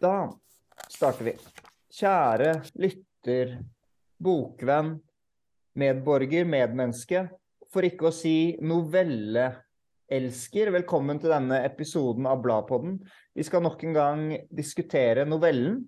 Da 0.00 0.32
starter 0.88 1.26
vi. 1.26 1.32
Kjære 1.92 2.62
lytter, 2.80 3.50
bokvenn, 4.16 4.94
medborger, 5.76 6.46
medmenneske, 6.48 7.26
for 7.68 7.84
ikke 7.84 8.08
å 8.08 8.12
si 8.16 8.56
novelleelsker. 8.64 10.72
Velkommen 10.72 11.20
til 11.20 11.28
denne 11.34 11.58
episoden 11.66 12.24
av 12.30 12.40
Bladpodden. 12.40 12.96
Vi 13.36 13.44
skal 13.44 13.60
nok 13.66 13.84
en 13.84 13.98
gang 13.98 14.22
diskutere 14.48 15.26
novellen, 15.28 15.84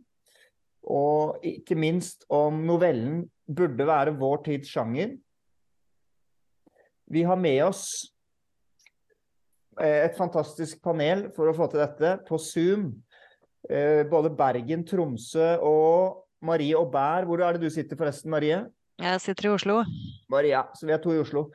og 0.85 1.40
ikke 1.49 1.72
minst 1.81 2.29
om 2.29 2.67
novellen 2.68 3.25
burde 3.49 3.86
være 3.89 4.13
vår 4.21 4.44
tids 4.50 4.68
sjanger. 4.75 5.17
Vi 7.08 7.25
har 7.25 7.40
med 7.40 7.64
oss 7.71 8.13
eh, 9.81 10.04
et 10.04 10.21
fantastisk 10.21 10.85
panel 10.85 11.32
for 11.32 11.49
å 11.49 11.57
få 11.57 11.72
til 11.72 11.81
dette 11.81 12.21
på 12.29 12.36
Zoom. 12.36 12.93
Eh, 13.71 14.02
både 14.11 14.30
Bergen, 14.34 14.82
Tromsø 14.86 15.54
og 15.62 16.25
Marie 16.43 16.75
Aubert. 16.75 17.29
Hvor 17.29 17.43
er 17.43 17.54
det 17.54 17.62
du 17.62 17.70
sitter 17.70 17.98
forresten, 17.98 18.30
Marie? 18.32 18.64
Jeg 19.03 19.20
sitter 19.22 19.48
i 19.48 19.53
Oslo. 19.53 19.82
Maria, 20.30 20.64
så 20.75 20.89
vi 20.89 20.94
er 20.94 21.03
to 21.03 21.14
i 21.14 21.20
Oslo. 21.22 21.46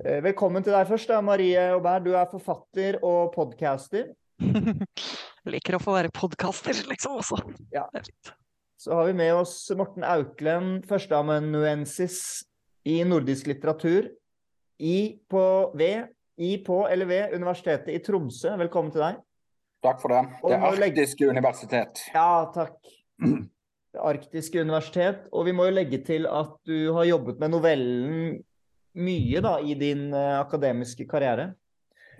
Eh, 0.00 0.22
velkommen 0.24 0.64
til 0.64 0.72
deg 0.72 0.88
først, 0.88 1.10
da, 1.10 1.20
Marie 1.24 1.60
Aubert. 1.74 2.06
Du 2.06 2.14
er 2.16 2.30
forfatter 2.30 2.96
og 3.04 3.34
podcaster. 3.34 4.14
Liker 5.52 5.76
å 5.76 5.82
få 5.82 5.96
være 5.98 6.12
podcaster, 6.14 6.78
liksom, 6.88 7.18
også. 7.20 7.42
Ja. 7.74 7.84
Så 8.80 8.96
har 8.96 9.10
vi 9.10 9.18
med 9.18 9.34
oss 9.36 9.54
Morten 9.78 10.06
Auklend, 10.08 10.86
førsteamanuensis 10.88 12.16
i 12.88 13.02
nordisk 13.06 13.50
litteratur. 13.52 14.08
I 14.82 15.20
på 15.30 15.44
V, 15.78 15.90
i 16.42 16.56
på 16.64 16.80
eller 16.88 17.06
ved 17.06 17.36
Universitetet 17.36 17.92
i 17.92 18.00
Tromsø. 18.02 18.56
Velkommen 18.64 18.90
til 18.94 19.04
deg. 19.04 19.20
Takk 19.82 19.98
for 20.02 20.14
det. 20.14 20.22
Det 20.46 20.58
arktiske 20.62 21.26
universitet. 21.26 22.04
Ja, 22.14 22.46
takk. 22.54 22.78
Det 23.92 24.00
arktiske 24.00 24.62
universitet. 24.62 25.26
Og 25.34 25.48
vi 25.48 25.54
må 25.56 25.66
jo 25.66 25.74
legge 25.74 25.98
til 26.06 26.28
at 26.30 26.54
du 26.68 26.92
har 26.96 27.08
jobbet 27.08 27.42
med 27.42 27.52
novellen 27.52 28.38
mye 28.92 29.42
da, 29.42 29.56
i 29.58 29.74
din 29.78 30.10
uh, 30.14 30.38
akademiske 30.40 31.06
karriere. 31.08 31.52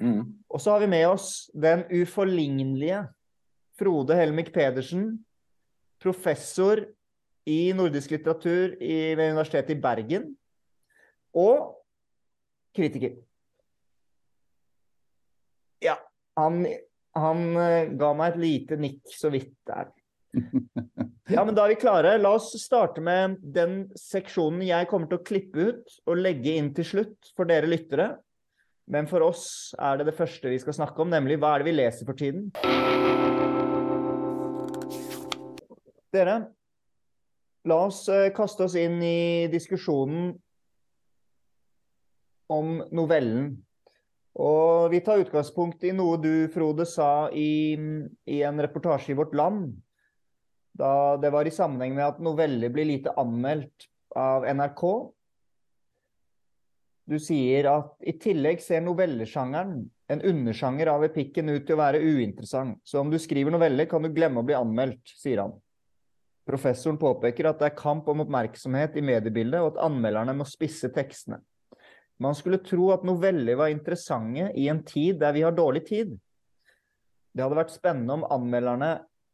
Mm. 0.01 0.43
Og 0.49 0.61
så 0.61 0.75
har 0.75 0.83
vi 0.83 0.91
med 0.91 1.07
oss 1.07 1.51
den 1.55 1.85
uforlignelige 1.93 3.05
Frode 3.79 4.17
Helmik 4.17 4.53
Pedersen, 4.55 5.25
professor 6.03 6.83
i 7.49 7.73
nordisk 7.77 8.13
litteratur 8.15 8.77
i, 8.81 9.15
ved 9.19 9.33
Universitetet 9.33 9.77
i 9.77 9.81
Bergen, 9.83 10.27
og 11.35 11.77
kritiker. 12.77 13.17
Ja, 15.83 15.97
han, 16.39 16.67
han 17.19 17.57
eh, 17.61 17.93
ga 17.99 18.13
meg 18.17 18.33
et 18.33 18.43
lite 18.43 18.79
nikk 18.81 19.17
så 19.17 19.33
vidt 19.33 19.57
der. 19.69 19.93
Ja, 21.33 21.45
men 21.47 21.55
da 21.55 21.63
er 21.65 21.73
vi 21.73 21.79
klare. 21.81 22.17
La 22.21 22.35
oss 22.37 22.51
starte 22.61 23.01
med 23.01 23.39
den 23.55 23.87
seksjonen 23.97 24.61
jeg 24.67 24.89
kommer 24.91 25.09
til 25.09 25.21
å 25.21 25.25
klippe 25.25 25.69
ut 25.71 25.95
og 26.11 26.19
legge 26.19 26.57
inn 26.59 26.73
til 26.77 26.85
slutt 26.85 27.31
for 27.39 27.49
dere 27.49 27.71
lyttere. 27.71 28.09
Men 28.91 29.07
for 29.09 29.25
oss 29.25 29.47
er 29.79 30.01
det 30.01 30.09
det 30.11 30.17
første 30.19 30.51
vi 30.51 30.59
skal 30.61 30.77
snakke 30.77 31.01
om, 31.05 31.13
nemlig 31.15 31.39
hva 31.41 31.55
er 31.55 31.63
det 31.63 31.71
vi 31.71 31.77
leser 31.79 32.09
for 32.09 32.19
tiden? 32.19 32.51
Dere, 36.13 36.37
la 37.71 37.79
oss 37.87 38.03
eh, 38.13 38.29
kaste 38.37 38.67
oss 38.67 38.77
inn 38.77 38.99
i 39.07 39.49
diskusjonen 39.53 40.35
om 42.53 42.83
novellen. 42.93 43.55
Og 44.41 44.89
vi 44.93 45.03
tar 45.05 45.21
utgangspunkt 45.21 45.83
i 45.85 45.93
noe 45.93 46.17
du, 46.21 46.49
Frode, 46.53 46.87
sa 46.89 47.29
i, 47.37 47.77
i 48.25 48.43
en 48.47 48.61
reportasje 48.65 49.13
i 49.13 49.17
Vårt 49.19 49.35
Land. 49.37 49.75
Da 50.73 51.19
det 51.21 51.33
var 51.35 51.49
i 51.49 51.53
sammenheng 51.53 51.93
med 51.99 52.07
at 52.07 52.23
noveller 52.25 52.73
blir 52.73 52.89
lite 52.89 53.13
anmeldt 53.21 53.91
av 54.17 54.47
NRK. 54.49 54.85
Du 57.13 57.19
sier 57.21 57.69
at 57.69 58.09
i 58.09 58.15
tillegg 58.17 58.63
ser 58.65 58.81
novellesjangeren, 58.87 59.83
en 60.13 60.25
undersjanger 60.29 60.89
av 60.93 61.05
epikken, 61.05 61.51
ut 61.53 61.67
til 61.67 61.77
å 61.77 61.83
være 61.83 62.01
uinteressant. 62.01 62.81
Så 62.89 63.03
om 63.03 63.13
du 63.13 63.19
skriver 63.21 63.53
noveller, 63.53 63.89
kan 63.91 64.05
du 64.05 64.13
glemme 64.15 64.41
å 64.41 64.49
bli 64.49 64.57
anmeldt, 64.57 65.13
sier 65.21 65.45
han. 65.45 65.55
Professoren 66.49 66.99
påpeker 66.99 67.51
at 67.51 67.61
det 67.61 67.69
er 67.69 67.79
kamp 67.79 68.09
om 68.11 68.25
oppmerksomhet 68.25 68.97
i 68.99 69.05
mediebildet, 69.05 69.61
og 69.61 69.75
at 69.75 69.85
anmelderne 69.91 70.35
må 70.37 70.47
spisse 70.49 70.91
tekstene. 70.95 71.43
Man 72.23 72.37
skulle 72.39 72.61
tro 72.63 72.93
at 72.95 73.07
noveller 73.07 73.57
var 73.59 73.73
interessante 73.73 74.51
i 74.59 74.69
en 74.71 74.83
tid 74.87 75.19
der 75.23 75.35
vi 75.35 75.43
har 75.43 75.55
dårlig 75.57 75.87
tid. 75.89 76.13
Det 77.33 77.43
hadde 77.43 77.59
vært 77.59 77.75
spennende 77.75 78.21
om 78.21 78.27
anmelderne, 78.31 78.93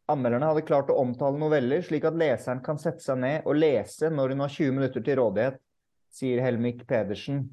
anmelderne 0.08 0.48
hadde 0.52 0.64
klart 0.68 0.92
å 0.92 0.96
omtale 1.02 1.40
noveller 1.40 1.82
slik 1.84 2.06
at 2.08 2.16
leseren 2.16 2.62
kan 2.64 2.80
sette 2.80 3.04
seg 3.04 3.20
ned 3.20 3.48
og 3.48 3.58
lese 3.58 4.08
når 4.14 4.34
hun 4.34 4.44
har 4.46 4.54
20 4.54 4.76
minutter 4.78 5.04
til 5.04 5.18
rådighet, 5.20 5.58
sier 6.14 6.40
Helmik 6.44 6.86
Pedersen. 6.88 7.44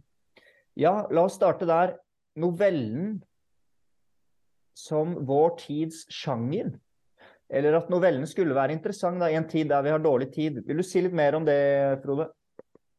Ja, 0.78 1.03
la 1.12 1.25
oss 1.28 1.35
starte 1.40 1.67
der. 1.67 1.97
Novellen 2.40 3.19
som 4.75 5.16
vår 5.25 5.56
tids 5.62 6.03
sjanger. 6.12 6.73
Eller 7.50 7.78
at 7.78 7.91
novellen 7.94 8.25
skulle 8.28 8.56
være 8.57 8.75
interessant 8.75 9.22
da, 9.22 9.29
i 9.29 9.38
en 9.40 9.47
tid 9.47 9.69
der 9.72 9.84
vi 9.85 9.94
har 9.94 10.03
dårlig 10.03 10.31
tid. 10.34 10.59
Vil 10.67 10.81
du 10.81 10.85
si 10.85 11.03
litt 11.03 11.16
mer 11.16 11.38
om 11.38 11.46
det, 11.47 11.59
Frode? 12.03 12.28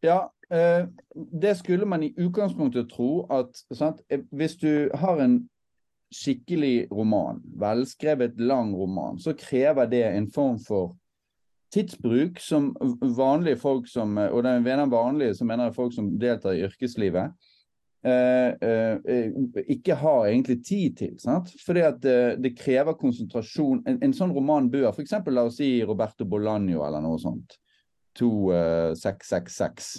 Ja, 0.04 0.26
det 1.40 1.56
skulle 1.58 1.86
man 1.86 2.02
i 2.02 2.14
utgangspunktet 2.16 2.90
tro 2.90 3.26
at 3.30 3.56
sant? 3.74 4.00
eh, 4.10 4.20
Hvis 4.30 4.56
du 4.56 4.90
har 4.94 5.18
en 5.20 5.48
skikkelig 6.14 6.86
roman, 6.92 7.42
velskrevet 7.58 8.40
lang 8.40 8.74
roman, 8.74 9.18
så 9.18 9.34
krever 9.34 9.86
det 9.90 10.04
en 10.04 10.30
form 10.30 10.58
for 10.58 10.96
tidsbruk 11.74 12.38
som 12.40 12.76
vanlige 13.00 13.56
folk 13.56 13.88
som 13.88 14.16
Og 14.18 14.42
det 14.44 14.62
mener 14.62 14.86
vanlige, 14.86 15.34
som 15.34 15.46
mener 15.46 15.72
folk 15.72 15.94
som 15.94 16.18
deltar 16.18 16.52
i 16.52 16.62
yrkeslivet. 16.62 17.34
Eh, 18.06 18.48
eh, 18.62 18.98
eh, 19.08 19.32
ikke 19.68 19.94
har 19.94 20.26
egentlig 20.26 20.64
tid 20.64 20.96
til. 20.96 21.20
sant? 21.20 21.48
Fordi 21.66 21.80
at 21.80 21.94
det, 22.02 22.42
det 22.44 22.58
krever 22.58 22.92
konsentrasjon. 22.92 23.82
En, 23.86 23.98
en 24.02 24.14
sånn 24.14 24.34
roman 24.34 24.70
bør 24.70 24.92
f.eks. 24.92 25.12
la 25.26 25.42
oss 25.48 25.56
si 25.58 25.84
Roberto 25.84 26.24
Bolagno 26.24 26.84
eller 26.86 27.00
noe 27.02 27.18
sånt. 27.18 27.58
2666. 28.18 29.96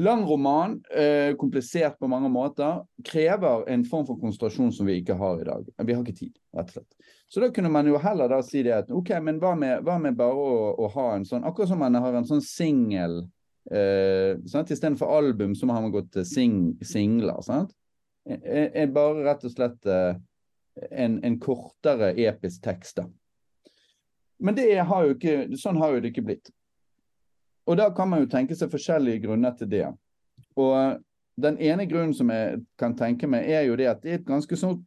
Lang 0.00 0.22
roman, 0.28 0.76
eh, 0.94 1.32
komplisert 1.36 1.98
på 1.98 2.06
mange 2.06 2.28
måter, 2.30 2.84
krever 3.04 3.64
en 3.68 3.82
form 3.84 4.04
for 4.06 4.20
konsentrasjon 4.20 4.70
som 4.72 4.86
vi 4.86 5.00
ikke 5.00 5.16
har 5.18 5.40
i 5.40 5.46
dag. 5.48 5.64
Vi 5.82 5.96
har 5.96 6.04
ikke 6.04 6.20
tid, 6.20 6.36
rett 6.54 6.70
og 6.70 6.76
slett. 6.76 7.08
Så 7.26 7.42
da 7.42 7.48
kunne 7.50 7.72
man 7.74 7.88
jo 7.90 7.98
heller 7.98 8.30
da 8.30 8.38
si 8.46 8.62
det 8.62 8.76
at 8.76 8.92
OK, 8.94 9.10
men 9.26 9.40
hva 9.42 9.56
med, 9.58 9.82
hva 9.82 9.96
med 9.98 10.14
bare 10.16 10.38
å, 10.38 10.52
å 10.78 10.90
ha 10.94 11.08
en 11.16 11.26
sånn 11.26 11.42
Akkurat 11.44 11.72
som 11.72 11.82
man 11.82 11.98
har 11.98 12.14
en 12.14 12.28
sånn 12.28 12.44
singel 12.44 13.18
eh, 13.74 14.38
sant? 14.46 14.70
Istedenfor 14.70 15.10
album 15.18 15.56
så 15.58 15.66
har 15.66 15.82
man 15.82 15.92
gått 15.92 16.12
til 16.14 16.28
sing, 16.28 16.60
singler. 16.78 17.42
sant? 17.42 17.74
Er, 18.24 18.70
er 18.70 18.94
bare 18.94 19.26
rett 19.26 19.44
og 19.44 19.52
slett 19.56 19.90
eh, 19.90 20.14
en, 20.90 21.18
en 21.26 21.40
kortere 21.42 22.12
episk 22.14 22.62
tekst, 22.64 23.02
da. 23.02 23.08
Men 24.38 24.54
har 24.86 25.10
ikke, 25.10 25.48
sånn 25.58 25.82
har 25.82 25.96
jo 25.96 26.02
det 26.04 26.12
ikke 26.12 26.26
blitt. 26.30 26.52
Og 27.68 27.76
da 27.76 27.90
kan 27.94 28.08
man 28.08 28.24
jo 28.24 28.30
tenke 28.32 28.56
seg 28.56 28.72
forskjellige 28.72 29.26
grunner 29.26 29.52
til 29.56 29.68
det. 29.70 29.86
Og 30.56 30.72
eh, 30.78 30.94
den 31.38 31.58
ene 31.62 31.86
grunnen 31.86 32.14
som 32.16 32.30
jeg 32.32 32.62
kan 32.80 32.96
tenke 32.98 33.28
meg, 33.30 33.46
er 33.46 33.68
jo 33.68 33.76
det 33.78 33.90
at 33.90 34.00
det 34.02 34.12
er 34.14 34.22
et 34.22 34.28
ganske 34.28 34.58
sånn 34.58 34.80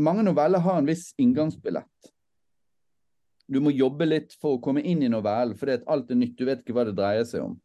Mange 0.00 0.22
noveller 0.24 0.62
har 0.64 0.78
en 0.80 0.86
viss 0.88 1.10
inngangsbillett. 1.20 2.08
Du 3.52 3.58
må 3.60 3.68
jobbe 3.74 4.06
litt 4.06 4.32
for 4.40 4.56
å 4.56 4.60
komme 4.62 4.80
inn 4.80 5.02
i 5.04 5.10
novellen, 5.12 5.52
at 5.52 5.84
alt 5.92 6.08
er 6.10 6.16
nytt. 6.16 6.38
Du 6.38 6.46
vet 6.48 6.62
ikke 6.62 6.72
hva 6.72 6.86
det 6.88 6.94
dreier 6.96 7.26
seg 7.28 7.44
om. 7.44 7.58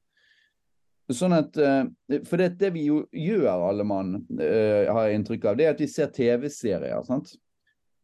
Sånn 1.15 1.33
at, 1.33 1.55
eh, 1.57 2.19
For 2.27 2.37
det, 2.37 2.57
det 2.59 2.73
vi 2.75 2.89
jo 2.89 2.99
gjør, 3.15 3.69
alle 3.69 3.85
mann, 3.87 4.25
eh, 4.35 4.91
har 4.91 5.07
jeg 5.07 5.21
inntrykk 5.21 5.47
av, 5.49 5.57
det 5.57 5.65
er 5.65 5.73
at 5.73 5.79
vi 5.79 5.87
ser 5.87 6.11
TV-serier. 6.13 7.05
sant? 7.07 7.31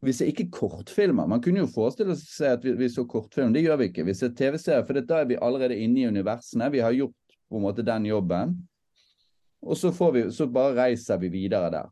Vi 0.04 0.12
ser 0.12 0.28
ikke 0.28 0.50
kortfilmer. 0.52 1.28
Man 1.28 1.40
kunne 1.42 1.62
jo 1.62 1.72
forestille 1.72 2.16
seg 2.18 2.58
at 2.58 2.64
vi, 2.66 2.74
vi 2.76 2.88
så 2.92 3.06
kortfilm. 3.08 3.54
Det 3.54 3.64
gjør 3.64 3.80
vi 3.80 3.90
ikke. 3.90 4.04
Vi 4.06 4.14
ser 4.14 4.34
TV-serier, 4.36 4.84
for 4.86 5.00
da 5.00 5.22
er 5.22 5.30
vi 5.30 5.38
allerede 5.40 5.78
inne 5.80 6.02
i 6.02 6.08
universene. 6.10 6.68
Vi 6.72 6.82
har 6.84 6.94
gjort 6.96 7.36
på 7.48 7.58
en 7.58 7.64
måte 7.64 7.84
den 7.86 8.08
jobben. 8.10 8.56
Og 9.64 9.78
så, 9.78 9.92
vi, 10.12 10.26
så 10.32 10.46
bare 10.52 10.76
reiser 10.76 11.20
vi 11.22 11.32
videre 11.32 11.70
der. 11.72 11.88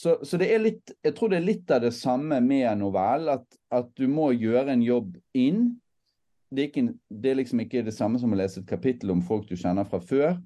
Så, 0.00 0.16
så 0.24 0.38
det 0.40 0.48
er 0.48 0.62
litt 0.62 0.94
Jeg 1.04 1.12
tror 1.12 1.28
det 1.28 1.40
er 1.40 1.44
litt 1.44 1.70
av 1.74 1.82
det 1.84 1.92
samme 1.94 2.40
med 2.42 2.68
novell. 2.80 3.30
At, 3.36 3.46
at 3.70 3.90
du 3.96 4.08
må 4.10 4.32
gjøre 4.34 4.74
en 4.74 4.84
jobb 4.84 5.14
inn. 5.36 5.68
Det 6.50 6.64
er, 6.64 6.70
ikke, 6.72 6.86
det 7.22 7.30
er 7.30 7.38
liksom 7.38 7.62
ikke 7.62 7.84
det 7.86 7.94
samme 7.94 8.18
som 8.18 8.32
å 8.34 8.38
lese 8.38 8.64
et 8.64 8.70
kapittel 8.70 9.12
om 9.14 9.22
folk 9.22 9.46
du 9.46 9.54
kjenner 9.54 9.86
fra 9.86 10.00
før. 10.02 10.40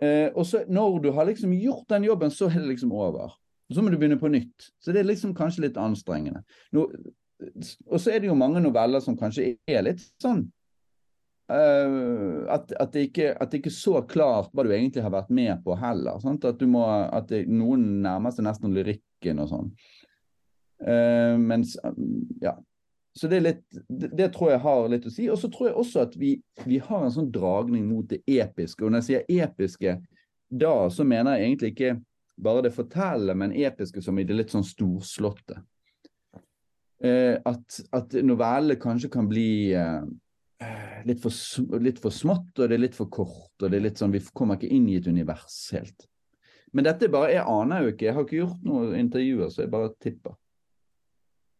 Eh, 0.00 0.30
og 0.32 0.46
så 0.48 0.62
når 0.72 1.02
du 1.04 1.10
har 1.12 1.28
liksom 1.28 1.52
gjort 1.52 1.84
den 1.92 2.08
jobben, 2.08 2.32
så 2.32 2.48
er 2.48 2.62
det 2.62 2.70
liksom 2.70 2.94
over. 2.96 3.34
Og 3.72 3.76
så 3.76 3.82
må 3.82 3.88
du 3.88 3.96
begynne 3.96 4.20
på 4.20 4.28
nytt. 4.28 4.68
Så 4.84 4.92
det 4.92 5.00
er 5.00 5.08
liksom 5.08 5.32
kanskje 5.36 5.64
litt 5.64 5.78
anstrengende. 5.80 6.42
Nå, 6.76 6.84
og 7.88 8.00
så 8.00 8.12
er 8.12 8.20
det 8.20 8.28
jo 8.28 8.36
mange 8.36 8.60
noveller 8.60 9.00
som 9.00 9.16
kanskje 9.18 9.54
er 9.64 9.86
litt 9.88 10.04
sånn 10.20 10.44
uh, 11.52 12.52
at, 12.52 12.72
at, 12.76 12.92
det 12.92 13.06
ikke, 13.08 13.30
at 13.32 13.50
det 13.50 13.62
ikke 13.62 13.72
er 13.72 13.78
så 13.78 14.02
klart 14.08 14.52
hva 14.52 14.66
du 14.66 14.72
egentlig 14.74 15.04
har 15.04 15.14
vært 15.14 15.32
med 15.32 15.64
på 15.64 15.76
heller. 15.80 16.20
Sant? 16.22 16.44
At, 16.48 16.60
må, 16.68 16.84
at 16.84 17.30
det, 17.32 17.46
noen 17.50 18.02
nærmer 18.04 18.34
seg 18.34 18.46
nesten 18.46 18.76
lyrikken 18.76 19.42
og 19.42 19.50
sånn. 19.54 19.72
Uh, 20.82 21.40
mens 21.40 21.78
Ja. 22.42 22.58
Så 23.12 23.28
det, 23.28 23.42
litt, 23.44 23.66
det, 23.92 24.08
det 24.16 24.30
tror 24.32 24.54
jeg 24.54 24.62
har 24.64 24.86
litt 24.88 25.04
å 25.04 25.10
si. 25.12 25.26
Og 25.28 25.36
så 25.36 25.50
tror 25.52 25.66
jeg 25.68 25.76
også 25.82 26.04
at 26.06 26.14
vi, 26.16 26.30
vi 26.64 26.78
har 26.80 27.02
en 27.04 27.12
sånn 27.12 27.28
dragning 27.28 27.82
mot 27.84 28.06
det 28.08 28.22
episke. 28.24 28.80
Og 28.86 28.88
når 28.88 29.02
jeg 29.02 29.08
sier 29.26 29.42
episke, 29.44 29.98
da 30.48 30.72
så 30.88 31.04
mener 31.04 31.36
jeg 31.36 31.50
egentlig 31.50 31.72
ikke 31.74 31.90
bare 32.36 32.62
det 32.66 32.74
fortellende, 32.74 33.36
men 33.38 33.54
episke 33.56 34.02
som 34.02 34.18
i 34.18 34.24
det 34.24 34.36
litt 34.36 34.52
sånn 34.54 34.66
storslåtte. 34.66 35.60
Eh, 37.02 37.34
at, 37.44 37.80
at 37.92 38.14
novellene 38.22 38.78
kanskje 38.80 39.10
kan 39.10 39.26
bli 39.30 39.72
eh, 39.74 40.04
litt, 41.08 41.20
for, 41.22 41.78
litt 41.82 41.98
for 42.02 42.14
smått, 42.14 42.54
og 42.58 42.70
det 42.70 42.78
er 42.78 42.84
litt 42.84 42.98
for 42.98 43.10
kort. 43.12 43.52
og 43.60 43.68
det 43.68 43.78
er 43.78 43.86
litt 43.88 43.98
sånn, 44.00 44.14
Vi 44.14 44.22
kommer 44.32 44.58
ikke 44.58 44.70
inn 44.72 44.88
i 44.88 45.00
et 45.00 45.08
univers 45.10 45.58
helt. 45.74 46.06
Men 46.72 46.86
dette 46.88 47.10
bare, 47.12 47.34
jeg 47.34 47.44
aner 47.44 47.84
jo 47.84 47.92
ikke. 47.92 48.06
Jeg 48.06 48.16
har 48.16 48.24
ikke 48.24 48.38
gjort 48.38 48.62
noen 48.64 48.94
intervjuer, 48.96 49.50
så 49.52 49.64
jeg 49.64 49.72
bare 49.74 49.92
tipper. 50.00 50.38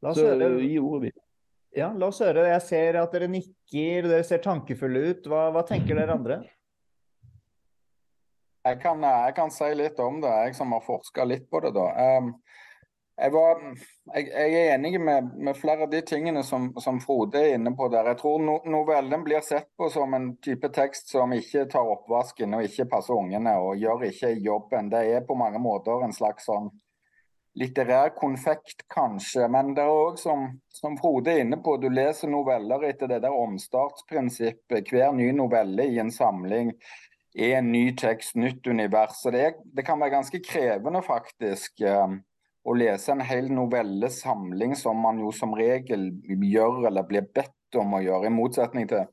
La 0.03 0.15
oss 0.15 0.19
Så 0.19 0.31
høre. 0.31 0.55
gi 0.63 0.79
ordet 0.81 1.03
videre. 1.09 1.27
Ja, 1.77 1.91
la 1.97 2.09
oss 2.09 2.21
høre. 2.25 2.47
Jeg 2.49 2.63
ser 2.65 2.99
at 3.01 3.13
dere 3.13 3.29
nikker, 3.33 4.09
dere 4.09 4.25
ser 4.25 4.41
tankefulle 4.45 5.05
ut. 5.11 5.29
Hva, 5.29 5.47
hva 5.53 5.63
tenker 5.69 5.99
dere 5.99 6.17
andre? 6.17 6.39
Jeg 8.65 8.81
kan, 8.83 9.05
eh, 9.05 9.25
jeg 9.27 9.35
kan 9.35 9.51
si 9.51 9.75
litt 9.75 9.99
om 10.01 10.21
det, 10.23 10.33
jeg 10.47 10.55
som 10.55 10.73
har 10.73 10.85
forska 10.87 11.25
litt 11.25 11.49
på 11.51 11.61
det. 11.61 11.73
da. 11.75 12.19
Um, 12.19 12.35
jeg, 13.17 13.33
var, 13.35 13.59
jeg, 14.15 14.29
jeg 14.29 14.53
er 14.61 14.75
enig 14.75 15.01
med, 15.01 15.33
med 15.35 15.59
flere 15.59 15.87
av 15.87 15.91
de 15.91 16.01
tingene 16.07 16.45
som, 16.47 16.71
som 16.81 17.01
Frode 17.03 17.41
er 17.43 17.57
inne 17.57 17.75
på 17.77 17.89
der. 17.93 18.13
Jeg 18.13 18.21
tror 18.23 18.39
no, 18.43 18.61
novellen 18.71 19.25
blir 19.27 19.43
sett 19.45 19.69
på 19.79 19.91
som 19.93 20.15
en 20.15 20.31
type 20.43 20.71
tekst 20.75 21.13
som 21.13 21.35
ikke 21.35 21.67
tar 21.75 21.91
oppvasken 21.97 22.55
og 22.57 22.65
ikke 22.67 22.89
passer 22.95 23.19
ungene 23.19 23.59
og 23.61 23.83
gjør 23.83 24.07
ikke 24.09 24.33
jobben. 24.39 24.91
Det 24.95 25.05
er 25.11 25.27
på 25.27 25.37
mange 25.39 25.61
måter 25.63 26.07
en 26.07 26.17
slags 26.17 26.49
sånn 26.49 26.71
litterær 27.59 28.15
konfekt, 28.17 28.87
kanskje. 28.89 29.45
Men 29.53 29.75
det 29.77 29.85
er 29.85 29.93
òg, 29.93 30.19
som, 30.23 30.47
som 30.73 30.97
Frode 31.01 31.35
er 31.35 31.45
inne 31.45 31.59
på, 31.63 31.77
du 31.83 31.91
leser 31.93 32.31
noveller 32.33 32.89
etter 32.89 33.11
det 33.11 33.21
der 33.27 33.35
omstartsprinsippet. 33.37 34.89
Hver 34.89 35.13
ny 35.19 35.33
novelle 35.37 35.91
i 35.91 35.99
en 36.01 36.15
samling 36.15 36.73
er 37.35 37.57
en 37.59 37.73
ny 37.73 37.87
tekst, 37.97 38.37
nytt 38.37 38.67
univers. 38.67 39.19
Så 39.23 39.33
det, 39.33 39.41
er, 39.47 39.57
det 39.65 39.87
kan 39.87 40.01
være 40.01 40.17
ganske 40.19 40.43
krevende, 40.45 41.03
faktisk, 41.07 41.81
eh, 41.81 42.17
å 42.63 42.77
lese 42.79 43.13
en 43.15 43.25
hel 43.27 43.51
novellesamling 43.51 44.77
som 44.79 45.01
man 45.03 45.19
jo 45.19 45.33
som 45.35 45.55
regel 45.59 46.11
gjør 46.29 46.87
eller 46.91 47.07
blir 47.09 47.27
bedt 47.35 47.79
om 47.81 47.97
å 47.97 48.03
gjøre, 48.05 48.29
i 48.29 48.35
motsetning 48.35 48.89
til 48.91 49.07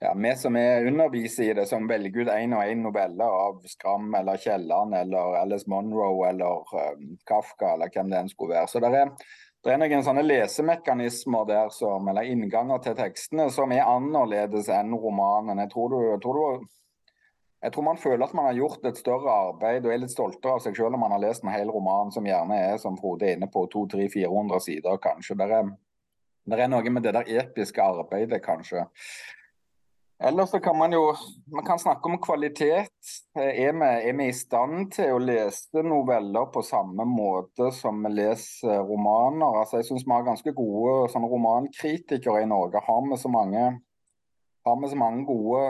ja, 0.00 0.12
vi 0.14 0.30
som 0.38 0.56
er 0.56 0.86
underviser 0.86 1.50
i 1.50 1.54
det, 1.58 1.66
som 1.66 1.88
velger 1.90 2.22
ut 2.22 2.30
én 2.30 2.54
og 2.54 2.62
én 2.62 2.82
novelle 2.84 3.26
av 3.26 3.64
Skram 3.66 4.12
eller 4.14 4.38
Kielland 4.38 4.94
eller 4.94 5.40
Alice 5.40 5.66
Monroe 5.70 6.28
eller 6.28 6.74
eh, 6.78 7.04
Kafka 7.26 7.72
eller 7.74 7.90
hvem 7.90 8.12
det 8.12 8.20
enn 8.20 8.30
skulle 8.30 8.54
være. 8.54 8.70
Så 8.70 8.82
det 8.82 8.92
er, 8.94 9.10
det 9.66 9.74
er 9.74 9.80
noen 9.82 10.04
sånne 10.06 10.22
lesemekanismer 10.22 11.48
der 11.50 11.72
som, 11.74 12.06
eller 12.10 12.30
innganger 12.30 12.82
til 12.84 12.94
tekstene 12.98 13.48
som 13.54 13.74
er 13.74 13.90
annerledes 13.90 14.70
enn 14.70 14.94
romanen. 14.94 15.64
Jeg 15.64 15.72
tror, 15.74 15.90
du, 15.90 15.98
jeg 16.12 16.22
tror 16.22 16.38
du 16.38 16.68
jeg 17.58 17.74
tror 17.74 17.86
man 17.88 17.98
føler 17.98 18.22
at 18.22 18.34
man 18.38 18.46
har 18.46 18.58
gjort 18.58 18.84
et 18.86 18.98
større 19.00 19.32
arbeid 19.48 19.86
og 19.86 19.92
er 19.92 20.02
litt 20.04 20.14
stoltere 20.14 20.54
av 20.54 20.62
seg 20.62 20.76
selv 20.78 20.94
om 20.94 21.02
man 21.02 21.16
har 21.16 21.24
lest 21.24 21.42
en 21.42 21.50
hel 21.50 21.72
roman 21.74 22.12
som 22.14 22.26
gjerne 22.26 22.54
er, 22.54 22.76
som 22.78 22.98
Frode 23.00 23.26
er 23.26 23.34
inne 23.34 23.48
på, 23.50 23.64
200-400 23.72 24.62
sider 24.62 25.00
kanskje. 25.02 25.34
Det 25.40 25.48
er, 25.56 25.72
det 26.46 26.60
er 26.62 26.70
noe 26.70 26.94
med 26.94 27.02
det 27.06 27.16
der 27.18 27.32
episke 27.42 27.82
arbeidet, 27.82 28.38
kanskje. 28.44 28.86
Ellers 30.22 30.50
så 30.50 30.58
kan 30.58 30.78
man 30.78 30.94
jo 30.94 31.02
man 31.46 31.66
kan 31.66 31.78
snakke 31.78 32.10
om 32.10 32.18
kvalitet. 32.22 33.10
Er 33.34 33.74
vi, 33.74 33.90
er 34.10 34.16
vi 34.18 34.24
i 34.26 34.34
stand 34.34 34.92
til 34.94 35.14
å 35.14 35.20
lese 35.22 35.82
noveller 35.86 36.48
på 36.54 36.62
samme 36.66 37.06
måte 37.06 37.70
som 37.74 38.02
vi 38.02 38.14
leser 38.16 38.82
romaner? 38.86 39.60
Altså, 39.60 39.78
jeg 39.78 39.90
syns 39.90 40.06
vi 40.06 40.14
har 40.14 40.26
ganske 40.26 40.54
gode 40.54 41.12
sånn, 41.12 41.26
romankritikere 41.26 42.42
i 42.42 42.50
Norge. 42.50 42.82
Har 42.86 43.06
vi 43.06 43.18
så 43.18 43.30
mange 43.30 43.68
har 44.68 44.80
vi 44.82 44.88
så 44.90 44.98
mange 45.00 45.24
gode 45.28 45.62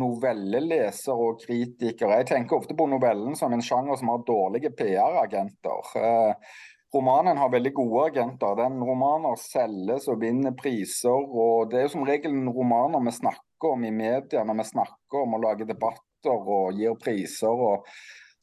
novellelesere 0.00 1.16
og 1.16 1.40
kritikere. 1.42 2.20
Jeg 2.20 2.30
tenker 2.32 2.58
ofte 2.58 2.76
på 2.76 2.86
novellen 2.90 3.36
som 3.38 3.52
en 3.54 3.62
sjanger 3.64 3.98
som 4.00 4.10
har 4.12 4.24
dårlige 4.26 4.72
PR-agenter. 4.78 5.92
Eh, 6.00 6.56
romanen 6.94 7.40
har 7.40 7.52
veldig 7.52 7.72
gode 7.74 8.08
agenter. 8.10 8.58
Den 8.60 8.82
romaner 8.84 9.38
selges 9.40 10.08
og 10.12 10.20
vinner 10.22 10.56
priser. 10.58 11.14
og 11.14 11.70
Det 11.70 11.80
er 11.80 11.88
jo 11.88 11.94
som 11.96 12.08
regel 12.08 12.36
romaner 12.48 13.06
vi 13.06 13.14
snakker 13.20 13.72
om 13.74 13.84
i 13.84 13.94
media 13.94 14.44
når 14.44 14.60
vi 14.60 14.68
snakker 14.74 15.22
om 15.22 15.38
å 15.38 15.42
lage 15.46 15.68
debatter 15.68 16.34
og 16.34 16.74
gir 16.78 16.98
priser. 17.00 17.48
og 17.48 17.88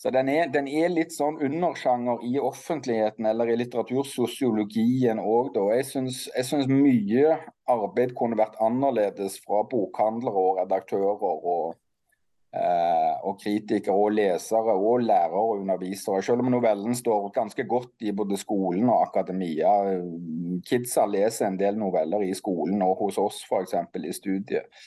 så 0.02 0.10
den 0.10 0.30
er, 0.34 0.48
den 0.50 0.66
er, 0.66 0.88
litt 0.90 1.12
sånn 1.14 1.36
undersjanger 1.46 2.24
i 2.26 2.40
offentligheten 2.42 3.28
eller 3.30 3.52
i 3.54 3.58
litteratursosiologien 3.60 5.20
òg, 5.22 5.52
da. 5.54 5.68
Jeg 5.76 5.86
syns, 5.92 6.24
jeg 6.34 6.48
syns 6.48 6.72
mye 6.72 7.36
arbeid 7.70 8.16
kunne 8.18 8.40
vært 8.40 8.58
annerledes 8.66 9.36
fra 9.44 9.60
bokhandlere 9.70 10.42
og 10.42 10.58
redaktører 10.58 11.22
og, 11.28 11.76
eh, 12.58 13.14
og 13.30 13.38
kritikere 13.44 13.94
og 13.94 14.16
lesere 14.18 14.74
og 14.74 15.06
lærere 15.06 15.44
og 15.44 15.60
undervisere. 15.60 16.24
Selv 16.26 16.42
om 16.42 16.50
novellen 16.50 16.98
står 16.98 17.30
ganske 17.36 17.68
godt 17.70 18.02
i 18.02 18.16
både 18.24 18.42
skolen 18.42 18.90
og 18.90 19.04
akademia. 19.04 19.76
Kidsa 20.66 21.06
leser 21.06 21.52
en 21.52 21.62
del 21.62 21.78
noveller 21.78 22.26
i 22.26 22.34
skolen 22.34 22.82
og 22.82 22.98
hos 23.04 23.22
oss 23.22 23.46
f.eks. 23.46 23.78
i 24.02 24.18
studiet. 24.18 24.82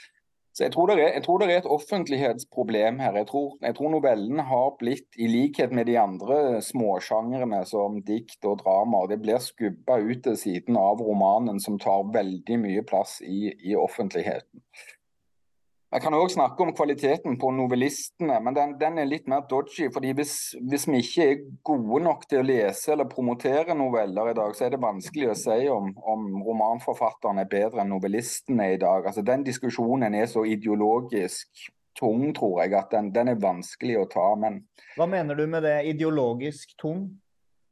Så 0.54 0.62
jeg 0.62 0.72
tror, 0.76 0.92
er, 0.94 1.08
jeg 1.16 1.24
tror, 1.24 1.40
det 1.42 1.48
er, 1.50 1.56
et 1.64 1.72
offentlighetsproblem 1.76 3.00
her. 3.02 3.16
Jeg 3.18 3.26
tror, 3.26 3.56
jeg 3.62 3.74
tror, 3.74 3.90
novellen 3.90 4.38
har 4.46 4.68
blitt, 4.78 5.08
i 5.18 5.26
likhet 5.26 5.74
med 5.74 5.88
de 5.90 5.96
andre 5.98 6.60
småsjangrene 6.62 7.64
som 7.66 7.98
dikt 8.06 8.46
og 8.46 8.60
drama, 8.62 9.00
det 9.10 9.18
blir 9.24 9.42
skubba 9.42 9.98
ut 9.98 10.22
til 10.22 10.38
siden 10.38 10.78
av 10.78 11.02
romanen, 11.02 11.58
som 11.58 11.80
tar 11.82 12.06
veldig 12.14 12.60
mye 12.62 12.84
plass 12.86 13.18
i, 13.26 13.50
i 13.66 13.74
offentligheten. 13.74 14.62
Jeg 15.94 16.02
kan 16.02 16.14
òg 16.18 16.32
snakke 16.32 16.58
om 16.64 16.72
kvaliteten 16.74 17.36
på 17.38 17.52
novellistene, 17.54 18.40
men 18.42 18.56
den, 18.56 18.72
den 18.80 18.96
er 18.98 19.06
litt 19.06 19.28
mer 19.30 19.44
dodgy. 19.46 19.86
fordi 19.94 20.10
hvis, 20.18 20.32
hvis, 20.58 20.88
vi 20.90 20.98
ikke 21.04 21.26
er 21.30 21.44
gode 21.62 22.00
nok 22.02 22.24
til 22.26 22.40
å 22.40 22.46
lese 22.48 22.90
eller 22.92 23.06
promotere 23.06 23.76
noveller 23.78 24.32
i 24.32 24.34
dag, 24.34 24.56
så 24.58 24.66
er 24.66 24.74
det 24.74 24.82
vanskelig 24.82 25.28
å 25.30 25.36
si 25.38 25.60
om, 25.70 25.92
om 25.94 26.26
romanforfatterne 26.42 27.44
er 27.44 27.52
bedre 27.52 27.84
enn 27.84 27.94
novellistene 27.94 28.72
i 28.74 28.80
dag. 28.82 29.06
Altså 29.06 29.22
Den 29.22 29.46
diskusjonen 29.46 30.18
er 30.18 30.26
så 30.26 30.42
ideologisk 30.42 31.70
tung, 31.94 32.26
tror 32.34 32.64
jeg, 32.64 32.74
at 32.74 32.90
den, 32.90 33.14
den 33.14 33.30
er 33.30 33.38
vanskelig 33.46 34.00
å 34.02 34.08
ta. 34.10 34.26
Men 34.34 34.64
Hva 34.98 35.06
mener 35.06 35.38
du 35.38 35.46
med 35.46 35.62
det 35.62 35.78
ideologisk 35.94 36.74
tung? 36.82 37.06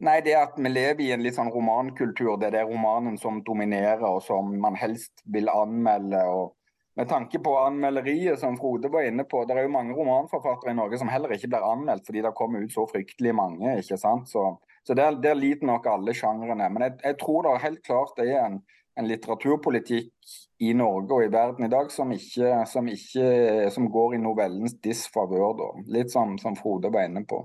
Nei, 0.02 0.20
det 0.22 0.38
at 0.38 0.54
vi 0.62 0.70
lever 0.70 1.08
i 1.08 1.12
en 1.14 1.26
litt 1.26 1.42
sånn 1.42 1.50
romankultur. 1.50 2.36
Det 2.38 2.52
er 2.52 2.60
det 2.60 2.66
romanen 2.70 3.18
som 3.18 3.42
dominerer, 3.42 4.06
og 4.06 4.22
som 4.22 4.54
man 4.62 4.78
helst 4.78 5.26
vil 5.26 5.50
anmelde. 5.50 6.22
og 6.22 6.54
med 6.94 7.08
tanke 7.08 7.38
på 7.38 7.58
anmelderiet 7.58 8.40
som 8.40 8.56
Frode 8.56 8.88
var 8.92 9.06
inne 9.08 9.24
på, 9.24 9.44
det 9.44 9.56
er 9.56 9.64
jo 9.64 9.72
mange 9.72 9.94
romanforfattere 9.96 10.74
i 10.74 10.76
Norge 10.76 10.98
som 11.00 11.08
heller 11.08 11.32
ikke 11.32 11.48
blir 11.54 11.64
anmeldt 11.64 12.04
fordi 12.08 12.20
det 12.24 12.34
kommer 12.36 12.64
ut 12.64 12.74
så 12.74 12.84
fryktelig 12.90 13.32
mange. 13.36 13.78
ikke 13.80 13.96
sant? 14.00 14.28
Så, 14.28 14.44
så 14.84 14.96
der, 14.98 15.16
der 15.24 15.38
lider 15.38 15.66
nok 15.66 15.88
alle 15.88 16.14
sjangrene. 16.16 16.68
Men 16.68 16.86
jeg, 16.88 16.98
jeg, 17.04 17.18
tror 17.22 17.46
det 17.46 17.62
helt 17.64 17.82
klart 17.86 18.12
det 18.20 18.28
er 18.34 18.44
en, 18.44 18.60
en, 19.00 19.08
litteraturpolitikk 19.08 20.34
i 20.60 20.74
Norge 20.76 21.16
og 21.16 21.24
i 21.24 21.32
verden 21.32 21.64
i 21.64 21.72
dag 21.72 21.88
som, 21.94 22.12
ikke, 22.12 22.52
som, 22.68 22.88
ikke, 22.88 23.70
som 23.72 23.88
går 23.96 24.18
i 24.18 24.22
novellens 24.26 24.76
disfavør. 24.84 25.56
da. 25.62 25.70
Litt 25.96 26.12
som, 26.12 26.36
som 26.38 26.58
Frode 26.60 26.92
var 26.92 27.08
inne 27.08 27.24
på. 27.24 27.40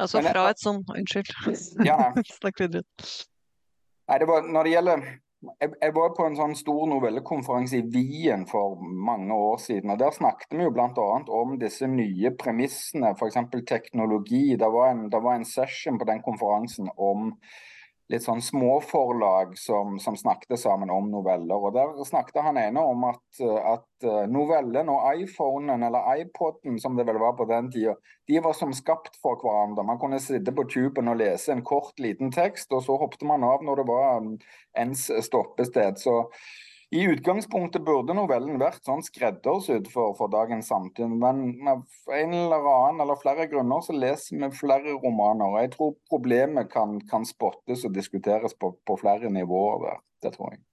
Altså 0.00 0.20
fra 0.24 0.46
et 0.52 0.60
sånn 0.60 0.84
Unnskyld. 0.84 1.32
Ja. 1.88 2.12
Snakk 2.38 2.60
videre. 2.60 2.84
Nei, 4.10 4.20
det 4.20 4.28
var, 4.28 4.46
når 4.52 4.66
det 4.66 4.76
gjelder 4.76 5.10
jeg, 5.40 5.92
var 5.96 6.12
på 6.16 6.26
en 6.26 6.36
sånn 6.36 6.54
stor 6.58 6.82
novellekonferanse 6.90 7.80
i 7.80 7.86
Wien 7.94 8.44
for 8.48 8.80
mange 8.80 9.32
år 9.32 9.60
siden. 9.62 9.92
og 9.94 10.00
Der 10.02 10.12
snakket 10.12 10.52
vi 10.52 10.66
jo 10.66 10.72
bl.a. 10.74 11.08
om 11.40 11.56
disse 11.60 11.88
nye 11.88 12.32
premissene, 12.36 13.14
f.eks. 13.16 13.38
teknologi. 13.68 14.56
Det 14.60 14.68
var, 14.68 14.92
en, 14.92 15.06
det 15.12 15.22
var 15.24 15.38
en 15.38 15.48
session 15.48 15.98
på 16.00 16.08
den 16.08 16.20
konferansen 16.26 16.90
om 16.96 17.32
litt 18.10 18.24
sånn 18.24 18.42
småforlag 18.42 19.52
som, 19.58 19.98
som 20.02 20.16
snakket 20.18 20.58
sammen 20.58 20.90
om 20.90 21.10
noveller. 21.12 21.54
og 21.54 21.74
Der 21.76 21.92
snakket 22.08 22.40
han 22.42 22.58
ene 22.58 22.82
om 22.82 23.04
at, 23.08 23.22
at 23.40 24.08
novellen 24.30 24.90
og 24.90 25.04
iPhonen, 25.22 25.84
eller 25.86 26.08
iPoden 26.22 26.80
som 26.82 26.98
det 26.98 27.06
vel 27.08 27.20
var 27.22 27.36
på 27.38 27.46
den 27.50 27.70
tida, 27.70 27.94
de 28.30 28.40
var 28.42 28.56
som 28.58 28.74
skapt 28.74 29.18
for 29.22 29.38
hverandre. 29.42 29.86
Man 29.86 30.00
kunne 30.02 30.20
sitte 30.22 30.54
på 30.54 30.66
tuben 30.70 31.10
og 31.12 31.20
lese 31.22 31.54
en 31.54 31.64
kort, 31.66 31.94
liten 32.02 32.34
tekst, 32.34 32.72
og 32.74 32.82
så 32.86 32.98
hoppet 32.98 33.22
man 33.26 33.46
av 33.46 33.62
når 33.66 33.82
det 33.82 33.86
var 33.90 34.26
ens 34.78 35.06
stoppested. 35.26 36.02
Så 36.02 36.24
i 36.90 37.04
utgangspunktet 37.06 37.84
burde 37.86 38.14
novellen 38.18 38.58
vært 38.58 38.82
sånn 38.86 39.04
skreddersydd 39.06 39.86
for, 39.92 40.16
for 40.18 40.32
dagens 40.32 40.70
samtid, 40.72 41.12
men 41.22 41.44
av 41.70 41.84
en 42.16 42.34
eller 42.34 42.66
annen 42.72 43.04
eller 43.04 43.20
flere 43.20 43.46
grunner 43.50 43.84
så 43.86 43.94
leser 43.94 44.40
vi 44.40 44.48
flere 44.58 44.96
romaner. 44.96 45.60
Jeg 45.62 45.76
tror 45.76 45.94
problemet 46.10 46.72
kan, 46.72 46.98
kan 47.10 47.26
spottes 47.28 47.86
og 47.86 47.94
diskuteres 47.94 48.56
på, 48.58 48.72
på 48.82 48.98
flere 48.98 49.30
nivåer 49.30 49.86
der. 49.86 50.02
Det 50.20 50.34
tror 50.34 50.56
jeg. 50.56 50.64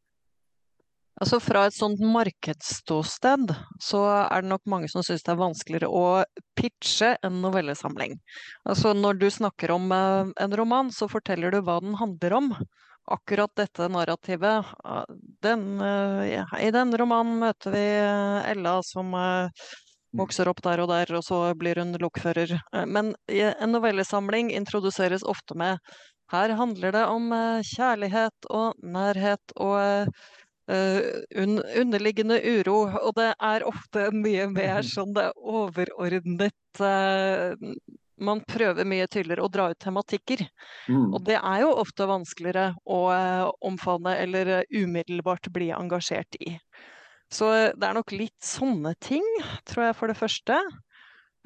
Altså 1.18 1.40
Fra 1.42 1.64
et 1.66 1.74
sånt 1.74 2.02
markedsståsted, 2.02 3.54
så 3.82 4.02
er 4.20 4.44
det 4.44 4.52
nok 4.52 4.66
mange 4.70 4.90
som 4.92 5.06
syns 5.06 5.26
det 5.26 5.34
er 5.34 5.40
vanskeligere 5.40 5.90
å 5.90 6.04
pitche 6.58 7.16
en 7.26 7.40
novellesamling. 7.42 8.20
Altså 8.70 8.94
Når 8.98 9.22
du 9.22 9.30
snakker 9.34 9.74
om 9.74 9.90
eh, 9.94 10.34
en 10.46 10.58
roman, 10.60 10.92
så 10.94 11.10
forteller 11.10 11.54
du 11.54 11.62
hva 11.62 11.80
den 11.82 11.98
handler 11.98 12.38
om. 12.38 12.52
Akkurat 13.08 13.52
dette 13.58 13.88
narrativet 13.92 14.66
ah, 14.84 15.06
den, 15.44 15.82
eh, 15.82 16.44
I 16.68 16.72
den 16.76 16.94
romanen 16.98 17.40
møter 17.42 17.74
vi 17.74 17.84
eh, 17.84 18.52
Ella 18.52 18.78
som 18.86 19.14
eh, 19.18 19.68
vokser 20.18 20.50
opp 20.52 20.62
der 20.66 20.84
og 20.84 20.92
der, 20.92 21.12
og 21.18 21.24
så 21.26 21.42
blir 21.60 21.80
hun 21.82 21.96
lokfører. 22.02 22.58
Eh, 22.74 22.86
Men 22.86 23.14
i 23.32 23.44
en 23.50 23.74
novellesamling 23.76 24.52
introduseres 24.56 25.24
ofte 25.24 25.58
med 25.58 25.78
her 26.32 26.56
handler 26.60 26.92
det 26.96 27.06
om 27.08 27.32
eh, 27.36 27.62
kjærlighet 27.64 28.50
og 28.52 28.76
nærhet 28.84 29.56
og 29.56 29.80
eh, 29.80 31.14
un 31.40 31.62
underliggende 31.64 32.42
uro, 32.44 32.82
og 33.00 33.16
det 33.16 33.32
er 33.40 33.68
ofte 33.68 34.10
mye 34.12 34.50
mer 34.52 34.84
sånn 34.96 35.16
det 35.16 35.30
er 35.30 35.40
overordnet 35.62 36.84
eh, 36.84 37.56
Man 38.18 38.42
prøver 38.50 38.88
mye 38.88 39.06
tydeligere 39.12 39.46
å 39.46 39.52
dra 39.52 39.68
ut 39.72 39.80
tematikker. 39.84 40.42
Mm. 40.90 41.14
Og 41.14 41.22
det 41.28 41.38
er 41.38 41.62
jo 41.64 41.76
ofte 41.78 42.08
vanskeligere 42.10 42.72
å 42.90 43.00
eh, 43.14 43.46
omfavne 43.70 44.16
eller 44.24 44.54
eh, 44.58 44.68
umiddelbart 44.74 45.52
bli 45.54 45.70
engasjert 45.76 46.40
i. 46.42 46.56
Så 47.34 47.52
eh, 47.54 47.72
det 47.78 47.88
er 47.90 47.98
nok 47.98 48.16
litt 48.16 48.38
sånne 48.44 48.96
ting, 49.04 49.26
tror 49.70 49.90
jeg, 49.90 49.98
for 50.00 50.12
det 50.12 50.18
første. 50.20 50.60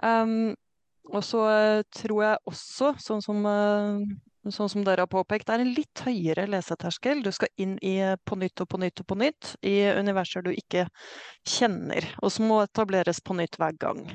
Um, 0.01 0.53
og 1.11 1.23
så 1.25 1.43
tror 1.91 2.19
jeg 2.23 2.41
også, 2.47 2.93
sånn 3.01 3.23
som, 3.25 3.45
sånn 4.45 4.69
som 4.71 4.83
dere 4.85 5.03
har 5.03 5.09
påpekt, 5.11 5.49
det 5.49 5.55
er 5.57 5.63
en 5.65 5.73
litt 5.75 6.03
høyere 6.05 6.45
leseterskel. 6.47 7.23
Du 7.25 7.31
skal 7.35 7.51
inn 7.59 7.73
i 7.83 7.97
på 8.23 8.37
nytt 8.39 8.63
og 8.63 8.69
på 8.71 8.79
nytt 8.79 9.01
og 9.03 9.09
på 9.09 9.17
nytt 9.19 9.55
i 9.67 9.75
universer 9.97 10.45
du 10.45 10.53
ikke 10.53 10.85
kjenner, 11.41 12.05
og 12.21 12.31
som 12.31 12.47
må 12.53 12.61
etableres 12.63 13.19
på 13.25 13.35
nytt 13.41 13.59
hver 13.59 13.75
gang. 13.81 14.05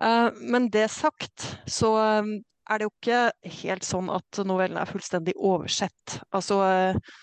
Eh, 0.00 0.28
men 0.40 0.70
det 0.70 0.88
sagt, 0.88 1.58
så 1.66 1.92
eh, 2.00 2.30
er 2.70 2.78
det 2.78 2.86
jo 2.86 2.94
ikke 2.94 3.52
helt 3.60 3.86
sånn 3.86 4.08
at 4.12 4.40
novellen 4.48 4.80
er 4.80 4.88
fullstendig 4.88 5.34
oversett. 5.36 6.18
Altså, 6.32 6.62
eh, 6.66 7.14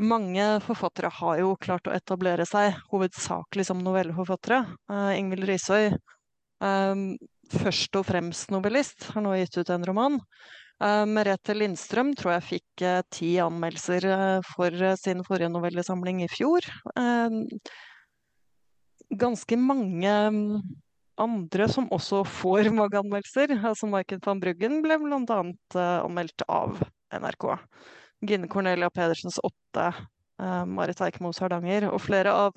mange 0.00 0.46
forfattere 0.64 1.12
har 1.20 1.38
jo 1.42 1.54
klart 1.60 1.86
å 1.88 1.94
etablere 1.94 2.46
seg 2.48 2.74
hovedsakelig 2.90 3.68
som 3.68 3.82
novelleforfattere. 3.84 4.64
Ingvild 5.14 5.46
Risøy, 5.46 5.92
først 7.54 7.98
og 8.00 8.08
fremst 8.08 8.50
novellist, 8.50 9.06
har 9.14 9.22
nå 9.22 9.36
gitt 9.38 9.54
ut 9.54 9.70
en 9.70 9.86
roman. 9.86 10.18
Merete 10.82 11.54
Lindstrøm 11.54 12.10
tror 12.18 12.32
jeg 12.34 12.46
fikk 12.48 12.84
ti 13.14 13.36
anmeldelser 13.38 14.08
for 14.48 14.82
sin 14.98 15.22
forrige 15.22 15.52
novellesamling 15.54 16.24
i 16.26 16.30
fjor. 16.32 16.66
Ganske 19.14 19.60
mange 19.62 20.10
mm, 20.10 20.58
andre 21.20 21.68
som 21.70 21.88
også 21.94 22.22
får 22.26 22.70
mange 22.78 22.98
anmeldelser. 23.00 23.54
Altså 23.60 23.88
Maiken 23.90 24.22
van 24.24 24.42
Bruggen 24.42 24.80
ble 24.84 24.98
bl.a. 25.02 25.40
Uh, 25.74 25.80
anmeldt 26.04 26.46
av 26.48 26.82
NRK. 27.14 27.50
Gine 28.24 28.48
Cornelia 28.50 28.90
Pedersens 28.90 29.40
åtte, 29.44 29.90
uh, 30.42 30.64
Marit 30.66 31.02
Eikemos 31.04 31.42
Hardanger. 31.42 31.90
Og 31.92 32.02
flere 32.02 32.32
av 32.34 32.56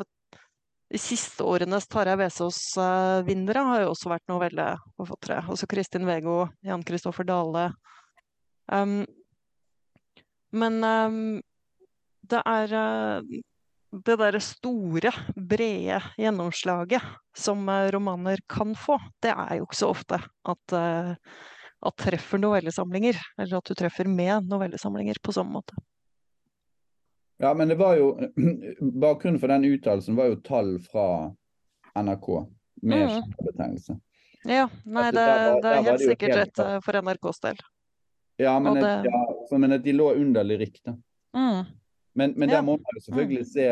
de 0.87 1.01
siste 1.01 1.43
årenes 1.43 1.87
Tarjei 1.91 2.15
Vesaas-vinnere 2.21 3.65
har 3.69 3.83
jo 3.83 3.91
også 3.91 4.11
vært 4.13 4.29
novelleforfattere. 4.31 5.43
Også 5.51 5.67
Kristin 5.69 6.07
Vego, 6.07 6.45
Jan 6.63 6.85
Kristoffer 6.87 7.27
Dale. 7.27 7.69
Um, 8.71 9.01
men 10.55 10.79
um, 10.83 11.19
det 12.27 12.39
er 12.47 12.73
uh, 12.75 13.37
det 13.91 14.17
derre 14.19 14.39
store, 14.43 15.11
brede 15.35 16.01
gjennomslaget 16.19 17.01
som 17.37 17.61
eh, 17.69 17.87
romaner 17.93 18.41
kan 18.51 18.73
få, 18.75 18.97
det 19.23 19.31
er 19.31 19.57
jo 19.59 19.67
ikke 19.67 19.79
så 19.79 19.91
ofte 19.93 20.19
at, 20.19 20.73
eh, 20.75 21.13
at 21.87 21.95
treffer 22.01 22.41
novellesamlinger. 22.41 23.15
Eller 23.39 23.57
at 23.61 23.69
du 23.69 23.75
treffer 23.79 24.09
med 24.11 24.49
novellesamlinger 24.51 25.21
på 25.23 25.31
samme 25.35 25.55
måte. 25.59 25.77
Ja, 27.39 27.53
men 27.53 27.69
det 27.69 27.77
var 27.77 27.95
jo 27.99 28.11
Bakgrunnen 29.03 29.39
for 29.39 29.47
den 29.53 29.65
uttalelsen 29.69 30.15
var 30.17 30.31
jo 30.31 30.39
tall 30.41 30.77
fra 30.83 31.07
NRK 31.97 32.27
med 32.81 33.07
Mm. 33.07 33.09
kjempebetegnelse. 33.21 33.95
Ja, 34.45 34.67
nei, 34.85 35.01
Altså, 35.07 35.11
det, 35.17 35.23
var- 35.27 35.61
det 35.61 35.69
er 35.71 35.81
helt 35.87 35.99
det 35.99 36.09
sikkert 36.11 36.35
rett 36.37 36.59
eh, 36.61 36.75
for 36.85 36.99
NRKs 37.01 37.39
del. 37.41 37.57
Ja, 38.37 38.59
men, 38.61 38.75
det... 38.77 38.83
et, 38.85 39.07
ja, 39.09 39.57
men 39.57 39.73
at 39.73 39.81
de 39.83 39.93
lå 39.97 40.11
underlig 40.13 40.59
riktig. 40.61 40.93
Mm. 41.33 41.63
Men, 42.17 42.33
men 42.35 42.49
der 42.49 42.63
må 42.65 42.79
man 42.81 42.97
jo 42.97 43.03
selvfølgelig 43.05 43.45
se 43.45 43.67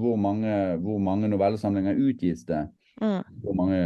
hvor 0.00 0.16
mange, 0.18 0.54
hvor 0.82 0.98
mange 0.98 1.30
novellesamlinger 1.30 2.00
utgis 2.08 2.42
det. 2.48 2.64
Mm. 3.00 3.22
Hvor 3.44 3.54
mange 3.54 3.78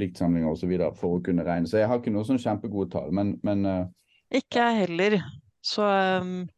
diktsamlinger 0.00 0.50
osv. 0.50 0.72
for 0.98 1.18
å 1.18 1.22
kunne 1.22 1.44
regne. 1.46 1.68
Så 1.68 1.78
jeg 1.78 1.88
har 1.90 2.00
ikke 2.00 2.12
noe 2.14 2.26
sånn 2.26 2.40
kjempegode 2.42 2.90
tall. 2.96 3.12
Men, 3.14 3.36
men 3.46 3.64
uh... 3.68 3.86
Ikke 4.34 4.64
jeg 4.64 4.88
heller. 4.88 5.18
Så 5.64 5.84
um, 5.84 6.48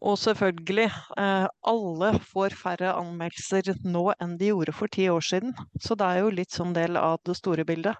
Og 0.00 0.18
selvfølgelig, 0.20 0.88
eh, 1.20 1.46
alle 1.72 2.10
får 2.32 2.56
færre 2.56 2.96
anmeldelser 2.98 3.70
nå 3.86 4.10
enn 4.20 4.34
de 4.40 4.50
gjorde 4.50 4.74
for 4.76 4.92
ti 4.92 5.06
år 5.12 5.24
siden. 5.24 5.54
Så 5.80 5.96
det 5.96 6.08
er 6.08 6.24
jo 6.24 6.34
litt 6.34 6.52
sånn 6.52 6.74
del 6.76 6.98
av 7.00 7.22
det 7.24 7.38
store 7.38 7.64
bildet. 7.68 7.96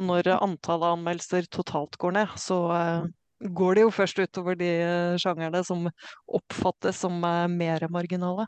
Når 0.00 0.32
eh, 0.32 0.42
antallet 0.42 0.96
anmeldelser 0.96 1.46
totalt 1.52 2.00
går 2.00 2.16
ned, 2.18 2.34
så 2.40 2.58
eh, 2.74 3.10
går 3.40 3.74
det 3.74 3.82
jo 3.86 3.90
først 3.90 4.18
utover 4.20 4.56
de 4.60 4.68
eh, 4.84 5.16
sjangerne 5.20 5.62
som 5.64 5.86
oppfattes 6.28 6.96
som 7.00 7.22
eh, 7.24 7.46
mer 7.48 7.86
marginale. 7.90 8.46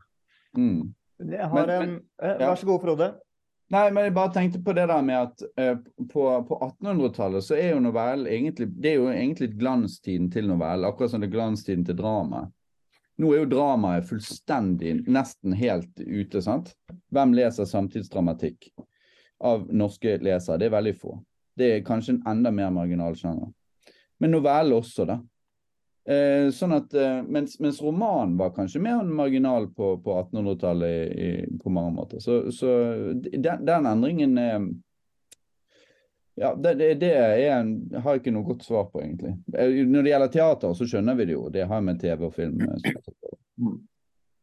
mm. 0.56 0.94
Jeg 1.22 1.46
har 1.48 1.66
Men- 1.66 1.70
en 1.70 1.90
men- 1.90 2.00
eh, 2.22 2.28
ja. 2.40 2.48
Vær 2.50 2.56
så 2.56 2.66
god, 2.66 2.80
Frode. 2.82 3.14
Nei, 3.70 3.90
men 3.90 4.04
jeg 4.04 4.14
bare 4.14 4.32
tenkte 4.34 4.58
på 4.64 4.74
det 4.74 4.88
der 4.88 5.02
med 5.02 5.14
at 5.16 5.42
eh, 5.56 5.76
på, 6.10 6.24
på 6.48 6.58
1800-tallet 6.82 7.42
så 7.44 7.54
er 7.56 7.70
jo 7.72 7.80
novellen 7.80 8.26
egentlig 8.26 8.66
Det 8.82 8.90
er 8.90 8.96
jo 8.96 9.06
egentlig 9.08 9.52
glanstiden 9.58 10.30
til 10.32 10.48
novellen, 10.48 10.84
akkurat 10.84 11.10
som 11.10 11.20
det 11.20 11.28
er 11.30 11.36
glanstiden 11.36 11.84
til 11.86 11.94
dramaet. 11.96 12.50
Nå 13.18 13.30
er 13.32 13.38
jo 13.44 13.48
dramaet 13.54 14.04
fullstendig, 14.08 15.06
nesten 15.06 15.54
helt 15.54 16.00
ute, 16.00 16.42
sant? 16.42 16.74
Hvem 17.12 17.32
leser 17.36 17.64
samtidsdramatikk 17.64 18.72
av 19.40 19.68
norske 19.72 20.18
lesere? 20.20 20.58
Det 20.58 20.66
er 20.66 20.76
veldig 20.76 20.94
få. 20.98 21.16
Det 21.56 21.70
er 21.76 21.84
kanskje 21.86 22.16
en 22.16 22.22
enda 22.26 22.50
mer 22.50 22.70
marginal 22.70 23.14
sjanger. 23.14 23.52
Men 24.22 24.30
novelle 24.36 24.76
også, 24.78 25.06
da. 25.08 25.18
Eh, 26.02 26.48
sånn 26.54 26.74
at, 26.74 26.94
eh, 26.98 27.20
mens, 27.22 27.56
mens 27.62 27.80
roman 27.82 28.36
var 28.38 28.54
kanskje 28.54 28.82
mer 28.82 29.02
marginal 29.06 29.68
på, 29.74 29.96
på 30.02 30.14
1800-tallet 30.20 30.94
i, 30.94 31.26
i, 31.26 31.58
på 31.62 31.70
mange 31.74 31.94
måter. 31.98 32.22
Så, 32.22 32.44
så 32.54 32.70
den, 33.14 33.66
den 33.66 33.86
endringen 33.90 34.38
er 34.38 34.56
ja, 36.34 36.54
det, 36.54 36.74
det, 36.74 36.94
det 37.02 37.10
er 37.12 37.58
en, 37.58 37.74
jeg 37.92 38.22
ikke 38.22 38.32
noe 38.32 38.46
godt 38.46 38.64
svar 38.64 38.86
på, 38.88 39.02
egentlig. 39.02 39.34
Eh, 39.52 39.82
Når 39.86 40.06
det 40.06 40.14
gjelder 40.14 40.32
teater, 40.32 40.78
så 40.78 40.88
skjønner 40.88 41.18
vi 41.18 41.26
det 41.28 41.36
jo. 41.36 41.48
Det 41.52 41.66
har 41.68 41.84
med 41.84 42.00
TV 42.00 42.24
og 42.28 42.32
film 42.34 42.62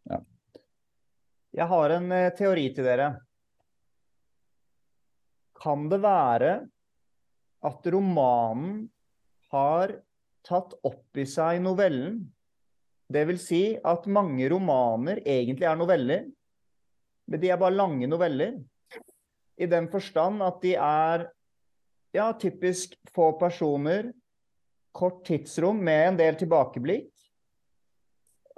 ja. 0.09 0.19
Jeg 1.55 1.67
har 1.71 1.95
en 1.95 2.11
eh, 2.13 2.29
teori 2.37 2.67
til 2.75 2.85
dere. 2.85 3.09
Kan 5.59 5.89
det 5.91 5.99
være 6.03 6.53
at 7.67 7.91
romanen 7.91 8.85
har 9.53 9.95
tatt 10.45 10.75
opp 10.85 11.19
i 11.19 11.25
seg 11.29 11.61
novellen? 11.63 12.21
Det 13.09 13.25
vil 13.25 13.39
si 13.41 13.63
at 13.77 14.05
mange 14.09 14.45
romaner 14.51 15.21
egentlig 15.25 15.65
er 15.65 15.79
noveller, 15.79 16.27
men 17.29 17.41
de 17.41 17.49
er 17.49 17.61
bare 17.61 17.77
lange 17.77 18.09
noveller. 18.09 18.59
I 19.59 19.67
den 19.69 19.89
forstand 19.91 20.43
at 20.45 20.61
de 20.63 20.75
er 20.77 21.25
ja, 22.15 22.31
typisk 22.33 22.95
få 23.13 23.31
personer, 23.39 24.11
kort 24.91 25.21
tidsrom 25.27 25.81
med 25.85 26.07
en 26.07 26.19
del 26.19 26.37
tilbakeblikk. 26.39 27.11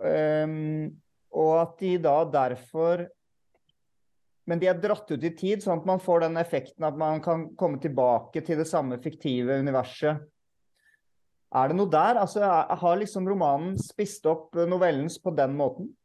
Um, 0.02 0.92
og 1.38 1.52
at 1.62 1.74
de 1.78 1.92
da 2.02 2.16
derfor 2.26 3.04
Men 4.50 4.58
de 4.58 4.66
er 4.66 4.80
dratt 4.82 5.06
ut 5.06 5.24
i 5.24 5.30
tid, 5.38 5.62
sånn 5.62 5.84
at 5.84 5.86
man 5.86 6.00
får 6.02 6.24
den 6.24 6.40
effekten 6.42 6.84
at 6.84 6.96
man 6.98 7.22
kan 7.24 7.44
komme 7.56 7.78
tilbake 7.80 8.42
til 8.42 8.58
det 8.60 8.66
samme 8.68 8.98
fiktive 9.00 9.60
universet. 9.62 10.18
Er 11.52 11.68
det 11.68 11.76
noe 11.76 11.90
der? 11.92 12.20
Altså, 12.22 12.40
er- 12.42 12.76
Har 12.76 12.96
liksom 12.98 13.28
romanen 13.28 13.78
spist 13.78 14.26
opp 14.26 14.56
novellens 14.56 15.18
på 15.20 15.36
den 15.36 15.56
måten? 15.58 15.96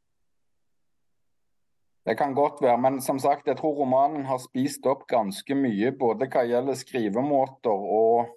Det 2.07 2.17
kan 2.19 2.35
godt 2.35 2.63
være, 2.63 2.79
men 2.79 3.01
som 3.01 3.19
sagt, 3.19 3.47
jeg 3.47 3.57
tror 3.57 3.75
romanen 3.81 4.25
har 4.27 4.39
spist 4.39 4.87
opp 4.87 5.07
ganske 5.09 5.55
mye. 5.55 5.91
Både 5.91 6.29
hva 6.31 6.45
gjelder 6.47 6.75
skrivemåter 6.75 7.71
og 7.73 8.29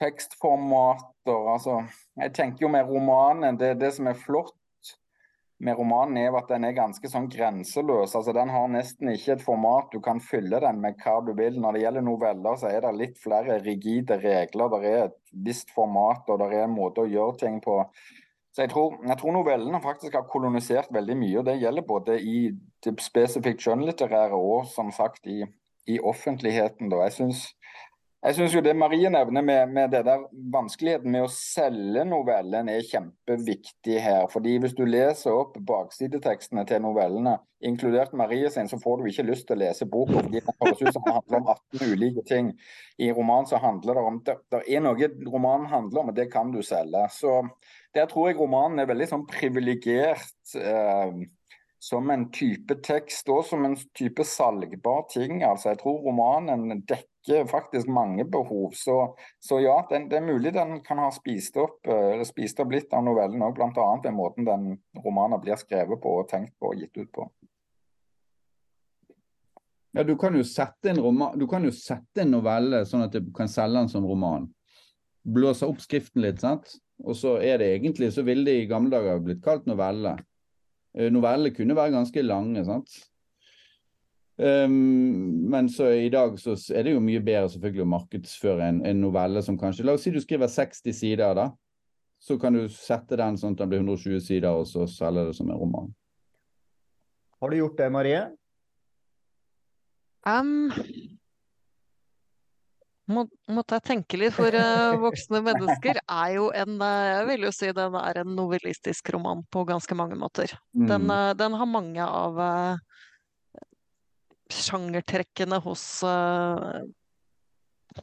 tekstformater. 0.00 1.52
Altså, 1.52 1.78
jeg 2.20 2.34
tenker 2.34 2.66
jo 2.66 2.68
med 2.68 2.84
romanen, 2.84 3.56
det, 3.56 3.78
det 3.80 3.94
som 3.94 4.06
er 4.06 4.14
flott 4.14 4.52
med 5.58 5.78
romanen 5.78 6.18
er 6.20 6.34
at 6.36 6.50
den 6.50 6.66
er 6.68 6.74
ganske 6.76 7.08
sånn 7.08 7.30
grenseløs. 7.32 8.12
Altså, 8.18 8.34
den 8.36 8.50
har 8.52 8.66
nesten 8.68 9.08
ikke 9.14 9.36
et 9.36 9.44
format. 9.44 9.88
Du 9.92 10.02
kan 10.04 10.20
fylle 10.20 10.60
den 10.60 10.82
med 10.82 10.98
hva 11.00 11.16
du 11.24 11.32
vil. 11.38 11.56
Når 11.62 11.76
det 11.76 11.82
gjelder 11.86 12.04
noveller, 12.04 12.58
så 12.60 12.68
er 12.68 12.84
det 12.84 12.92
litt 12.98 13.16
flere 13.22 13.56
rigide 13.64 14.18
regler. 14.20 14.68
Det 14.74 14.90
er 14.90 15.02
et 15.06 15.18
visst 15.46 15.72
format, 15.76 16.28
og 16.28 16.42
det 16.42 16.50
er 16.52 16.66
en 16.66 16.76
måte 16.76 17.06
å 17.06 17.10
gjøre 17.10 17.38
ting 17.40 17.60
på. 17.64 17.78
Så 18.56 18.64
jeg 18.64 18.72
tror, 18.72 18.98
jeg 19.04 19.18
tror 19.20 19.36
novellene 19.36 19.80
faktisk 19.84 20.14
har 20.16 20.28
kolonisert 20.28 20.92
veldig 20.92 21.16
mye. 21.20 21.38
og 21.40 21.48
Det 21.48 21.58
gjelder 21.60 21.88
både 21.88 22.18
i 22.20 22.38
det 22.84 22.94
spesifikt 23.04 23.64
skjønnlitterære 23.64 24.36
og 24.36 24.68
som 24.72 24.92
sagt 24.92 25.28
i, 25.28 25.42
i 25.88 25.98
offentligheten. 26.00 26.92
Da. 26.92 27.02
Jeg 27.04 27.16
synes 27.18 27.42
Jeg 28.24 28.34
syns 28.34 28.54
jo 28.56 28.62
det 28.64 28.72
Marie 28.74 29.10
nevner 29.12 29.44
med, 29.44 29.72
med 29.76 29.90
det 29.92 30.00
der 30.06 30.22
vanskeligheten 30.50 31.12
med 31.12 31.26
å 31.26 31.30
selge 31.30 32.02
novellen 32.08 32.70
er 32.72 32.86
kjempeviktig 32.88 34.00
her. 34.02 34.24
fordi 34.32 34.56
hvis 34.62 34.74
du 34.74 34.82
leser 34.88 35.36
opp 35.36 35.58
baksidetekstene 35.68 36.64
til 36.66 36.80
novellene, 36.82 37.36
inkludert 37.60 38.16
Marie 38.16 38.48
sin, 38.50 38.70
så 38.72 38.80
får 38.82 38.98
du 38.98 39.10
ikke 39.10 39.26
lyst 39.28 39.46
til 39.46 39.58
å 39.58 39.60
lese 39.60 39.86
boka. 39.86 40.24
fordi 40.24 40.40
Den 40.40 40.58
høres 40.64 40.82
ut 40.82 40.92
som 40.96 41.04
den 41.06 41.18
handler 41.18 41.38
om 41.38 41.48
18 41.54 41.92
ulike 41.92 42.26
ting. 42.26 42.50
I 42.98 43.12
romanen 43.12 43.50
så 43.52 43.60
handler 43.62 44.00
det 44.00 44.06
om 44.10 44.20
det, 44.26 44.36
det 44.50 44.62
er 44.64 44.84
noe 44.88 45.10
romanen 45.30 45.70
handler 45.70 46.02
om, 46.02 46.10
og 46.10 46.16
det 46.18 46.30
kan 46.32 46.50
du 46.50 46.62
selge. 46.66 47.06
Så 47.12 47.42
der 47.94 48.08
tror 48.10 48.30
jeg 48.30 48.40
romanen 48.40 48.80
er 48.80 48.90
veldig 48.90 49.10
sånn 49.12 49.26
privilegert. 49.30 50.56
Eh, 50.56 51.26
som 51.86 52.08
en 52.10 52.24
type 52.34 52.74
tekst 52.82 53.28
og 53.30 53.44
som 53.46 53.62
en 53.68 53.76
type 53.94 54.24
salgbar 54.26 55.04
ting. 55.12 55.44
altså 55.44 55.68
Jeg 55.70 55.78
tror 55.84 56.00
romanen 56.08 56.80
dekker 56.80 57.15
faktisk 57.50 57.88
mange 57.88 58.24
behov. 58.24 58.70
Så, 58.74 59.16
så 59.40 59.60
ja, 59.60 59.76
den, 59.90 60.08
det 60.10 60.20
er 60.20 60.26
mulig 60.26 60.52
den 60.54 60.80
kan 60.84 61.00
ha 61.02 61.10
spist 61.14 61.56
opp, 61.60 61.80
uh, 61.88 62.22
spist 62.26 62.60
opp 62.62 62.72
litt 62.74 62.92
av 62.94 63.04
novellen 63.06 63.42
òg, 63.42 63.56
bl.a. 63.56 63.88
ved 64.04 64.14
måten 64.14 64.48
den 64.48 64.70
romanen 65.04 65.42
blir 65.42 65.58
skrevet 65.60 66.00
på 66.02 66.16
og 66.20 66.28
tenkt 66.30 66.54
på 66.60 66.72
og 66.72 66.80
gitt 66.80 66.96
ut 66.96 67.10
på. 67.12 67.28
Ja, 69.96 70.04
du 70.04 70.12
kan 70.20 70.34
jo 70.36 70.44
sette 70.44 70.92
en, 70.92 71.00
roman, 71.00 71.38
du 71.40 71.46
kan 71.48 71.64
jo 71.64 71.72
sette 71.72 72.20
en 72.22 72.34
novelle 72.34 72.82
sånn 72.84 73.06
at 73.06 73.14
du 73.16 73.30
kan 73.36 73.48
selge 73.48 73.80
den 73.80 73.88
som 73.88 74.04
roman. 74.04 74.44
Blåse 75.24 75.66
opp 75.66 75.80
skriften 75.80 76.20
litt, 76.22 76.42
sant. 76.44 76.74
Og 77.00 77.16
så 77.16 77.38
er 77.40 77.58
det 77.60 77.70
egentlig, 77.78 78.10
så 78.12 78.24
ville 78.24 78.44
det 78.44 78.58
i 78.60 78.68
gamle 78.68 78.92
dager 78.92 79.22
blitt 79.24 79.40
kalt 79.44 79.64
novelle. 79.68 80.14
Novellene 80.96 81.52
kunne 81.56 81.76
være 81.76 81.94
ganske 81.96 82.22
lange. 82.24 82.64
sant? 82.64 82.92
Um, 84.36 85.48
men 85.48 85.68
så 85.72 85.88
i 85.96 86.10
dag 86.12 86.34
så 86.40 86.52
er 86.76 86.84
det 86.84 86.92
jo 86.92 87.00
mye 87.00 87.22
bedre 87.24 87.48
selvfølgelig 87.54 87.84
å 87.86 87.88
markedsføre 87.88 88.66
en, 88.68 88.82
en, 88.84 88.98
novelle 89.00 89.40
som 89.40 89.56
kanskje 89.56 89.86
La 89.86 89.94
oss 89.96 90.04
si 90.04 90.12
du 90.12 90.18
skriver 90.20 90.50
60 90.52 90.92
sider, 90.92 91.32
da. 91.38 91.46
Så 92.20 92.36
kan 92.40 92.56
du 92.56 92.66
sette 92.72 93.16
den 93.16 93.38
sånn 93.40 93.56
at 93.56 93.62
den 93.62 93.72
blir 93.72 93.84
120 93.84 94.20
sider, 94.24 94.50
og 94.52 94.68
så 94.68 94.84
selge 94.90 95.28
det 95.28 95.36
som 95.38 95.48
en 95.48 95.60
roman. 95.60 95.88
Har 97.40 97.52
du 97.52 97.58
gjort 97.60 97.80
det, 97.80 97.88
Marie? 97.92 98.22
Um, 100.26 100.72
må, 103.06 103.22
måtte 103.52 103.76
jeg 103.76 103.86
tenke 103.86 104.18
litt, 104.18 104.34
for 104.34 104.50
uh, 104.50 104.96
voksne 104.98 105.40
mennesker 105.46 106.00
er 106.02 106.30
jo 106.34 106.48
en 106.50 106.80
uh, 106.82 107.12
Jeg 107.12 107.26
vil 107.28 107.46
jo 107.46 107.52
si 107.54 107.70
den 107.76 107.94
er 108.00 108.22
en 108.24 108.32
novellistisk 108.34 109.12
roman 109.14 109.44
på 109.52 109.62
ganske 109.68 109.96
mange 109.98 110.18
måter. 110.18 110.56
Mm. 110.74 110.88
Den, 110.90 111.12
uh, 111.12 111.30
den, 111.38 111.54
har 111.60 111.70
mange 111.70 112.08
av 112.08 112.40
sjangertrekkene 114.52 115.58
hos, 115.64 115.84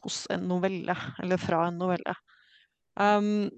hos 0.02 0.18
en 0.30 0.48
novelle, 0.50 0.96
eller 1.22 1.40
fra 1.40 1.66
en 1.68 1.78
novelle. 1.80 2.16
Um, 3.00 3.48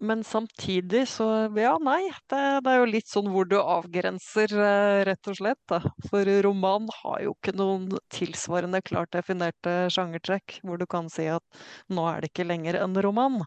men 0.00 0.24
samtidig 0.24 1.08
så 1.08 1.24
Ja, 1.56 1.78
nei. 1.78 2.08
Det, 2.30 2.40
det, 2.64 2.72
er 2.72 2.78
jo 2.80 2.88
litt 2.88 3.10
sånn 3.10 3.28
hvor 3.32 3.44
du 3.44 3.58
avgrenser, 3.60 4.52
eh, 4.56 5.00
rett 5.04 5.28
og 5.28 5.36
slett. 5.36 5.60
Da. 5.68 5.82
For 6.08 6.28
roman 6.46 6.88
har 7.02 7.20
jo 7.26 7.34
ikke 7.36 7.52
noen 7.58 7.90
tilsvarende 8.12 8.80
klart 8.80 9.12
definerte 9.12 9.90
sjangertrekk, 9.92 10.62
hvor 10.64 10.80
du 10.80 10.86
kan 10.88 11.10
si 11.12 11.28
at 11.28 11.44
nå 11.92 12.06
er 12.08 12.24
det 12.24 12.32
ikke 12.32 12.48
lenger 12.48 12.80
en 12.80 12.96
roman. 13.04 13.42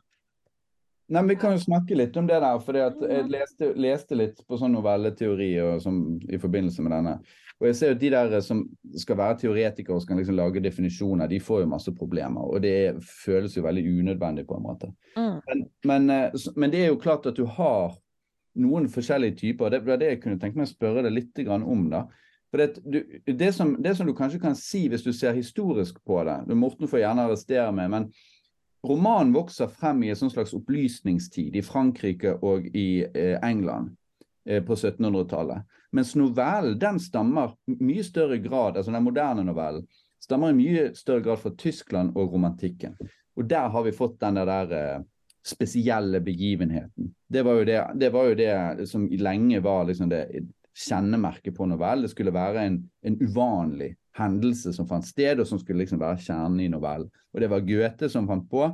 Nei, 1.09 1.21
men 1.23 1.33
Vi 1.33 1.39
kan 1.41 1.57
jo 1.57 1.63
snakke 1.65 1.97
litt 1.97 2.15
om 2.21 2.29
det 2.29 2.37
der. 2.45 2.59
for 2.61 2.77
Jeg 2.77 3.25
leste, 3.33 3.73
leste 3.73 4.15
litt 4.15 4.45
på 4.45 4.57
sånn 4.61 4.77
novelleteori 4.77 5.51
og 5.65 5.81
som, 5.81 6.03
i 6.29 6.37
forbindelse 6.37 6.85
med 6.85 6.93
denne. 6.93 7.17
Og 7.61 7.67
jeg 7.69 7.75
ser 7.75 7.91
jo 7.93 7.99
De 7.99 8.09
der 8.11 8.39
som 8.43 8.63
skal 8.97 9.17
være 9.17 9.37
teoretikere 9.43 9.95
og 9.95 10.01
skal 10.03 10.17
liksom 10.19 10.35
lage 10.35 10.63
definisjoner, 10.63 11.27
de 11.27 11.39
får 11.39 11.61
jo 11.61 11.69
masse 11.71 11.93
problemer. 11.95 12.41
Og 12.41 12.61
det 12.63 12.95
føles 13.25 13.57
jo 13.57 13.63
veldig 13.63 13.83
unødvendig 13.99 14.47
på 14.47 14.57
en 14.57 14.63
måte. 14.63 14.89
Mm. 15.17 15.37
Men, 15.47 15.67
men, 15.85 16.09
eh, 16.09 16.49
men, 16.55 16.71
det 16.71 16.81
er 16.83 16.91
jo 16.91 16.99
klart 16.99 17.25
at 17.29 17.37
du 17.37 17.45
har 17.45 17.95
noen 18.55 18.89
forskjellige 18.89 19.35
typer. 19.35 19.65
og 19.65 19.71
Det 19.71 19.85
var 19.85 20.01
det 20.01 20.11
jeg 20.11 20.21
kunne 20.21 20.39
tenke 20.41 20.59
meg 20.59 20.67
å 20.67 20.73
spørre 20.73 21.05
deg 21.05 21.15
litt 21.15 21.39
om. 21.47 21.89
da. 21.89 22.03
For 22.51 22.61
det, 22.61 22.83
du, 22.85 22.99
det, 23.25 23.53
som, 23.53 23.75
det, 23.81 23.95
som, 23.97 24.07
du 24.07 24.13
kanskje 24.13 24.41
kan 24.41 24.55
si 24.55 24.87
hvis 24.87 25.01
du 25.01 25.13
ser 25.13 25.33
historisk 25.33 26.03
på 26.05 26.19
det 26.27 26.53
Morten 26.53 26.87
får 26.87 26.99
gjerne 26.99 27.25
arrestere 27.25 27.71
meg, 27.73 27.89
men 27.89 28.11
romanen 28.85 29.33
vokser 29.33 29.71
frem 29.71 30.03
i 30.03 30.11
en 30.11 30.19
sånn 30.19 30.33
slags 30.33 30.53
opplysningstid 30.53 31.55
i 31.55 31.63
Frankrike 31.65 32.35
og 32.45 32.67
i 32.75 33.05
eh, 33.07 33.39
England 33.41 33.89
eh, 33.89 34.02
på 34.43 34.75
1700-tallet. 34.75 35.63
Mens 35.93 36.15
novellen 36.19 36.79
den 36.79 36.99
stammer 36.99 37.53
mye 37.79 38.03
større 38.03 38.39
grad, 38.43 38.77
altså 38.77 38.91
den 38.91 39.05
moderne 39.05 39.45
novellen, 39.45 39.85
stammer 40.23 40.51
i 40.51 40.57
mye 40.57 40.85
større 40.97 41.23
grad 41.23 41.41
fra 41.41 41.51
Tyskland 41.57 42.15
og 42.17 42.33
romantikken. 42.33 42.95
Og 43.37 43.47
der 43.49 43.69
har 43.69 43.85
vi 43.85 43.95
fått 43.95 44.19
den 44.21 44.39
der 44.41 44.73
uh, 44.73 45.05
spesielle 45.45 46.21
begivenheten. 46.23 47.13
Det 47.27 47.43
var, 47.45 47.63
det, 47.65 47.79
det 47.99 48.09
var, 48.13 48.29
jo 48.29 48.37
det, 48.39 48.87
som 48.89 49.07
lenge 49.11 49.59
var 49.63 49.85
liksom 49.89 50.09
det 50.09 50.25
kjennemerket 50.87 51.55
på 51.57 51.67
novellen. 51.69 52.05
Det 52.05 52.13
skulle 52.13 52.33
være 52.33 52.65
en, 52.67 52.79
en, 53.05 53.19
uvanlig 53.21 53.93
hendelse 54.17 54.73
som 54.73 54.87
fant 54.89 55.05
sted, 55.05 55.41
og 55.41 55.49
som 55.49 55.59
skulle 55.61 55.83
liksom 55.83 56.01
være 56.01 56.21
kjernen 56.25 56.61
i 56.63 56.69
novellen. 56.71 57.09
Og 57.33 57.41
det 57.41 57.49
var 57.51 57.65
Goethe 57.65 58.09
som 58.09 58.29
fant 58.29 58.45
på. 58.49 58.69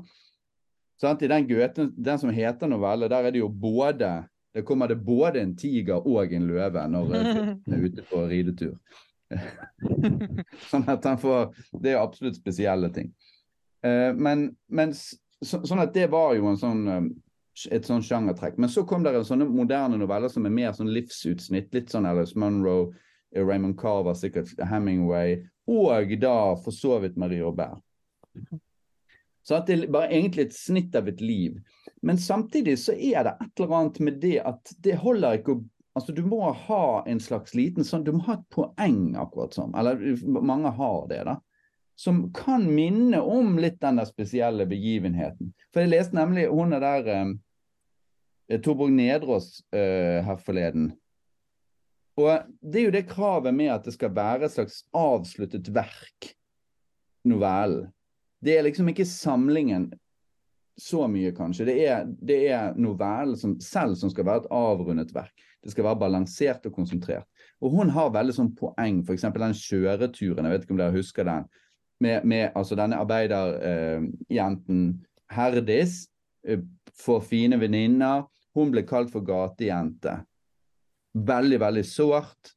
Sant? 1.00 1.24
I 1.24 1.32
den 1.32 1.48
Goethe, 1.48 1.90
den 1.96 2.22
som 2.22 2.32
heter 2.36 2.70
novelle, 2.70 3.10
der 3.12 3.28
er 3.28 3.36
det 3.36 3.42
jo 3.42 3.50
både 3.50 4.12
det 4.54 4.66
kommer 4.66 4.88
det 4.90 5.00
både 5.06 5.42
en 5.42 5.56
tiger 5.58 6.08
og 6.08 6.34
en 6.34 6.48
løve 6.50 6.84
når 6.90 7.14
han 7.14 7.24
er 7.70 7.84
ute 7.88 8.06
på 8.10 8.26
ridetur. 8.30 8.76
sånn 10.72 10.88
at 10.90 11.04
han 11.06 11.20
får 11.22 11.52
Det 11.84 11.92
er 11.92 12.00
absolutt 12.02 12.40
spesielle 12.40 12.90
ting. 12.94 13.12
Uh, 13.86 14.16
men, 14.18 14.50
men 14.68 14.96
så, 14.96 15.62
sånn 15.62 15.84
at 15.84 15.94
det 15.94 16.08
var 16.12 16.34
jo 16.36 16.50
en 16.50 16.58
sånn 16.60 16.88
um, 16.90 17.12
et 17.68 17.86
sånn 17.86 18.04
sjangertrekk. 18.06 18.58
Men 18.62 18.72
så 18.72 18.86
kom 18.88 19.04
det 19.04 19.14
sånne 19.28 19.48
moderne 19.50 20.00
noveller 20.00 20.32
som 20.32 20.48
er 20.48 20.56
mer 20.56 20.74
sånn 20.76 20.92
livsutsnitt. 20.96 21.74
Litt 21.76 21.92
sånn 21.92 22.08
Alice 22.08 22.38
Munro, 22.40 22.94
Raymond 23.36 23.78
Carver, 23.80 24.16
sikkert 24.18 24.54
Hemingway, 24.70 25.42
og 25.70 26.14
da 26.22 26.56
for 26.64 26.74
så 26.74 26.98
vidt 27.04 27.20
Marie 27.20 27.44
Aubert. 27.46 27.84
Så 29.50 29.58
det 29.66 29.74
er 29.74 29.90
bare 29.90 30.12
egentlig 30.14 30.44
et 30.46 30.54
snitt 30.54 30.94
av 30.94 31.08
et 31.10 31.22
liv. 31.26 31.56
Men 32.06 32.20
samtidig 32.22 32.76
så 32.78 32.94
er 32.94 33.26
det 33.26 33.32
et 33.34 33.62
eller 33.62 33.76
annet 33.80 34.00
med 34.06 34.20
det 34.22 34.36
at 34.46 34.74
det 34.86 35.02
holder 35.02 35.42
ikke 35.42 35.58
å 35.58 35.62
Altså, 35.98 36.14
du 36.14 36.22
må 36.24 36.52
ha 36.54 36.84
en 37.10 37.20
slags 37.20 37.56
liten 37.58 37.84
sånn 37.84 38.06
Du 38.06 38.14
må 38.14 38.22
ha 38.28 38.36
et 38.38 38.46
poeng, 38.54 39.18
akkurat 39.20 39.58
sånn. 39.58 39.74
Eller 39.76 39.98
mange 40.24 40.70
har 40.78 41.08
det, 41.10 41.18
da. 41.28 41.34
Som 42.00 42.22
kan 42.32 42.64
minne 42.72 43.20
om 43.26 43.58
litt 43.60 43.82
den 43.82 43.98
der 44.00 44.08
spesielle 44.08 44.70
begivenheten. 44.70 45.50
For 45.74 45.84
jeg 45.84 45.92
leste 45.92 46.16
nemlig 46.16 46.46
hun 46.54 46.78
er 46.78 46.86
der 46.86 47.10
eh, 47.12 48.62
Torborg 48.64 48.94
Nedrås 48.96 49.50
eh, 49.76 50.22
her 50.24 50.40
forleden. 50.46 50.94
Og 52.22 52.48
det 52.62 52.84
er 52.84 52.88
jo 52.88 52.96
det 52.96 53.06
kravet 53.10 53.58
med 53.58 53.74
at 53.74 53.90
det 53.90 53.98
skal 53.98 54.14
være 54.16 54.48
et 54.48 54.56
slags 54.56 54.84
avsluttet 54.96 55.74
verk, 55.74 56.32
novellen. 57.28 57.90
Det 58.40 58.56
er 58.56 58.64
liksom 58.64 58.90
ikke 58.92 59.08
samlingen 59.08 59.90
så 60.80 61.08
mye, 61.12 61.32
kanskje. 61.36 61.66
Det 61.68 61.76
er, 61.88 62.06
det 62.08 62.40
er 62.54 62.78
novellen 62.80 63.38
som, 63.38 63.58
selv 63.64 63.98
som 64.00 64.12
skal 64.12 64.26
være 64.28 64.46
et 64.46 64.52
avrundet 64.56 65.12
verk. 65.16 65.44
Det 65.64 65.74
skal 65.74 65.90
være 65.90 66.00
balansert 66.00 66.66
og 66.70 66.76
konsentrert. 66.76 67.28
Og 67.60 67.74
hun 67.76 67.92
har 67.92 68.14
veldig 68.16 68.36
sånn 68.36 68.54
poeng, 68.56 69.02
f.eks. 69.04 69.28
den 69.36 69.58
kjøreturen, 69.60 70.48
jeg 70.48 70.54
vet 70.54 70.64
ikke 70.64 70.76
om 70.76 70.80
dere 70.80 70.96
husker 70.96 71.28
den, 71.28 71.50
med, 72.00 72.24
med 72.24 72.56
altså 72.56 72.78
denne 72.80 72.96
arbeiderjenten 73.04 74.80
eh, 74.88 75.00
Herdis 75.36 76.06
eh, 76.48 76.64
får 76.96 77.26
fine 77.28 77.60
venninner. 77.60 78.24
Hun 78.56 78.72
ble 78.72 78.86
kalt 78.88 79.12
for 79.12 79.26
gatejente. 79.28 80.16
Veldig, 81.12 81.60
veldig 81.60 81.84
sårt. 81.86 82.56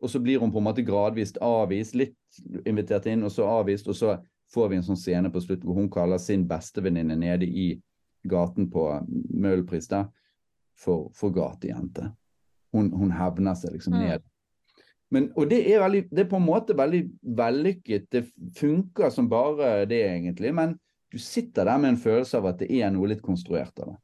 Og 0.00 0.08
så 0.08 0.20
blir 0.24 0.40
hun 0.40 0.52
på 0.52 0.62
en 0.62 0.68
måte 0.70 0.84
gradvis 0.86 1.34
avvist, 1.44 1.92
litt 1.98 2.16
invitert 2.64 3.04
inn, 3.10 3.26
og 3.26 3.34
så 3.34 3.44
avvist, 3.60 3.90
og 3.92 3.98
så 3.98 4.16
får 4.54 4.70
vi 4.70 4.80
en 4.80 4.86
sånn 4.86 4.98
scene 4.98 5.30
på 5.32 5.42
slutt 5.44 5.64
hvor 5.64 5.78
hun 5.78 5.90
kaller 5.92 6.18
sin 6.22 6.46
bestevenninne 6.50 7.16
nede 7.18 7.46
i 7.46 7.68
gaten 8.28 8.68
på 8.70 8.86
Møhlenpris 9.08 9.88
for, 10.80 11.10
for 11.14 11.34
gatejente. 11.34 12.10
Hun, 12.74 12.90
hun 12.92 13.12
hevner 13.14 13.56
seg 13.58 13.74
liksom 13.76 13.96
mm. 13.96 14.02
ned. 14.04 14.26
Men, 15.10 15.30
og 15.34 15.48
det 15.50 15.64
er, 15.66 15.80
veldig, 15.82 16.04
det 16.12 16.22
er 16.22 16.30
på 16.30 16.38
en 16.38 16.46
måte 16.46 16.76
veldig 16.78 17.00
vellykket. 17.38 18.06
Det 18.12 18.24
funker 18.56 19.10
som 19.10 19.26
bare 19.30 19.84
det, 19.90 20.04
egentlig. 20.06 20.52
Men 20.54 20.76
du 21.10 21.18
sitter 21.18 21.66
der 21.66 21.80
med 21.82 21.94
en 21.94 22.02
følelse 22.02 22.38
av 22.38 22.46
at 22.52 22.60
det 22.62 22.70
er 22.78 22.92
noe 22.94 23.10
litt 23.10 23.22
konstruert 23.24 23.74
av 23.82 23.90
det. 23.90 23.98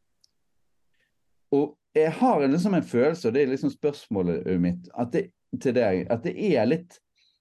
Og 1.54 1.76
jeg 1.96 2.10
har 2.18 2.42
liksom 2.42 2.74
en 2.74 2.84
følelse, 2.84 3.28
og 3.28 3.36
det 3.36 3.44
er 3.44 3.52
liksom 3.52 3.70
spørsmålet 3.72 4.48
mitt 4.60 4.90
det, 5.14 5.28
til 5.62 5.76
deg, 5.76 6.02
at 6.10 6.26
det 6.26 6.34
er 6.34 6.66
litt 6.68 6.98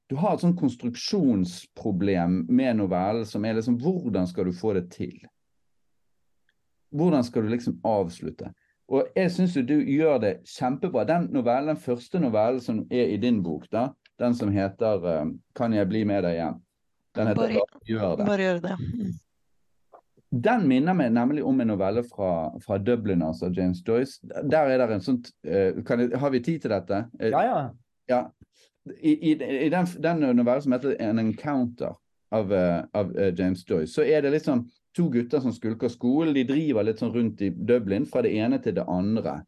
du 0.09 0.15
har 0.21 0.35
et 0.35 0.43
sånn 0.43 0.57
konstruksjonsproblem 0.57 2.43
med 2.49 2.77
novellen 2.77 3.25
som 3.25 3.45
er 3.45 3.57
liksom 3.57 3.79
Hvordan 3.81 4.27
skal 4.29 4.45
du 4.45 4.53
få 4.53 4.73
det 4.77 4.89
til? 4.93 5.15
Hvordan 6.95 7.23
skal 7.25 7.43
du 7.43 7.49
liksom 7.49 7.79
avslutte? 7.83 8.51
Og 8.87 9.07
jeg 9.17 9.31
syns 9.33 9.55
du 9.65 9.79
gjør 9.81 10.19
det 10.21 10.33
kjempebra. 10.45 11.03
Den 11.09 11.25
novellen, 11.33 11.71
den 11.73 11.81
første 11.81 12.19
novellen 12.21 12.61
som 12.61 12.83
er 12.93 13.15
i 13.15 13.17
din 13.17 13.41
bok, 13.43 13.65
da, 13.73 13.87
den 14.21 14.35
som 14.37 14.51
heter 14.53 15.01
uh, 15.01 15.31
'Kan 15.55 15.73
jeg 15.73 15.89
bli 15.89 16.03
med 16.05 16.23
deg 16.23 16.37
igjen', 16.37 16.61
Den 17.15 17.27
heter 17.27 17.41
Bare- 17.41 17.53
Bare 17.53 17.85
gjør 17.89 18.15
det. 18.17 18.25
Bare 18.25 18.43
gjøre 18.43 18.61
det. 18.61 18.77
Mm. 18.79 19.13
Den 20.43 20.67
minner 20.67 20.93
meg 20.93 21.11
nemlig 21.13 21.43
om 21.45 21.61
en 21.61 21.67
novelle 21.67 22.03
fra, 22.03 22.51
fra 22.59 22.77
Dublin, 22.77 23.21
altså 23.21 23.49
James 23.57 23.81
Joyce. 23.87 24.19
Der 24.51 24.67
er 24.67 24.77
det 24.77 24.91
en 24.95 25.01
sånt 25.01 25.31
uh, 25.47 25.83
kan 25.83 25.99
jeg, 25.99 26.19
Har 26.19 26.29
vi 26.29 26.39
tid 26.39 26.59
til 26.61 26.69
dette? 26.71 27.05
Eh, 27.19 27.29
Ja, 27.31 27.41
ja. 27.41 27.69
Ja. 28.09 28.23
I, 28.85 29.31
i, 29.31 29.35
i 29.65 29.69
den, 29.69 29.87
den 30.03 30.25
novellen 30.37 30.61
som 30.61 30.75
heter 30.75 30.97
An 31.01 31.19
Encounter 31.19 31.95
av, 32.31 32.53
eh, 32.53 32.83
av 32.93 33.17
eh, 33.17 33.33
James 33.37 33.63
Joyce, 33.69 33.93
så 33.93 34.03
er 34.05 34.21
det 34.21 34.35
liksom 34.35 34.65
to 34.95 35.09
gutter 35.09 35.41
som 35.41 35.53
skulker 35.53 35.89
skolen. 35.91 36.33
De 36.35 36.45
driver 36.47 36.85
litt 36.85 37.01
sånn 37.01 37.13
rundt 37.13 37.41
i 37.41 37.49
Dublin 37.49 38.05
fra 38.09 38.23
det 38.25 38.35
ene 38.37 38.59
til 38.63 38.77
det 38.77 38.85
andre. 38.89 39.39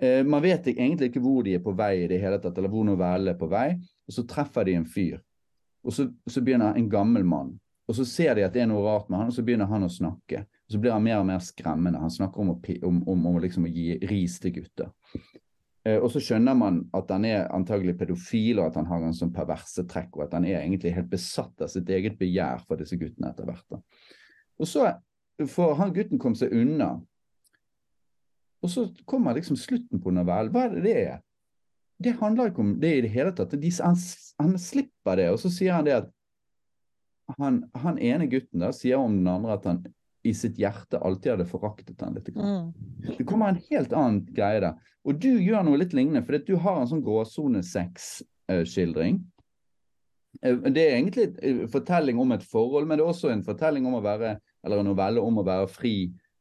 Eh, 0.00 0.22
man 0.24 0.42
vet 0.44 0.66
egentlig 0.72 1.10
ikke 1.10 1.22
hvor 1.24 1.44
de 1.46 1.56
er 1.56 1.62
på 1.64 1.76
vei 1.76 1.92
i 2.04 2.08
det 2.10 2.20
hele 2.22 2.40
tatt, 2.42 2.56
eller 2.58 2.72
hvor 2.72 2.86
novellen 2.88 3.32
er 3.32 3.38
på 3.38 3.48
vei. 3.50 3.68
Og 4.06 4.16
så 4.16 4.26
treffer 4.28 4.66
de 4.68 4.76
en 4.80 4.88
fyr. 4.88 5.20
Og 5.86 5.94
så, 5.94 6.08
så 6.26 6.42
begynner 6.42 6.76
en 6.76 6.90
gammel 6.90 7.24
mann. 7.24 7.54
Og 7.86 7.94
så 7.94 8.04
ser 8.08 8.34
de 8.34 8.42
at 8.42 8.54
det 8.54 8.64
er 8.64 8.70
noe 8.70 8.82
rart 8.82 9.10
med 9.10 9.20
han, 9.20 9.30
og 9.30 9.36
så 9.36 9.44
begynner 9.46 9.70
han 9.70 9.86
å 9.86 9.92
snakke. 9.92 10.42
Og 10.66 10.74
så 10.74 10.80
blir 10.82 10.94
han 10.96 11.04
mer 11.04 11.20
og 11.20 11.28
mer 11.28 11.42
skremmende. 11.44 12.00
Han 12.02 12.10
snakker 12.10 12.42
om 12.42 12.56
å, 12.56 12.60
om, 12.88 13.02
om, 13.06 13.26
om 13.30 13.36
liksom 13.42 13.68
å 13.68 13.70
gi 13.70 14.00
ris 14.10 14.40
til 14.42 14.56
gutter. 14.58 14.90
Eh, 15.86 15.98
og 16.00 16.10
så 16.10 16.22
skjønner 16.22 16.56
man 16.58 16.80
at 16.96 17.10
han 17.14 17.26
er 17.28 17.50
antagelig 17.54 17.96
pedofil, 18.00 18.58
og 18.58 18.70
at 18.70 18.78
han 18.80 18.88
har 18.90 19.04
en 19.06 19.16
sånn 19.16 19.34
perverse 19.34 19.84
trekk, 19.90 20.16
og 20.16 20.26
at 20.26 20.38
han 20.38 20.46
er 20.48 20.60
egentlig 20.60 20.94
helt 20.96 21.10
besatt 21.12 21.62
av 21.62 21.70
sitt 21.70 21.90
eget 21.92 22.18
begjær 22.18 22.64
for 22.66 22.80
disse 22.80 22.98
guttene 22.98 23.30
etter 23.30 23.46
hvert. 23.46 23.78
Og 24.56 24.70
så 24.70 24.88
får 25.52 25.76
han 25.78 25.94
gutten 25.94 26.22
komme 26.22 26.38
seg 26.38 26.54
unna. 26.56 26.96
Og 28.64 28.72
så 28.72 28.88
kommer 29.06 29.36
liksom 29.36 29.58
slutten 29.60 30.00
på 30.02 30.14
novellen. 30.14 30.50
Hva 30.54 30.66
er 30.66 30.74
det 30.74 30.84
det 30.86 30.96
er? 31.04 31.18
Det 32.02 32.16
handler 32.18 32.50
ikke 32.50 32.64
om 32.64 32.74
det 32.80 32.92
i 32.96 33.02
det 33.04 33.12
hele 33.12 33.32
tatt. 33.36 33.54
De, 33.56 33.70
han, 33.78 33.98
han 34.42 34.56
slipper 34.60 35.20
det, 35.20 35.30
og 35.32 35.38
så 35.40 35.52
sier 35.52 35.76
han 35.76 35.86
det 35.86 36.00
at 36.00 36.10
han, 37.36 37.62
han 37.74 37.98
ene 37.98 38.28
gutten 38.30 38.62
da 38.62 38.72
sier 38.74 39.00
om 39.02 39.14
den 39.18 39.30
andre 39.30 39.54
at 39.56 39.64
han 39.66 39.80
i 40.26 40.34
sitt 40.34 40.58
hjerte 40.60 40.98
alltid 40.98 41.32
hadde 41.32 41.46
foraktet 41.48 42.00
han 42.02 42.14
litt. 42.16 42.28
Mm. 42.34 42.72
Det 43.06 43.24
kommer 43.28 43.48
en 43.52 43.62
helt 43.70 43.92
annen 43.92 44.26
greie 44.34 44.60
der. 44.64 44.74
Og 45.06 45.12
du 45.22 45.32
gjør 45.38 45.62
noe 45.66 45.80
litt 45.80 45.94
lignende, 45.96 46.24
for 46.26 46.32
du 46.42 46.56
har 46.62 46.76
en 46.80 46.90
sånn 46.90 47.06
gråsone-sex-skildring. 47.06 49.14
Det 50.42 50.82
er 50.82 50.96
egentlig 50.98 51.26
en 51.46 51.68
fortelling 51.72 52.16
om 52.20 52.32
et 52.34 52.44
forhold, 52.44 52.86
men 52.88 52.96
det 52.98 53.04
er 53.04 53.12
også 53.12 53.28
en 53.32 53.46
fortelling 53.46 53.84
om 53.88 53.96
å 53.98 54.04
være, 54.04 54.30
eller 54.66 54.78
en 54.82 54.90
novelle 54.90 55.20
om 55.22 55.34
å 55.40 55.46
være 55.46 55.68
fri 55.72 55.96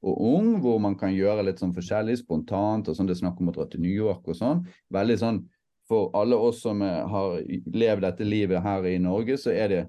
og 0.06 0.16
ung, 0.36 0.48
hvor 0.62 0.78
man 0.82 0.96
kan 1.00 1.12
gjøre 1.14 1.46
litt 1.48 1.60
sånn 1.62 1.74
forskjellig, 1.74 2.18
spontant, 2.22 2.90
og 2.90 2.96
sånn. 2.98 3.08
Det 3.10 3.16
er 3.16 3.24
snakk 3.24 3.38
om 3.42 3.50
å 3.50 3.56
dra 3.56 3.66
til 3.70 3.82
New 3.86 3.94
York 3.94 4.24
og 4.30 4.36
sånn. 4.38 4.60
Veldig 4.94 5.18
sånn 5.22 5.40
for 5.88 6.10
alle 6.18 6.36
oss 6.36 6.62
som 6.66 6.82
eh, 6.82 7.10
har 7.10 7.40
levd 7.74 8.06
dette 8.06 8.26
livet 8.26 8.64
her 8.66 8.86
i 8.90 8.98
Norge, 9.02 9.38
så 9.38 9.54
er 9.54 9.72
det 9.72 9.82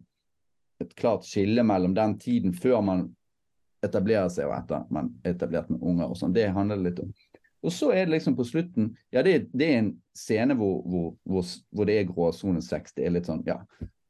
et 0.83 0.93
klart 0.97 1.25
skille 1.25 1.65
mellom 1.65 1.95
den 1.97 2.19
tiden 2.21 2.53
før 2.57 2.83
man 2.85 3.07
etablerer 3.87 4.29
seg, 4.33 4.49
og 4.51 4.57
etter 4.59 4.87
man 4.93 5.11
er 5.25 5.35
etablert 5.35 5.71
med 5.73 5.83
unger 5.83 6.11
og 6.11 6.19
sånn. 6.19 6.35
Det 6.37 6.49
handler 6.55 6.81
det 6.81 6.91
litt 6.91 7.03
om. 7.05 7.13
Og 7.67 7.73
så 7.75 7.91
er 7.91 8.07
det 8.07 8.15
liksom 8.15 8.37
på 8.39 8.45
slutten 8.47 8.93
Ja, 9.15 9.23
det, 9.27 9.49
det 9.57 9.67
er 9.67 9.79
en 9.81 9.93
scene 10.15 10.55
hvor, 10.59 10.83
hvor, 10.87 11.09
hvor, 11.27 11.47
hvor 11.75 11.89
det 11.89 11.97
er 11.99 12.11
gråsone 12.11 12.63
6. 12.63 12.95
Det 12.99 13.07
er 13.07 13.15
litt 13.17 13.31
sånn, 13.31 13.43
ja. 13.49 13.59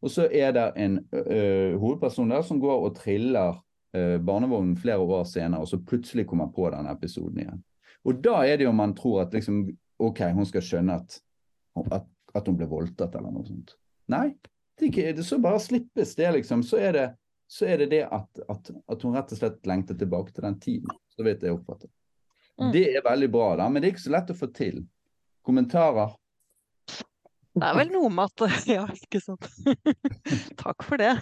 Og 0.04 0.12
så 0.12 0.26
er 0.28 0.52
det 0.54 0.66
en 0.78 0.98
ø, 1.14 1.76
hovedperson 1.80 2.34
der 2.34 2.44
som 2.46 2.60
går 2.62 2.84
og 2.88 2.98
triller 2.98 3.56
ø, 3.96 4.18
barnevognen 4.22 4.76
flere 4.78 5.00
år 5.00 5.24
senere, 5.28 5.64
og 5.64 5.70
så 5.70 5.80
plutselig 5.80 6.26
kommer 6.28 6.50
på 6.52 6.68
den 6.74 6.90
episoden 6.90 7.40
igjen. 7.42 7.62
Og 8.06 8.20
da 8.22 8.42
er 8.46 8.60
det 8.60 8.68
jo 8.68 8.74
man 8.76 8.94
tror 8.94 9.24
at 9.24 9.34
liksom 9.34 9.64
OK, 9.98 10.20
hun 10.36 10.46
skal 10.46 10.62
skjønne 10.62 10.98
at, 11.00 11.16
at, 11.96 12.04
at 12.36 12.48
hun 12.50 12.58
ble 12.58 12.68
voldtatt 12.70 13.16
eller 13.16 13.32
noe 13.32 13.48
sånt. 13.48 13.72
Nei, 14.12 14.28
det 14.78 14.92
det 15.16 15.24
så 15.24 15.38
bare 15.40 15.60
slippes 15.62 16.14
det, 16.14 16.28
liksom. 16.36 16.62
Så 16.62 16.76
er 16.76 16.92
det 16.92 17.06
så 17.46 17.66
er 17.70 17.78
det 17.84 17.90
det 17.94 18.02
at, 18.10 18.42
at, 18.50 18.70
at 18.90 19.02
hun 19.06 19.14
rett 19.14 19.32
og 19.32 19.38
slett 19.38 19.66
lengter 19.68 19.98
tilbake 19.98 20.34
til 20.34 20.46
den 20.48 20.58
tiden. 20.60 20.96
Så 21.14 21.26
vidt 21.26 21.44
jeg 21.46 21.54
oppfatter. 21.54 21.90
Mm. 22.60 22.70
Det 22.72 22.84
er 22.96 23.04
veldig 23.04 23.28
bra, 23.32 23.50
da, 23.60 23.68
men 23.68 23.82
det 23.82 23.90
er 23.90 23.94
ikke 23.94 24.06
så 24.08 24.14
lett 24.16 24.32
å 24.32 24.38
få 24.38 24.48
til. 24.56 24.80
Kommentarer? 25.46 26.14
Det 27.56 27.64
er 27.64 27.76
vel 27.78 27.92
noe 27.94 28.10
med 28.12 28.32
at 28.32 28.66
Ja, 28.76 28.88
ikke 28.92 29.22
sant. 29.22 29.46
Takk 30.64 30.84
for 30.84 31.00
det. 31.00 31.14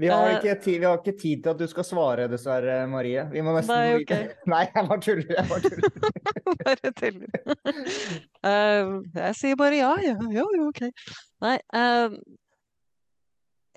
Vi 0.00 0.08
har, 0.08 0.30
Eh. 0.30 0.36
ikke 0.38 0.54
tid, 0.64 0.78
vi 0.80 0.86
har 0.86 0.96
ikke 0.96 1.18
tid 1.18 1.42
til 1.44 1.50
at 1.52 1.58
du 1.60 1.66
skal 1.68 1.84
svare, 1.84 2.28
dessverre, 2.32 2.86
Marie. 2.88 3.26
Vi 3.28 3.42
må 3.44 3.52
nesten 3.52 3.76
Nei, 3.76 3.98
okay. 4.00 4.30
Nei, 4.52 4.62
jeg 4.72 4.86
bare 4.88 5.00
tuller. 5.04 5.34
Jeg 5.36 5.48
bare 5.50 5.60
tuller. 5.66 5.90
Bare 6.64 6.92
tuller. 6.96 7.28
Uh, 8.40 8.94
jeg 9.18 9.36
sier 9.36 9.58
bare 9.60 9.76
ja, 9.76 9.90
ja, 10.00 10.16
jo, 10.32 10.46
jo, 10.56 10.70
OK. 10.70 10.86
Nei, 11.44 11.58
eh, 11.76 12.16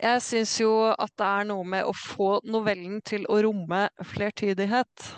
jeg 0.03 0.23
syns 0.23 0.53
jo 0.59 0.71
at 0.91 1.11
det 1.19 1.27
er 1.27 1.45
noe 1.47 1.63
med 1.67 1.87
å 1.87 1.93
få 1.95 2.37
novellen 2.43 2.99
til 3.07 3.23
å 3.31 3.39
romme 3.45 3.85
flertydighet. 4.13 5.13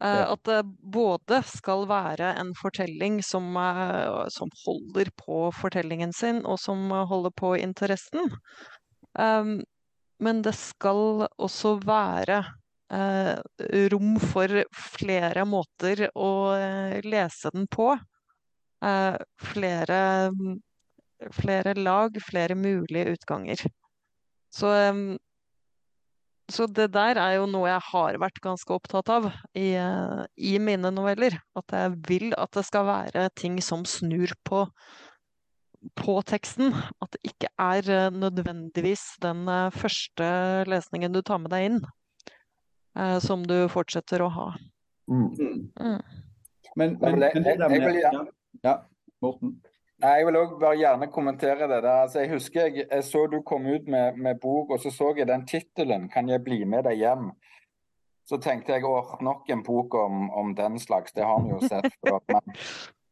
Eh, 0.00 0.18
Ja. 0.20 0.32
At 0.32 0.42
det 0.46 0.62
både 0.94 1.42
skal 1.46 1.86
være 1.90 2.34
en 2.38 2.52
fortelling 2.54 3.22
som, 3.22 3.56
eh, 3.56 4.28
som 4.30 4.50
holder 4.64 5.10
på 5.16 5.50
fortellingen 5.54 6.12
sin, 6.12 6.44
og 6.46 6.58
som 6.58 6.90
holder 6.90 7.30
på 7.30 7.56
interessen. 7.58 8.30
Um, 9.18 9.62
men 10.20 10.42
det 10.42 10.54
skal 10.54 11.26
også 11.38 11.78
være 11.82 12.44
uh, 12.92 13.38
rom 13.90 14.18
for 14.18 14.48
flere 14.72 15.44
måter 15.44 16.08
å 16.14 16.30
lese 17.04 17.50
den 17.54 17.66
på. 17.66 17.98
Uh, 18.82 19.18
flere, 19.42 20.30
mm, 20.30 20.58
flere 21.34 21.74
lag, 21.74 22.14
flere 22.22 22.54
mulige 22.58 23.14
utganger. 23.16 23.62
Så, 24.54 24.70
så 26.48 26.66
det 26.72 26.86
der 26.94 27.18
er 27.20 27.34
jo 27.36 27.48
noe 27.50 27.68
jeg 27.68 27.82
har 27.90 28.16
vært 28.22 28.38
ganske 28.44 28.72
opptatt 28.72 29.10
av 29.12 29.26
i, 29.58 29.74
i 30.40 30.54
mine 30.62 30.90
noveller. 30.94 31.36
At 31.58 31.74
jeg 31.76 31.98
vil 32.08 32.32
at 32.38 32.54
det 32.56 32.64
skal 32.68 32.86
være 32.88 33.26
ting 33.36 33.58
som 33.64 33.84
snur 33.88 34.32
på, 34.48 34.62
på 36.00 36.16
teksten. 36.30 36.72
At 37.04 37.12
det 37.16 37.34
ikke 37.34 37.50
er 37.60 37.90
eh, 37.92 38.08
nødvendigvis 38.14 39.04
den 39.22 39.44
eh, 39.52 39.68
første 39.76 40.30
lesningen 40.70 41.12
du 41.14 41.20
tar 41.22 41.42
med 41.44 41.52
deg 41.52 41.68
inn, 41.68 41.80
eh, 42.96 43.18
som 43.24 43.44
du 43.46 43.58
fortsetter 43.72 44.24
å 44.24 44.32
ha. 44.32 44.48
Mm. 45.08 45.28
Mm. 45.28 46.00
Men, 46.76 46.96
men, 46.96 46.98
men, 47.00 47.22
jeg- 47.22 47.34
men 47.42 47.80
jeg- 47.82 47.94
jeg 47.94 48.02
ja, 48.06 48.24
ja, 48.64 48.74
Morten. 49.24 49.58
Nei, 50.00 50.16
Jeg 50.18 50.26
vil 50.26 50.36
òg 50.38 50.58
bare 50.60 50.76
gjerne 50.78 51.08
kommentere 51.10 51.66
det. 51.68 51.82
der. 51.82 52.02
Altså, 52.04 52.20
jeg 52.20 52.30
husker 52.30 52.60
jeg, 52.68 52.86
jeg 52.90 53.04
så 53.04 53.26
du 53.30 53.40
kom 53.42 53.66
ut 53.66 53.88
med, 53.88 54.16
med 54.16 54.38
bok, 54.40 54.70
og 54.70 54.78
så 54.80 54.90
så 54.94 55.12
jeg 55.16 55.26
den 55.26 55.46
tittelen 55.46 56.08
'Kan 56.08 56.28
jeg 56.28 56.44
bli 56.44 56.64
med 56.64 56.84
deg 56.84 56.98
hjem'? 56.98 57.30
Så 58.28 58.36
tenkte 58.40 58.72
jeg 58.72 58.84
åh, 58.84 59.16
nok 59.22 59.48
en 59.50 59.62
bok 59.64 59.94
om, 59.94 60.30
om 60.30 60.54
den 60.54 60.78
slags. 60.78 61.12
Det 61.12 61.24
har 61.24 61.40
vi 61.42 61.48
jo 61.50 61.60
sett 61.60 61.92
før. 62.06 62.20
Men, 62.28 62.42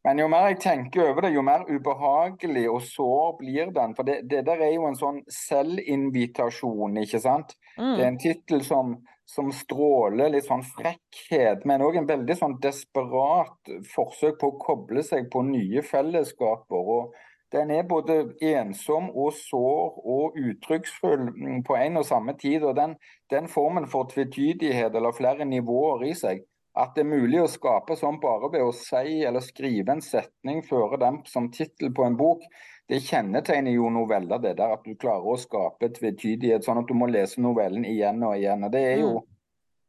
men 0.05 0.19
jo 0.19 0.27
mer 0.27 0.47
jeg 0.47 0.59
tenker 0.59 1.09
over 1.09 1.21
det, 1.21 1.33
jo 1.33 1.41
mer 1.41 1.65
ubehagelig 1.67 2.69
og 2.69 2.81
sår 2.81 3.37
blir 3.39 3.71
den. 3.73 3.95
For 3.95 4.03
det, 4.03 4.29
det 4.29 4.45
der 4.45 4.61
er 4.61 4.71
jo 4.75 4.85
en 4.87 4.95
sånn 4.95 5.23
selvinvitasjon, 5.27 6.97
ikke 7.03 7.19
sant? 7.19 7.55
Det 7.75 7.83
er 7.83 8.05
Mm. 8.05 8.07
en 8.07 8.17
tittel 8.19 8.61
som, 8.63 8.93
som 9.27 9.49
stråler 9.51 10.31
litt 10.31 10.47
sånn 10.47 10.63
frekkhet, 10.63 11.65
men 11.67 11.83
òg 11.83 11.99
en 11.99 12.07
veldig 12.07 12.35
sånn 12.39 12.59
desperat 12.63 13.71
forsøk 13.91 14.37
på 14.39 14.53
å 14.53 14.59
koble 14.61 15.03
seg 15.03 15.27
på 15.33 15.43
nye 15.43 15.83
fellesskaper. 15.83 16.91
og 16.95 17.17
Den 17.51 17.71
er 17.75 17.83
både 17.87 18.21
ensom 18.43 19.09
og 19.11 19.33
sår 19.35 19.99
og 20.15 20.39
uttrykksfull 20.39 21.27
mm, 21.27 21.63
på 21.67 21.75
en 21.75 21.99
og 21.99 22.07
samme 22.07 22.37
tid. 22.39 22.63
og 22.63 22.77
Den, 22.79 22.95
den 23.29 23.51
formen 23.51 23.89
for 23.91 24.07
tvetydighet 24.13 24.95
eller 24.95 25.15
flere 25.15 25.45
nivåer 25.45 26.07
i 26.07 26.13
seg, 26.15 26.47
at 26.77 26.95
det 26.95 27.03
er 27.03 27.11
mulig 27.11 27.41
å 27.41 27.51
skape 27.51 27.97
sånn 27.99 28.21
bare 28.23 28.51
ved 28.53 28.63
å 28.63 28.73
si 28.75 29.23
eller 29.25 29.43
skrive 29.43 29.95
en 29.95 30.03
setning, 30.05 30.63
føre 30.63 30.99
den 31.01 31.23
som 31.27 31.49
tittel 31.51 31.91
på 31.91 32.05
en 32.05 32.15
bok, 32.19 32.43
det 32.87 33.01
kjennetegner 33.03 33.73
jo 33.75 33.89
noveller, 33.91 34.39
det 34.39 34.53
der 34.59 34.77
at 34.77 34.85
du 34.85 34.93
klarer 34.95 35.25
å 35.27 35.39
skape 35.39 35.89
tvetydighet, 35.97 36.63
sånn 36.63 36.79
at 36.81 36.87
du 36.87 36.95
må 36.95 37.09
lese 37.11 37.41
novellen 37.43 37.83
igjen 37.85 38.23
og 38.23 38.37
igjen. 38.37 38.63
og 38.63 38.71
Det 38.71 38.83
er 38.93 39.01
jo 39.01 39.17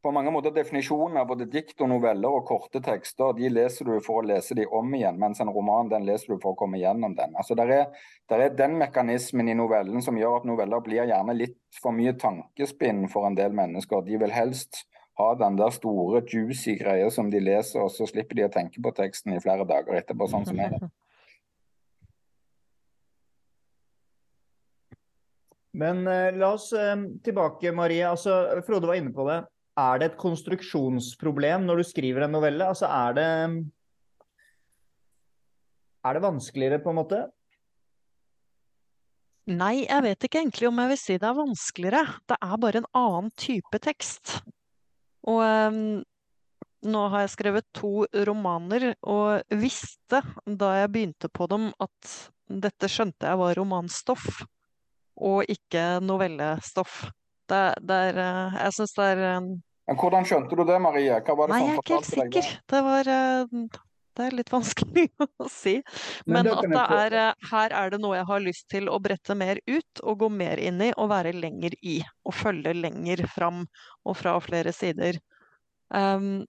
på 0.03 0.13
mange 0.15 0.31
måter 0.35 0.55
definisjonen 0.55 1.19
av 1.21 1.27
både 1.31 1.47
dikt 1.51 1.81
og 1.83 1.91
noveller 1.91 2.35
og 2.39 2.45
korte 2.49 2.81
tekster. 2.83 3.35
De 3.39 3.51
leser 3.51 3.87
du 3.87 3.97
for 4.03 4.21
å 4.21 4.27
lese 4.27 4.55
de 4.59 4.67
om 4.67 4.95
igjen, 4.95 5.19
mens 5.19 5.43
en 5.43 5.51
roman 5.55 5.91
den 5.91 6.07
leser 6.07 6.35
du 6.35 6.43
for 6.43 6.55
å 6.55 6.59
komme 6.59 6.79
gjennom 6.79 7.17
den. 7.19 7.35
Altså 7.39 7.55
Der 7.59 7.73
er, 7.75 8.05
der 8.31 8.45
er 8.45 8.55
den 8.59 8.79
mekanismen 8.79 9.51
i 9.51 9.57
novellen 9.59 10.03
som 10.03 10.19
gjør 10.19 10.41
at 10.41 10.47
noveller 10.51 10.83
blir 10.87 11.03
gjerne 11.05 11.35
litt 11.39 11.59
for 11.83 11.95
mye 11.95 12.15
tankespinn 12.19 13.07
for 13.13 13.27
en 13.27 13.39
del 13.39 13.55
mennesker. 13.55 14.07
De 14.07 14.19
vil 14.23 14.35
helst 14.35 14.85
ha 15.19 15.33
den 15.39 15.59
der 15.59 15.75
store, 15.75 16.23
juicy 16.23 16.77
greia 16.79 17.11
som 17.11 17.31
de 17.31 17.43
leser, 17.43 17.83
og 17.83 17.91
så 17.91 18.07
slipper 18.07 18.39
de 18.39 18.47
å 18.47 18.55
tenke 18.55 18.83
på 18.83 18.95
teksten 18.95 19.35
i 19.35 19.43
flere 19.43 19.67
dager 19.67 19.99
etterpå, 19.99 20.31
sånn 20.31 20.47
som 20.47 20.63
jeg. 20.63 20.79
Men 25.79 26.03
eh, 26.11 26.35
la 26.35 26.53
oss 26.57 26.73
eh, 26.75 26.97
tilbake, 27.25 27.73
Marie. 27.73 28.03
Altså, 28.09 28.63
Frode 28.67 28.91
var 28.91 28.99
inne 28.99 29.15
på 29.15 29.27
det. 29.29 29.41
Er 29.79 30.01
det 30.01 30.11
et 30.11 30.21
konstruksjonsproblem 30.21 31.67
når 31.69 31.81
du 31.81 31.87
skriver 31.87 32.27
en 32.27 32.35
novelle? 32.35 32.67
Altså, 32.67 32.91
er 32.91 33.19
det 33.19 33.29
Er 36.09 36.15
det 36.15 36.23
vanskeligere, 36.23 36.79
på 36.83 36.91
en 36.91 36.99
måte? 36.99 37.25
Nei, 39.49 39.87
jeg 39.87 40.05
vet 40.05 40.25
ikke 40.25 40.43
egentlig 40.43 40.69
om 40.69 40.79
jeg 40.83 40.91
vil 40.91 41.01
si 41.01 41.17
det 41.17 41.27
er 41.29 41.37
vanskeligere. 41.39 42.03
Det 42.29 42.37
er 42.37 42.61
bare 42.61 42.83
en 42.83 42.91
annen 43.01 43.31
type 43.41 43.81
tekst. 43.81 44.39
Og 45.29 45.41
um, 45.41 45.79
nå 46.87 47.05
har 47.13 47.25
jeg 47.25 47.33
skrevet 47.35 47.67
to 47.77 48.07
romaner, 48.29 48.93
og 49.03 49.57
visste 49.61 50.21
da 50.45 50.75
jeg 50.83 50.93
begynte 50.95 51.31
på 51.33 51.49
dem 51.51 51.71
at 51.83 52.13
dette 52.49 52.91
skjønte 52.93 53.29
jeg 53.29 53.41
var 53.41 53.57
romanstoff, 53.59 54.45
og 55.19 55.49
ikke 55.51 55.87
novellestoff. 56.05 57.09
Det, 57.49 57.63
det 57.89 57.99
er, 58.11 58.21
uh, 58.21 58.61
jeg 58.63 58.77
syns 58.77 58.97
det 58.97 59.11
er 59.15 59.21
um, 59.39 59.51
Men 59.89 59.99
hvordan 60.01 60.27
skjønte 60.29 60.57
du 60.57 60.65
det, 60.69 60.81
Marie? 60.85 61.21
Hva 61.25 61.37
var 61.37 61.49
det 61.49 61.57
Nei, 61.57 61.61
jeg 61.65 61.75
er 61.75 61.83
ikke 61.83 61.99
helt 61.99 62.11
sikker. 62.13 62.51
Det 62.69 62.83
var 62.85 63.13
uh, 63.13 63.79
det 64.19 64.27
er 64.27 64.35
litt 64.35 64.51
vanskelig 64.51 65.07
å 65.45 65.47
si. 65.53 65.77
Men 66.27 66.49
Men 66.49 66.53
at 66.57 66.67
det 66.73 66.85
er, 66.99 67.17
eh, 67.23 67.49
her 67.53 67.75
er 67.81 67.95
det 67.95 68.01
noe 68.03 68.19
jeg 68.19 68.29
har 68.29 68.43
lyst 68.43 68.67
til 68.73 68.91
å 68.91 68.99
brette 69.03 69.37
mer 69.39 69.61
ut 69.69 70.03
og 70.03 70.25
gå 70.25 70.31
mer 70.35 70.59
inn 70.59 70.83
i 70.83 70.91
og 70.97 71.13
være 71.13 71.37
lenger 71.39 71.77
i. 71.79 72.01
Og 72.27 72.35
følge 72.35 72.75
lenger 72.75 73.25
fram 73.31 73.65
og 74.05 74.19
fra 74.19 74.35
flere 74.43 74.75
sider. 74.75 75.21
Um, 75.95 76.43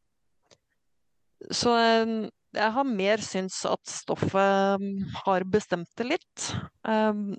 så 1.56 1.76
um, 2.04 2.16
jeg 2.58 2.74
har 2.76 2.88
mer 2.90 3.22
syns 3.24 3.62
at 3.70 3.84
stoffet 3.88 4.82
um, 4.82 4.90
har 5.22 5.46
bestemt 5.46 5.92
det 6.02 6.10
litt. 6.16 6.50
Um, 6.82 7.38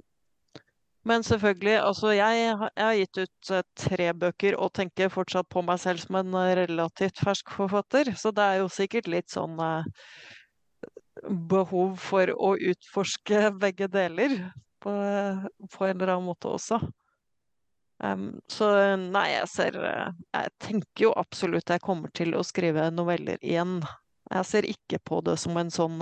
men 1.08 1.24
selvfølgelig, 1.24 1.78
altså 1.80 2.10
jeg, 2.12 2.40
jeg 2.76 2.84
har 2.84 2.98
gitt 2.98 3.20
ut 3.22 3.50
eh, 3.56 3.62
tre 3.78 4.08
bøker 4.20 4.56
og 4.60 4.72
tenker 4.76 5.12
fortsatt 5.12 5.48
på 5.48 5.62
meg 5.64 5.80
selv 5.80 6.02
som 6.02 6.18
en 6.20 6.34
eh, 6.36 6.52
relativt 6.58 7.22
fersk 7.24 7.54
forfatter, 7.56 8.12
så 8.20 8.32
det 8.36 8.44
er 8.44 8.60
jo 8.60 8.68
sikkert 8.72 9.08
litt 9.08 9.32
sånn 9.32 9.56
eh, 9.64 9.88
behov 11.48 11.96
for 12.04 12.32
å 12.36 12.52
utforske 12.72 13.46
begge 13.62 13.88
deler 13.88 14.36
på, 14.84 14.92
på 15.72 15.88
en 15.88 15.96
eller 15.96 16.14
annen 16.18 16.28
måte 16.28 16.52
også. 16.52 16.82
Um, 18.00 18.38
så 18.48 18.64
nei, 18.96 19.26
jeg 19.34 19.48
ser 19.52 19.74
Jeg 19.76 20.52
tenker 20.64 21.02
jo 21.04 21.10
absolutt 21.20 21.68
jeg 21.68 21.82
kommer 21.84 22.08
til 22.16 22.32
å 22.32 22.44
skrive 22.48 22.86
noveller 22.96 23.36
igjen. 23.44 23.82
Jeg 24.30 24.48
ser 24.48 24.68
ikke 24.68 25.02
på 25.04 25.18
det 25.26 25.34
som 25.42 25.58
en 25.60 25.72
sånn 25.74 26.00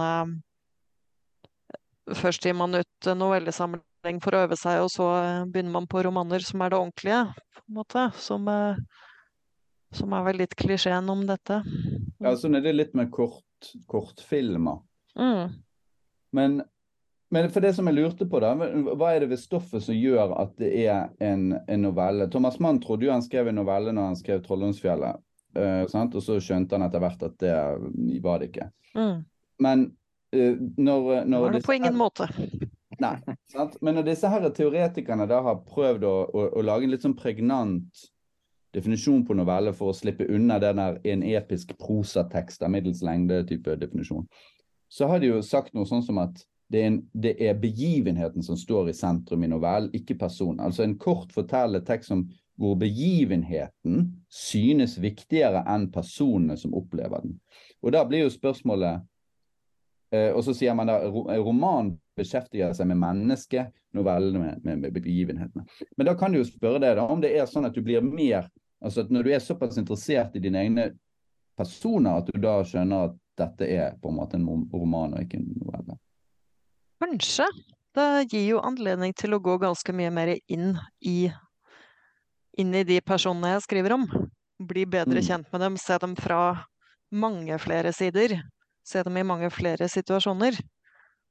Først 2.17 2.45
gir 2.45 2.57
man 2.57 2.77
ut 2.79 3.11
novellesamling 3.19 4.23
for 4.25 4.37
å 4.37 4.45
øve 4.47 4.57
seg, 4.59 4.81
og 4.85 4.91
så 4.93 5.09
eh, 5.19 5.45
begynner 5.51 5.75
man 5.75 5.89
på 5.91 6.03
romaner 6.07 6.45
som 6.45 6.63
er 6.65 6.73
det 6.73 6.79
ordentlige, 6.79 7.21
på 7.59 7.63
en 7.67 7.77
måte. 7.81 8.07
Som, 8.17 8.49
eh, 8.53 8.81
som 9.99 10.17
er 10.17 10.27
vel 10.29 10.43
litt 10.45 10.57
klisjeen 10.59 11.13
om 11.13 11.27
dette. 11.29 11.61
Ja, 12.23 12.35
sånn 12.39 12.59
er 12.59 12.65
det 12.65 12.77
litt 12.77 12.97
med 12.99 13.13
kort, 13.15 13.73
kortfilmer. 13.91 14.81
Mm. 15.19 15.55
Men, 16.37 16.59
men 17.35 17.49
for 17.53 17.65
det 17.65 17.75
som 17.77 17.89
jeg 17.89 17.99
lurte 17.99 18.29
på, 18.29 18.41
da, 18.45 18.55
hva 18.57 19.13
er 19.13 19.25
det 19.25 19.33
ved 19.33 19.43
stoffet 19.43 19.85
som 19.85 19.97
gjør 19.97 20.37
at 20.39 20.57
det 20.61 20.73
er 20.87 21.09
en, 21.25 21.51
en 21.61 21.83
novelle? 21.85 22.29
Thomas 22.33 22.61
Mann 22.63 22.81
trodde 22.85 23.09
jo 23.09 23.15
han 23.15 23.25
skrev 23.25 23.51
en 23.51 23.61
novelle 23.61 23.95
når 23.95 24.13
han 24.13 24.21
skrev 24.21 24.45
'Trolldomsfjellet', 24.45 25.25
Uh, 25.57 25.87
sant? 25.89 26.13
og 26.15 26.23
så 26.23 26.37
skjønte 26.45 26.77
han 26.77 26.85
etter 26.85 27.01
hvert 27.03 27.23
at 27.25 27.39
det 27.41 27.53
var 28.23 28.39
det 28.39 28.51
ikke. 28.51 28.67
Mm. 28.93 29.23
Men 29.65 29.85
når, 30.33 31.25
når 31.25 31.41
Var 31.41 31.53
det 31.53 31.63
på 31.67 31.73
ingen 31.73 31.93
her- 31.93 31.99
måte. 31.99 32.29
Nei, 33.01 33.15
sant? 33.53 33.77
Men 33.83 33.95
når 33.95 34.09
disse 34.11 34.29
her 34.29 34.49
teoretikerne 34.51 35.27
da 35.31 35.39
har 35.47 35.61
prøvd 35.69 36.05
å, 36.09 36.15
å, 36.35 36.47
å 36.59 36.63
lage 36.67 36.89
en 36.89 36.91
litt 36.97 37.05
sånn 37.07 37.17
pregnant 37.19 38.07
definisjon 38.75 39.23
på 39.25 39.37
novelle 39.39 39.73
for 39.73 39.93
å 39.93 39.97
slippe 39.97 40.27
unna 40.35 40.59
den 40.61 40.81
der 40.81 40.99
en 41.13 41.23
episk 41.25 41.73
prosatekst 41.81 42.63
av 42.67 42.73
middels 42.75 43.01
lengde-type 43.07 43.77
definisjon, 43.81 44.27
så 44.93 45.09
har 45.09 45.23
de 45.23 45.31
jo 45.31 45.39
sagt 45.47 45.75
noe 45.77 45.87
sånn 45.89 46.03
som 46.05 46.19
at 46.21 46.43
det 46.69 46.83
er, 46.83 46.87
en, 46.91 46.99
det 47.17 47.33
er 47.41 47.55
begivenheten 47.57 48.45
som 48.45 48.59
står 48.59 48.91
i 48.91 48.97
sentrum 48.97 49.45
i 49.47 49.49
novellen, 49.49 49.89
ikke 49.97 50.19
personen. 50.21 50.61
Altså 50.61 50.83
en 50.85 50.99
kort 51.01 51.33
fortellertekst 51.33 52.11
som 52.13 52.27
hvor 52.59 52.75
begivenheten 52.77 54.09
synes 54.29 54.99
viktigere 55.01 55.63
enn 55.71 55.87
personene 55.95 56.59
som 56.61 56.75
opplever 56.77 57.23
den. 57.25 57.39
Og 57.81 57.95
da 57.95 58.03
blir 58.05 58.27
jo 58.27 58.35
spørsmålet 58.35 59.01
Eh, 59.01 59.18
og 60.33 60.41
så 60.45 60.55
sier 60.57 60.77
man 60.77 60.89
da 60.89 60.99
eh, 61.05 61.41
roman 61.43 61.93
beskjeftiger 62.17 62.73
seg 62.77 62.89
med 62.91 63.01
mennesket, 63.03 63.75
novellene 63.97 64.41
med, 64.41 64.65
med, 64.65 64.81
med 64.85 64.95
begivenhetene. 64.95 65.67
Men 65.97 66.09
da 66.09 66.15
kan 66.19 66.33
du 66.33 66.41
jo 66.41 66.49
spørre 66.49 66.81
deg 66.83 66.97
da, 66.99 67.05
om 67.09 67.21
det 67.23 67.35
er 67.37 67.49
sånn 67.51 67.69
at 67.69 67.77
du 67.77 67.83
blir 67.85 68.05
mer 68.05 68.49
altså 68.79 69.03
at 69.03 69.09
Når 69.11 69.25
du 69.27 69.33
er 69.35 69.41
såpass 69.43 69.79
interessert 69.81 70.37
i 70.39 70.41
dine 70.43 70.61
egne 70.63 70.85
personer, 71.59 72.21
at 72.21 72.29
du 72.31 72.37
da 72.39 72.61
skjønner 72.63 73.09
at 73.09 73.17
dette 73.39 73.67
er 73.67 73.97
på 73.99 74.13
en 74.13 74.19
måte 74.21 74.39
en 74.39 74.47
roman 74.71 75.17
og 75.17 75.25
ikke 75.25 75.41
en 75.41 75.49
novelle. 75.59 75.97
Kanskje. 77.03 77.49
Det 77.99 78.29
gir 78.31 78.45
jo 78.53 78.61
anledning 78.63 79.15
til 79.19 79.35
å 79.35 79.41
gå 79.43 79.57
ganske 79.59 79.95
mye 79.97 80.13
mer 80.15 80.31
inn 80.47 80.77
i, 81.03 81.27
inn 82.55 82.75
i 82.75 82.85
de 82.87 83.01
personene 83.03 83.57
jeg 83.57 83.65
skriver 83.67 83.97
om. 83.97 84.07
Bli 84.63 84.85
bedre 84.87 85.19
Mm. 85.19 85.27
kjent 85.27 85.51
med 85.53 85.61
dem, 85.65 85.77
se 85.77 85.99
dem 85.99 86.15
fra 86.15 86.67
mange 87.11 87.59
flere 87.59 87.93
sider. 87.93 88.37
Se 88.89 89.05
dem 89.05 89.19
i 89.21 89.27
mange 89.27 89.51
flere 89.53 89.89
situasjoner. 89.93 90.59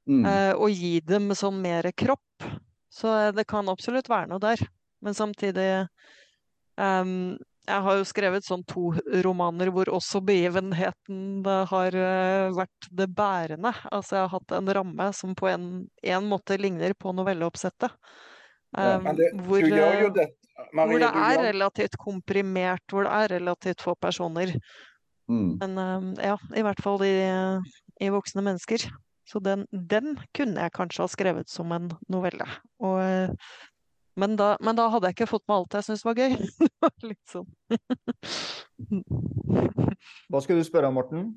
Mm. 0.08 0.24
eh, 0.24 0.54
og 0.56 0.72
gi 0.72 1.02
dem 1.04 1.34
sånn 1.36 1.58
mer 1.60 1.90
kropp. 1.92 2.46
Så 2.88 3.10
eh, 3.12 3.34
det 3.36 3.44
kan 3.50 3.68
absolutt 3.68 4.08
være 4.08 4.30
noe 4.30 4.40
der. 4.42 4.62
Men 5.04 5.14
samtidig 5.14 5.68
um, 6.74 7.36
Jeg 7.68 7.82
har 7.84 7.98
jo 8.00 8.06
skrevet 8.08 8.46
sånn 8.46 8.64
to 8.66 8.88
romaner 9.22 9.68
hvor 9.70 9.90
også 9.92 10.22
begivenheten 10.24 11.44
eh, 11.44 11.74
har 11.74 11.98
vært 12.56 12.88
det 12.90 13.10
bærende. 13.12 13.74
Altså 13.92 14.16
jeg 14.16 14.24
har 14.24 14.34
hatt 14.38 14.56
en 14.56 14.72
ramme 14.80 15.10
som 15.12 15.36
på 15.36 15.50
en, 15.52 15.68
en 16.02 16.30
måte 16.30 16.56
ligner 16.58 16.96
på 16.96 17.12
novelleoppsettet. 17.12 17.92
Ja, 17.92 18.18
Ehm, 18.76 19.16
det, 19.16 19.30
hvor, 19.46 19.60
Marie. 19.60 20.10
hvor 20.74 20.98
det 20.98 21.08
er 21.08 21.42
relativt 21.52 21.96
komprimert, 21.96 22.84
hvor 22.90 23.06
det 23.06 23.12
er 23.12 23.34
relativt 23.38 23.82
få 23.84 23.94
personer. 23.94 24.52
Mm. 25.28 25.58
Men 25.60 25.78
ehm, 25.82 26.12
ja, 26.24 26.36
i 26.56 26.64
hvert 26.64 26.80
fall 26.84 27.04
i, 27.06 27.14
i 28.00 28.10
voksne 28.12 28.44
mennesker. 28.46 28.88
Så 29.28 29.42
den, 29.44 29.66
den 29.72 30.16
kunne 30.36 30.64
jeg 30.64 30.72
kanskje 30.76 31.04
ha 31.04 31.08
skrevet 31.12 31.50
som 31.52 31.72
en 31.76 31.90
novelle. 32.08 32.46
Og, 32.80 33.34
men, 34.16 34.36
da, 34.40 34.54
men 34.64 34.78
da 34.78 34.88
hadde 34.88 35.10
jeg 35.10 35.18
ikke 35.18 35.32
fått 35.34 35.44
med 35.50 35.58
alt 35.58 35.76
jeg 35.76 35.88
syntes 35.88 36.06
var 36.08 36.16
gøy. 36.16 36.38
Det 36.64 36.70
var 36.80 36.94
litt 37.04 37.28
sånn. 37.28 37.50
Hva 40.32 40.40
skulle 40.40 40.62
du 40.62 40.68
spørre 40.68 40.88
om, 40.88 40.96
Morten? 40.96 41.28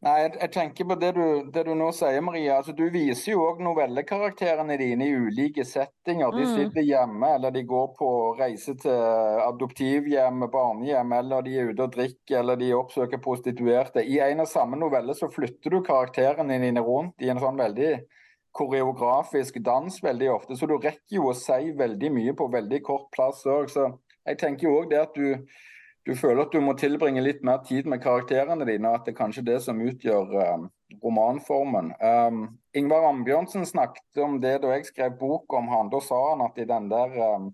Nei, 0.00 0.14
jeg, 0.22 0.30
jeg 0.40 0.50
tenker 0.54 0.86
på 0.88 0.94
det 0.96 1.10
du, 1.12 1.24
det 1.52 1.62
du 1.66 1.74
nå 1.76 1.90
sier, 1.92 2.22
Maria. 2.24 2.54
Altså, 2.56 2.72
du 2.72 2.86
viser 2.88 3.34
jo 3.34 3.42
òg 3.50 3.58
novellekarakterene 3.60 4.78
dine 4.80 5.04
i 5.10 5.16
ulike 5.26 5.64
settinger. 5.68 6.32
De 6.32 6.46
Mm. 6.46 6.54
sitter 6.54 6.86
hjemme, 6.88 7.34
eller 7.36 7.52
de 7.52 7.62
går 7.68 7.90
på 7.98 8.08
reise 8.38 8.72
til 8.80 8.96
adoptivhjem, 9.44 10.46
barnehjem, 10.54 11.12
eller 11.18 11.44
de 11.44 11.58
er 11.60 11.68
ute 11.74 11.84
og 11.84 11.92
drikker, 11.98 12.38
eller 12.40 12.56
de 12.56 12.70
oppsøker 12.78 13.20
prostituerte. 13.20 14.00
I 14.00 14.22
en 14.24 14.40
og 14.40 14.48
samme 14.48 14.80
novelle 14.80 15.12
så 15.14 15.28
flytter 15.28 15.76
du 15.76 15.82
karakterene 15.84 16.56
dine 16.64 16.80
rundt 16.80 17.20
i 17.20 17.28
en 17.28 17.42
sånn 17.42 17.60
veldig 17.60 17.92
koreografisk 18.56 19.60
dans 19.62 20.00
veldig 20.02 20.30
ofte, 20.32 20.56
så 20.56 20.66
du 20.66 20.78
rekker 20.78 21.18
jo 21.20 21.28
å 21.30 21.36
si 21.36 21.74
veldig 21.76 22.10
mye 22.16 22.32
på 22.40 22.48
veldig 22.50 22.80
kort 22.88 23.10
plass 23.14 23.44
òg. 23.46 23.68
Så 23.70 23.84
jeg 24.26 24.40
tenker 24.40 24.66
jo 24.66 24.78
òg 24.80 24.88
det 24.90 25.04
at 25.04 25.14
du 25.14 25.44
du 26.06 26.14
føler 26.16 26.46
at 26.46 26.52
du 26.54 26.60
må 26.64 26.74
tilbringe 26.80 27.22
litt 27.24 27.42
mer 27.46 27.60
tid 27.66 27.88
med 27.90 28.02
karakterene 28.02 28.66
dine, 28.68 28.88
og 28.88 29.00
at 29.00 29.08
det 29.08 29.14
er 29.14 29.20
kanskje 29.20 29.46
det 29.46 29.58
som 29.64 29.80
utgjør 29.84 30.32
um, 30.54 30.68
romanformen. 31.04 31.92
Um, 32.00 32.42
Ingvar 32.76 33.08
Ambjørnsen 33.10 33.66
snakket 33.68 34.22
om 34.24 34.38
det 34.42 34.56
da 34.62 34.72
jeg 34.74 34.88
skrev 34.88 35.18
bok 35.20 35.52
om 35.58 35.68
han. 35.72 35.90
Da 35.92 36.00
sa 36.04 36.20
han 36.30 36.44
at 36.46 36.58
i 36.58 36.68
den 36.68 36.88
der 36.92 37.18
um, 37.36 37.50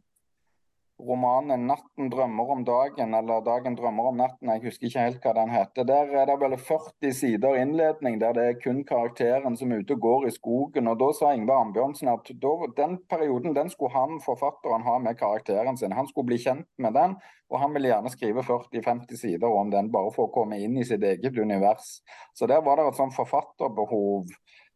romanen 0.98 1.66
'Natten 1.66 2.10
drømmer 2.10 2.50
om 2.50 2.64
dagen', 2.64 3.14
eller 3.14 3.40
'Dagen 3.44 3.76
drømmer 3.76 4.08
om 4.10 4.16
natten', 4.16 4.48
jeg 4.52 4.62
husker 4.64 4.86
ikke 4.86 5.04
helt 5.04 5.22
hva 5.24 5.32
den 5.36 5.50
heter. 5.50 5.84
Der 5.84 6.12
er 6.20 6.26
det 6.26 6.36
vel 6.40 6.56
40 6.56 7.12
sider 7.12 7.56
innledning 7.60 8.20
der 8.20 8.32
det 8.32 8.44
er 8.48 8.60
kun 8.64 8.84
karakteren 8.84 9.56
som 9.56 9.72
er 9.72 9.82
ute 9.84 9.94
og 9.94 10.00
går 10.00 10.26
i 10.26 10.30
skogen. 10.30 10.88
og 10.88 10.98
Da 10.98 11.12
sa 11.12 11.32
Ingvar 11.32 11.60
Ambjørnsen 11.66 12.08
at 12.08 12.32
da, 12.42 12.54
den 12.76 12.98
perioden 13.10 13.54
den 13.54 13.70
skulle 13.70 13.92
han, 13.92 14.20
forfatteren, 14.24 14.82
ha 14.82 14.98
med 14.98 15.18
karakteren 15.18 15.76
sin. 15.76 15.92
Han 15.92 16.08
skulle 16.08 16.26
bli 16.26 16.38
kjent 16.38 16.68
med 16.78 16.94
den, 16.94 17.16
og 17.50 17.60
han 17.60 17.74
ville 17.74 17.88
gjerne 17.88 18.10
skrive 18.10 18.42
40-50 18.42 19.16
sider 19.16 19.48
om 19.48 19.70
den, 19.70 19.92
bare 19.92 20.10
for 20.14 20.26
å 20.26 20.34
komme 20.34 20.58
inn 20.58 20.76
i 20.78 20.84
sitt 20.84 21.02
eget 21.02 21.38
univers. 21.38 22.00
Så 22.34 22.46
der 22.46 22.62
var 22.62 22.76
det 22.76 22.88
et 22.88 23.00
sånn 23.00 23.14
forfatterbehov 23.14 24.24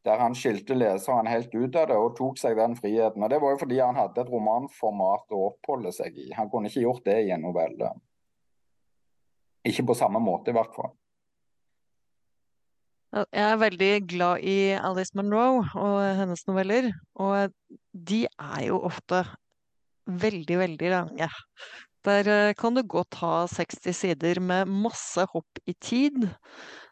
der 0.07 0.21
han 0.23 0.35
skilte 0.37 0.77
leseren 0.77 1.29
helt 1.29 1.53
ut 1.55 1.77
av 1.77 1.91
det 1.91 1.97
og 2.01 2.15
tok 2.17 2.39
seg 2.41 2.57
den 2.57 2.77
friheten. 2.79 3.23
Og 3.23 3.31
Det 3.31 3.41
var 3.43 3.53
jo 3.55 3.61
fordi 3.61 3.81
han 3.83 3.99
hadde 3.99 4.23
et 4.23 4.33
romanformat 4.33 5.35
å 5.37 5.43
oppholde 5.51 5.93
seg 5.93 6.17
i. 6.17 6.31
Han 6.39 6.49
kunne 6.53 6.71
ikke 6.71 6.87
gjort 6.87 7.05
det 7.09 7.19
i 7.27 7.35
en 7.35 7.45
novelle. 7.45 7.93
Ikke 9.69 9.85
på 9.91 9.99
samme 9.99 10.23
måte, 10.25 10.53
i 10.53 10.57
hvert 10.57 10.73
fall. 10.73 10.95
Jeg 13.11 13.43
er 13.43 13.59
veldig 13.59 13.95
glad 14.07 14.45
i 14.47 14.59
Alice 14.79 15.17
Munro 15.19 15.61
og 15.61 15.97
hennes 16.17 16.45
noveller. 16.47 16.93
Og 17.19 17.53
de 17.93 18.23
er 18.31 18.67
jo 18.69 18.79
ofte 18.87 19.25
veldig, 20.07 20.59
veldig 20.63 20.93
lange. 20.95 21.29
Der 22.07 22.29
eh, 22.33 22.55
kan 22.57 22.77
du 22.77 22.83
godt 22.87 23.19
ha 23.21 23.45
60 23.51 23.93
sider 23.93 24.41
med 24.41 24.71
masse 24.71 25.27
hopp 25.35 25.61
i 25.69 25.75
tid. 25.75 26.31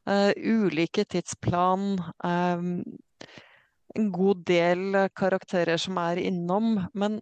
Eh, 0.08 0.32
ulike 0.36 1.04
tidsplan. 1.04 1.98
eh, 2.24 2.62
en 3.94 4.12
god 4.12 4.44
del 4.46 5.08
karakterer 5.16 5.80
som 5.80 5.98
er 5.98 6.20
innom. 6.20 6.86
Men 6.94 7.20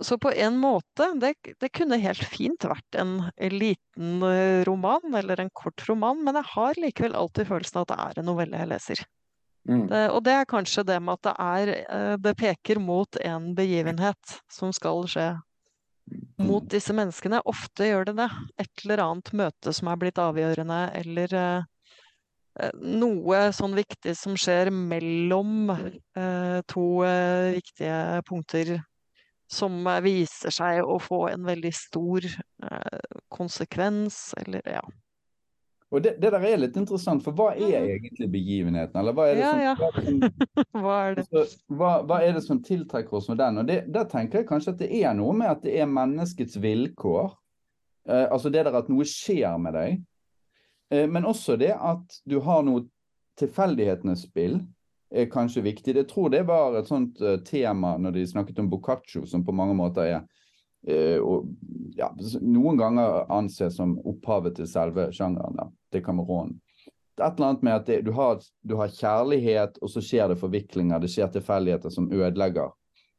så 0.00 0.18
på 0.18 0.32
en 0.32 0.56
måte, 0.58 1.10
det, 1.20 1.34
det 1.60 1.68
kunne 1.76 2.00
helt 2.00 2.24
fint 2.24 2.64
vært 2.64 2.98
en, 3.00 3.30
en 3.36 3.58
liten 3.58 4.22
eh, 4.26 4.64
roman, 4.68 5.14
eller 5.14 5.40
en 5.40 5.52
kort 5.52 5.84
roman, 5.88 6.24
men 6.24 6.36
jeg 6.40 6.50
har 6.54 6.80
likevel 6.80 7.16
alltid 7.16 7.48
følelsen 7.48 7.80
av 7.80 7.86
at 7.86 7.92
det 7.92 8.00
er 8.04 8.20
en 8.20 8.28
novelle 8.32 8.62
jeg 8.62 8.72
leser. 8.72 9.04
Mm. 9.66 9.86
Det, 9.90 10.02
og 10.14 10.20
det 10.22 10.34
er 10.36 10.50
kanskje 10.50 10.84
det 10.86 11.00
med 11.02 11.16
at 11.16 11.24
det 11.26 11.32
er 11.42 12.18
Det 12.22 12.36
peker 12.38 12.78
mot 12.78 13.16
en 13.18 13.48
begivenhet 13.56 14.36
som 14.52 14.70
skal 14.70 15.02
skje. 15.10 15.32
Mot 16.38 16.66
disse 16.70 16.94
menneskene. 16.94 17.40
Ofte 17.48 17.88
gjør 17.88 18.10
det 18.10 18.16
det. 18.20 18.28
Et 18.62 18.84
eller 18.84 19.02
annet 19.04 19.32
møte 19.36 19.72
som 19.74 19.90
er 19.90 20.00
blitt 20.00 20.20
avgjørende, 20.22 20.80
eller 21.00 21.36
eh, 21.40 21.64
eh, 22.60 22.82
noe 23.00 23.40
sånn 23.56 23.76
viktig 23.78 24.14
som 24.18 24.36
skjer 24.38 24.70
mellom 24.74 25.72
eh, 25.72 26.60
to 26.70 26.86
viktige 27.56 28.20
punkter. 28.28 28.76
Som 29.50 29.86
viser 30.02 30.50
seg 30.50 30.82
å 30.82 30.98
få 30.98 31.28
en 31.30 31.46
veldig 31.46 31.70
stor 31.74 32.24
eh, 32.26 33.10
konsekvens, 33.30 34.32
eller 34.42 34.64
ja. 34.76 34.82
Og 35.94 36.02
det, 36.02 36.16
det 36.18 36.32
der 36.34 36.42
er 36.42 36.58
litt 36.58 36.76
interessant, 36.80 37.22
for 37.22 37.36
hva 37.38 37.52
er 37.54 37.84
egentlig 37.92 38.26
begivenheten? 38.32 38.98
Eller 38.98 39.14
hva 39.14 39.28
er 39.30 39.38
det 39.38 39.44
som, 39.46 39.60
ja. 39.62 39.74
hva 39.78 39.90
er 39.92 39.94
det 40.00 40.06
som 40.08 40.24
Hva 40.82 40.96
er 40.98 41.14
det? 41.14 41.24
Altså, 41.26 41.60
hva, 41.78 41.90
hva 42.08 42.18
er 42.26 42.34
det 42.34 42.42
som 42.42 42.62
tiltrekker 42.66 43.20
oss 43.20 43.30
med 43.30 43.38
den? 43.42 43.62
Og 43.62 43.68
det, 43.70 43.78
Der 43.94 44.08
tenker 44.10 44.42
jeg 44.42 44.48
kanskje 44.48 44.74
at 44.74 44.82
det 44.82 44.90
er 44.98 45.14
noe 45.14 45.36
med 45.38 45.52
at 45.52 45.62
det 45.62 45.76
er 45.78 45.90
menneskets 45.90 46.58
vilkår. 46.62 47.30
Eh, 48.08 48.26
altså 48.26 48.50
det 48.50 48.66
der 48.66 48.80
at 48.82 48.90
noe 48.90 49.06
skjer 49.06 49.60
med 49.62 49.78
deg. 49.78 50.02
Eh, 50.90 51.06
men 51.10 51.28
også 51.28 51.58
det 51.60 51.74
at 51.74 52.18
du 52.26 52.40
har 52.42 52.66
noe 52.66 52.88
tilfeldighetenes 53.38 54.26
spill 54.26 54.58
er 55.10 55.30
kanskje 55.30 55.62
viktig. 55.62 55.94
Jeg 55.96 56.08
tror 56.10 56.30
det 56.30 56.42
var 56.48 56.76
et 56.78 56.88
sånt 56.88 57.20
uh, 57.22 57.36
tema 57.46 57.94
når 58.00 58.16
de 58.16 58.26
snakket 58.26 58.58
om 58.58 58.70
Boccaccio, 58.70 59.26
som 59.26 59.44
på 59.46 59.54
mange 59.54 59.76
måter 59.78 60.08
er 60.08 60.18
eh, 60.88 61.18
og, 61.22 61.46
ja, 61.96 62.10
noen 62.42 62.78
ganger 62.80 63.30
anses 63.32 63.76
som 63.78 63.96
opphavet 64.06 64.58
til 64.58 64.68
selve 64.70 65.08
sjangeren. 65.14 65.75
Da, 65.92 66.00
Kamerun. 66.04 66.56
det 67.16 67.22
er 67.22 67.28
et 67.30 67.38
eller 67.38 67.48
annet 67.48 67.62
med 67.62 67.74
at 67.74 67.86
det, 67.86 68.00
du, 68.04 68.12
har, 68.12 68.40
du 68.62 68.74
har 68.76 68.88
kjærlighet, 68.92 69.78
og 69.82 69.90
så 69.90 70.02
skjer 70.04 70.28
det 70.32 70.38
forviklinger, 70.40 71.00
det 71.00 71.08
skjer 71.12 71.30
tilfeldigheter 71.32 71.90
som 71.90 72.10
ødelegger, 72.12 72.70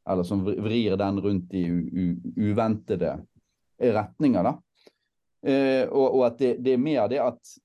eller 0.10 0.23
som 0.23 0.43
vrir 0.45 0.97
den 0.97 1.19
rundt 1.23 1.53
i 1.53 1.63
u, 1.69 1.80
u, 1.91 2.06
uventede 2.49 3.15
retninger. 3.82 4.43
da. 4.43 4.53
Eh, 5.47 5.88
og, 5.89 6.19
og 6.19 6.25
at 6.27 6.38
det, 6.39 6.56
det 6.65 6.73
er 6.73 6.84
mer 6.84 7.08
det 7.08 7.19
at 7.23 7.58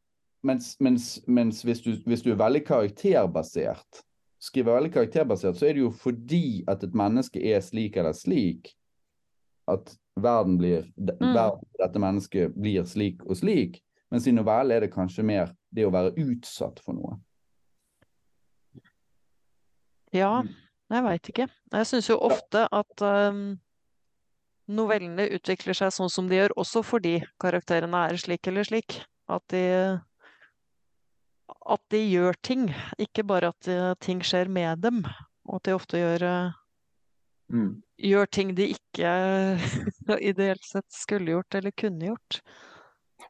Mens, 0.42 0.72
mens, 0.80 1.20
mens 1.30 1.60
hvis, 1.62 1.80
du, 1.84 1.92
hvis 2.02 2.22
du 2.24 2.32
er 2.32 2.38
veldig 2.40 2.64
karakterbasert, 2.66 4.00
skriver 4.42 4.74
veldig 4.74 4.88
karakterbasert, 4.92 5.54
så 5.54 5.68
er 5.68 5.76
det 5.76 5.84
jo 5.84 5.90
fordi 5.94 6.64
at 6.66 6.82
et 6.82 6.96
menneske 6.98 7.38
er 7.46 7.60
slik 7.62 7.94
eller 7.96 8.10
slik, 8.12 8.72
at 9.70 9.92
verden 10.18 10.56
blir, 10.58 10.88
Mm. 10.98 11.30
verden, 11.36 11.62
dette 11.78 12.02
mennesket 12.02 12.56
blir 12.58 12.82
slik 12.90 13.22
og 13.22 13.38
slik. 13.38 13.78
Mens 14.12 14.26
i 14.28 14.32
novelle 14.36 14.76
er 14.76 14.84
det 14.84 14.92
kanskje 14.92 15.24
mer 15.24 15.52
det 15.72 15.86
å 15.88 15.92
være 15.94 16.12
utsatt 16.20 16.82
for 16.84 16.92
noe. 16.98 17.14
Ja, 20.12 20.42
Mm. 20.42 20.54
jeg 20.92 21.02
veit 21.06 21.28
ikke. 21.30 21.46
Jeg 21.72 21.86
syns 21.88 22.08
jo 22.10 22.18
ofte 22.20 22.66
at 22.70 23.00
um, 23.02 23.58
novellene 24.68 25.30
utvikler 25.32 25.74
seg 25.78 25.92
sånn 25.96 26.10
som 26.12 26.28
de 26.28 26.36
gjør, 26.36 26.52
også 26.60 26.82
fordi 26.84 27.14
karakterene 27.40 28.02
er 28.10 28.20
slik 28.20 28.46
eller 28.52 28.68
slik. 28.68 29.00
At 29.32 29.46
de 29.48 30.00
at 31.66 31.80
de 31.92 31.98
gjør 32.10 32.34
ting, 32.42 32.66
ikke 32.98 33.22
bare 33.28 33.48
at 33.52 33.68
eh, 33.68 33.94
ting 34.00 34.20
skjer 34.24 34.48
med 34.50 34.80
dem. 34.82 35.02
Og 35.46 35.56
at 35.60 35.64
de 35.68 35.74
ofte 35.76 36.00
gjør, 36.00 36.22
eh, 36.28 36.58
Mm. 37.52 37.82
gjør 38.00 38.26
ting 38.32 38.54
de 38.56 38.70
ikke 38.72 39.10
ideelt 40.30 40.64
sett 40.64 40.86
skulle 40.88 41.34
gjort 41.34 41.54
eller 41.54 41.70
kunne 41.76 42.06
gjort. 42.08 42.38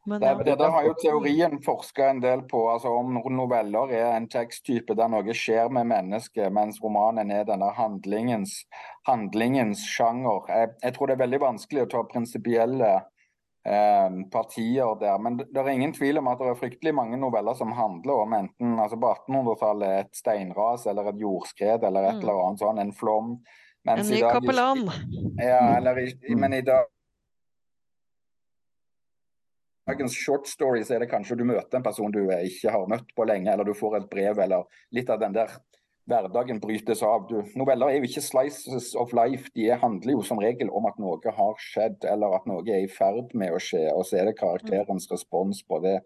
Men 0.06 0.20
Det, 0.20 0.30
det, 0.44 0.56
det 0.58 0.68
har 0.74 0.84
jo 0.84 0.94
teorien 0.98 1.60
forska 1.62 2.08
en 2.10 2.20
del 2.20 2.42
på, 2.50 2.64
altså 2.72 2.90
om 2.98 3.20
noveller 3.36 3.92
er 3.94 4.16
en 4.16 4.26
teksttype 4.28 4.96
der 4.98 5.10
noe 5.12 5.34
skjer 5.36 5.70
med 5.70 5.86
mennesket, 5.92 6.50
mens 6.52 6.80
romanen 6.82 7.30
er 7.30 7.44
denne 7.46 7.68
handlingens, 7.76 8.64
handlingens 9.06 9.84
sjanger. 9.86 10.48
Jeg, 10.50 10.72
jeg 10.82 10.96
tror 10.96 11.06
det 11.06 11.14
er 11.16 11.22
veldig 11.22 11.40
vanskelig 11.44 11.84
å 11.84 11.90
ta 11.92 12.02
prinsipielle 12.10 12.90
eh, 12.98 14.10
partier 14.32 14.96
der. 15.00 15.18
Men 15.22 15.36
det, 15.38 15.46
det 15.54 15.62
er 15.62 15.70
ingen 15.70 15.94
tvil 15.94 16.18
om 16.18 16.30
at 16.32 16.42
det 16.42 16.50
er 16.50 16.58
fryktelig 16.64 16.94
mange 16.98 17.20
noveller 17.22 17.54
som 17.58 17.70
handler 17.78 18.24
om 18.24 18.34
enten 18.40 18.78
altså 18.82 18.98
på 18.98 19.12
1800-tallet 19.20 20.00
et 20.00 20.18
steinras 20.18 20.86
eller 20.90 21.12
et 21.12 21.22
jordskred 21.22 21.84
eller 21.86 22.08
et 22.10 22.18
Mm. 22.18 22.24
eller 22.24 22.42
annet 22.48 22.64
sånn, 22.64 22.82
en 22.82 22.92
flom. 22.92 23.36
En 23.86 24.02
ny 24.06 24.18
kapellan. 24.20 24.84
Ja, 25.42 25.78
i, 25.78 26.34
men 26.34 26.52
i 26.54 26.60
dag 26.66 26.90
dagens 29.88 30.14
short 30.16 30.48
stories 30.50 30.90
er 30.90 31.02
det 31.02 31.10
kanskje 31.10 31.38
du 31.40 31.44
møter 31.48 31.78
en 31.78 31.84
person 31.84 32.12
du 32.14 32.24
ikke 32.24 32.72
har 32.74 32.88
møtt 32.90 33.14
på 33.16 33.26
lenge, 33.28 33.50
eller 33.52 33.66
du 33.66 33.74
får 33.74 33.98
et 33.98 34.10
brev, 34.10 34.40
eller 34.44 34.66
litt 34.94 35.10
av 35.10 35.20
den 35.22 35.34
der 35.36 35.54
hverdagen 36.10 36.60
brytes 36.62 37.02
av. 37.06 37.26
Du, 37.30 37.40
noveller 37.58 37.90
er 37.90 38.00
jo 38.00 38.08
ikke 38.08 38.24
slices 38.24 38.92
of 38.98 39.14
life, 39.16 39.50
de 39.56 39.70
handler 39.70 40.16
jo 40.16 40.24
som 40.26 40.40
regel 40.42 40.70
om 40.74 40.86
at 40.90 40.98
noe 41.02 41.34
har 41.38 41.62
skjedd, 41.62 42.02
eller 42.08 42.38
at 42.38 42.48
noe 42.50 42.64
er 42.66 42.84
i 42.84 42.90
ferd 42.90 43.34
med 43.38 43.54
å 43.54 43.62
skje, 43.62 43.88
og 43.94 44.06
så 44.08 44.20
er 44.20 44.30
det 44.30 44.38
karakterens 44.40 45.08
respons 45.12 45.62
på 45.66 45.82
det. 45.84 45.98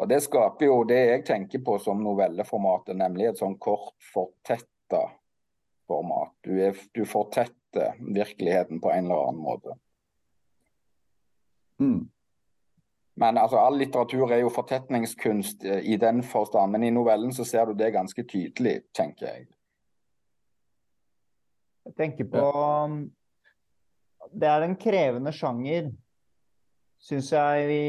Og 0.00 0.08
Det 0.08 0.22
skaper 0.24 0.66
jo 0.66 0.78
det 0.88 1.00
jeg 1.00 1.24
tenker 1.28 1.60
på 1.64 1.76
som 1.82 2.00
novelleformatet, 2.02 2.96
nemlig 2.98 3.28
et 3.28 3.42
sånn 3.42 3.58
kort, 3.60 3.94
fortetta 4.12 5.04
format. 5.86 6.32
Du, 6.42 6.56
er, 6.64 6.78
du 6.96 7.04
fortetter 7.08 7.98
virkeligheten 8.00 8.80
på 8.82 8.90
en 8.90 9.06
eller 9.06 9.28
annen 9.28 9.44
måte. 9.44 9.76
Mm. 11.82 12.08
Men 13.20 13.36
altså, 13.38 13.60
all 13.60 13.76
litteratur 13.76 14.30
er 14.32 14.40
jo 14.40 14.52
fortetningskunst 14.52 15.66
eh, 15.68 15.82
i 15.92 15.98
den 16.00 16.22
forstand, 16.24 16.72
men 16.72 16.86
i 16.86 16.92
novellen 16.94 17.32
så 17.36 17.44
ser 17.44 17.68
du 17.68 17.76
det 17.76 17.92
ganske 17.92 18.24
tydelig, 18.24 18.78
tenker 18.96 19.28
jeg. 19.28 19.50
Jeg 21.82 21.96
tenker 21.98 22.28
på 22.30 22.46
um, 22.86 23.02
Det 24.30 24.48
er 24.48 24.64
en 24.64 24.78
krevende 24.78 25.32
sjanger, 25.34 25.90
syns 27.02 27.32
jeg 27.34 27.66
vi 27.66 27.82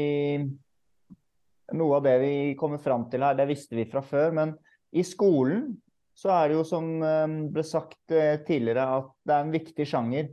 Noe 1.78 1.96
av 1.96 2.04
det 2.04 2.18
vi 2.20 2.34
kommer 2.60 2.82
fram 2.82 3.06
til 3.08 3.22
her, 3.24 3.36
det 3.38 3.46
visste 3.48 3.78
vi 3.78 3.86
fra 3.88 4.02
før. 4.04 4.34
Men 4.36 4.50
i 4.92 5.00
skolen 5.06 5.70
så 6.14 6.28
er 6.34 6.50
det 6.50 6.58
jo 6.58 6.66
som 6.68 6.90
um, 7.00 7.38
ble 7.50 7.64
sagt 7.66 8.12
eh, 8.12 8.36
tidligere, 8.44 8.84
at 9.00 9.08
det 9.24 9.34
er 9.34 9.46
en 9.46 9.54
viktig 9.54 9.86
sjanger. 9.88 10.28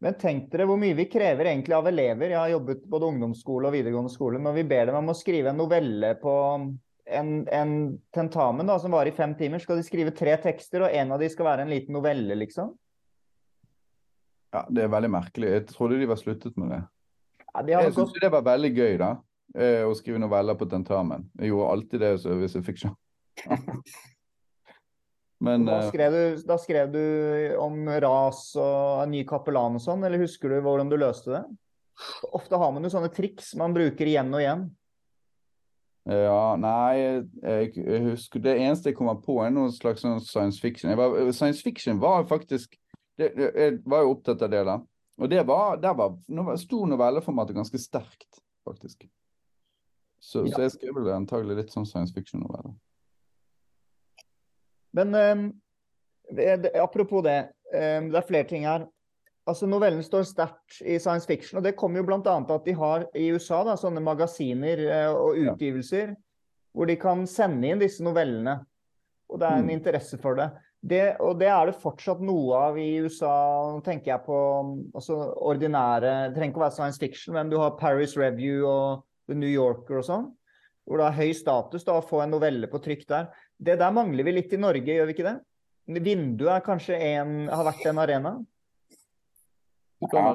Men 0.00 0.14
tenk 0.16 0.46
dere 0.52 0.64
hvor 0.68 0.78
mye 0.80 0.96
vi 0.96 1.04
krever 1.12 1.50
egentlig 1.50 1.74
av 1.76 1.88
elever. 1.90 2.32
Jeg 2.32 2.40
har 2.40 2.52
jobbet 2.54 2.86
både 2.88 3.08
ungdomsskole 3.12 3.68
og 3.68 3.74
videregående 3.74 4.12
skole. 4.12 4.38
Når 4.40 4.54
vi 4.56 4.64
ber 4.70 4.88
dem 4.88 4.96
om 5.02 5.12
å 5.12 5.16
skrive 5.16 5.52
en 5.52 5.60
novelle 5.60 6.14
på 6.22 6.34
en, 7.10 7.32
en 7.52 7.74
tentamen 8.14 8.70
da, 8.70 8.78
som 8.80 8.94
varer 8.96 9.12
i 9.12 9.16
fem 9.16 9.34
timer, 9.36 9.60
skal 9.60 9.76
de 9.76 9.84
skrive 9.84 10.14
tre 10.16 10.38
tekster, 10.40 10.86
og 10.86 10.94
en 10.96 11.12
av 11.12 11.20
de 11.20 11.28
skal 11.32 11.50
være 11.50 11.66
en 11.66 11.72
liten 11.72 11.96
novelle, 11.98 12.38
liksom. 12.38 12.72
Ja, 14.56 14.64
Det 14.70 14.86
er 14.86 14.94
veldig 14.94 15.10
merkelig. 15.12 15.50
Jeg 15.52 15.66
trodde 15.74 16.00
de 16.00 16.08
var 16.10 16.20
sluttet 16.22 16.56
med 16.56 16.72
det. 16.74 16.80
Ja, 17.50 17.62
de 17.66 17.76
har 17.76 17.84
Jeg 17.84 17.98
syns 17.98 18.16
det 18.22 18.32
var 18.32 18.46
veldig 18.46 18.70
gøy, 18.72 18.96
da. 19.02 19.10
eh, 19.58 19.82
Å 19.84 19.92
skrive 19.98 20.22
noveller 20.22 20.56
på 20.56 20.70
tentamen. 20.70 21.28
Jeg 21.38 21.52
gjorde 21.52 21.74
alltid 21.74 22.06
det 22.06 22.14
hvis 22.40 22.56
jeg 22.56 22.66
fikk 22.70 22.82
sjanse. 22.86 23.04
Men 25.40 25.64
Da 25.64 25.78
eh, 25.80 25.88
skrev, 25.88 26.12
du, 26.12 26.42
da 26.44 26.56
skrev 26.60 26.90
du 26.92 27.02
om 27.60 27.88
ras 28.02 28.42
og 28.60 29.04
en 29.04 29.14
ny 29.14 29.22
kapellan 29.28 29.78
og 29.78 29.84
sånn, 29.84 30.04
eller 30.04 30.20
husker 30.20 30.52
du 30.52 30.60
hvordan 30.64 30.90
du 30.92 30.98
løste 31.00 31.32
det? 31.32 31.44
Ofte 32.36 32.60
har 32.60 32.72
man 32.72 32.84
jo 32.84 32.92
sånne 32.92 33.10
triks 33.12 33.54
man 33.60 33.74
bruker 33.76 34.08
igjen 34.08 34.32
og 34.32 34.40
igjen. 34.40 34.68
ja, 36.08 36.56
nei 36.56 36.96
jeg, 36.96 37.24
jeg 37.84 38.04
husker 38.06 38.40
Det 38.40 38.54
eneste 38.56 38.88
jeg 38.88 38.96
kommer 38.96 39.18
på, 39.20 39.36
er 39.44 39.52
noe 39.52 39.72
slags 39.72 40.04
sånn 40.04 40.20
science 40.24 40.60
fiction. 40.60 40.92
Var, 40.96 41.32
science 41.36 41.64
fiction 41.64 42.00
var 42.00 42.24
faktisk 42.28 42.76
det, 43.20 43.34
Jeg 43.36 43.80
var 43.84 44.04
jo 44.04 44.14
opptatt 44.16 44.42
av 44.44 44.52
det, 44.52 44.64
da. 44.64 44.78
Og 45.20 45.28
det 45.28 45.42
var, 45.48 45.76
der 45.76 45.96
var 45.96 46.14
stor 46.24 46.56
sto 46.62 46.86
novelleformatet 46.88 47.56
ganske 47.56 47.80
sterkt, 47.80 48.40
faktisk. 48.64 49.04
Så, 50.20 50.46
Ja. 50.46 50.54
så 50.56 50.62
jeg 50.62 50.72
skrev 50.76 50.96
vel 50.96 51.12
antagelig 51.12 51.56
litt 51.56 51.72
sånn 51.72 51.88
science 51.88 52.12
fiction-noveller. 52.16 52.72
Men 54.94 55.14
eh, 55.14 56.70
apropos 56.82 57.22
det, 57.22 57.38
eh, 57.74 58.00
det 58.10 58.16
er 58.20 58.26
flere 58.28 58.48
ting 58.48 58.64
her. 58.68 58.86
Altså 59.48 59.66
Novellen 59.66 60.02
står 60.04 60.26
sterkt 60.28 60.80
i 60.86 60.98
science 61.00 61.26
fiction, 61.26 61.58
og 61.58 61.64
det 61.64 61.74
kommer 61.78 61.98
jo 62.02 62.06
bl.a. 62.06 62.36
at 62.38 62.64
de 62.66 62.74
har 62.76 63.06
i 63.18 63.30
USA 63.34 63.62
da, 63.66 63.74
sånne 63.80 64.02
magasiner 64.04 64.82
eh, 64.86 65.08
og 65.10 65.38
Ja. 65.38 65.52
utgivelser 65.54 66.16
hvor 66.74 66.86
de 66.86 66.94
kan 66.96 67.24
sende 67.26 67.66
inn 67.66 67.80
disse 67.80 68.02
novellene. 68.04 68.60
Og 69.30 69.40
det 69.40 69.48
er 69.48 69.56
en 69.58 69.66
Mm. 69.66 69.78
interesse 69.80 70.18
for 70.20 70.34
det. 70.38 70.50
det. 70.86 71.16
Og 71.20 71.38
det 71.38 71.48
er 71.48 71.66
det 71.66 71.74
fortsatt 71.82 72.20
noe 72.20 72.54
av 72.54 72.78
i 72.78 73.00
USA, 73.02 73.72
nå 73.74 73.82
tenker 73.82 74.12
jeg 74.12 74.24
på 74.24 74.36
altså 74.94 75.34
ordinære 75.36 76.28
Det 76.30 76.36
trenger 76.36 76.52
ikke 76.52 76.60
å 76.62 76.66
være 76.68 76.72
science 76.76 76.98
fiction, 76.98 77.34
men 77.34 77.50
du 77.50 77.58
har 77.58 77.76
Paris 77.76 78.16
Review 78.16 78.64
og 78.66 79.02
The 79.28 79.34
New 79.34 79.48
Yorker 79.48 79.98
og 79.98 80.04
sånn. 80.04 80.30
Hvor 80.86 80.98
det 80.98 81.06
har 81.06 81.24
høy 81.24 81.32
status 81.34 81.84
da, 81.84 81.92
å 81.98 82.04
få 82.06 82.22
en 82.22 82.30
novelle 82.30 82.66
på 82.66 82.78
trykk 82.82 83.06
der. 83.08 83.28
Det 83.60 83.76
der 83.80 83.92
mangler 83.92 84.24
vi 84.24 84.34
litt 84.38 84.52
i 84.56 84.60
Norge, 84.60 84.88
gjør 84.88 85.08
vi 85.08 85.16
ikke 85.16 85.28
det? 85.28 85.38
vinduet 85.90 86.52
er 86.54 86.62
kanskje 86.64 86.96
en, 87.02 87.48
har 87.50 87.66
vært 87.66 87.86
en 87.90 87.98
arena? 87.98 88.34
Ja. 90.12 90.34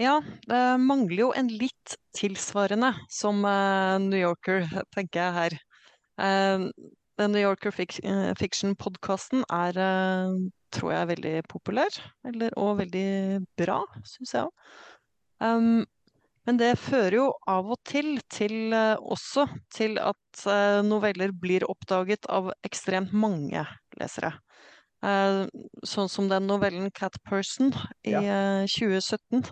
Ja, 0.00 0.14
det 0.50 0.60
mangler 0.82 1.20
jo 1.20 1.30
en 1.38 1.48
litt 1.54 1.94
tilsvarende 2.18 2.90
som 3.12 3.44
eh, 3.46 3.98
New 4.02 4.18
Yorker, 4.18 4.66
tenker 4.94 5.20
jeg 5.20 5.34
her. 5.36 5.56
Eh, 6.18 6.64
den 7.20 7.34
New 7.34 7.42
Yorker 7.42 7.74
eh, 7.78 8.32
Fiction-podkasten 8.38 9.44
er, 9.54 9.78
tror 10.74 10.94
jeg, 10.96 11.10
veldig 11.12 11.34
populær. 11.50 12.00
Eller, 12.26 12.54
og 12.58 12.80
veldig 12.82 13.44
bra, 13.60 13.82
syns 14.02 14.34
jeg 14.34 14.48
òg. 14.48 14.74
Um, 15.44 15.84
men 16.44 16.58
det 16.60 16.74
fører 16.76 17.16
jo 17.18 17.26
av 17.48 17.70
og 17.72 17.80
til 17.88 18.18
til 18.32 18.74
eh, 18.76 19.00
også 19.00 19.46
til 19.72 19.96
at 20.02 20.44
eh, 20.50 20.80
noveller 20.84 21.32
blir 21.32 21.64
oppdaget 21.68 22.28
av 22.28 22.50
ekstremt 22.66 23.14
mange 23.16 23.64
lesere. 23.96 24.34
Eh, 25.04 25.44
sånn 25.88 26.10
som 26.12 26.28
den 26.28 26.46
novellen 26.48 26.90
'Cat 26.92 27.16
Person' 27.24 27.72
i 28.04 28.12
Ja. 28.12 28.20
eh, 28.20 28.66
2017. 28.68 29.44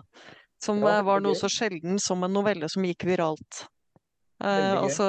Som 0.63 0.79
ja, 0.79 1.01
var 1.03 1.19
noe 1.19 1.35
så 1.35 1.49
sjelden 1.51 1.99
som 1.99 2.23
en 2.23 2.31
novelle 2.31 2.69
som 2.69 2.85
gikk 2.85 3.03
viralt. 3.03 3.65
Eh, 4.43 4.73
altså 4.79 5.03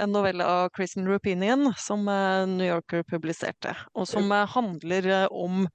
en 0.00 0.10
novelle 0.10 0.42
av 0.44 0.70
Kristin 0.74 1.06
Rupinian 1.06 1.72
som 1.78 2.04
New 2.04 2.66
Yorker 2.66 3.04
publiserte, 3.04 3.76
og 3.94 4.08
som 4.08 4.30
handler 4.30 5.28
om 5.30 5.68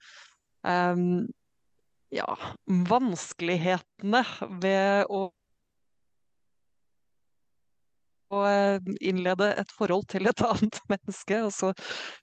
eh, 0.66 0.96
ja, 2.12 2.38
vanskelighetene 2.68 4.26
ved 4.60 5.06
å 5.08 5.30
innlede 9.02 9.52
et 9.60 9.72
forhold 9.76 10.08
til 10.12 10.30
et 10.30 10.44
annet 10.52 10.80
menneske, 10.92 11.42
og 11.46 11.52
så 11.56 11.72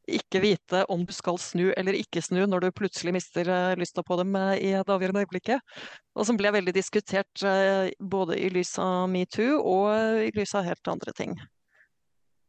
ikke 0.08 0.42
vite 0.44 0.84
om 0.92 1.04
du 1.06 1.12
skal 1.14 1.38
snu 1.42 1.68
eller 1.76 1.98
ikke 1.98 2.22
snu 2.24 2.44
når 2.46 2.66
du 2.66 2.76
plutselig 2.76 3.14
mister 3.16 3.48
eh, 3.48 3.76
lysta 3.78 4.04
på 4.06 4.18
dem 4.20 4.36
eh, 4.38 4.54
i 4.70 4.72
et 4.78 4.92
avgjørende 4.92 5.24
øyeblikket. 5.26 5.78
Og 6.18 6.26
som 6.28 6.38
ble 6.40 6.52
veldig 6.54 6.74
diskutert 6.76 7.46
eh, 7.46 7.90
både 8.00 8.38
i 8.40 8.50
lys 8.52 8.76
av 8.82 9.08
metoo 9.12 9.60
og 9.62 9.88
eh, 9.94 10.28
i 10.28 10.34
lys 10.36 10.54
av 10.58 10.68
helt 10.68 10.94
andre 10.94 11.14
ting. 11.16 11.36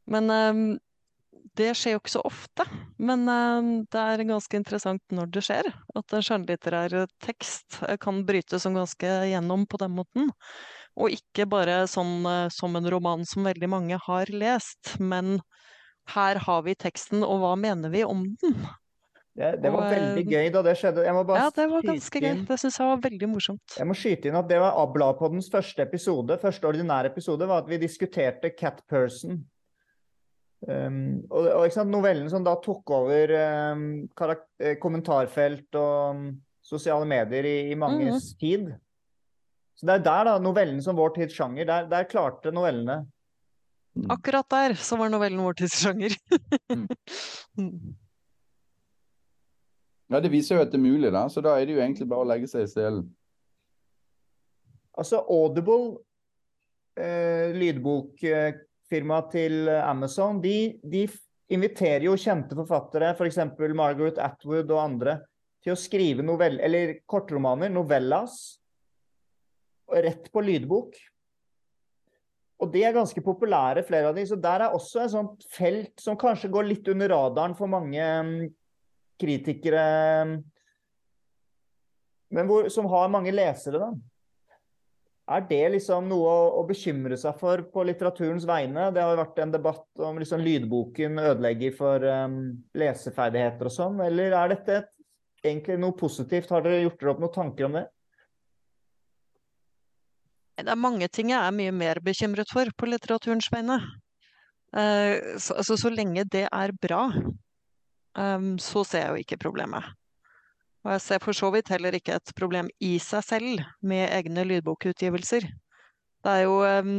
Men 0.09 0.29
eh, 0.33 0.79
det 1.59 1.71
skjer 1.77 1.95
jo 1.95 2.01
ikke 2.01 2.15
så 2.17 2.23
ofte. 2.27 2.65
Men 3.01 3.27
eh, 3.29 3.69
det 3.91 4.01
er 4.01 4.27
ganske 4.29 4.59
interessant 4.59 5.15
når 5.15 5.31
det 5.35 5.45
skjer. 5.45 5.71
At 5.99 6.15
en 6.15 6.25
skjønnlitterær 6.25 6.97
tekst 7.25 7.81
eh, 7.87 7.97
kan 8.01 8.23
brytes 8.27 8.65
som 8.65 8.77
ganske 8.77 9.15
gjennom 9.31 9.65
på 9.69 9.81
den 9.81 9.95
måten. 9.97 10.31
Og 10.99 11.15
ikke 11.15 11.47
bare 11.49 11.83
sånn 11.89 12.27
eh, 12.27 12.49
som 12.53 12.75
en 12.75 12.89
roman 12.91 13.23
som 13.27 13.47
veldig 13.47 13.71
mange 13.71 13.99
har 14.05 14.31
lest, 14.33 14.97
men 14.99 15.39
her 16.13 16.41
har 16.45 16.63
vi 16.65 16.75
teksten, 16.75 17.23
og 17.23 17.43
hva 17.43 17.55
mener 17.59 17.93
vi 17.93 18.03
om 18.03 18.25
den? 18.41 18.55
Det, 19.39 19.53
det 19.63 19.69
var 19.71 19.85
Og, 19.85 19.93
veldig 19.93 20.23
eh, 20.25 20.33
gøy 20.33 20.49
da 20.51 20.63
det 20.65 20.73
skjedde. 20.79 21.05
Jeg 21.05 21.15
må 21.15 21.21
bare 21.27 21.45
Ja, 21.45 21.51
det 21.55 21.67
var 21.71 21.85
ganske 21.85 22.21
gøy. 22.23 22.41
Det 22.49 22.57
syns 22.59 22.79
jeg 22.81 22.89
var 22.89 23.05
veldig 23.05 23.29
morsomt. 23.31 23.77
Jeg 23.77 23.87
må 23.87 23.95
skyte 23.95 24.27
inn 24.27 24.39
at 24.39 24.49
det 24.49 24.57
var 24.59 24.75
Ablapoddens 24.81 25.47
første 25.53 25.85
episode, 25.85 26.35
første 26.41 26.67
ordinære 26.67 27.13
episode, 27.13 27.47
var 27.47 27.63
at 27.63 27.71
vi 27.71 27.79
diskuterte 27.79 28.51
Cat 28.57 28.83
Person. 28.89 29.39
Um, 30.67 31.21
og, 31.31 31.45
og 31.55 31.87
novellen 31.87 32.27
som 32.27 32.43
da 32.43 32.57
tok 32.59 32.91
over 32.91 33.31
um, 33.71 33.85
eh, 34.59 34.73
kommentarfelt 34.81 35.77
og 35.79 36.17
um, 36.17 36.25
sosiale 36.59 37.07
medier 37.07 37.47
i, 37.47 37.57
i 37.71 37.77
manges 37.79 38.33
tid. 38.41 38.73
Så 39.79 39.87
det 39.87 39.95
er 39.95 40.03
der, 40.03 40.27
da, 40.27 40.33
novellen 40.43 40.81
som 40.83 40.97
vår 40.99 41.13
tids 41.15 41.37
sjanger, 41.37 41.63
der, 41.69 41.87
der 41.87 42.07
klarte 42.09 42.51
novellene. 42.51 43.05
Akkurat 44.11 44.47
der 44.51 44.75
så 44.79 44.97
var 44.99 45.11
novellen 45.11 45.39
vår 45.43 45.55
tids 45.63 45.79
sjanger. 45.85 46.15
Mm. 46.71 46.87
Mm. 47.59 47.95
Ja, 50.09 50.19
det 50.23 50.29
viser 50.31 50.55
jo 50.55 50.63
at 50.63 50.69
det 50.71 50.77
er 50.79 50.85
mulig, 50.85 51.09
da. 51.11 51.25
Så 51.29 51.41
da 51.43 51.57
er 51.57 51.65
det 51.67 51.73
jo 51.75 51.81
egentlig 51.81 52.07
bare 52.07 52.23
å 52.23 52.29
legge 52.29 52.47
seg 52.47 52.63
i 52.63 52.69
selen. 52.71 53.01
Altså 54.97 55.19
Audible, 55.29 55.99
eh, 56.97 57.51
lydbokfirmaet 57.57 59.27
til 59.33 59.69
Amazon, 59.81 60.39
de, 60.41 60.79
de 60.81 61.03
inviterer 61.51 62.07
jo 62.07 62.15
kjente 62.17 62.57
forfattere, 62.57 63.11
f.eks. 63.17 63.41
Margaret 63.75 64.21
Atwood 64.23 64.71
og 64.71 64.81
andre, 64.81 65.19
til 65.65 65.75
å 65.75 65.79
skrive 65.79 66.23
novell, 66.25 66.61
eller 66.63 66.95
kortromaner, 67.09 67.73
novellas, 67.73 68.39
rett 69.93 70.29
på 70.33 70.43
lydbok. 70.45 70.99
Og 72.59 72.71
de 72.73 72.83
er 72.83 72.95
ganske 72.95 73.21
populære, 73.23 73.85
flere 73.87 74.11
av 74.11 74.17
de. 74.17 74.25
Så 74.27 74.35
der 74.39 74.65
er 74.65 74.75
også 74.75 75.03
et 75.03 75.13
sånt 75.13 75.45
felt 75.53 76.01
som 76.03 76.19
kanskje 76.19 76.51
går 76.51 76.67
litt 76.67 76.89
under 76.91 77.13
radaren 77.13 77.55
for 77.55 77.71
mange 77.71 78.03
mm, 78.03 78.33
kritikere, 79.19 79.83
men 82.29 82.49
hvor, 82.49 82.69
som 82.69 82.87
har 82.91 83.11
mange 83.11 83.33
lesere, 83.33 83.81
da. 83.81 83.89
Er 85.29 85.43
det 85.45 85.61
liksom 85.75 86.07
noe 86.09 86.29
å, 86.29 86.45
å 86.57 86.61
bekymre 86.65 87.17
seg 87.19 87.35
for 87.37 87.61
på 87.73 87.83
litteraturens 87.85 88.47
vegne? 88.49 88.87
Det 88.93 89.01
har 89.03 89.13
jo 89.13 89.19
vært 89.19 89.41
en 89.43 89.51
debatt 89.53 90.03
om 90.07 90.17
liksom 90.17 90.41
lydboken 90.41 91.21
ødelegger 91.21 91.75
for 91.77 92.05
um, 92.05 92.39
leseferdigheter 92.77 93.69
og 93.69 93.75
sånn. 93.75 94.01
Eller 94.07 94.33
er 94.33 94.55
dette 94.55 94.77
et, 94.79 94.89
egentlig 95.45 95.77
noe 95.81 95.97
positivt? 95.97 96.49
Har 96.49 96.65
dere 96.65 96.81
gjort 96.81 96.97
dere 97.01 97.13
opp 97.13 97.21
noen 97.21 97.35
tanker 97.35 97.69
om 97.69 97.77
det? 97.77 97.85
Det 100.65 100.73
er 100.73 100.79
mange 100.79 101.07
ting 101.07 101.31
jeg 101.33 101.39
er 101.39 101.55
mye 101.55 101.73
mer 101.75 102.01
bekymret 102.03 102.51
for 102.51 102.69
på 102.77 102.89
litteraturens 102.89 103.49
vegne. 103.53 103.79
Eh, 104.77 105.37
så, 105.37 105.55
altså, 105.61 105.77
så 105.79 105.89
lenge 105.93 106.25
det 106.29 106.45
er 106.51 106.75
bra, 106.81 107.07
em, 108.17 108.51
så 108.61 108.83
ser 108.85 109.05
jeg 109.05 109.09
jo 109.09 109.23
ikke 109.23 109.41
problemet. 109.47 109.87
Og 110.85 110.93
jeg 110.95 111.01
ser 111.03 111.23
for 111.23 111.35
så 111.35 111.49
vidt 111.51 111.71
heller 111.73 111.95
ikke 111.97 112.15
et 112.15 112.31
problem 112.37 112.69
i 112.79 112.93
seg 113.03 113.25
selv 113.25 113.65
med 113.81 114.07
egne 114.15 114.45
lydbokutgivelser. 114.47 115.49
Det 116.23 116.37
er 116.37 116.45
jo 116.45 116.61
em, 116.67 116.93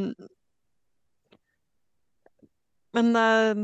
Men 2.96 3.14
eh, 3.16 3.54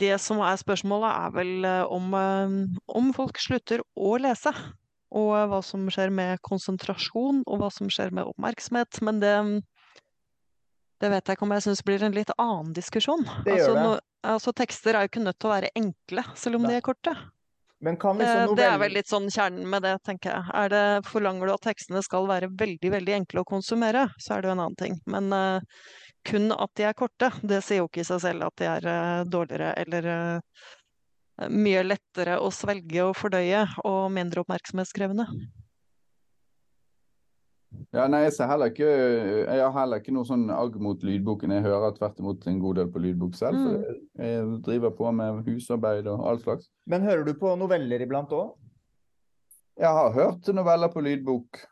det 0.00 0.16
som 0.20 0.40
er 0.44 0.60
spørsmålet, 0.60 1.10
er 1.10 1.34
vel 1.34 1.68
eh, 1.68 1.92
om, 1.92 2.14
eh, 2.18 2.56
om 3.00 3.12
folk 3.16 3.40
slutter 3.40 3.84
å 3.96 4.16
lese. 4.20 4.52
Og 5.14 5.30
eh, 5.38 5.46
hva 5.50 5.60
som 5.64 5.86
skjer 5.92 6.12
med 6.14 6.42
konsentrasjon, 6.46 7.44
og 7.46 7.62
hva 7.62 7.70
som 7.72 7.90
skjer 7.92 8.14
med 8.14 8.30
oppmerksomhet. 8.32 9.00
Men 9.06 9.20
det, 9.22 9.34
det 11.02 11.12
vet 11.12 11.28
jeg 11.28 11.38
ikke 11.38 11.46
om 11.48 11.54
jeg 11.56 11.66
syns 11.68 11.84
blir 11.86 12.02
en 12.06 12.16
litt 12.16 12.34
annen 12.38 12.74
diskusjon. 12.76 13.24
Det 13.46 13.58
gjør 13.58 13.70
altså, 13.70 13.76
det. 13.78 13.86
no- 13.86 14.34
altså, 14.34 14.56
tekster 14.56 14.96
er 14.96 15.06
jo 15.06 15.12
ikke 15.12 15.24
nødt 15.26 15.38
til 15.38 15.50
å 15.50 15.54
være 15.54 15.72
enkle, 15.78 16.26
selv 16.38 16.60
om 16.60 16.66
Nei. 16.66 16.74
de 16.74 16.80
er 16.80 16.86
korte. 16.90 17.16
Men 17.84 17.98
kan 18.00 18.16
Det, 18.18 18.24
liksom 18.24 18.56
det 18.56 18.64
er 18.64 18.78
vel 18.80 18.94
litt 18.96 19.10
sånn 19.10 19.26
kjernen 19.28 19.66
med 19.68 19.84
det, 19.84 19.98
tenker 20.06 20.32
jeg. 20.32 20.70
Det, 20.72 20.84
forlanger 21.10 21.50
du 21.50 21.52
at 21.52 21.66
tekstene 21.66 22.00
skal 22.06 22.28
være 22.30 22.48
veldig, 22.56 22.90
veldig 22.94 23.16
enkle 23.18 23.42
å 23.42 23.48
konsumere, 23.50 24.06
så 24.16 24.36
er 24.36 24.40
det 24.40 24.48
jo 24.48 24.54
en 24.54 24.62
annen 24.64 24.78
ting. 24.80 24.96
Men 25.10 25.28
uh, 25.34 25.82
kun 26.24 26.48
at 26.54 26.72
de 26.80 26.86
er 26.88 26.96
korte, 26.96 27.28
det 27.42 27.60
sier 27.66 27.82
jo 27.82 27.90
ikke 27.90 28.00
i 28.00 28.08
seg 28.08 28.22
selv 28.24 28.46
at 28.48 28.56
de 28.62 28.70
er 28.70 28.88
uh, 28.88 29.26
dårligere 29.28 29.74
eller 29.84 30.08
eh, 30.14 30.64
mye 31.50 31.82
lettere 31.82 32.38
å 32.38 32.50
svelge 32.54 33.02
og 33.04 33.16
fordøye 33.18 33.64
og 33.84 34.00
mindre 34.14 34.44
oppmerksomhetskrevende. 34.44 35.26
Ja, 37.94 38.06
nei, 38.10 38.24
jeg, 38.24 38.34
ser 38.36 38.48
heller 38.50 38.70
ikke, 38.70 38.86
jeg 38.86 39.62
har 39.62 39.72
heller 39.74 40.02
ikke 40.02 40.14
noe 40.14 40.26
sånn 40.26 40.48
agg 40.54 40.76
mot 40.82 41.02
lydboken. 41.06 41.52
Jeg 41.56 41.64
hører 41.66 41.94
tvert 41.96 42.18
imot 42.22 42.46
en 42.50 42.60
god 42.62 42.80
del 42.80 42.90
på 42.94 43.02
lydbok 43.02 43.36
selv. 43.38 43.58
Mm. 43.58 43.64
For 43.64 43.84
jeg, 44.24 44.30
jeg 44.30 44.58
driver 44.66 44.94
på 44.98 45.12
med 45.14 45.40
husarbeid 45.48 46.10
og 46.10 46.24
all 46.30 46.40
slags. 46.42 46.70
Men 46.90 47.06
hører 47.06 47.26
du 47.26 47.34
på 47.38 47.54
noveller 47.58 48.06
iblant 48.06 48.34
òg? 48.34 48.54
Jeg 49.78 49.90
har 49.90 50.14
hørt 50.14 50.50
noveller 50.54 50.90
på 50.90 51.02
lydbok. 51.02 51.64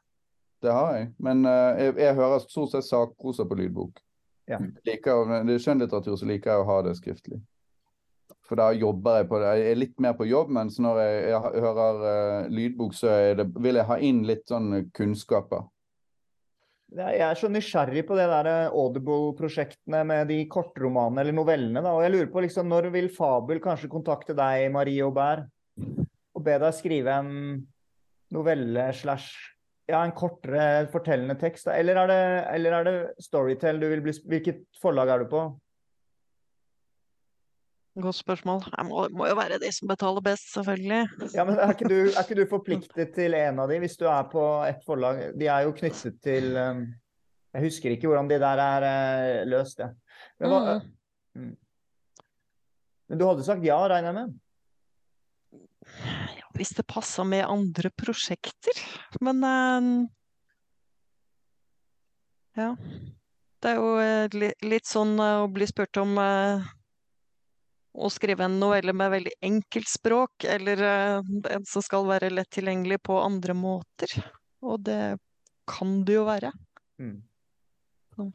Det 0.63 0.75
har 0.75 0.97
jeg. 0.99 1.11
Men 1.23 1.47
uh, 1.47 1.75
jeg, 1.79 1.95
jeg 2.03 2.19
hører 2.19 2.43
stort 2.47 2.75
sett 2.75 2.87
sakprosa 2.87 3.47
på 3.47 3.59
lydbok. 3.59 4.03
Ja. 4.51 4.59
Liker, 4.87 5.27
det 5.47 5.57
er 5.57 5.63
skjønnlitteratur, 5.63 6.17
så 6.19 6.27
liker 6.29 6.53
jeg 6.53 6.63
å 6.63 6.69
ha 6.71 6.79
det 6.87 6.97
skriftlig. 6.99 7.39
For 8.53 8.61
da 8.61 8.67
jobber 8.77 9.23
jeg 9.23 9.29
på 9.31 9.39
det. 9.41 9.51
Jeg 9.57 9.69
er 9.73 9.79
litt 9.81 10.01
mer 10.05 10.13
på 10.13 10.27
jobb, 10.29 10.51
mens 10.53 10.75
når 10.85 10.99
jeg, 11.01 11.21
jeg 11.31 11.61
hører 11.65 12.03
uh, 12.03 12.51
lydbok, 12.53 12.91
så 12.93 13.15
det, 13.39 13.47
vil 13.65 13.79
jeg 13.81 13.89
ha 13.89 13.97
inn 14.05 14.19
litt 14.29 14.45
sånn 14.53 14.91
kunnskaper. 14.93 15.63
Jeg 16.93 17.23
er 17.25 17.41
så 17.41 17.49
nysgjerrig 17.49 18.03
på 18.05 18.19
det 18.19 18.27
der 18.29 18.51
eh, 18.51 18.75
Audible-prosjektene 18.77 20.03
med 20.05 20.29
de 20.29 20.43
kortromanene 20.53 21.23
eller 21.23 21.39
novellene. 21.39 21.81
Da. 21.81 21.95
Og 21.97 22.05
jeg 22.05 22.13
lurer 22.13 22.29
på 22.35 22.45
liksom, 22.45 22.69
når 22.69 22.91
vil 22.93 23.09
Fabel 23.17 23.63
kanskje 23.65 23.89
kontakte 23.95 24.37
deg, 24.37 24.67
Marie 24.75 25.01
Aubert, 25.01 25.49
og 25.81 26.45
be 26.45 26.59
deg 26.61 26.77
skrive 26.77 27.17
en 27.23 27.33
novelle 28.37 28.87
slash 29.01 29.33
ja, 29.89 30.03
en 30.03 30.13
kortere 30.13 30.91
fortellende 30.93 31.41
tekst? 31.41 31.73
Eller, 31.73 32.05
er 32.05 32.13
det, 32.13 32.23
eller 32.59 32.77
er 32.83 32.91
det 32.91 32.97
Storytel 33.25 33.81
du 33.81 33.89
vil 33.89 34.05
bli 34.05 34.19
Hvilket 34.37 34.67
forlag 34.85 35.17
er 35.17 35.25
du 35.25 35.33
på? 35.33 35.49
Godt 38.01 38.17
spørsmål. 38.17 38.63
Det 38.73 38.85
må, 38.89 39.03
må 39.13 39.27
jo 39.29 39.35
være 39.37 39.59
de 39.61 39.69
som 39.77 39.89
betaler 39.91 40.23
best, 40.25 40.47
selvfølgelig. 40.55 41.01
Ja, 41.35 41.45
men 41.45 41.59
er 41.61 41.75
ikke, 41.75 41.89
du, 41.91 41.99
er 42.09 42.23
ikke 42.23 42.39
du 42.39 42.47
forpliktet 42.49 43.11
til 43.13 43.35
en 43.37 43.59
av 43.61 43.69
de 43.69 43.77
hvis 43.83 43.99
du 44.01 44.07
er 44.09 44.23
på 44.33 44.45
et 44.65 44.79
forlag? 44.87 45.21
De 45.37 45.49
er 45.53 45.67
jo 45.67 45.75
knyttet 45.77 46.17
til 46.25 46.57
um, 46.57 46.87
Jeg 47.53 47.67
husker 47.67 47.93
ikke 47.93 48.09
hvordan 48.09 48.31
de 48.31 48.39
der 48.41 48.63
er 48.65 48.87
eh, 48.89 49.43
løst, 49.51 49.83
jeg. 49.85 49.93
Men, 50.41 50.49
hva, 50.55 50.79
Mm. 51.35 51.43
mm. 51.43 51.53
men 53.09 53.19
du 53.21 53.27
hadde 53.29 53.45
sagt 53.45 53.65
ja, 53.65 53.77
regner 53.89 54.09
jeg 54.09 54.17
med? 54.23 54.39
ja, 56.39 56.49
hvis 56.57 56.73
det 56.77 56.87
passa 56.89 57.25
med 57.29 57.45
andre 57.45 57.91
prosjekter. 58.01 58.81
Men 59.21 59.45
eh, 59.45 59.89
ja. 62.63 62.71
Det 63.63 63.71
er 63.71 63.77
jo 63.79 63.91
eh, 64.01 64.29
li- 64.33 64.57
litt 64.73 64.89
sånn 64.89 65.13
å 65.23 65.47
bli 65.53 65.69
spurt 65.69 65.97
om 66.03 66.17
å 67.93 68.09
skrive 68.13 68.47
en 68.47 68.59
novelle 68.61 68.95
med 68.97 69.11
veldig 69.13 69.35
enkelt 69.45 69.89
språk, 69.89 70.47
eller 70.49 70.85
eh, 70.87 71.35
en 71.57 71.67
som 71.69 71.85
skal 71.85 72.07
være 72.09 72.33
lett 72.33 72.51
tilgjengelig 72.55 73.03
på 73.05 73.19
andre 73.21 73.57
måter. 73.57 74.15
Og 74.65 74.81
det 74.87 75.19
kan 75.69 76.01
det 76.07 76.17
jo 76.17 76.25
være. 76.29 76.53
Mm. 77.03 77.19
Sånn. 78.17 78.33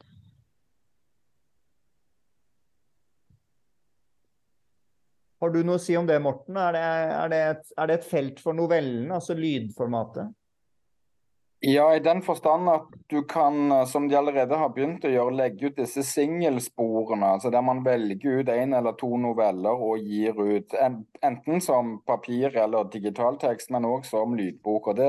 Har 5.38 5.52
du 5.54 5.60
noe 5.62 5.78
å 5.78 5.82
si 5.82 5.94
om 5.94 6.06
det, 6.06 6.18
Morten? 6.22 6.56
Er 6.58 6.74
det, 6.74 6.86
er 7.14 7.30
det, 7.30 7.42
et, 7.52 7.68
er 7.78 7.90
det 7.90 7.98
et 8.00 8.08
felt 8.10 8.40
for 8.42 8.58
novellen, 8.58 9.10
altså 9.14 9.36
lydformatet? 9.38 10.34
Ja, 11.60 11.96
i 11.96 11.98
den 11.98 12.20
forstand 12.22 12.70
at 12.70 12.86
du 13.06 13.24
kan, 13.24 13.86
som 13.86 14.08
de 14.08 14.14
allerede 14.14 14.54
har 14.54 14.70
begynt 14.70 15.02
å 15.02 15.10
gjøre, 15.10 15.34
legge 15.40 15.72
ut 15.72 15.80
disse 15.80 16.04
singelsporene. 16.06 17.32
Altså 17.34 17.50
der 17.50 17.64
man 17.66 17.80
velger 17.82 18.44
ut 18.44 18.52
én 18.54 18.76
eller 18.78 18.94
to 19.00 19.10
noveller 19.18 19.82
og 19.82 20.06
gir 20.06 20.38
ut 20.38 20.76
enten 20.78 21.58
som 21.64 21.96
papir 22.06 22.54
eller 22.54 22.86
digitaltekst, 22.92 23.72
men 23.74 23.88
òg 23.90 24.06
som 24.06 24.36
lydbok. 24.38 24.92
og 24.92 25.00
det, 25.00 25.08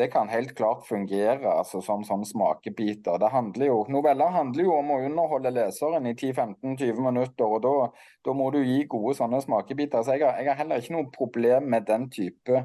det 0.00 0.08
kan 0.14 0.32
helt 0.32 0.56
klart 0.56 0.86
fungere 0.88 1.52
altså, 1.52 1.82
som, 1.84 2.00
som 2.04 2.24
smakebiter. 2.24 3.28
Handler 3.30 3.66
jo, 3.66 3.76
noveller 3.92 4.32
handler 4.32 4.64
jo 4.64 4.72
om 4.78 4.90
å 4.90 4.98
underholde 5.04 5.52
leseren 5.52 6.08
i 6.08 6.14
10-15-20 6.14 7.04
minutter. 7.10 7.44
og 7.44 7.60
da, 7.62 7.74
da 8.24 8.32
må 8.32 8.48
du 8.56 8.62
gi 8.64 8.80
gode 8.88 9.18
sånne 9.20 9.44
smakebiter. 9.44 10.00
Så 10.00 10.16
jeg 10.16 10.24
har, 10.24 10.40
jeg 10.40 10.48
har 10.48 10.62
heller 10.64 10.80
ikke 10.80 10.96
noe 10.96 11.12
problem 11.12 11.68
med 11.76 11.86
den 11.92 12.08
type 12.08 12.64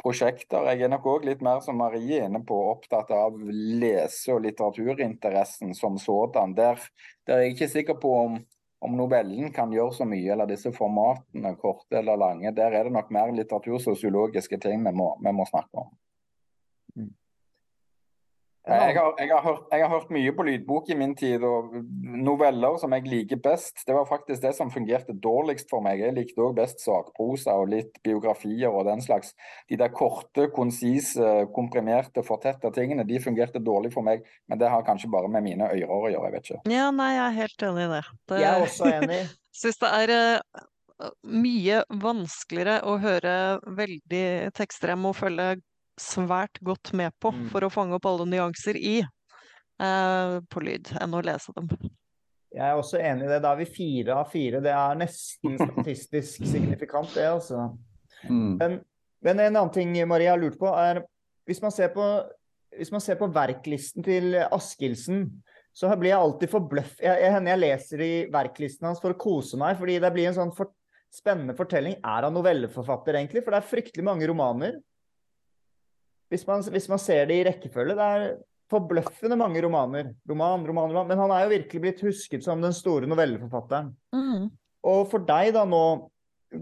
prosjekter. 0.00 0.68
Jeg 0.72 0.86
er 0.86 0.92
nok 0.92 1.08
òg 1.12 1.26
litt 1.28 1.42
mer 1.44 1.60
som 1.64 1.78
Marie 1.80 2.22
inne 2.26 2.42
på, 2.46 2.56
opptatt 2.72 3.12
av 3.14 3.36
lese- 3.50 4.34
og 4.34 4.44
litteraturinteressen 4.46 5.74
som 5.76 5.98
sådan. 6.00 6.54
Der, 6.56 6.80
der 7.26 7.36
er 7.36 7.46
jeg 7.46 7.56
ikke 7.56 7.70
sikker 7.74 8.00
på 8.02 8.14
om, 8.24 8.38
om 8.80 8.96
novellen 8.96 9.52
kan 9.52 9.72
gjøre 9.72 9.96
så 10.00 10.08
mye, 10.08 10.32
eller 10.32 10.50
disse 10.50 10.72
formatene, 10.76 11.54
korte 11.60 12.00
eller 12.00 12.20
lange. 12.20 12.54
Der 12.56 12.76
er 12.76 12.88
det 12.88 12.94
nok 12.96 13.12
mer 13.14 13.32
litteratursosiologiske 13.36 14.60
ting 14.62 14.84
vi 14.86 14.94
må, 14.96 15.12
vi 15.22 15.34
må 15.36 15.48
snakke 15.48 15.84
om. 15.84 15.92
Jeg 18.70 18.94
har, 18.94 19.14
jeg, 19.18 19.30
har 19.32 19.42
hørt, 19.42 19.64
jeg 19.72 19.82
har, 19.82 19.90
hørt, 19.90 20.10
mye 20.14 20.32
på 20.36 20.44
lydbok 20.46 20.90
i 20.92 20.96
min 20.98 21.14
tid, 21.18 21.42
og 21.46 21.72
noveller 22.22 22.76
som 22.78 22.94
jeg 22.94 23.08
liker 23.10 23.40
best. 23.42 23.82
Det 23.86 23.96
var 23.96 24.06
faktisk 24.06 24.42
det 24.44 24.52
som 24.56 24.70
fungerte 24.70 25.16
dårligst 25.18 25.70
for 25.72 25.82
meg. 25.84 26.02
Jeg 26.04 26.14
likte 26.14 26.44
òg 26.44 26.54
best 26.58 26.84
sakprosa 26.84 27.56
og 27.58 27.72
litt 27.74 27.98
biografier 28.06 28.70
og 28.70 28.86
den 28.86 29.02
slags. 29.02 29.34
De 29.70 29.78
der 29.80 29.90
korte, 29.94 30.46
konsise, 30.54 31.32
komprimerte, 31.56 32.22
fortetta 32.26 32.70
tingene, 32.74 33.06
de 33.08 33.20
fungerte 33.22 33.62
dårlig 33.62 33.92
for 33.96 34.06
meg. 34.06 34.22
Men 34.46 34.62
det 34.62 34.70
har 34.70 34.86
kanskje 34.86 35.10
bare 35.10 35.30
med 35.32 35.46
mine 35.46 35.70
ører 35.70 35.96
å 35.96 36.10
gjøre, 36.12 36.26
jeg 36.28 36.36
vet 36.36 36.50
ikke. 36.50 36.64
Ja, 36.76 36.90
nei, 36.94 37.12
jeg 37.16 37.24
er 37.26 37.38
helt 37.40 37.68
enig 37.70 37.86
i 37.86 37.94
det. 37.96 38.02
det 38.30 38.42
Jeg 38.44 38.50
er 38.52 38.66
også 38.68 38.92
enig. 39.00 39.22
Syns 39.60 39.80
det 39.82 39.90
er 39.96 40.14
uh, 40.14 40.62
mye 41.26 41.82
vanskeligere 42.02 42.80
å 42.86 42.94
høre 43.02 43.34
veldig 43.66 44.24
tekster 44.56 44.94
jeg 44.94 45.02
må 45.02 45.12
følge 45.16 45.56
svært 46.00 46.60
godt 46.64 46.92
med 46.96 47.14
på 47.20 47.32
Mm. 47.34 47.48
for 47.52 47.66
å 47.66 47.72
fange 47.72 47.96
opp 47.96 48.08
alle 48.08 48.26
nyanser 48.28 48.76
i 48.76 48.98
eh, 49.00 50.34
på 50.50 50.62
lyd, 50.64 50.90
enn 51.00 51.16
å 51.16 51.22
lese 51.24 51.54
dem. 51.56 51.70
Jeg 52.50 52.66
er 52.66 52.78
også 52.78 52.98
enig 52.98 53.28
i 53.28 53.30
det. 53.30 53.42
Da 53.44 53.52
er 53.52 53.60
vi 53.60 53.68
fire 53.70 54.16
av 54.18 54.32
fire. 54.32 54.60
Det 54.64 54.72
er 54.74 54.98
nesten 54.98 55.54
statistisk 55.60 56.42
signifikant, 56.50 57.12
det, 57.14 57.28
altså. 57.30 57.68
Mm. 58.26 58.56
Men, 58.58 58.80
men 59.22 59.44
en 59.46 59.54
annen 59.54 59.72
ting 59.74 59.94
Maria 60.08 60.34
har 60.34 60.42
lurt 60.42 60.58
på, 60.58 60.66
er 60.74 61.04
hvis 61.46 61.62
man 61.62 61.72
ser 61.74 61.92
på, 61.94 62.04
hvis 62.76 62.90
man 62.92 63.02
ser 63.04 63.20
på 63.20 63.30
verklisten 63.32 64.04
til 64.06 64.34
Askildsen, 64.50 65.28
så 65.72 65.92
blir 65.94 66.10
jeg 66.10 66.18
alltid 66.18 66.50
forbløff... 66.50 66.98
Jeg, 66.98 67.22
jeg, 67.22 67.32
hender 67.36 67.54
jeg 67.54 67.62
leser 67.62 68.02
i 68.02 68.12
verklisten 68.32 68.90
hans 68.90 69.00
for 69.02 69.14
å 69.14 69.20
kose 69.20 69.58
meg, 69.60 69.78
fordi 69.78 70.00
det 70.02 70.10
blir 70.14 70.28
en 70.30 70.38
sånn 70.40 70.54
for, 70.56 70.74
spennende 71.14 71.54
fortelling. 71.58 71.96
Er 72.02 72.26
han 72.26 72.34
novelleforfatter, 72.34 73.18
egentlig? 73.18 73.44
For 73.46 73.54
det 73.54 73.62
er 73.62 73.70
fryktelig 73.70 74.06
mange 74.06 74.26
romaner. 74.30 74.80
Hvis 76.30 76.46
man, 76.46 76.62
hvis 76.62 76.88
man 76.90 77.02
ser 77.02 77.26
det 77.26 77.40
i 77.40 77.44
rekkefølge. 77.48 77.96
Det 77.98 78.06
er 78.06 78.26
forbløffende 78.70 79.38
mange 79.38 79.62
romaner. 79.64 80.12
Roman, 80.30 80.66
roman, 80.66 80.92
roman. 80.92 81.08
Men 81.10 81.18
han 81.18 81.34
er 81.34 81.44
jo 81.44 81.54
virkelig 81.56 81.82
blitt 81.82 82.02
husket 82.06 82.46
som 82.46 82.62
den 82.62 82.74
store 82.76 83.08
novelleforfatteren. 83.10 83.90
Mm. 84.14 84.50
Og 84.86 85.00
for 85.10 85.26
deg 85.26 85.52
da 85.56 85.64
nå 85.68 85.84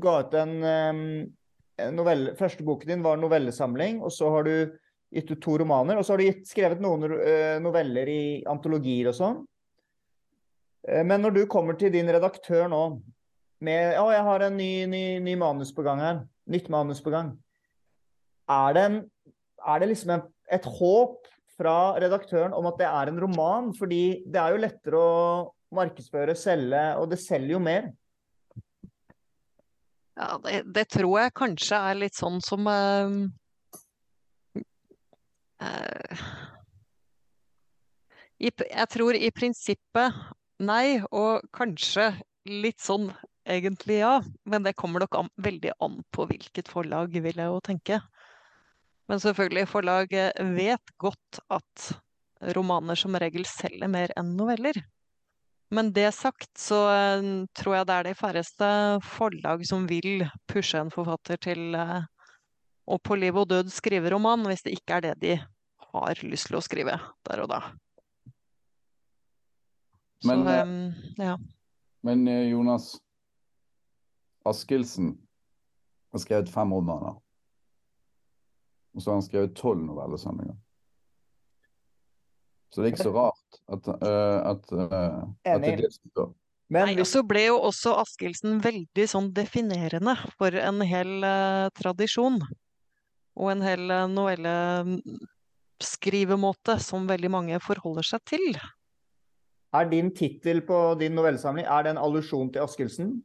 ga 0.02 0.14
ut 0.24 0.34
en, 0.36 0.54
en 0.64 1.96
novelle 1.96 2.34
Første 2.38 2.64
boken 2.66 2.90
din 2.90 3.04
var 3.04 3.16
en 3.16 3.24
novellesamling, 3.24 4.00
og 4.04 4.12
så 4.12 4.30
har 4.34 4.48
du 4.48 4.54
gitt 5.14 5.30
ut 5.32 5.40
to 5.44 5.58
romaner. 5.62 5.98
Og 5.98 6.04
så 6.04 6.14
har 6.14 6.20
du 6.20 6.28
gitt, 6.28 6.48
skrevet 6.48 6.82
noen 6.84 7.06
uh, 7.12 7.58
noveller 7.64 8.10
i 8.12 8.22
antologier 8.48 9.12
og 9.12 9.16
sånn. 9.18 9.38
Uh, 10.88 11.04
men 11.04 11.22
når 11.24 11.36
du 11.36 11.44
kommer 11.50 11.78
til 11.78 11.92
din 11.94 12.10
redaktør 12.12 12.68
nå 12.72 12.82
med 13.64 13.96
Å, 13.98 14.04
jeg 14.14 14.22
har 14.22 14.42
en 14.46 14.54
ny, 14.54 14.72
ny, 14.86 15.04
ny 15.24 15.32
manus 15.34 15.72
på 15.74 15.82
gang 15.82 16.02
her. 16.02 16.20
Nytt 16.48 16.68
manus 16.70 17.00
på 17.02 17.10
gang. 17.10 17.32
Er 18.48 18.76
det, 18.76 18.84
en, 18.86 19.00
er 19.66 19.82
det 19.82 19.90
liksom 19.92 20.14
et 20.18 20.68
håp 20.78 21.28
fra 21.58 21.76
redaktøren 21.98 22.54
om 22.54 22.68
at 22.70 22.78
det 22.80 22.88
er 22.88 23.10
en 23.10 23.22
roman? 23.22 23.72
Fordi 23.76 24.22
det 24.26 24.40
er 24.42 24.54
jo 24.54 24.62
lettere 24.62 25.00
å 25.00 25.14
markedsføre, 25.74 26.36
selge, 26.38 26.84
og 27.00 27.10
det 27.12 27.20
selger 27.20 27.56
jo 27.56 27.62
mer. 27.62 27.90
Ja, 30.18 30.32
det, 30.42 30.62
det, 30.74 30.88
tror 30.90 31.20
jeg 31.20 31.36
kanskje 31.38 31.78
er 31.90 31.98
litt 32.00 32.16
sånn 32.18 32.40
som 32.42 32.66
uh, 32.66 33.12
uh, 35.62 36.24
i, 38.42 38.50
Jeg 38.50 38.88
tror 38.90 39.14
i 39.14 39.30
prinsippet 39.34 40.18
nei, 40.58 40.98
og 41.14 41.46
kanskje 41.54 42.10
litt 42.50 42.82
sånn 42.82 43.12
egentlig 43.48 44.00
ja. 44.00 44.18
Men 44.48 44.66
det 44.66 44.76
kommer 44.78 45.04
nok 45.04 45.20
an, 45.20 45.30
veldig 45.38 45.76
an 45.84 46.00
på 46.14 46.26
hvilket 46.30 46.70
forlag, 46.70 47.14
vil 47.14 47.38
jeg 47.38 47.52
jo 47.52 47.62
tenke. 47.64 48.00
Men 49.08 49.20
selvfølgelig, 49.22 49.68
forlag 49.70 50.12
vet 50.54 50.94
godt 51.00 51.40
at 51.54 51.88
romaner 52.56 52.98
som 52.98 53.16
regel 53.18 53.46
selger 53.48 53.88
mer 53.90 54.12
enn 54.20 54.34
noveller. 54.36 54.76
Men 55.72 55.90
det 55.92 56.10
sagt, 56.16 56.50
så 56.56 56.78
tror 57.56 57.76
jeg 57.76 57.88
det 57.88 57.96
er 57.96 58.06
de 58.08 58.14
færreste 58.16 58.68
forlag 59.04 59.64
som 59.68 59.84
vil 59.88 60.24
pushe 60.48 60.80
en 60.80 60.92
forfatter 60.92 61.40
til 61.44 61.76
å 62.88 62.96
på 63.04 63.18
liv 63.20 63.36
og 63.36 63.50
død 63.50 63.72
skrive 63.72 64.12
roman, 64.14 64.46
hvis 64.48 64.64
det 64.64 64.78
ikke 64.78 64.96
er 64.96 65.06
det 65.08 65.14
de 65.24 65.34
har 65.92 66.24
lyst 66.24 66.48
til 66.48 66.58
å 66.60 66.64
skrive 66.64 66.96
der 67.28 67.44
og 67.44 67.52
da. 67.52 67.60
Men, 70.26 70.42
så, 70.42 70.56
um, 70.64 70.78
ja. 71.20 71.36
men 72.02 72.24
Jonas 72.48 72.96
Askildsen 74.48 75.12
har 76.12 76.24
skrevet 76.24 76.50
fem 76.50 76.72
romaner. 76.74 77.20
Og 78.98 79.02
så 79.02 79.10
har 79.12 79.20
han 79.20 79.22
skrevet 79.22 79.52
tolv 79.54 79.78
novellesamlinger. 79.86 80.56
Så 82.74 82.82
det 82.82 82.88
er 82.88 82.92
ikke 82.96 83.04
så 83.06 83.12
rart 83.14 83.58
at, 83.70 83.86
uh, 83.86 84.42
at, 84.50 84.72
uh, 84.74 85.22
at 85.46 85.62
det 85.62 85.70
er 85.70 85.78
det 85.84 85.92
som 85.94 86.10
står. 86.10 86.34
Men 86.68 86.84
Nei, 86.90 87.04
så 87.06 87.22
ble 87.24 87.46
jo 87.46 87.56
også 87.70 87.94
Askildsen 88.02 88.60
veldig 88.60 89.06
sånn 89.08 89.32
definerende 89.36 90.14
for 90.34 90.54
en 90.58 90.80
hel 90.84 91.22
uh, 91.22 91.68
tradisjon. 91.78 92.42
Og 93.38 93.50
en 93.54 93.62
hel 93.62 93.86
novelleskrivemåte 94.10 96.78
som 96.82 97.06
veldig 97.08 97.30
mange 97.30 97.60
forholder 97.62 98.02
seg 98.10 98.20
til. 98.26 98.58
Er 99.78 99.86
din 99.88 100.10
tittel 100.10 100.60
på 100.66 100.94
din 100.98 101.14
novellesamling 101.14 101.66
er 101.70 101.82
det 101.86 101.90
en 101.94 102.02
allusjon 102.02 102.50
til 102.50 102.62
Askildsen? 102.66 103.22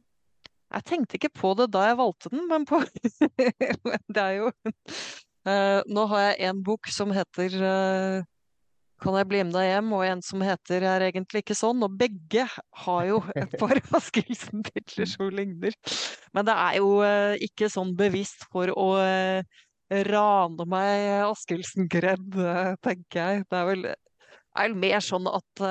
Jeg 0.74 0.86
tenkte 0.88 1.18
ikke 1.18 1.30
på 1.34 1.52
det 1.58 1.68
da 1.74 1.84
jeg 1.90 2.00
valgte 2.00 2.32
den, 2.32 2.48
men 2.50 2.64
på 2.68 2.80
Det 4.14 4.22
er 4.22 4.40
jo 4.40 4.50
Nå 5.44 6.06
har 6.08 6.22
jeg 6.24 6.48
en 6.48 6.62
bok 6.64 6.88
som 6.88 7.10
heter 7.12 7.52
uh, 7.60 8.22
Kan 9.02 9.18
jeg 9.18 9.28
bli 9.28 9.42
med 9.44 9.52
deg 9.52 9.66
hjem? 9.68 9.90
Og 9.92 10.04
en 10.06 10.22
som 10.24 10.44
heter 10.44 10.86
Er 10.88 11.04
egentlig 11.10 11.42
ikke 11.44 11.56
sånn. 11.58 11.82
Og 11.84 11.98
begge 12.00 12.46
har 12.84 13.02
jo 13.10 13.18
et 13.36 13.52
par 13.60 13.80
Askildsen-titler 13.98 15.10
som 15.10 15.28
ligner. 15.28 15.76
Men 16.32 16.48
det 16.48 16.54
er 16.54 16.78
jo 16.80 16.94
uh, 17.04 17.34
ikke 17.44 17.68
sånn 17.72 17.92
bevisst 17.98 18.48
for 18.52 18.72
å 18.72 18.88
rane 19.94 20.64
meg 20.66 21.26
Askildsen-kred, 21.28 22.38
tenker 22.82 23.18
jeg. 23.20 23.44
Det 23.52 23.58
er 23.58 23.66
vel, 23.68 23.84
er 23.92 24.64
vel 24.64 24.78
mer 24.80 25.04
sånn 25.04 25.28
at 25.28 25.64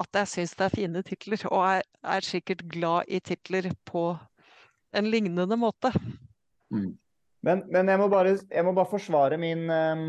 at 0.00 0.16
jeg 0.22 0.30
syns 0.32 0.56
det 0.56 0.66
er 0.66 0.74
fine 0.74 1.02
titler, 1.04 1.42
og 1.50 1.64
jeg 1.66 1.84
er 2.14 2.26
sikkert 2.26 2.64
glad 2.72 3.10
i 3.12 3.20
titler 3.24 3.68
på 3.88 4.04
en 4.96 5.08
lignende 5.12 5.58
måte. 5.60 5.92
Mm. 6.72 6.94
Men, 7.46 7.62
men 7.72 7.88
jeg, 7.88 8.00
må 8.00 8.08
bare, 8.12 8.34
jeg, 8.36 8.64
må 8.66 8.74
bare, 8.76 8.90
forsvare 8.90 9.38
min 9.40 9.64
um, 9.72 10.04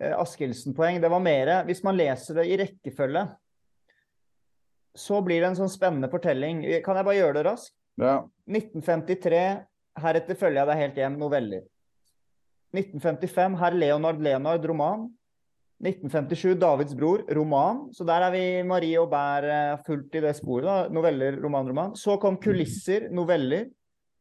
Askildsen-poeng. 0.00 1.00
Det 1.02 1.10
var 1.12 1.24
mer 1.24 1.52
Hvis 1.68 1.82
man 1.84 1.96
leser 1.98 2.40
det 2.40 2.46
i 2.48 2.56
rekkefølge, 2.60 3.26
så 4.96 5.20
blir 5.24 5.42
det 5.42 5.50
en 5.50 5.58
sånn 5.58 5.72
spennende 5.72 6.08
fortelling. 6.12 6.62
Kan 6.84 6.96
jeg 6.96 7.08
bare 7.08 7.18
gjøre 7.18 7.36
det 7.36 7.46
raskt? 7.50 7.74
Ja. 8.00 8.22
1953. 8.48 9.42
Heretter 10.00 10.38
følger 10.40 10.62
jeg 10.62 10.70
deg 10.70 10.82
helt 10.82 11.00
hjem. 11.02 11.18
Noveller. 11.20 11.66
1955 12.76 13.56
Herr 13.60 13.76
Leonard 13.76 14.20
Leonard, 14.24 14.64
roman. 14.68 15.06
1957 15.84 16.56
Davids 16.56 16.96
bror, 16.96 17.24
roman. 17.36 17.82
Så 17.92 18.04
der 18.08 18.24
er 18.24 18.32
vi 18.32 18.44
Marie 18.64 18.96
og 19.00 19.10
Bær 19.12 19.44
fullt 19.84 20.16
i 20.16 20.22
det 20.24 20.32
sporet. 20.38 20.64
da, 20.64 20.76
Noveller, 20.92 21.36
roman, 21.42 21.68
roman. 21.68 21.96
Så 21.96 22.16
kom 22.20 22.40
Kulisser, 22.40 23.10
noveller. 23.12 23.68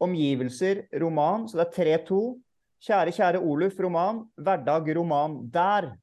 Omgivelser, 0.01 0.85
roman. 0.99 1.47
Så 1.47 1.57
det 1.57 1.67
er 1.67 1.99
3-2. 2.05 2.41
Kjære, 2.85 3.13
kjære 3.15 3.39
Oluf, 3.41 3.77
roman. 3.79 4.25
Hverdag, 4.37 4.95
roman. 4.97 5.49
Der 5.51 5.95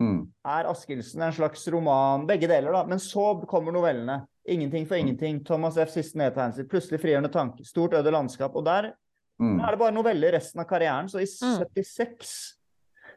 Mm. 0.00 0.32
er 0.44 0.64
Askildsen 0.66 1.22
en 1.22 1.32
slags 1.32 1.68
roman. 1.72 2.26
Begge 2.26 2.48
deler, 2.48 2.72
da. 2.72 2.84
Men 2.84 2.98
så 2.98 3.46
kommer 3.46 3.72
novellene. 3.72 4.26
'Ingenting 4.46 4.86
for 4.88 4.96
ingenting', 4.96 5.44
Thomas 5.44 5.76
F. 5.76 5.90
Siste 5.90 6.16
nedtegnelser, 6.18 6.64
'Plutselig 6.64 7.00
frigjørende 7.00 7.28
tanke', 7.32 7.64
'Stort 7.64 7.94
øde 7.94 8.10
landskap'. 8.10 8.54
Og 8.56 8.64
der 8.64 8.92
Mm. 9.40 9.60
er 9.60 9.70
det 9.70 9.78
bare 9.78 9.92
noveller 9.92 10.32
resten 10.32 10.60
av 10.60 10.66
karrieren. 10.66 11.08
Så 11.08 11.18
i 11.18 11.26
Mm. 11.26 11.58
76 11.58 12.58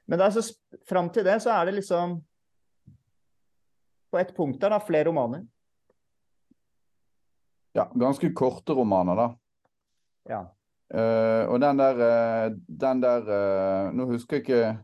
Men 0.07 0.19
det 0.19 0.25
er 0.27 0.41
så, 0.41 0.55
fram 0.87 1.09
til 1.09 1.23
det 1.23 1.41
så 1.41 1.49
er 1.49 1.65
det 1.65 1.73
liksom 1.75 2.21
På 4.13 4.19
ett 4.19 4.35
punkt 4.35 4.59
der, 4.61 4.69
da, 4.69 4.77
flere 4.79 5.03
romaner. 5.05 5.45
Ja, 7.75 7.85
ganske 7.95 8.33
korte 8.33 8.73
romaner, 8.73 9.15
da. 9.15 9.27
Ja. 10.27 10.45
Uh, 10.87 11.43
og 11.51 11.59
den 11.59 11.79
der, 11.79 11.97
eh, 11.99 12.51
den 12.67 13.01
der 13.03 13.25
uh, 13.27 13.95
Nå 13.95 14.05
husker 14.07 14.37
jeg 14.37 14.43
ikke 14.45 14.77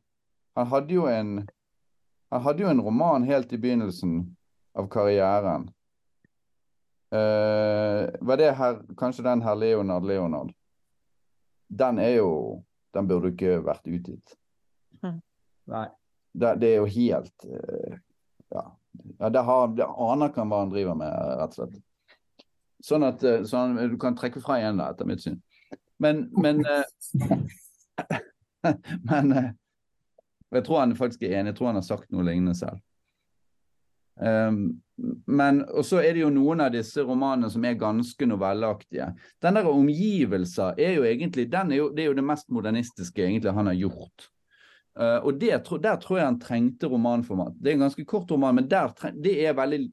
Han 0.58 0.68
hadde 0.68 0.94
jo 0.94 1.06
en 1.08 1.48
Han 2.32 2.41
hadde 2.44 2.60
jo 2.60 2.68
en 2.68 2.82
roman 2.82 3.24
helt 3.24 3.54
i 3.54 3.58
begynnelsen 3.58 4.36
av 4.76 4.89
karrieren. 4.89 5.70
Uh, 7.14 8.10
var 8.20 8.38
det 8.41 8.52
her 8.58 8.82
Kanskje 8.98 9.24
den 9.24 9.41
her 9.41 9.56
Leonard 9.56 10.04
Leonard? 10.04 10.52
Den 11.70 12.00
er 12.00 12.18
jo 12.18 12.64
Den 12.94 13.08
burde 13.08 13.32
ikke 13.32 13.62
vært 13.64 13.88
utgitt. 13.88 14.36
Nei. 15.72 15.88
Det, 16.34 16.56
det 16.60 16.74
er 16.74 16.82
jo 16.82 16.91
helt 17.00 17.48
uh, 17.48 17.96
Ja. 18.52 18.66
ja 19.20 19.30
det, 19.30 19.39
har, 19.39 19.68
det 19.72 19.88
aner 19.88 20.34
ikke 20.34 20.50
hva 20.52 20.66
han 20.66 20.76
driver 20.76 21.00
med, 21.00 21.16
rett 21.39 21.56
og 21.56 21.62
slett. 21.62 21.80
Sånn 22.84 23.06
at 23.08 23.22
sånn, 23.48 23.78
du 23.92 23.98
kan 24.02 24.16
trekke 24.20 24.42
fra 24.44 24.60
igjen 24.60 24.82
da, 24.82 24.90
etter 24.92 25.08
mitt 25.08 25.24
syn. 25.24 25.38
Men, 26.04 26.26
men 26.36 26.66
eh, 26.68 26.84
Men 29.12 29.32
eh, 29.32 29.52
Jeg 30.54 30.66
tror 30.66 30.84
han 30.84 30.96
faktisk 30.96 31.24
er 31.26 31.40
enig. 31.40 31.54
Jeg 31.54 31.58
tror 31.60 31.72
han 31.72 31.80
har 31.80 31.86
sagt 31.88 32.12
noe 32.14 32.26
lignende 32.28 32.54
selv. 32.58 32.82
Um, 34.14 34.84
men 35.26 35.64
og 35.74 35.82
så 35.90 36.04
er 36.06 36.14
det 36.14 36.22
jo 36.22 36.30
noen 36.30 36.62
av 36.62 36.76
disse 36.76 37.02
romanene 37.02 37.50
som 37.50 37.64
er 37.66 37.80
ganske 37.82 38.28
novelleaktige. 38.30 39.08
Den 39.42 39.58
der 39.58 39.70
omgivelser 39.72 40.78
er 40.78 41.00
jo 41.00 41.08
egentlig 41.10 41.48
er 41.50 41.74
jo, 41.74 41.90
Det 41.90 42.04
er 42.04 42.12
jo 42.12 42.20
det 42.20 42.26
mest 42.28 42.50
modernistiske 42.54 43.26
egentlig 43.26 43.56
han 43.58 43.72
har 43.72 43.80
gjort. 43.80 44.30
Uh, 44.94 45.26
og 45.26 45.42
det, 45.42 45.58
der 45.82 45.98
tror 45.98 46.20
jeg 46.20 46.28
han 46.28 46.40
trengte 46.40 46.86
romanformat. 46.88 47.58
Det 47.58 47.72
er 47.72 47.80
en 47.80 47.88
ganske 47.88 48.06
kort 48.06 48.30
roman, 48.32 48.56
men 48.56 48.70
der, 48.70 48.94
det 49.18 49.34
er 49.48 49.58
veldig 49.58 49.90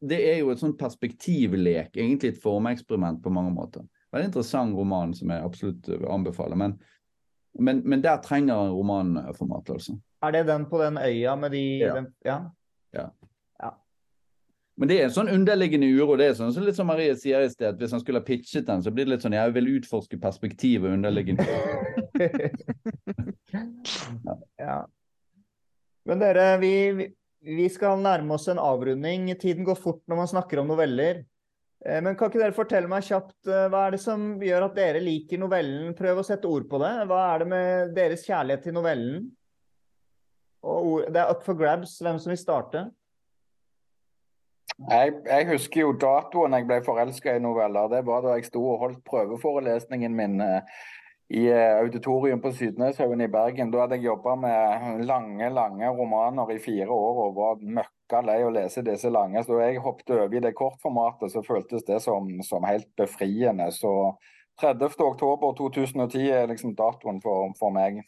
Det 0.00 0.20
er 0.30 0.38
jo 0.40 0.52
et 0.52 0.62
sånn 0.62 0.76
perspektivlek, 0.80 1.92
egentlig 1.96 2.32
et 2.32 2.42
formeksperiment 2.42 3.20
på 3.22 3.32
mange 3.34 3.52
måter. 3.52 3.84
Veldig 4.14 4.30
interessant 4.30 4.74
roman 4.74 5.12
som 5.14 5.30
jeg 5.30 5.44
absolutt 5.44 5.90
anbefaler. 6.08 6.56
Men, 6.58 6.78
men, 7.60 7.82
men 7.84 8.04
der 8.04 8.22
trenger 8.24 8.62
han 8.62 8.72
romanformat, 8.72 9.74
altså. 9.76 9.98
Er 10.24 10.32
det 10.36 10.46
den 10.48 10.64
på 10.68 10.80
den 10.80 10.98
øya 11.00 11.36
med 11.36 11.52
de 11.56 11.62
Ja. 11.80 11.92
Den, 11.96 12.08
ja? 12.24 12.40
Men 14.80 14.88
det 14.88 14.96
er 14.96 15.10
en 15.10 15.12
sånn 15.12 15.28
underliggende 15.28 15.90
uro. 15.92 16.14
det 16.16 16.30
er 16.30 16.36
sånn, 16.38 16.54
så 16.56 16.62
Litt 16.64 16.78
som 16.78 16.86
Marie 16.88 17.12
sier 17.20 17.44
i 17.44 17.50
sted, 17.52 17.74
at 17.74 17.82
hvis 17.82 17.92
han 17.92 18.00
skulle 18.00 18.22
ha 18.22 18.24
pitchet 18.24 18.64
den, 18.64 18.80
så 18.80 18.88
blir 18.94 19.04
det 19.04 19.12
litt 19.12 19.24
sånn 19.26 19.36
jeg 19.36 19.52
vil 19.52 19.68
utforske 19.76 20.16
perspektivet 20.22 20.88
underliggende 20.88 21.44
ja. 24.64 24.78
Men 26.08 26.24
dere, 26.24 26.46
vi, 26.62 26.72
vi- 27.42 27.68
skal 27.70 27.98
nærme 27.98 28.34
oss 28.34 28.48
en 28.48 28.58
avrunding. 28.58 29.28
Tiden 29.38 29.64
går 29.64 29.76
fort 29.78 30.02
når 30.08 30.16
man 30.16 30.26
snakker 30.28 30.60
om 30.60 30.68
noveller. 30.68 31.24
Eh, 31.84 32.00
Men 32.02 32.14
kan 32.16 32.28
ikke 32.30 32.38
dere 32.42 32.52
fortelle 32.52 32.88
meg 32.88 33.02
kjapt 33.02 33.46
eh, 33.48 33.68
hva 33.72 33.86
er 33.86 33.90
det 33.92 34.00
som 34.00 34.38
gjør 34.40 34.66
at 34.68 34.74
dere 34.74 35.00
liker 35.00 35.38
novellen? 35.38 35.94
Prøv 35.94 36.18
å 36.20 36.24
sette 36.24 36.44
ord 36.48 36.68
på 36.68 36.78
det. 36.78 37.06
Hva 37.08 37.34
er 37.34 37.38
det 37.38 37.48
med 37.48 37.94
deres 37.94 38.24
kjærlighet 38.26 38.62
til 38.62 38.72
novellen? 38.76 39.30
Og 40.62 41.06
det 41.08 41.16
er 41.16 41.30
up 41.30 41.42
for 41.42 41.54
grabs 41.56 41.98
hvem 42.02 42.18
som 42.20 42.30
vil 42.30 42.36
starte. 42.38 42.90
Jeg, 44.90 45.12
jeg 45.26 45.46
husker 45.50 45.80
jo 45.82 45.92
datoen 45.92 46.52
jeg 46.56 46.66
ble 46.68 46.78
forelska 46.84 47.34
i 47.36 47.40
noveller. 47.42 47.88
Det 47.92 48.04
var 48.06 48.22
da 48.24 48.36
jeg 48.36 48.46
sto 48.48 48.62
og 48.64 48.78
holdt 48.84 49.00
prøveforelesningen 49.08 50.14
min 50.16 50.40
eh, 50.44 50.60
i 51.30 51.46
eh, 51.46 51.78
auditorium 51.78 52.40
på 52.42 52.50
Sydneshaugen 52.52 53.20
i 53.20 53.28
Bergen. 53.30 53.70
Da 53.70 53.84
hadde 53.84 54.00
jeg 54.00 54.08
jobba 54.08 54.34
med 54.42 55.04
lange, 55.06 55.50
lange 55.54 55.90
romaner 55.94 56.50
i 56.50 56.58
fire 56.58 56.90
år 56.90 57.20
og 57.24 57.36
var 57.36 57.60
møkka 57.78 58.22
lei 58.26 58.40
å 58.42 58.50
lese 58.50 58.82
disse 58.82 59.12
lange. 59.14 59.44
Så 59.46 59.54
da 59.54 59.68
jeg 59.68 59.82
hoppet 59.84 60.10
over 60.16 60.34
i 60.34 60.42
det 60.42 60.50
kortformatet, 60.58 61.30
så 61.30 61.44
føltes 61.46 61.86
det 61.86 62.00
som, 62.02 62.26
som 62.42 62.66
helt 62.66 62.88
befriende. 62.98 63.68
Så 63.76 63.92
30. 64.58 64.96
oktober 65.06 65.54
2010 65.60 66.26
er 66.34 66.50
liksom 66.50 66.74
datoen 66.78 67.22
for, 67.22 67.52
for 67.58 67.74
meg. 67.74 68.02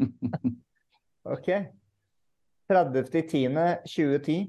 Ok. 1.30 1.50
30.10.2010. 2.72 4.46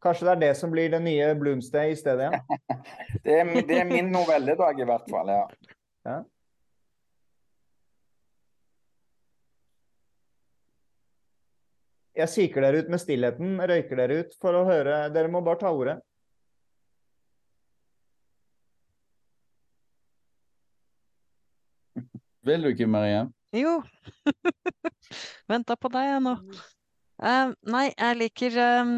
Kanskje 0.00 0.24
det 0.24 0.32
er 0.32 0.40
det 0.40 0.52
som 0.56 0.72
blir 0.72 0.88
det 0.88 1.02
nye 1.04 1.26
Bloomsday 1.36 1.92
i 1.92 1.98
stedet 2.00 2.30
Ja? 2.30 2.40
Det 3.26 3.34
er, 3.42 3.50
det 3.68 3.76
er 3.76 3.84
min 3.84 4.08
novelledag 4.08 4.80
i 4.80 4.86
hvert 4.88 5.10
fall. 5.12 5.28
ja. 6.08 6.14
Jeg 12.20 12.30
kikker 12.34 12.64
dere 12.66 12.82
ut 12.84 12.90
med 12.92 13.00
stillheten, 13.02 13.56
røyker 13.70 14.00
dere 14.02 14.20
ut 14.24 14.34
for 14.42 14.56
å 14.58 14.64
høre 14.68 15.02
Dere 15.14 15.30
må 15.32 15.40
bare 15.46 15.60
ta 15.62 15.70
ordet. 15.72 15.98
Vil 22.46 22.62
du 22.64 22.70
ikke, 22.72 22.86
Marie? 22.88 23.24
Jo. 23.56 23.80
Venta 25.50 25.76
på 25.76 25.90
deg, 25.92 26.06
jeg 26.14 26.22
nå. 26.24 26.34
Uh, 27.20 27.52
nei, 27.68 27.86
jeg 27.92 28.16
liker 28.20 28.56
um... 28.80 28.94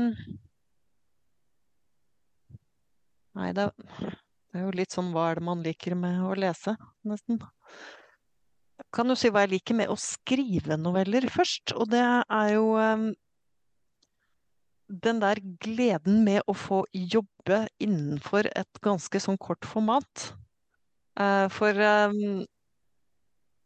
Nei, 3.38 3.48
det, 3.56 3.64
er- 3.70 4.18
det 4.52 4.60
er 4.60 4.66
jo 4.66 4.74
litt 4.76 4.92
sånn 4.94 5.10
hva 5.14 5.30
er 5.32 5.40
det 5.40 5.46
man 5.48 5.62
liker 5.64 5.96
med 5.98 6.20
å 6.28 6.34
lese, 6.38 6.74
nesten. 7.08 7.40
Kan 8.92 9.12
jo 9.12 9.16
si 9.18 9.30
hva 9.32 9.44
jeg 9.44 9.54
liker 9.56 9.76
med 9.78 9.92
å 9.92 9.98
skrive 10.00 10.78
noveller 10.80 11.28
først? 11.32 11.74
Og 11.78 11.90
det 11.92 12.02
er 12.02 12.48
jo 12.54 12.72
um, 12.76 13.10
den 14.88 15.20
der 15.22 15.40
gleden 15.62 16.22
med 16.26 16.42
å 16.50 16.54
få 16.56 16.82
jobbe 16.92 17.64
innenfor 17.82 18.48
et 18.52 18.82
ganske 18.84 19.22
sånn 19.22 19.40
kort 19.40 19.68
format. 19.68 20.32
Uh, 21.18 21.46
for 21.52 21.76
um, 21.76 22.42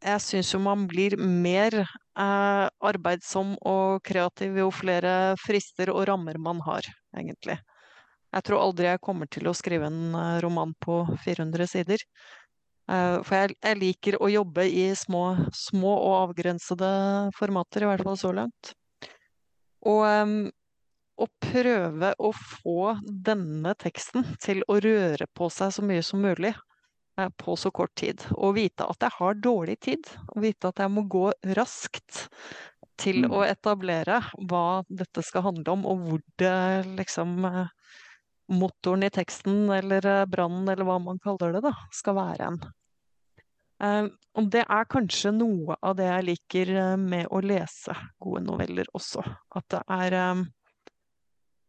jeg 0.07 0.23
syns 0.23 0.53
jo 0.53 0.61
man 0.63 0.85
blir 0.91 1.17
mer 1.19 1.75
uh, 1.83 2.67
arbeidsom 2.85 3.55
og 3.67 4.03
kreativ 4.07 4.59
jo 4.61 4.69
flere 4.75 5.35
frister 5.43 5.91
og 5.95 6.05
rammer 6.11 6.39
man 6.43 6.61
har, 6.67 6.87
egentlig. 7.17 7.59
Jeg 8.37 8.45
tror 8.45 8.61
aldri 8.61 8.91
jeg 8.91 9.03
kommer 9.05 9.29
til 9.33 9.49
å 9.49 9.55
skrive 9.57 9.89
en 9.89 10.17
eh, 10.19 10.39
roman 10.45 10.75
på 10.83 10.99
400 11.25 11.69
sider. 11.71 12.03
Eh, 12.89 13.17
for 13.27 13.35
jeg, 13.39 13.57
jeg 13.63 13.81
liker 13.81 14.19
å 14.23 14.31
jobbe 14.31 14.67
i 14.69 14.89
små, 14.99 15.25
små 15.55 15.95
og 15.97 16.15
avgrensede 16.27 16.91
formater, 17.39 17.85
i 17.85 17.91
hvert 17.91 18.07
fall 18.07 18.21
så 18.21 18.33
langt. 18.37 18.75
Og 19.87 20.07
å 21.17 21.27
prøve 21.41 22.13
å 22.21 22.31
få 22.37 22.97
denne 23.09 23.73
teksten 23.81 24.27
til 24.43 24.63
å 24.69 24.79
røre 24.85 25.29
på 25.37 25.49
seg 25.53 25.73
så 25.73 25.85
mye 25.87 26.03
som 26.05 26.21
mulig 26.21 26.53
eh, 26.53 27.31
på 27.41 27.57
så 27.57 27.73
kort 27.73 27.95
tid. 27.97 28.21
Og 28.37 28.57
vite 28.59 28.85
at 28.85 29.07
jeg 29.07 29.17
har 29.19 29.39
dårlig 29.41 29.79
tid. 29.87 30.11
Og 30.35 30.45
vite 30.45 30.69
at 30.73 30.83
jeg 30.85 30.93
må 30.93 31.07
gå 31.09 31.31
raskt 31.57 32.27
til 33.01 33.27
Mm. 33.27 33.33
å 33.37 33.43
etablere 33.45 34.23
hva 34.49 34.83
dette 34.89 35.21
skal 35.25 35.43
handle 35.45 35.75
om, 35.75 35.83
og 35.85 35.99
hvor 36.07 36.21
det 36.41 36.87
liksom 36.97 37.45
eh, 37.45 37.67
motoren 38.53 39.07
i 39.07 39.11
teksten, 39.11 39.67
eller 39.73 40.07
eh, 40.07 40.25
brannen, 40.31 40.69
eller 40.69 40.87
hva 40.87 40.99
man 41.03 41.21
kaller 41.23 41.57
det, 41.57 41.63
da, 41.67 41.73
skal 41.95 42.19
være 42.19 42.51
en. 42.51 42.61
Eh, 43.83 44.07
og 44.39 44.51
det 44.53 44.63
er 44.65 44.89
kanskje 44.93 45.35
noe 45.37 45.77
av 45.85 45.97
det 45.99 46.07
jeg 46.09 46.27
liker 46.31 46.73
eh, 46.75 46.93
med 47.01 47.29
å 47.31 47.43
lese 47.45 47.97
gode 48.23 48.45
noveller 48.47 48.89
også. 48.97 49.25
At 49.57 49.69
det 49.75 49.83
er 49.99 50.19
um, 50.33 50.47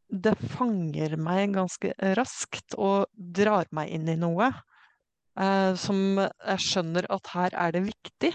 Det 0.08 0.38
fanger 0.54 1.18
meg 1.20 1.58
ganske 1.58 1.92
raskt 2.16 2.78
og 2.78 3.10
drar 3.14 3.68
meg 3.76 3.92
inn 3.92 4.08
i 4.08 4.16
noe 4.16 4.54
uh, 4.54 5.74
som 5.76 6.22
jeg 6.22 6.64
skjønner 6.64 7.10
at 7.12 7.34
her 7.34 7.58
er 7.66 7.76
det 7.76 7.84
viktig. 7.90 8.32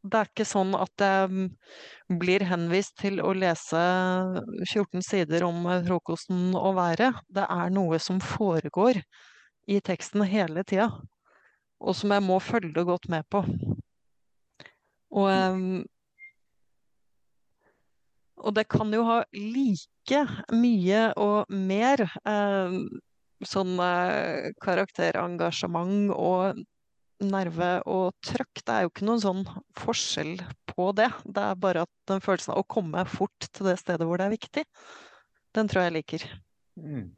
Det 0.00 0.16
er 0.16 0.28
ikke 0.30 0.46
sånn 0.48 0.72
at 0.78 1.02
jeg 1.04 1.28
mm, 1.28 1.48
blir 2.20 2.44
henvist 2.48 2.94
til 3.02 3.20
å 3.20 3.34
lese 3.36 3.80
14 4.70 5.04
sider 5.04 5.44
om 5.44 5.66
eh, 5.68 5.82
frokosten 5.84 6.54
og 6.56 6.78
været. 6.78 7.20
Det 7.28 7.44
er 7.44 7.74
noe 7.74 8.00
som 8.00 8.20
foregår 8.24 9.02
i 9.68 9.80
teksten 9.84 10.24
hele 10.24 10.64
tida. 10.64 10.90
og 11.80 11.96
som 11.96 12.12
jeg 12.12 12.22
må 12.22 12.36
følge 12.44 12.84
godt 12.84 13.08
med 13.08 13.24
på. 13.32 13.40
Og, 15.16 15.84
og 18.36 18.56
det 18.56 18.66
kan 18.68 18.92
jo 18.92 19.04
ha 19.08 19.22
like 19.32 20.24
mye 20.52 21.06
og 21.16 21.48
mer 21.48 22.04
em, 22.28 22.82
sånn 23.40 23.80
eh, 23.80 24.50
karakterengasjement 24.60 26.12
og 26.12 26.60
nerve 27.24 27.70
og 27.90 28.14
trøkk. 28.24 28.62
Det 28.64 28.74
er 28.74 28.84
jo 28.84 28.90
ikke 28.92 29.06
noen 29.08 29.22
sånn 29.22 29.42
forskjell 29.78 30.34
på 30.70 30.90
det. 30.96 31.10
Det 31.24 31.44
er 31.44 31.60
bare 31.60 31.84
at 31.86 31.92
den 32.10 32.22
følelsen 32.24 32.54
av 32.54 32.62
å 32.62 32.68
komme 32.76 33.04
fort 33.08 33.48
til 33.50 33.70
det 33.70 33.78
stedet 33.80 34.06
hvor 34.08 34.20
det 34.20 34.28
er 34.28 34.36
viktig, 34.36 34.64
den 35.56 35.70
tror 35.70 35.86
jeg 35.86 35.96
liker. 35.98 36.26
Mm. 36.80 37.10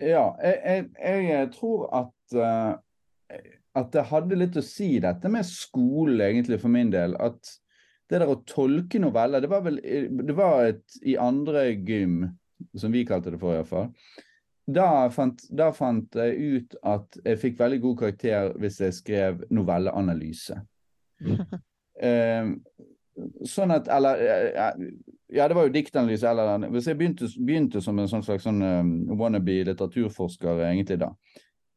Ja, 0.00 0.26
jeg, 0.42 0.86
jeg, 0.96 1.24
jeg 1.28 1.48
tror 1.56 1.88
at, 1.96 2.36
uh, 2.36 3.40
at 3.76 3.90
det 3.94 4.06
hadde 4.10 4.38
litt 4.38 4.56
å 4.56 4.64
si, 4.64 4.94
dette 5.02 5.32
med 5.32 5.48
skole, 5.48 6.24
egentlig, 6.24 6.60
for 6.62 6.72
min 6.72 6.92
del. 6.92 7.16
At 7.20 7.52
det 8.10 8.22
der 8.22 8.32
å 8.32 8.40
tolke 8.42 8.98
noveller 8.98 9.38
Det 9.38 9.50
var 9.52 9.60
vel 9.62 9.76
det 9.78 10.34
var 10.34 10.64
et 10.66 10.96
i 11.06 11.14
andre 11.20 11.68
gym, 11.76 12.24
som 12.74 12.90
vi 12.90 13.04
kalte 13.06 13.30
det 13.32 13.38
for, 13.40 13.54
iallfall. 13.54 13.92
Da 14.66 15.08
fant, 15.10 15.40
da 15.50 15.70
fant 15.74 16.14
jeg 16.14 16.36
ut 16.56 16.76
at 16.86 17.16
jeg 17.24 17.40
fikk 17.40 17.58
veldig 17.58 17.80
god 17.82 17.96
karakter 18.04 18.52
hvis 18.60 18.80
jeg 18.84 18.98
skrev 19.00 19.44
novelleanalyse. 19.50 20.60
Eh, 22.00 22.46
sånn 23.44 23.74
at 23.74 23.90
Eller 23.92 24.22
ja, 25.28 25.48
det 25.48 25.54
var 25.54 25.66
jo 25.66 25.72
diktanalyse. 25.74 26.28
Eller, 26.30 26.68
hvis 26.72 26.88
jeg 26.88 26.98
begynte, 26.98 27.28
begynte 27.38 27.82
som 27.84 27.98
en 27.98 28.08
sånn 28.10 28.24
slags 28.26 28.46
sånn, 28.46 28.62
um, 28.62 28.94
wannabe 29.20 29.60
litteraturforsker 29.68 30.64
egentlig 30.66 31.00
da. 31.02 31.10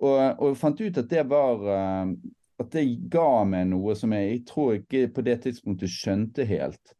Og, 0.03 0.15
og 0.39 0.55
fant 0.59 0.81
ut 0.81 0.97
at 0.99 1.11
det 1.11 1.25
var 1.29 1.61
uh, 1.67 2.13
At 2.61 2.71
det 2.73 2.85
ga 3.11 3.43
meg 3.49 3.69
noe 3.71 3.95
som 3.97 4.13
jeg, 4.15 4.29
jeg 4.29 4.41
tror 4.49 4.73
ikke 4.77 5.07
på 5.13 5.23
det 5.25 5.39
tidspunktet 5.45 5.91
skjønte 5.91 6.45
helt. 6.47 6.95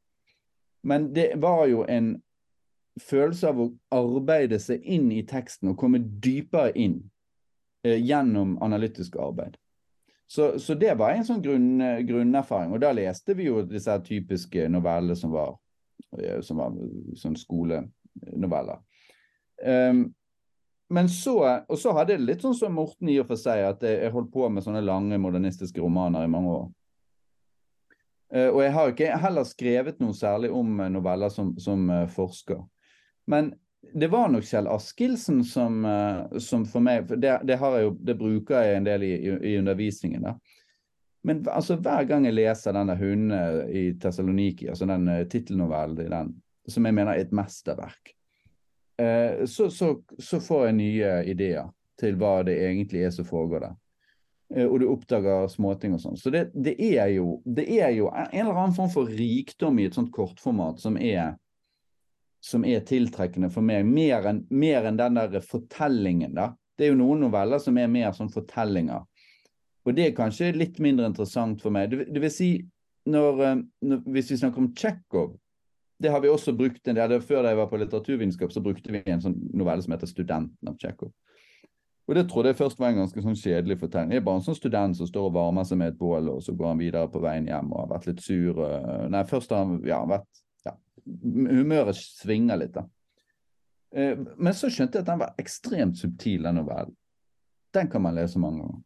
Men 0.84 1.12
det 1.16 1.34
var 1.42 1.66
jo 1.72 1.86
en 1.88 2.16
følelse 3.02 3.50
av 3.50 3.62
å 3.62 3.72
arbeide 3.96 4.60
seg 4.62 4.84
inn 4.86 5.10
i 5.12 5.24
teksten 5.26 5.72
og 5.72 5.80
komme 5.82 6.02
dypere 6.02 6.74
inn 6.78 7.00
eh, 7.86 7.98
gjennom 7.98 8.58
analytisk 8.62 9.18
arbeid. 9.22 9.58
Så, 10.28 10.60
så, 10.60 10.74
det 10.74 10.96
var 10.98 11.14
en 11.14 11.26
sånn 11.28 11.42
grunn, 11.44 11.82
grunnerfaring. 12.08 12.72
Og 12.74 12.82
da 12.82 12.94
leste 12.96 13.36
vi 13.38 13.50
jo 13.50 13.62
disse 13.70 13.94
typiske 14.06 14.66
novellene 14.72 15.18
som 15.20 15.34
var, 15.34 15.56
eh, 16.18 16.40
som 16.42 16.62
var 16.62 16.78
sånn 17.20 17.38
skolenoveller. 17.38 18.82
Um, 19.64 20.08
men 20.94 21.10
så, 21.10 21.36
og 21.70 21.78
så 21.80 21.94
hadde 21.96 22.16
jeg 22.16 22.26
litt 22.26 22.42
sånn 22.44 22.58
som 22.58 22.74
Morten 22.76 23.10
i 23.10 23.20
og 23.22 23.30
for 23.30 23.40
seg, 23.40 23.62
at 23.68 23.86
jeg, 23.86 24.00
jeg 24.02 24.14
holdt 24.14 24.32
på 24.34 24.50
med 24.50 24.66
sånne 24.66 24.82
lange 24.86 25.20
modernistiske 25.22 25.82
romaner 25.82 26.26
i 26.26 26.32
mange 26.34 26.56
år. 26.58 26.66
Uh, 28.34 28.50
og 28.50 28.60
jeg 28.64 28.74
har 28.74 28.94
ikke 28.94 29.24
heller 29.28 29.46
skrevet 29.48 30.02
noe 30.02 30.18
særlig 30.18 30.50
om 30.54 30.82
noveller 30.94 31.30
som, 31.34 31.54
som 31.62 31.86
uh, 31.94 32.08
forsker. 32.10 32.62
Men 33.30 33.54
det 33.94 34.08
var 34.08 34.30
nok 34.32 34.46
Kjell 34.48 34.68
Askildsen 34.68 35.44
som, 35.44 35.86
uh, 35.86 36.40
som 36.40 36.66
for 36.66 36.84
meg 36.84 37.08
for 37.08 37.20
det, 37.20 37.36
det, 37.48 37.60
jo, 37.60 37.94
det, 38.00 38.16
bruker 38.18 38.64
jeg 38.64 38.78
en 38.78 38.88
del 38.88 39.06
i, 39.06 39.14
i, 39.18 39.34
i 39.54 39.58
undervisningen. 39.60 40.24
da. 40.24 40.38
Men 41.24 41.44
altså, 41.48 41.78
hver 41.80 42.08
gang 42.08 42.26
jeg 42.28 42.36
leser 42.36 42.76
denne 42.76 42.96
'Hundene 43.00 43.68
i 43.72 43.84
Tessaloniki', 44.00 44.70
altså 44.70 44.88
den 44.90 45.08
uh, 45.08 45.22
tittelnovellen 45.30 46.02
i 46.06 46.10
den, 46.12 46.34
som 46.68 46.86
jeg 46.86 46.96
mener 46.96 47.14
er 47.14 47.24
et 47.24 47.36
mesterverk, 47.36 48.16
uh, 49.02 49.46
så, 49.46 49.70
så, 49.70 49.96
så, 50.20 50.40
får 50.40 50.66
jeg 50.66 50.80
nye 50.80 51.14
ideer 51.32 51.72
til 52.00 52.20
hva 52.20 52.42
det 52.44 52.58
egentlig 52.66 53.06
er 53.06 53.16
som 53.16 53.28
foregår 53.28 53.68
der. 53.68 53.78
Uh, 54.58 54.68
og 54.68 54.80
du 54.82 54.90
oppdager 54.92 55.48
småting 55.52 55.96
og 55.96 56.04
sånn. 56.04 56.20
Så 56.20 56.34
det, 56.34 56.50
det, 56.56 56.76
er 56.80 57.14
jo, 57.16 57.42
det 57.46 57.70
er 57.78 57.94
jo 57.96 58.10
en 58.12 58.42
eller 58.48 58.58
annen 58.58 58.76
form 58.76 58.92
for 58.92 59.08
rikdom 59.08 59.80
i 59.80 59.88
et 59.88 59.96
sånt 59.96 60.12
kortformat 60.12 60.82
som 60.82 60.98
er 60.98 61.38
som 62.44 62.66
er 62.68 62.84
tiltrekkende 62.84 63.48
for 63.54 63.64
meg, 63.64 63.88
mer 63.88 64.28
enn, 64.28 64.44
mer 64.52 64.90
enn 64.90 65.00
den 65.00 65.16
der 65.16 65.40
fortellingen. 65.48 66.36
da. 66.36 66.52
Det 66.78 66.88
er 66.88 66.92
jo 66.92 67.00
noen 67.00 67.24
noveller 67.24 67.62
som 67.64 67.78
er 67.80 67.88
mer 67.92 68.12
som 68.18 68.32
fortellinger. 68.32 69.06
Og 69.84 69.96
det 69.96 70.10
er 70.10 70.18
kanskje 70.18 70.52
litt 70.56 70.80
mindre 70.84 71.08
interessant 71.08 71.64
for 71.64 71.72
meg. 71.76 71.92
Det, 71.92 72.10
det 72.12 72.24
vil 72.24 72.34
si, 72.34 72.50
når, 73.08 73.42
eh, 73.48 73.64
når, 73.88 74.04
hvis 74.16 74.34
vi 74.34 74.40
snakker 74.42 74.64
om 74.64 74.72
Tsjekhov, 74.76 75.34
det 76.04 76.12
har 76.12 76.20
vi 76.24 76.32
også 76.32 76.56
brukt 76.58 76.88
en 76.88 76.98
del. 76.98 77.16
Før 77.24 77.48
jeg 77.48 77.60
var 77.60 77.70
på 77.72 77.80
litteraturvitenskap, 77.80 78.52
så 78.52 78.64
brukte 78.64 78.92
vi 78.92 79.04
en 79.08 79.24
sånn 79.24 79.38
novelle 79.56 79.84
som 79.86 79.96
heter 79.96 80.10
'Studenten' 80.10 80.72
av 80.72 80.76
Tsjekhov. 80.82 81.14
Og 82.08 82.16
det 82.18 82.26
trodde 82.28 82.52
jeg 82.52 82.60
først 82.60 82.80
var 82.80 82.92
en 82.92 83.06
ganske 83.06 83.22
sånn 83.24 83.40
kjedelig 83.40 83.80
fortelling. 83.80 84.10
Det 84.12 84.18
er 84.20 84.26
bare 84.28 84.42
en 84.42 84.44
sånn 84.44 84.60
student 84.60 84.98
som 84.98 85.08
står 85.08 85.30
og 85.30 85.36
varmer 85.38 85.64
seg 85.64 85.80
med 85.80 85.94
et 85.94 86.00
bål, 86.00 86.28
og 86.34 86.44
så 86.44 86.52
går 86.52 86.74
han 86.74 86.82
videre 86.82 87.08
på 87.08 87.22
veien 87.24 87.48
hjem 87.48 87.72
og 87.72 87.86
har 87.86 87.94
vært 87.94 88.10
litt 88.10 88.24
sur. 88.26 88.60
Nei, 89.08 89.24
først 89.24 89.56
har 89.56 89.64
han 89.64 89.78
ja, 89.88 90.02
vært 90.04 90.43
humøret 91.04 91.98
svinger 92.00 92.60
litt, 92.62 92.74
da. 92.76 92.88
Eh, 93.94 94.18
men 94.38 94.56
så 94.58 94.72
skjønte 94.72 94.98
jeg 95.00 95.06
at 95.06 95.12
den 95.12 95.22
var 95.22 95.38
ekstremt 95.42 96.00
subtil, 96.00 96.48
den 96.48 96.62
novellen. 96.62 96.96
Den 97.74 97.90
kan 97.90 98.04
man 98.06 98.16
lese 98.18 98.42
mange 98.42 98.64
ganger. 98.64 98.82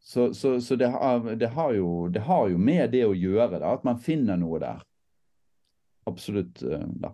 Så, 0.00 0.34
så, 0.34 0.60
så 0.60 0.76
det, 0.80 0.88
har, 0.88 1.34
det, 1.36 1.46
har 1.46 1.72
jo, 1.76 2.08
det, 2.08 2.20
har, 2.24 2.48
jo, 2.48 2.58
med 2.58 2.90
det 2.94 3.04
å 3.04 3.14
gjøre, 3.14 3.58
da, 3.60 3.74
at 3.74 3.84
man 3.84 4.00
finner 4.00 4.38
noe 4.40 4.60
der. 4.62 4.84
Absolutt. 6.08 6.62
Eh, 6.62 6.86
da. 7.02 7.12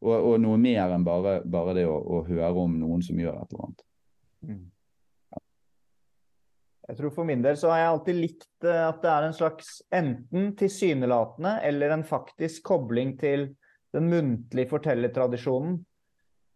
Og, 0.00 0.14
og 0.14 0.36
noe 0.40 0.56
mer 0.60 0.94
enn 0.94 1.04
bare, 1.04 1.40
bare 1.44 1.74
det 1.76 1.84
å, 1.90 1.96
å, 1.98 2.22
høre 2.28 2.52
om 2.62 2.78
noen 2.80 3.02
som 3.04 3.18
gjør 3.20 3.42
et 3.42 3.50
eller 3.50 3.66
annet. 3.66 3.82
Mm. 4.46 4.62
Jeg 6.90 6.98
tror 6.98 7.12
For 7.14 7.28
min 7.28 7.42
del 7.44 7.58
så 7.58 7.70
har 7.70 7.78
jeg 7.78 7.90
alltid 7.92 8.16
likt 8.18 8.66
eh, 8.66 8.82
at 8.88 8.98
det 9.04 9.10
er 9.12 9.26
en 9.28 9.36
slags 9.36 9.76
enten 9.94 10.48
tilsynelatende 10.58 11.52
eller 11.68 11.94
en 11.94 12.02
faktisk 12.06 12.64
kobling 12.66 13.14
til 13.20 13.52
den 13.94 14.08
muntlige 14.10 14.70
fortellertradisjonen. 14.70 15.78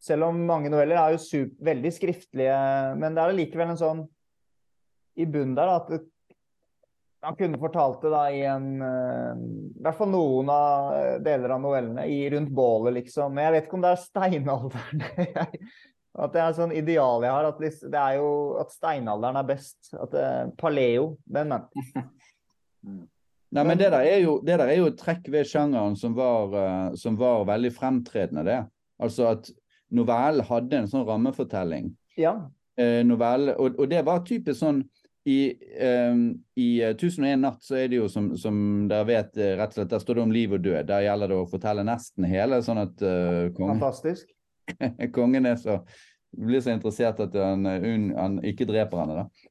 Selv 0.02 0.26
om 0.28 0.42
mange 0.46 0.70
noveller 0.70 0.98
er 1.00 1.14
jo 1.14 1.22
super, 1.22 1.54
veldig 1.70 1.92
skriftlige, 1.94 2.56
men 2.98 3.14
det 3.14 3.22
er 3.22 3.38
likevel 3.38 3.72
en 3.72 3.80
sånn 3.80 4.02
i 5.14 5.26
bunnen 5.30 5.54
der 5.56 5.70
at 5.70 5.94
han 7.24 7.38
kunne 7.38 7.60
fortalt 7.62 8.02
det 8.04 8.10
da 8.12 8.24
i 8.34 8.42
en 8.50 8.66
uh, 8.82 9.32
I 9.38 9.84
hvert 9.86 9.96
fall 9.96 10.10
noen 10.12 10.50
av 10.52 10.90
eh, 10.98 11.14
deler 11.24 11.54
av 11.54 11.62
novellene 11.62 12.04
i 12.10 12.18
rundt 12.34 12.50
bålet, 12.52 12.98
liksom. 12.98 13.32
Men 13.32 13.46
jeg 13.46 13.54
vet 13.54 13.68
ikke 13.68 13.78
om 13.78 13.86
det 13.86 13.92
er 13.94 14.02
steinalderen. 14.02 15.04
at 16.14 16.34
det 16.34 16.42
er 16.44 16.54
sånn 16.54 16.74
ideal 16.74 17.24
jeg 17.26 17.34
har. 17.34 17.48
At 17.48 17.58
det 17.60 18.00
er 18.00 18.18
jo 18.20 18.28
at 18.62 18.70
steinalderen 18.74 19.40
er 19.40 19.48
best. 19.48 19.90
At 19.98 20.14
det, 20.14 20.28
paleo. 20.60 21.14
Men, 21.26 21.56
men. 22.86 23.02
Nei, 23.54 23.62
men 23.62 23.78
det 23.78 23.92
der, 23.94 24.02
er 24.02 24.18
jo, 24.24 24.38
det 24.42 24.58
der 24.58 24.70
er 24.70 24.80
jo 24.80 24.88
et 24.90 24.98
trekk 24.98 25.28
ved 25.30 25.46
sjangeren 25.46 25.94
som 25.98 26.16
var, 26.16 26.54
uh, 26.54 26.96
som 26.98 27.14
var 27.18 27.46
veldig 27.46 27.70
fremtredende, 27.74 28.42
det. 28.48 28.60
Altså 29.02 29.28
at 29.30 29.50
novellen 29.94 30.46
hadde 30.48 30.80
en 30.80 30.90
sånn 30.90 31.06
rammefortelling. 31.06 31.92
Ja. 32.18 32.34
Uh, 32.80 33.02
novelle, 33.06 33.54
og, 33.54 33.78
og, 33.78 33.86
det 33.90 34.02
var 34.06 34.24
typisk 34.26 34.58
sånn 34.58 34.82
i, 35.30 35.54
um, 35.78 36.26
i 36.58 36.68
uh, 36.82 36.90
1001 36.96 37.38
natt 37.44 37.62
så 37.64 37.78
er 37.78 37.92
det 37.92 38.00
jo 38.00 38.08
som, 38.10 38.32
som 38.36 38.56
dere 38.90 39.06
vet, 39.08 39.38
rett 39.38 39.70
og 39.70 39.78
slett, 39.78 39.92
der 39.94 40.02
står 40.02 40.18
det 40.18 40.24
om 40.26 40.34
liv 40.34 40.58
og 40.58 40.64
død. 40.66 40.80
Der 40.90 41.06
gjelder 41.06 41.30
det 41.30 41.38
å 41.38 41.46
fortelle 41.54 41.86
nesten 41.86 42.26
hele, 42.28 42.58
sånn 42.66 42.82
at 42.82 43.06
uh, 43.06 43.46
kongen, 43.54 43.78
Fantastisk. 43.78 44.34
kongen 45.16 45.46
er 45.46 45.58
så, 45.60 45.80
blir 46.34 46.62
så 46.64 46.74
interessert 46.74 47.20
at 47.24 47.36
han, 47.38 47.66
han 47.66 48.38
ikke 48.46 48.68
dreper 48.68 49.02
henne. 49.04 49.24
da. 49.24 49.50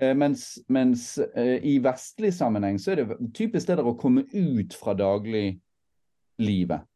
Eh, 0.00 0.14
mens, 0.14 0.64
mens 0.68 1.18
eh, 1.18 1.58
i 1.66 1.78
vestlig 1.84 2.32
sammenheng 2.34 2.78
så 2.80 2.94
er 2.94 3.02
det 3.02 3.18
typisk 3.36 3.68
det 3.68 3.76
der 3.80 3.88
å 3.88 3.98
komme 4.00 4.24
ut 4.32 4.76
fra 4.80 4.94
dagliglivet. 4.96 6.86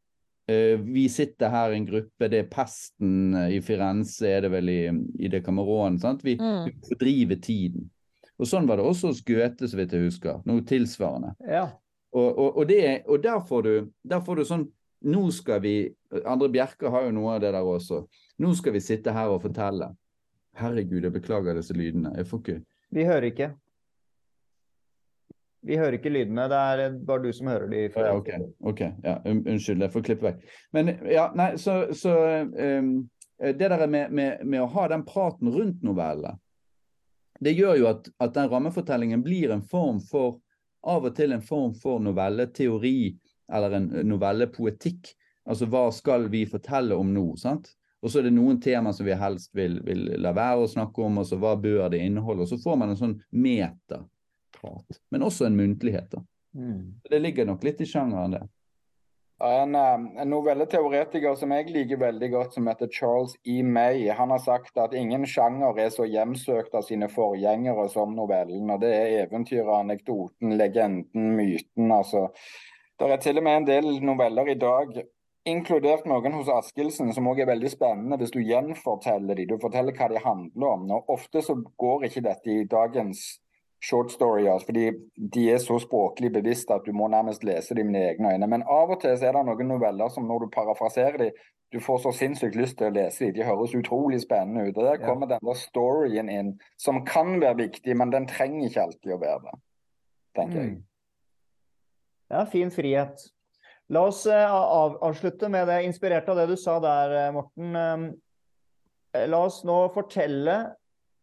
Eh, 0.48 0.76
vi 0.80 1.04
sitter 1.12 1.52
her 1.52 1.72
i 1.72 1.80
en 1.80 1.88
gruppe, 1.88 2.28
det 2.32 2.40
er 2.40 2.52
pesten 2.52 3.36
i 3.48 3.60
Firenze, 3.64 4.28
er 4.28 4.46
det 4.46 4.52
vel 4.56 4.72
i, 4.72 4.80
i 5.20 5.32
Decameron. 5.32 5.98
Sant? 6.00 6.24
Vi, 6.24 6.38
mm. 6.40 6.80
fordriver 6.88 7.40
tiden. 7.44 7.90
Og 8.40 8.48
Sånn 8.50 8.66
var 8.66 8.80
det 8.80 8.88
også 8.88 9.12
hos 9.12 9.22
Goethe, 9.24 9.68
så 9.68 9.78
vidt 9.78 9.92
jeg 9.94 10.08
husker. 10.08 10.40
Noe 10.48 10.64
tilsvarende. 10.66 11.34
Ja. 11.44 11.68
Og, 12.14 12.28
og, 12.30 12.48
og, 12.56 12.64
det, 12.70 12.80
og 13.10 13.20
der, 13.22 13.40
får 13.46 13.66
du, 13.66 13.72
der 14.06 14.24
får 14.24 14.40
du 14.40 14.48
sånn 14.48 14.64
Nå 15.04 15.26
skal 15.36 15.60
vi 15.60 15.74
Andre 16.24 16.48
Bjerke 16.48 16.88
har 16.92 17.08
jo 17.08 17.16
noe 17.16 17.34
av 17.34 17.42
det 17.44 17.50
der 17.52 17.66
også. 17.66 18.04
Nå 18.40 18.54
skal 18.56 18.76
vi 18.76 18.80
sitte 18.84 19.12
her 19.12 19.32
og 19.32 19.42
fortelle. 19.42 19.90
Herregud, 20.56 21.02
jeg 21.02 21.12
beklager 21.12 21.58
disse 21.58 21.74
lydene. 21.76 22.14
Jeg 22.16 22.28
får 22.30 22.42
ikke 22.42 22.60
vi 22.94 23.04
hører 23.04 23.22
ikke. 23.32 23.48
Vi 25.64 25.76
hører 25.76 25.96
ikke 25.98 26.12
lydene. 26.12 26.46
Det 26.52 26.60
er 26.60 26.98
bare 27.06 27.24
du 27.24 27.32
som 27.32 27.48
hører 27.50 27.66
de. 27.72 27.80
Ja, 27.88 28.12
ok, 28.14 28.30
okay 28.60 28.92
Ja, 29.02 29.16
unnskyld, 29.26 29.82
jeg 29.82 29.92
får 29.92 30.04
klippe 30.06 30.28
vekk. 30.28 30.44
Men 30.76 30.92
ja, 31.10 31.30
nei, 31.34 31.54
så, 31.58 31.88
så 31.96 32.14
um, 32.44 32.94
Det 33.38 33.58
der 33.58 33.86
med, 33.86 34.12
med, 34.12 34.44
med, 34.44 34.60
å 34.62 34.70
ha 34.76 34.86
den 34.92 35.02
praten 35.04 35.50
rundt 35.50 35.82
novellene, 35.82 36.38
det 37.42 37.56
gjør 37.58 37.80
jo 37.80 37.86
at, 37.90 38.06
at, 38.22 38.30
den 38.36 38.46
rammefortellingen 38.48 39.24
blir 39.24 39.50
en 39.50 39.64
form 39.66 39.98
for 40.00 40.38
Av 40.86 41.02
og 41.02 41.16
til 41.16 41.32
en 41.32 41.42
form 41.42 41.72
for 41.80 41.98
novelleteori 42.04 43.16
eller 43.52 43.78
en 43.78 43.88
novellepoetikk. 44.08 45.14
Altså 45.44 45.68
hva 45.68 45.88
skal 45.92 46.28
vi 46.32 46.44
fortelle 46.48 46.96
om 46.96 47.10
nå? 47.14 47.34
sant? 47.40 47.74
Og 48.04 48.12
så 48.12 48.20
er 48.20 48.28
det 48.28 48.34
noen 48.36 48.58
tema 48.60 48.92
som 48.92 49.06
vi 49.06 49.16
helst 49.16 49.54
vil, 49.56 49.78
vil 49.84 50.10
la 50.20 50.34
være 50.36 50.66
å 50.66 50.68
snakke 50.68 51.04
om, 51.06 51.22
og 51.22 51.28
så 51.28 51.38
hva 51.40 51.54
bør 51.56 51.88
det 51.92 52.02
inneholde? 52.04 52.44
Og 52.44 52.50
så 52.50 52.58
får 52.60 52.76
man 52.80 52.92
en 52.92 52.98
sånn 53.00 53.14
metaprat, 53.32 55.00
men 55.12 55.24
også 55.24 55.48
en 55.48 55.56
muntlighet. 55.56 56.10
da. 56.12 56.20
Mm. 56.54 57.00
Det 57.08 57.20
ligger 57.20 57.48
nok 57.48 57.64
litt 57.64 57.80
i 57.80 57.88
sjangeren, 57.88 58.36
det. 58.36 58.42
En, 59.44 59.74
eh, 59.74 60.20
en 60.22 60.30
novelleteoretiker 60.30 61.34
som 61.34 61.50
jeg 61.56 61.72
liker 61.74 61.98
veldig 61.98 62.28
godt, 62.30 62.52
som 62.54 62.68
heter 62.70 62.92
Charles 62.92 63.34
E. 63.42 63.62
May, 63.62 64.06
han 64.08 64.30
har 64.30 64.38
sagt 64.38 64.78
at 64.78 64.94
ingen 64.94 65.26
sjanger 65.26 65.80
er 65.80 65.90
så 65.90 66.06
hjemsøkt 66.06 66.76
av 66.76 66.84
sine 66.86 67.08
forgjengere 67.10 67.88
som 67.90 68.14
novellen. 68.14 68.70
og 68.70 68.80
Det 68.80 68.92
er 68.94 69.26
eventyret, 69.26 69.72
anekdoten, 69.80 70.56
legenden, 70.56 71.34
myten. 71.36 71.90
altså. 71.90 72.28
Det 72.98 73.10
er 73.10 73.16
til 73.22 73.38
og 73.40 73.44
med 73.46 73.56
en 73.56 73.66
del 73.66 73.88
noveller 74.06 74.48
i 74.52 74.58
dag, 74.58 75.04
inkludert 75.44 76.06
noen 76.08 76.32
hos 76.38 76.48
Askildsen, 76.48 77.10
som 77.12 77.26
også 77.28 77.44
er 77.44 77.50
veldig 77.50 77.70
spennende 77.72 78.18
hvis 78.20 78.32
du 78.32 78.40
gjenforteller 78.40 79.36
de. 79.36 79.46
Du 79.50 79.58
forteller 79.60 79.96
hva 79.96 80.08
de 80.12 80.22
handler 80.24 80.68
om. 80.70 80.84
og 80.90 81.10
Ofte 81.16 81.42
så 81.44 81.56
går 81.78 82.06
ikke 82.08 82.22
dette 82.24 82.52
i 82.52 82.68
dagens 82.70 83.24
short 83.84 84.12
stories, 84.14 84.64
fordi 84.64 84.86
de 85.34 85.42
er 85.52 85.58
så 85.60 85.76
språklig 85.82 86.30
bevisste 86.32 86.72
at 86.72 86.86
du 86.86 86.94
må 86.96 87.10
nærmest 87.12 87.44
lese 87.44 87.74
dem 87.76 87.90
med 87.92 88.14
egne 88.14 88.32
øyne. 88.32 88.48
Men 88.48 88.62
av 88.62 88.94
og 88.94 89.02
til 89.02 89.18
så 89.18 89.28
er 89.28 89.36
det 89.36 89.44
noen 89.50 89.68
noveller 89.74 90.08
som 90.14 90.24
når 90.30 90.46
du 90.46 90.54
parafraserer 90.54 91.18
dem, 91.26 91.42
du 91.74 91.80
får 91.82 91.98
så 92.04 92.12
sinnssykt 92.14 92.54
lyst 92.56 92.78
til 92.78 92.86
å 92.86 92.94
lese 92.94 93.26
dem. 93.26 93.34
De 93.34 93.44
høres 93.44 93.74
utrolig 93.74 94.20
spennende 94.22 94.68
ut. 94.68 94.76
og 94.78 94.84
Der 94.84 95.00
Ja. 95.00 95.06
kommer 95.06 95.26
den 95.26 95.42
der 95.42 95.58
storyen 95.58 96.28
inn, 96.30 96.60
som 96.78 97.04
kan 97.04 97.40
være 97.40 97.56
viktig, 97.66 97.96
men 97.96 98.10
den 98.10 98.26
trenger 98.26 98.68
ikke 98.68 98.82
alltid 98.82 99.12
å 99.12 99.20
være 99.20 99.40
det, 99.50 99.60
tenker 100.36 100.60
jeg. 100.62 100.76
Ja, 102.32 102.44
fin 102.46 102.70
frihet. 102.70 103.20
La 103.92 104.06
oss 104.08 104.26
eh, 104.26 104.52
avslutte 105.04 105.48
med 105.52 105.68
det, 105.68 105.82
inspirerte 105.84 106.32
av 106.32 106.40
det 106.40 106.46
du 106.54 106.56
sa 106.56 106.78
der, 106.80 107.16
eh, 107.18 107.32
Morten. 107.34 107.76
Eh, 107.76 109.26
La 109.30 109.44
oss 109.46 109.60
nå 109.62 109.76
fortelle 109.94 110.56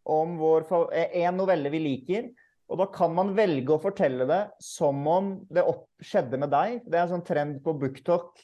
om 0.07 0.37
vår, 0.39 0.63
en 0.95 1.35
novelle 1.35 1.71
vi 1.73 1.81
liker. 1.83 2.29
Og 2.71 2.79
da 2.79 2.85
kan 2.87 3.11
man 3.11 3.33
velge 3.35 3.73
å 3.75 3.81
fortelle 3.83 4.23
det 4.29 4.45
som 4.63 5.01
om 5.11 5.33
det 5.51 5.65
skjedde 5.99 6.39
med 6.39 6.53
deg. 6.53 6.77
Det 6.85 6.95
er 6.95 7.03
en 7.03 7.17
sånn 7.17 7.25
trend 7.27 7.57
på 7.65 7.73
BookTalk. 7.81 8.39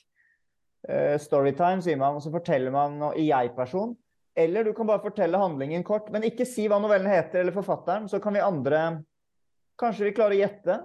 Storytime, 1.23 1.79
sier 1.83 1.95
man, 1.99 2.19
og 2.19 2.25
så 2.25 2.33
forteller 2.33 2.75
man 2.75 2.99
noe 2.99 3.15
i 3.15 3.29
jeg-person. 3.29 3.95
Eller 4.37 4.67
du 4.67 4.73
kan 4.75 4.89
bare 4.89 5.01
fortelle 5.05 5.39
handlingen 5.39 5.85
kort, 5.87 6.11
men 6.11 6.27
ikke 6.27 6.45
si 6.45 6.67
hva 6.67 6.81
novellen 6.83 7.07
heter 7.09 7.41
eller 7.41 7.55
forfatteren, 7.55 8.11
så 8.11 8.19
kan 8.23 8.35
vi 8.35 8.43
andre 8.43 8.83
Kanskje 9.79 10.07
vi 10.07 10.13
klarer 10.17 10.35
å 10.35 10.41
gjette? 10.41 10.75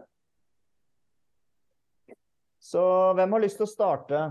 Så 2.63 2.83
hvem 3.19 3.33
har 3.35 3.43
lyst 3.43 3.59
til 3.59 3.67
å 3.67 3.71
starte? 3.71 4.27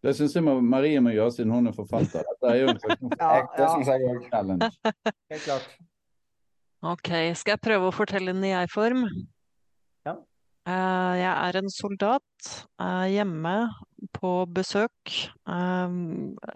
Det 0.00 0.14
syns 0.14 0.36
jeg 0.38 0.44
Marie 0.46 1.00
må 1.02 1.12
gjøre 1.12 1.34
siden 1.34 1.52
hun 1.52 1.68
er 1.68 1.74
forfatter. 1.76 2.24
Dette 2.24 2.52
er 2.52 2.60
jo 2.62 2.70
en 2.72 2.80
slags 2.80 3.02
ja, 3.18 3.30
det 3.58 3.68
synes 3.74 3.90
jeg 3.90 4.08
en 4.08 4.22
challenge. 4.30 4.70
helt 5.32 5.44
klart. 5.44 5.74
Ok, 6.88 7.10
skal 7.34 7.56
jeg 7.56 7.64
prøve 7.66 7.90
å 7.90 7.94
fortelle 7.94 8.32
den 8.32 8.46
i 8.46 8.52
jeg-form? 8.52 9.02
Ja. 10.06 10.14
Eh, 10.70 11.14
jeg 11.18 11.32
er 11.32 11.58
en 11.58 11.70
soldat 11.74 12.50
eh, 12.78 13.06
hjemme 13.16 13.54
på 14.14 14.32
besøk, 14.54 15.16
eh, 15.50 15.96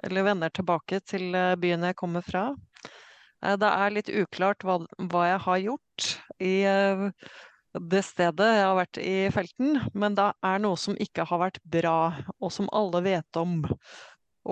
eller 0.06 0.28
vender 0.30 0.54
tilbake 0.54 1.02
til 1.02 1.34
byen 1.60 1.88
jeg 1.90 1.98
kommer 1.98 2.22
fra. 2.24 2.52
Eh, 3.42 3.56
det 3.58 3.72
er 3.74 3.96
litt 3.98 4.12
uklart 4.22 4.62
hva, 4.64 4.78
hva 5.10 5.26
jeg 5.32 5.42
har 5.48 5.64
gjort 5.66 6.12
i 6.38 6.54
det 7.72 8.02
stedet 8.04 8.48
jeg 8.52 8.64
har 8.66 8.76
vært 8.76 8.98
i 9.00 9.16
felten, 9.32 9.78
men 9.96 10.16
det 10.18 10.28
er 10.44 10.58
noe 10.60 10.76
som 10.80 10.96
ikke 11.00 11.24
har 11.28 11.40
vært 11.40 11.60
bra, 11.64 11.98
og 12.36 12.52
som 12.52 12.68
alle 12.72 13.00
vet 13.04 13.40
om. 13.40 13.62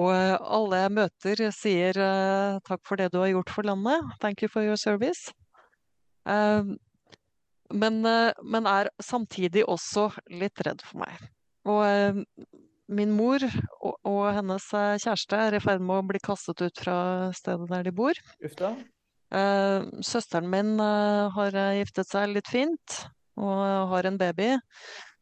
Og 0.01 0.13
eh, 0.15 0.37
alle 0.39 0.85
jeg 0.85 0.95
møter 0.97 1.43
sier 1.55 1.99
eh, 2.01 2.61
takk 2.67 2.85
for 2.87 3.01
det 3.01 3.11
du 3.13 3.19
har 3.21 3.33
gjort 3.33 3.53
for 3.53 3.67
landet, 3.67 4.15
thank 4.23 4.45
you 4.45 4.49
for 4.49 4.65
your 4.65 4.79
service. 4.81 5.35
Eh, 6.29 6.63
men, 7.71 8.01
men 8.03 8.67
er 8.67 8.91
samtidig 9.05 9.63
også 9.69 10.09
litt 10.33 10.59
redd 10.67 10.81
for 10.83 11.05
meg. 11.05 11.29
Og 11.71 11.85
min 12.91 13.13
mor 13.15 13.45
og, 13.45 13.93
og 14.09 14.23
hennes 14.35 14.65
kjæreste 14.73 15.39
er 15.39 15.55
i 15.55 15.61
ferd 15.63 15.85
med 15.85 16.01
å 16.01 16.07
bli 16.09 16.21
kastet 16.23 16.63
ut 16.65 16.83
fra 16.83 16.97
stedet 17.37 17.69
der 17.71 17.87
de 17.87 17.93
bor. 17.95 18.19
Eh, 18.43 18.81
søsteren 19.31 20.49
min 20.51 20.75
eh, 20.83 21.31
har 21.37 21.55
eh, 21.55 21.79
giftet 21.81 22.11
seg 22.11 22.33
litt 22.33 22.51
fint 22.51 22.97
og 23.39 23.61
eh, 23.63 23.83
har 23.93 24.09
en 24.09 24.19
baby 24.19 24.51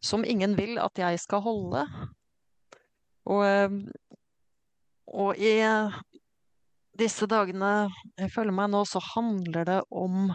som 0.00 0.24
ingen 0.24 0.54
vil 0.56 0.78
at 0.80 0.98
jeg 1.00 1.18
skal 1.20 1.42
holde. 1.44 1.84
Og, 3.28 3.42
eh, 3.44 3.74
og 5.12 5.36
i 5.36 5.59
eh, 5.61 5.98
disse 6.98 7.28
dagene 7.30 7.72
jeg 8.18 8.32
føler 8.32 8.54
meg 8.54 8.72
nå, 8.72 8.84
så 8.88 9.02
handler 9.14 9.68
det 9.68 9.80
om 9.90 10.30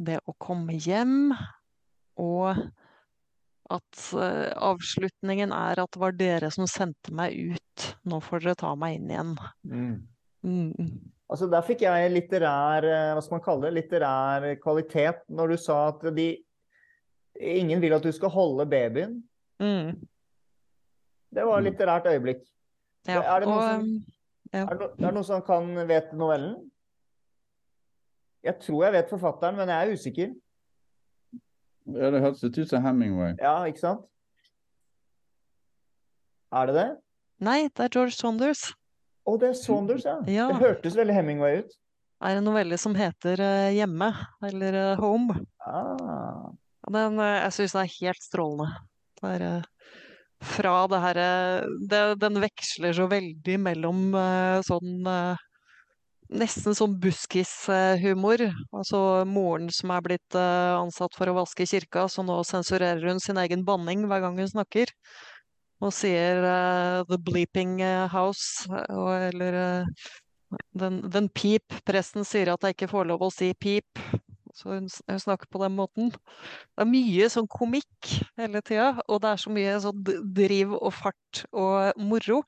det 0.00 0.16
å 0.24 0.32
komme 0.40 0.78
hjem, 0.80 1.34
og 2.16 2.56
at 3.70 4.04
eh, 4.16 4.48
avslutningen 4.56 5.52
er 5.52 5.82
at 5.82 5.92
det 5.92 6.00
var 6.00 6.16
dere 6.16 6.48
som 6.54 6.64
sendte 6.70 7.12
meg 7.14 7.36
ut. 7.52 7.90
Nå 8.08 8.22
får 8.24 8.46
dere 8.46 8.58
ta 8.64 8.72
meg 8.78 8.96
inn 8.96 9.12
igjen. 9.12 9.36
Mm. 9.68 9.92
Mm. 10.42 10.72
Altså, 11.30 11.46
der 11.50 11.62
fikk 11.62 11.82
jeg 11.84 12.10
litterær, 12.10 12.84
eh, 12.84 13.14
hva 13.14 13.20
skal 13.22 13.36
man 13.36 13.44
kalle 13.44 13.62
det, 13.68 13.74
litterær 13.76 14.46
kvalitet 14.62 15.20
når 15.28 15.48
du 15.52 15.56
sa 15.56 15.88
at 15.88 16.14
de 16.16 16.28
Ingen 17.40 17.80
vil 17.80 17.92
at 17.94 18.02
du 18.02 18.10
skal 18.12 18.28
holde 18.28 18.66
babyen. 18.68 19.22
Mm. 19.60 19.94
Det 21.32 21.44
var 21.46 21.58
et 21.58 21.64
Mm. 21.64 21.68
litterært 21.70 22.06
øyeblikk. 22.10 22.42
Ja, 23.06 23.20
Er 23.22 23.40
det 23.40 23.48
noen 23.48 23.58
og 23.58 23.62
som- 23.70 23.80
um, 23.80 24.04
ja. 24.52 24.62
Er 24.66 24.74
det, 24.74 24.82
er 24.90 25.06
det 25.06 25.14
noen 25.14 25.24
som 25.24 25.42
kan 25.42 25.88
vet 25.88 26.12
novellen? 26.12 26.70
Jeg 28.44 28.58
tror 28.60 28.84
jeg 28.84 28.92
vet 28.92 29.08
forfatteren, 29.10 29.56
men 29.56 29.68
jeg 29.68 29.88
er 29.88 29.92
usikker. 29.92 30.34
Ja, 31.86 32.10
det 32.10 32.20
hørtes 32.20 32.44
ut 32.58 32.68
som 32.68 32.82
Hemingway. 32.82 33.34
Ja, 33.38 33.64
ikke 33.64 33.78
sant? 33.80 34.04
Er 36.52 36.66
det 36.66 36.74
det? 36.74 36.88
Nei, 37.40 37.62
det 37.68 37.80
er 37.84 37.88
George 37.88 38.10
Saunders. 38.12 38.74
Å, 39.28 39.36
det 39.40 39.50
er 39.52 39.56
Saunders, 39.58 40.06
ja. 40.08 40.16
Ja. 40.30 40.48
Det 40.50 40.62
hørtes 40.62 40.96
veldig 40.98 41.14
Hemingway 41.14 41.60
ut. 41.62 41.74
Er 42.20 42.36
en 42.36 42.44
novelle 42.44 42.76
som 42.80 42.94
heter 42.96 43.40
uh, 43.40 43.70
Hjemme, 43.72 44.10
eller 44.44 44.76
uh, 44.76 45.00
Home. 45.00 45.38
Ah. 45.64 46.50
Den, 46.92 47.16
uh, 47.20 47.36
jeg 47.46 47.54
syns 47.56 47.76
den 47.76 47.84
er 47.86 47.94
helt 47.94 48.24
strålende. 48.24 48.66
Det 49.20 49.30
er, 49.36 49.46
fra 50.40 50.74
det 50.88 50.98
herre 51.02 51.30
det, 51.88 52.00
Den 52.22 52.40
veksler 52.40 52.94
så 52.96 53.04
veldig 53.10 53.58
mellom 53.60 53.98
sånn 54.64 55.02
Nesten 56.30 56.76
sånn 56.78 56.94
buskishumor. 57.02 58.46
Altså 58.72 59.00
moren 59.28 59.68
som 59.74 59.92
er 59.92 60.04
blitt 60.06 60.38
ansatt 60.38 61.18
for 61.18 61.28
å 61.28 61.34
vaske 61.42 61.66
kirka, 61.68 62.06
så 62.08 62.24
nå 62.24 62.38
sensurerer 62.48 63.02
hun 63.10 63.20
sin 63.20 63.40
egen 63.42 63.66
banning 63.68 64.06
hver 64.08 64.22
gang 64.24 64.38
hun 64.40 64.48
snakker. 64.48 64.94
Og 65.80 65.92
sier 65.96 66.42
uh, 66.44 67.02
'the 67.08 67.16
bleeping 67.24 67.78
eh, 67.80 68.08
house', 68.12 68.68
eh, 68.68 68.96
og, 68.96 69.12
eller 69.30 69.84
den, 70.76 71.00
den 71.08 71.28
pip. 71.32 71.72
Presten 71.88 72.26
sier 72.28 72.52
at 72.52 72.66
jeg 72.66 72.76
ikke 72.76 72.90
får 72.92 73.08
lov 73.08 73.24
å 73.24 73.32
si 73.32 73.54
pip. 73.56 74.02
Så 74.54 74.74
hun, 74.74 74.88
hun 75.08 75.20
snakker 75.22 75.48
på 75.48 75.60
den 75.62 75.76
måten. 75.78 76.10
Det 76.10 76.84
er 76.84 76.90
mye 76.90 77.28
sånn 77.32 77.48
komikk 77.50 78.10
hele 78.38 78.60
tida, 78.66 78.90
og 79.06 79.22
det 79.22 79.30
er 79.30 79.42
så 79.42 79.52
mye 79.54 79.76
sånn 79.84 80.02
driv 80.36 80.74
og 80.76 80.92
fart 80.92 81.44
og 81.50 82.02
moro. 82.02 82.42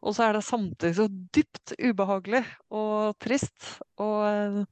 Og 0.00 0.16
så 0.16 0.28
er 0.28 0.38
det 0.38 0.46
samtidig 0.46 0.94
så 0.96 1.08
dypt 1.10 1.74
ubehagelig 1.76 2.44
og 2.70 3.18
trist 3.20 3.74
og, 4.00 4.62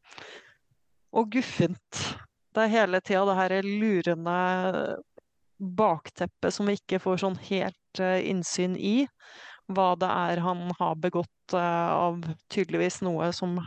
og 1.12 1.28
guffent. 1.34 2.06
Det 2.56 2.64
er 2.64 2.72
hele 2.72 3.02
tida 3.04 3.26
det 3.28 3.36
her 3.42 3.58
lurende 3.66 4.38
bakteppet 5.58 6.54
som 6.54 6.68
vi 6.68 6.76
ikke 6.78 7.00
får 7.02 7.22
sånn 7.22 7.38
helt 7.48 8.00
eh, 8.02 8.20
innsyn 8.30 8.76
i. 8.76 9.06
Hva 9.72 9.94
det 9.98 10.10
er 10.10 10.42
han 10.44 10.68
har 10.78 10.98
begått 11.02 11.56
eh, 11.56 11.88
av 11.92 12.20
tydeligvis 12.52 13.00
noe 13.06 13.32
som 13.34 13.58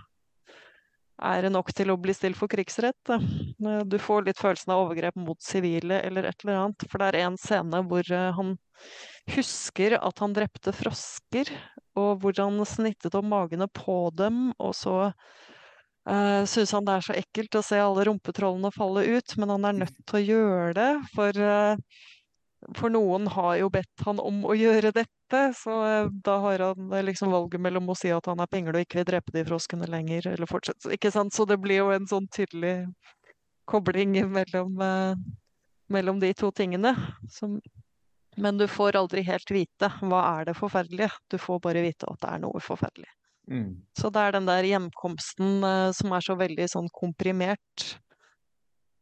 er 1.19 1.49
nok 1.51 1.73
til 1.75 1.91
å 1.91 1.97
bli 1.99 2.15
stilt 2.15 2.39
for 2.39 2.51
krigsrett. 2.51 3.11
Eh, 3.11 3.81
Du 3.89 3.97
får 3.99 4.27
litt 4.27 4.39
følelsen 4.39 4.73
av 4.75 4.85
overgrep 4.85 5.19
mot 5.19 5.41
sivile 5.43 6.01
eller 6.05 6.29
et 6.29 6.45
eller 6.45 6.63
annet. 6.63 6.87
For 6.87 7.01
det 7.01 7.11
er 7.11 7.21
en 7.25 7.39
scene 7.41 7.83
hvor 7.89 8.13
han 8.13 8.55
husker 9.35 9.97
at 9.99 10.21
han 10.23 10.33
drepte 10.33 10.71
frosker, 10.73 11.51
og 11.99 12.21
hvor 12.21 12.37
han 12.39 12.61
snittet 12.65 13.17
opp 13.17 13.27
magene 13.27 13.67
på 13.75 14.07
dem, 14.15 14.53
og 14.57 14.71
så 14.77 15.11
uh, 16.07 16.45
syns 16.47 16.71
han 16.75 16.87
det 16.87 16.95
er 16.95 17.07
så 17.09 17.17
ekkelt 17.17 17.59
å 17.59 17.65
se 17.65 17.81
alle 17.81 18.05
rumpetrollene 18.07 18.71
falle 18.75 19.03
ut, 19.09 19.35
men 19.41 19.55
han 19.55 19.67
er 19.67 19.83
nødt 19.83 19.99
til 20.07 20.21
å 20.21 20.25
gjøre 20.27 20.71
det, 20.77 20.91
for 21.15 21.43
uh, 21.43 22.05
for 22.75 22.91
noen 22.91 23.27
har 23.31 23.55
jo 23.61 23.69
bedt 23.71 24.03
han 24.05 24.19
om 24.19 24.41
å 24.47 24.55
gjøre 24.57 24.91
dette, 24.95 25.41
så 25.55 25.75
uh, 25.79 26.09
da 26.25 26.37
har 26.43 26.63
han 26.69 26.93
eh, 26.93 27.05
liksom 27.07 27.31
valget 27.31 27.61
mellom 27.63 27.87
å 27.91 27.95
si 27.97 28.11
at 28.11 28.27
han 28.27 28.41
er 28.43 28.49
pingle 28.51 28.75
og 28.75 28.83
ikke 28.83 28.99
vil 28.99 29.07
drepe 29.07 29.35
de 29.35 29.45
froskene 29.47 29.87
lenger, 29.89 30.27
eller 30.33 30.49
fortsette. 30.49 30.91
Ikke 30.95 31.11
sant? 31.13 31.33
Så 31.35 31.47
det 31.47 31.59
blir 31.63 31.83
jo 31.83 31.93
en 31.95 32.07
sånn 32.09 32.27
tydelig 32.35 32.89
kobling 33.69 34.17
mellom, 34.33 34.81
eh, 34.83 35.13
mellom 35.93 36.19
de 36.19 36.33
to 36.35 36.51
tingene. 36.51 36.95
Som 37.31 37.59
Men 38.37 38.57
du 38.57 38.67
får 38.71 38.95
aldri 38.95 39.23
helt 39.27 39.51
vite 39.51 39.89
hva 39.99 40.19
er 40.39 40.45
det 40.47 40.53
forferdelige. 40.55 41.11
Du 41.27 41.37
får 41.41 41.59
bare 41.59 41.81
vite 41.83 42.07
at 42.07 42.21
det 42.21 42.29
er 42.29 42.43
noe 42.43 42.61
forferdelig. 42.63 43.09
Mm. 43.49 43.81
Så 43.97 44.11
det 44.13 44.21
er 44.21 44.35
den 44.35 44.45
der 44.45 44.67
hjemkomsten 44.67 45.63
uh, 45.65 45.89
som 45.95 46.13
er 46.13 46.21
så 46.21 46.35
veldig 46.37 46.67
sånn 46.69 46.89
komprimert 46.93 47.85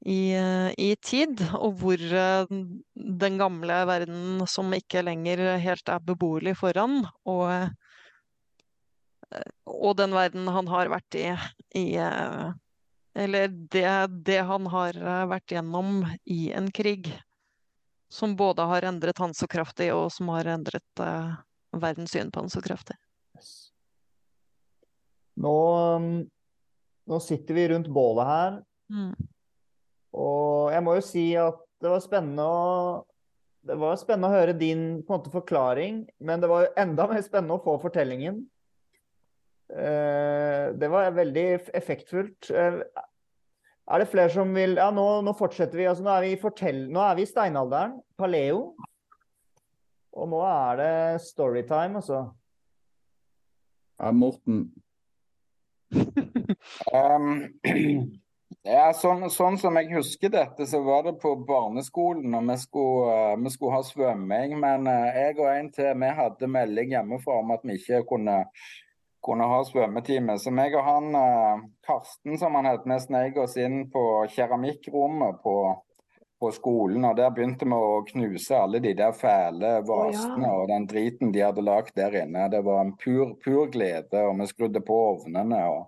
i, 0.08 0.32
uh, 0.40 0.70
i 0.80 0.94
tid, 1.04 1.42
og 1.58 1.82
hvor 1.82 2.00
uh, 2.00 2.54
den 2.96 3.40
gamle 3.42 3.82
verden 3.90 4.46
som 4.48 4.72
ikke 4.78 5.04
lenger 5.04 5.58
helt 5.60 5.92
er 5.92 6.06
beboelig 6.08 6.56
foran, 6.62 7.02
og, 7.28 7.74
og 9.68 9.98
den 10.00 10.16
verden 10.16 10.48
han 10.56 10.72
har 10.72 10.94
vært 10.96 11.20
i, 11.20 11.28
i 11.76 11.88
Eller 13.18 13.50
det, 13.50 13.90
det 14.24 14.38
han 14.48 14.70
har 14.72 15.02
vært 15.28 15.52
gjennom 15.52 16.06
i 16.24 16.54
en 16.56 16.70
krig, 16.72 17.10
som 18.08 18.38
både 18.40 18.64
har 18.70 18.88
endret 18.88 19.20
han 19.20 19.34
så 19.36 19.50
kraftig, 19.52 19.90
og 19.92 20.08
som 20.14 20.30
har 20.32 20.48
endret 20.54 21.04
verdens 21.76 22.16
syn 22.16 22.32
på 22.32 22.46
han 22.46 22.54
så 22.54 22.64
kraftig. 22.64 22.96
Nå, 25.38 25.56
um, 25.98 26.08
nå 27.08 27.20
sitter 27.24 27.58
vi 27.58 27.68
rundt 27.74 27.92
bålet 27.94 28.26
her, 28.32 28.64
Mm. 28.88 29.12
og 30.16 30.72
jeg 30.72 30.84
må 30.86 30.94
jo 30.96 31.02
si 31.04 31.24
at 31.36 31.58
det 31.84 31.90
var 31.92 32.00
spennende 32.00 32.46
å 32.48 33.06
det 33.68 33.76
var 33.76 33.98
spennende 34.00 34.30
å 34.30 34.38
høre 34.38 34.54
din 34.56 35.02
på 35.04 35.12
en 35.12 35.20
måte, 35.20 35.32
forklaring, 35.34 36.06
men 36.24 36.40
det 36.40 36.48
var 36.48 36.70
enda 36.80 37.08
mer 37.10 37.20
spennende 37.26 37.58
å 37.58 37.64
få 37.66 37.74
fortellingen. 37.82 38.46
Eh, 39.68 40.72
det 40.72 40.88
var 40.88 41.12
veldig 41.12 41.44
effektfullt. 41.76 42.48
Eh, 42.56 42.78
er 43.88 44.00
det 44.00 44.08
flere 44.08 44.32
som 44.32 44.54
vil 44.56 44.78
Ja, 44.80 44.88
nå, 44.92 45.04
nå 45.20 45.34
fortsetter 45.36 45.82
vi. 45.82 45.84
Altså, 45.84 46.06
nå, 46.06 46.14
er 46.16 46.30
vi 46.30 46.40
fortell... 46.40 46.86
nå 46.88 47.04
er 47.04 47.20
vi 47.20 47.26
i 47.26 47.28
steinalderen, 47.28 47.98
paleo. 48.18 48.62
Og 50.16 50.32
nå 50.32 50.40
er 50.48 50.80
det 50.80 51.22
storytime, 51.28 52.00
altså. 52.00 52.24
Ja, 54.00 54.14
Morten. 54.16 54.70
Um, 56.94 57.28
ja, 58.68 58.88
sånn, 58.96 59.28
sånn 59.32 59.58
som 59.62 59.78
jeg 59.80 59.92
husker 59.94 60.32
dette, 60.34 60.68
så 60.70 60.82
var 60.86 61.06
det 61.08 61.16
på 61.22 61.34
barneskolen 61.48 62.36
og 62.38 62.50
vi 62.52 62.58
skulle, 62.62 63.14
eh, 63.14 63.38
vi 63.44 63.54
skulle 63.54 63.78
ha 63.78 63.86
svømming. 63.88 64.58
Men 64.60 64.90
eh, 64.92 65.22
jeg 65.22 65.40
og 65.40 65.50
en 65.54 65.72
til 65.76 66.04
vi 66.04 66.12
hadde 66.22 66.52
melding 66.52 66.94
hjemmefra 66.96 67.40
om 67.44 67.56
at 67.56 67.66
vi 67.68 67.80
ikke 67.80 68.04
kunne, 68.10 68.38
kunne 69.24 69.50
ha 69.52 69.64
svømmetime. 69.68 70.38
Så 70.42 70.54
meg 70.56 70.76
og 70.78 70.88
han, 70.88 71.12
eh, 71.16 71.66
Karsten 71.88 72.40
som 72.42 72.60
han 72.60 72.70
het, 72.70 72.88
vi 72.88 73.00
sneik 73.04 73.40
oss 73.44 73.58
inn 73.62 73.86
på 73.94 74.04
keramikkrommet 74.36 75.44
på, 75.44 75.58
på 76.40 76.52
skolen. 76.56 77.06
Og 77.10 77.18
der 77.18 77.34
begynte 77.34 77.68
vi 77.68 77.78
å 77.78 78.00
knuse 78.12 78.58
alle 78.58 78.82
de 78.84 78.94
der 78.98 79.14
fæle 79.18 79.78
vasene 79.88 80.54
og 80.54 80.68
den 80.72 80.88
driten 80.90 81.34
de 81.36 81.46
hadde 81.46 81.66
lagd 81.66 81.96
der 81.98 82.22
inne. 82.24 82.48
Det 82.54 82.64
var 82.66 82.84
en 82.84 82.96
pur, 82.98 83.36
pur 83.44 83.70
glede, 83.74 84.24
og 84.24 84.38
vi 84.42 84.50
skrudde 84.52 84.84
på 84.86 85.04
ovnene. 85.12 85.62
og 85.68 85.86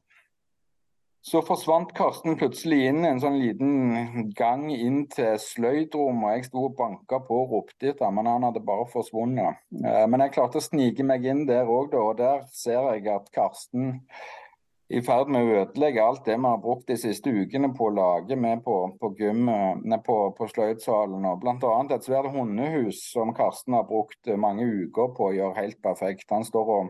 så 1.22 1.42
forsvant 1.44 1.92
Karsten 1.98 2.38
plutselig 2.40 2.78
inn 2.90 3.04
en 3.04 3.20
sånn 3.20 3.36
liten 3.42 4.30
gang 4.38 4.70
inn 4.72 5.02
til 5.12 5.36
sløydrommet. 5.44 6.38
Jeg 6.38 6.48
sto 6.48 6.64
og 6.70 6.78
banka 6.80 7.20
på 7.28 7.42
og 7.44 7.52
ropte 7.54 7.92
etter 7.92 8.14
men 8.16 8.30
han 8.30 8.46
hadde 8.48 8.64
bare 8.64 8.88
forsvunnet. 8.90 9.60
Eh, 9.84 10.06
Men 10.08 10.24
jeg 10.24 10.34
klarte 10.38 10.62
å 10.62 10.64
snike 10.64 11.04
meg 11.04 11.28
inn 11.28 11.44
der 11.50 11.68
òg, 11.68 11.94
og 11.94 12.18
der 12.18 12.48
ser 12.56 12.94
jeg 12.96 13.12
at 13.12 13.28
Karsten 13.36 14.00
i 14.90 15.02
ferd 15.06 15.30
med 15.30 15.46
å 15.46 15.58
ødelegge 15.62 16.02
alt 16.02 16.24
det 16.26 16.36
vi 16.40 16.50
har 16.50 16.62
brukt 16.64 16.88
de 16.90 16.96
siste 16.98 17.30
ukene 17.30 17.70
på 17.78 17.90
å 17.90 17.94
lage 17.94 18.36
med 18.40 18.64
på, 18.66 18.76
på 18.98 19.12
på, 19.14 20.18
på 20.38 20.48
sløydsalen. 20.50 21.28
og 21.30 21.44
Bl.a. 21.44 21.76
et 21.94 22.08
svært 22.08 22.32
hundehus 22.34 23.04
som 23.12 23.34
Karsten 23.38 23.78
har 23.78 23.86
brukt 23.86 24.32
mange 24.38 24.66
uker 24.66 25.14
på 25.14 25.30
å 25.30 25.36
gjøre 25.36 25.62
helt 25.62 25.82
perfekt. 25.86 26.26
Han 26.34 26.48
står 26.48 26.74
og 26.74 26.90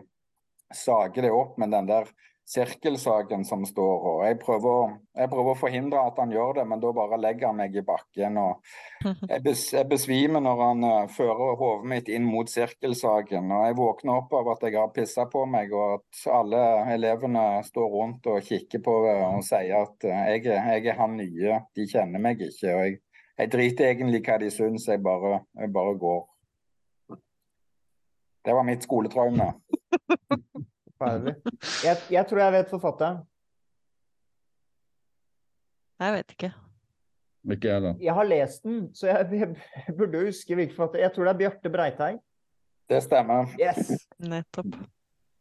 sager 0.72 1.28
det 1.28 1.34
opp 1.34 1.58
med 1.60 1.74
den 1.76 1.90
der 1.90 2.08
sirkelsagen 2.50 3.44
som 3.44 3.64
står. 3.66 4.06
og 4.10 4.24
jeg 4.26 4.38
prøver, 4.42 4.94
jeg 5.16 5.30
prøver 5.30 5.52
å 5.52 5.58
forhindre 5.58 6.02
at 6.08 6.16
han 6.18 6.32
gjør 6.34 6.56
det, 6.58 6.64
men 6.70 6.80
da 6.82 6.92
bare 6.96 7.18
legger 7.20 7.50
han 7.50 7.60
meg 7.60 7.76
i 7.76 7.84
bakken. 7.86 8.38
og 8.42 8.64
Jeg, 9.30 9.42
bes, 9.44 9.62
jeg 9.72 9.88
besvimer 9.90 10.42
når 10.44 10.62
han 10.64 10.86
uh, 10.86 11.12
fører 11.14 11.54
hodet 11.60 11.90
mitt 11.92 12.10
inn 12.10 12.26
mot 12.26 12.50
sirkelsaken. 12.50 13.52
og 13.54 13.66
Jeg 13.68 13.78
våkner 13.78 14.16
opp 14.16 14.34
av 14.40 14.50
at 14.56 14.66
jeg 14.66 14.78
har 14.78 14.90
pissa 14.94 15.26
på 15.30 15.44
meg, 15.50 15.72
og 15.72 16.00
at 16.00 16.24
alle 16.40 16.64
elevene 16.96 17.44
står 17.66 17.94
rundt 17.94 18.26
og 18.32 18.42
kikker 18.46 18.82
på 18.84 18.96
det 19.06 19.14
og 19.28 19.44
sier 19.46 19.76
at 19.84 20.08
uh, 20.10 20.24
jeg, 20.32 20.48
jeg 20.50 20.90
er 20.90 20.98
han 20.98 21.16
nye. 21.20 21.62
De 21.76 21.86
kjenner 21.90 22.22
meg 22.22 22.42
ikke. 22.48 22.74
og 22.74 22.82
Jeg, 22.88 22.98
jeg 23.38 23.54
driter 23.54 23.92
egentlig 23.92 24.24
hva 24.26 24.40
de 24.42 24.50
syns, 24.52 24.90
jeg 24.90 25.02
bare, 25.06 25.44
jeg 25.60 25.72
bare 25.76 25.94
går. 26.02 26.26
Det 28.40 28.56
var 28.56 28.66
mitt 28.66 28.82
skoletraume. 28.88 29.52
Forferdelig. 31.00 31.36
Jeg, 31.84 31.96
jeg 32.12 32.26
tror 32.28 32.42
jeg 32.42 32.52
vet 32.52 32.72
forfatteren. 32.72 33.20
Jeg 36.00 36.16
vet 36.16 36.34
ikke. 36.36 36.50
Ikke 37.56 37.76
da? 37.80 37.92
Jeg 38.00 38.14
har 38.16 38.28
lest 38.28 38.64
den, 38.64 38.80
så 38.94 39.08
jeg, 39.08 39.28
jeg 39.86 39.96
burde 39.96 40.20
jo 40.20 40.28
huske 40.28 40.54
hvilken 40.54 40.76
forfatter. 40.76 41.04
Jeg 41.06 41.14
tror 41.14 41.28
det 41.28 41.32
er 41.32 41.40
Bjarte 41.42 41.72
Breiteig. 41.72 42.18
Det 42.90 43.02
stemmer. 43.04 43.52
Yes! 43.60 43.92
Nettopp. 44.18 44.76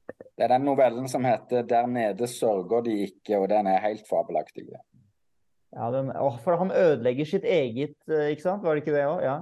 Det 0.10 0.46
er 0.46 0.54
den 0.54 0.64
novellen 0.64 1.08
som 1.12 1.26
heter 1.26 1.66
'Der 1.68 1.88
nede 1.88 2.28
sørger 2.28 2.82
de 2.82 2.94
ikke', 3.08 3.38
og 3.38 3.50
den 3.50 3.68
er 3.68 3.82
helt 3.84 4.06
fabelaktig. 4.10 4.70
Ja, 5.76 5.92
den, 5.92 6.12
å, 6.16 6.32
for 6.44 6.58
han 6.58 6.72
ødelegger 6.72 7.26
sitt 7.26 7.44
eget, 7.44 7.98
eh, 8.08 8.32
ikke 8.32 8.42
sant? 8.42 8.64
Var 8.64 8.76
det 8.76 8.84
ikke 8.84 8.96
det 8.96 9.06
òg? 9.06 9.20
Ja. 9.26 9.38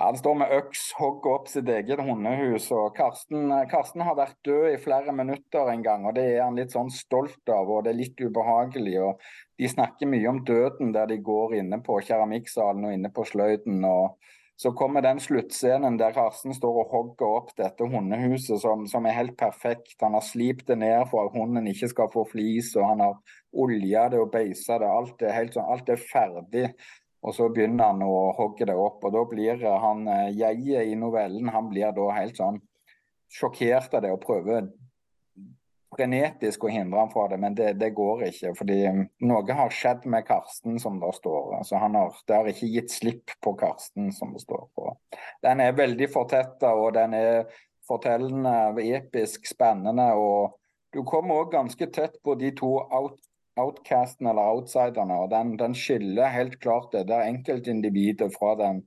Han 0.00 0.16
står 0.16 0.34
med 0.40 0.52
øks, 0.56 0.86
hogger 0.96 1.34
opp 1.34 1.48
sitt 1.52 1.68
eget 1.68 2.00
hundehus. 2.00 2.70
og 2.72 2.94
Karsten, 2.96 3.50
Karsten 3.68 4.00
har 4.00 4.16
vært 4.16 4.38
død 4.44 4.70
i 4.70 4.78
flere 4.80 5.12
minutter 5.12 5.68
en 5.68 5.82
gang, 5.84 6.06
og 6.08 6.14
det 6.16 6.24
er 6.30 6.46
han 6.46 6.56
litt 6.56 6.72
sånn 6.72 6.88
stolt 6.90 7.52
av. 7.52 7.68
og 7.68 7.84
Det 7.84 7.92
er 7.92 7.98
litt 7.98 8.20
ubehagelig. 8.20 8.96
og 9.02 9.20
De 9.58 9.68
snakker 9.68 10.08
mye 10.08 10.28
om 10.30 10.44
døden 10.48 10.94
der 10.96 11.06
de 11.06 11.18
går 11.20 11.58
inne 11.60 11.82
på 11.84 12.00
keramikksalen 12.08 12.86
og 12.88 12.94
inne 12.94 13.10
på 13.12 13.26
sløyden. 13.28 13.84
og 13.84 14.16
Så 14.56 14.72
kommer 14.72 15.02
den 15.02 15.20
sluttscenen 15.20 15.98
der 15.98 16.12
Karsten 16.12 16.54
står 16.54 16.86
og 16.86 16.90
hogger 16.90 17.26
opp 17.26 17.52
dette 17.56 17.84
hundehuset 17.84 18.60
som, 18.62 18.86
som 18.86 19.04
er 19.04 19.18
helt 19.18 19.36
perfekt. 19.36 20.00
Han 20.00 20.14
har 20.14 20.24
slipt 20.24 20.68
det 20.68 20.78
ned 20.78 21.04
for 21.10 21.26
at 21.26 21.36
hunden 21.36 21.66
ikke 21.66 21.88
skal 21.88 22.08
få 22.08 22.24
flis, 22.32 22.72
og 22.76 22.88
han 22.88 23.00
har 23.00 23.20
olja 23.52 24.08
det 24.08 24.20
og 24.20 24.32
beisa 24.32 24.78
det. 24.78 24.88
Alt 24.88 25.20
er, 25.20 25.36
helt 25.36 25.52
sånn, 25.52 25.68
alt 25.68 25.88
er 25.92 26.00
ferdig. 26.00 26.70
Og 27.22 27.34
så 27.36 27.48
begynner 27.54 27.92
han 27.92 28.02
å 28.02 28.32
hogge 28.36 28.66
det 28.66 28.74
opp, 28.74 29.04
og 29.06 29.14
da 29.14 29.24
blir 29.30 29.62
han 29.84 30.06
eh, 30.10 30.30
jeget 30.34 30.90
i 30.90 30.96
novellen 30.98 31.52
han 31.54 31.68
blir 31.70 31.94
da 31.94 32.08
helt 32.16 32.38
sånn 32.38 32.58
sjokkert 33.32 33.94
av 33.94 34.02
det 34.04 34.10
og 34.12 34.24
prøver 34.24 34.66
frenetisk 35.92 36.64
å 36.64 36.70
hindre 36.72 37.02
han 37.02 37.10
fra 37.12 37.26
det, 37.28 37.38
men 37.40 37.56
det, 37.56 37.72
det 37.80 37.90
går 37.96 38.26
ikke. 38.30 38.54
Fordi 38.58 38.78
mm, 38.88 39.02
noe 39.28 39.56
har 39.56 39.74
skjedd 39.74 40.06
med 40.10 40.26
Karsten, 40.28 40.78
som 40.80 40.98
det 41.02 41.12
står. 41.18 41.58
Altså 41.58 41.80
har, 41.80 42.16
det 42.28 42.38
har 42.38 42.48
ikke 42.52 42.70
gitt 42.72 42.94
slipp 42.94 43.34
på 43.44 43.54
Karsten, 43.60 44.12
som 44.16 44.32
det 44.32 44.42
står. 44.44 44.64
på. 44.74 44.88
Den 45.44 45.60
er 45.64 45.76
veldig 45.76 46.08
fortetta, 46.12 46.72
og 46.74 46.94
den 46.96 47.16
er 47.18 47.44
fortellende, 47.88 48.72
episk, 48.82 49.46
spennende. 49.48 50.12
og 50.16 50.58
du 50.92 51.02
kommer 51.08 51.42
òg 51.42 51.54
ganske 51.54 51.86
tett 51.92 52.18
på 52.24 52.34
de 52.40 52.50
to 52.56 52.74
out, 52.92 53.18
outcastene 53.60 54.30
eller 54.32 54.52
outsiderne. 54.56 55.16
og 55.24 55.30
Den, 55.30 55.56
den 55.60 55.74
skiller 55.74 56.30
helt 56.32 56.58
klart 56.60 56.92
det 56.92 57.06
der 57.08 57.26
enkeltindividet 57.28 58.32
fra 58.38 58.54
den, 58.60 58.82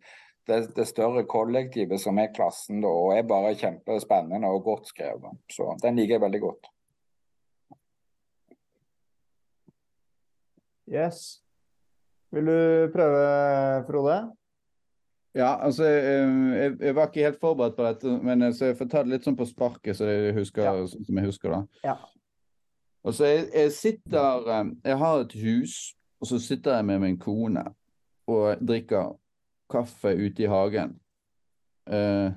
det, 0.49 0.75
det 0.75 0.87
større 0.89 1.25
kollektivet 1.29 2.01
som 2.01 2.17
er 2.21 2.33
klassen, 2.35 2.81
da, 2.81 2.89
og 2.89 3.13
er 3.17 3.27
bare 3.29 3.55
kjempespennende 3.57 4.49
og 4.49 4.63
godt 4.65 4.87
skrevet. 4.93 5.37
Så 5.51 5.75
den 5.83 5.95
liker 6.01 6.17
jeg 6.17 6.25
veldig 6.25 6.41
godt. 6.47 6.71
Yes. 10.87 11.41
Vil 12.31 12.45
du 12.45 12.91
prøve, 12.93 13.21
Frode? 13.87 14.17
Ja, 15.35 15.55
altså 15.65 15.83
eh, 15.83 16.35
jeg, 16.55 16.75
jeg 16.79 16.95
var 16.95 17.09
ikke 17.09 17.25
helt 17.25 17.39
forberedt 17.41 17.75
på 17.75 17.83
dette, 17.83 18.11
men 18.23 18.41
eh, 18.45 18.53
så 18.55 18.69
jeg 18.69 18.77
får 18.79 18.87
ta 18.91 19.01
det 19.03 19.11
litt 19.15 19.25
sånn 19.27 19.35
på 19.35 19.47
sparket, 19.49 19.97
så 19.97 20.07
jeg 20.07 20.35
husker, 20.37 20.63
Ja. 20.63 20.85
sånn 20.87 21.03
som 21.09 21.19
jeg 21.19 21.27
husker 21.27 21.51
det. 21.55 21.59
Ja. 21.83 21.95
Og 23.05 23.13
så 23.13 23.25
jeg, 23.25 23.45
jeg 23.53 23.71
sitter 23.71 24.49
eh, 24.49 24.65
Jeg 24.85 24.97
har 24.97 25.19
et 25.19 25.33
hus, 25.33 25.73
og 26.21 26.27
så 26.27 26.39
sitter 26.39 26.75
jeg 26.75 26.85
med 26.85 26.99
min 26.99 27.19
kone 27.19 27.63
og 28.27 28.57
drikker 28.67 29.13
kaffe 29.69 30.15
ute 30.15 30.43
i 30.43 30.49
hagen. 30.49 30.95
Uh, 31.85 32.33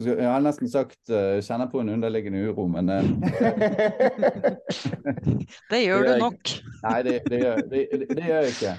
jeg 0.00 0.30
har 0.30 0.40
nesten 0.40 0.70
sagt 0.72 1.10
uh, 1.10 1.36
jeg 1.36 1.44
kjenner 1.44 1.68
på 1.68 1.82
en 1.82 1.92
underliggende 1.92 2.40
uro, 2.48 2.64
men 2.72 2.88
uh, 2.88 3.04
Det 5.72 5.82
gjør 5.82 6.06
Det 6.06 6.14
du 6.14 6.24
nok. 6.24 6.54
Nei, 6.86 7.02
det, 7.02 7.18
det, 7.28 7.42
gjør, 7.44 7.56
det, 7.56 7.86
det, 7.92 8.08
det 8.08 8.24
gjør 8.24 8.40
jeg 8.40 8.54
ikke. 8.54 8.74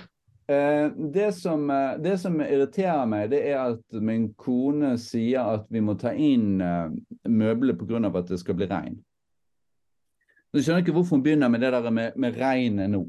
Uh, 0.50 0.88
det, 1.14 1.30
som, 1.38 1.70
det 2.04 2.18
som 2.20 2.42
irriterer 2.42 3.06
meg, 3.06 3.30
det 3.30 3.46
er 3.52 3.62
at 3.68 4.02
min 4.02 4.32
kone 4.34 4.98
sier 4.98 5.60
at 5.60 5.70
vi 5.70 5.86
må 5.86 5.94
ta 5.94 6.18
inn 6.18 6.58
uh, 6.62 6.90
møblene 7.30 7.78
pga. 7.78 8.02
at 8.10 8.34
det 8.34 8.42
skal 8.42 8.58
bli 8.58 8.70
regn. 8.74 8.98
Jeg 10.54 10.66
skjønner 10.68 10.84
ikke 10.84 10.94
hvorfor 10.94 11.18
hun 11.18 11.26
begynner 11.26 11.50
med 11.50 11.64
det 11.66 11.72
der 11.74 11.90
med, 11.90 12.18
med 12.20 12.36
regnet 12.38 12.92
nå. 12.94 13.08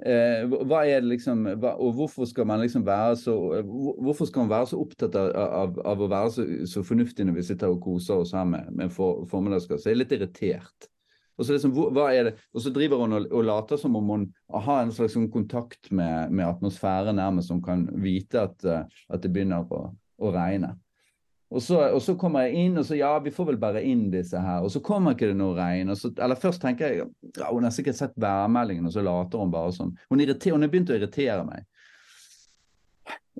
Eh, 0.00 0.46
hva 0.48 0.80
er 0.88 1.02
det 1.02 1.10
liksom, 1.10 1.44
hva, 1.60 1.74
og 1.76 1.92
hvorfor 1.98 2.24
skal 2.26 2.46
man 2.48 2.62
liksom 2.62 2.86
være 2.86 3.18
så 3.20 3.34
Hvorfor 4.00 4.24
skal 4.24 4.46
man 4.46 4.52
være 4.54 4.70
så 4.70 4.78
opptatt 4.80 5.18
av, 5.20 5.28
av, 5.36 5.74
av 5.92 6.00
å 6.00 6.08
være 6.08 6.30
så, 6.32 6.46
så 6.72 6.82
fornuftig 6.88 7.26
når 7.28 7.36
vi 7.36 7.44
sitter 7.50 7.68
og 7.68 7.82
koser 7.84 8.22
oss 8.22 8.32
her 8.32 8.48
med, 8.48 8.70
med 8.72 8.94
for, 8.94 9.26
formiddagskaffe? 9.28 9.84
Jeg 9.90 9.98
er 9.98 10.00
litt 10.00 10.14
irritert. 10.16 10.88
Og 11.36 11.44
så, 11.44 11.54
liksom, 11.54 11.76
hva 11.76 12.08
er 12.12 12.30
det? 12.30 12.34
og 12.52 12.64
så 12.64 12.72
driver 12.72 13.04
hun 13.04 13.18
og, 13.18 13.28
og 13.28 13.44
later 13.48 13.80
som 13.80 13.94
om 14.00 14.10
hun 14.14 14.26
har 14.66 14.82
en 14.82 14.94
slags 14.96 15.14
sånn 15.16 15.30
kontakt 15.32 15.92
med, 15.92 16.32
med 16.32 16.48
atmosfæren 16.48 17.20
nærmest, 17.20 17.52
som 17.52 17.62
kan 17.64 17.86
vite 18.00 18.48
at, 18.48 18.66
at 18.66 19.22
det 19.22 19.30
begynner 19.32 19.68
å, 19.68 19.86
å 20.20 20.32
regne. 20.34 20.74
Og 21.50 21.62
så, 21.62 21.80
og 21.90 21.98
så 22.02 22.14
kommer 22.14 22.46
jeg 22.46 22.62
inn, 22.62 22.78
og 22.78 22.84
så 22.86 22.94
ja, 22.94 23.10
vi 23.18 23.32
får 23.34 23.48
vel 23.48 23.56
bare 23.58 23.82
inn 23.82 24.04
disse 24.12 24.38
her. 24.38 24.62
Og 24.62 24.70
så 24.70 24.82
kommer 24.86 25.16
ikke 25.16 25.32
det 25.32 25.38
noe 25.40 25.56
regn. 25.56 25.90
Så, 25.98 26.12
eller 26.14 26.38
først 26.38 26.62
tenker 26.62 26.86
jeg 26.86 27.08
ja, 27.40 27.48
hun 27.50 27.66
har 27.66 27.74
sikkert 27.74 27.98
sett 27.98 28.14
værmeldingen, 28.22 28.86
og 28.86 28.94
så 28.94 29.02
later 29.02 29.42
hun 29.42 29.50
bare 29.50 29.74
sånn. 29.74 29.90
Hun, 30.12 30.22
irriter, 30.22 30.54
hun 30.54 30.62
er 30.62 30.70
begynt 30.70 30.92
å 30.94 30.98
irritere 30.98 31.42
meg. 31.48 31.66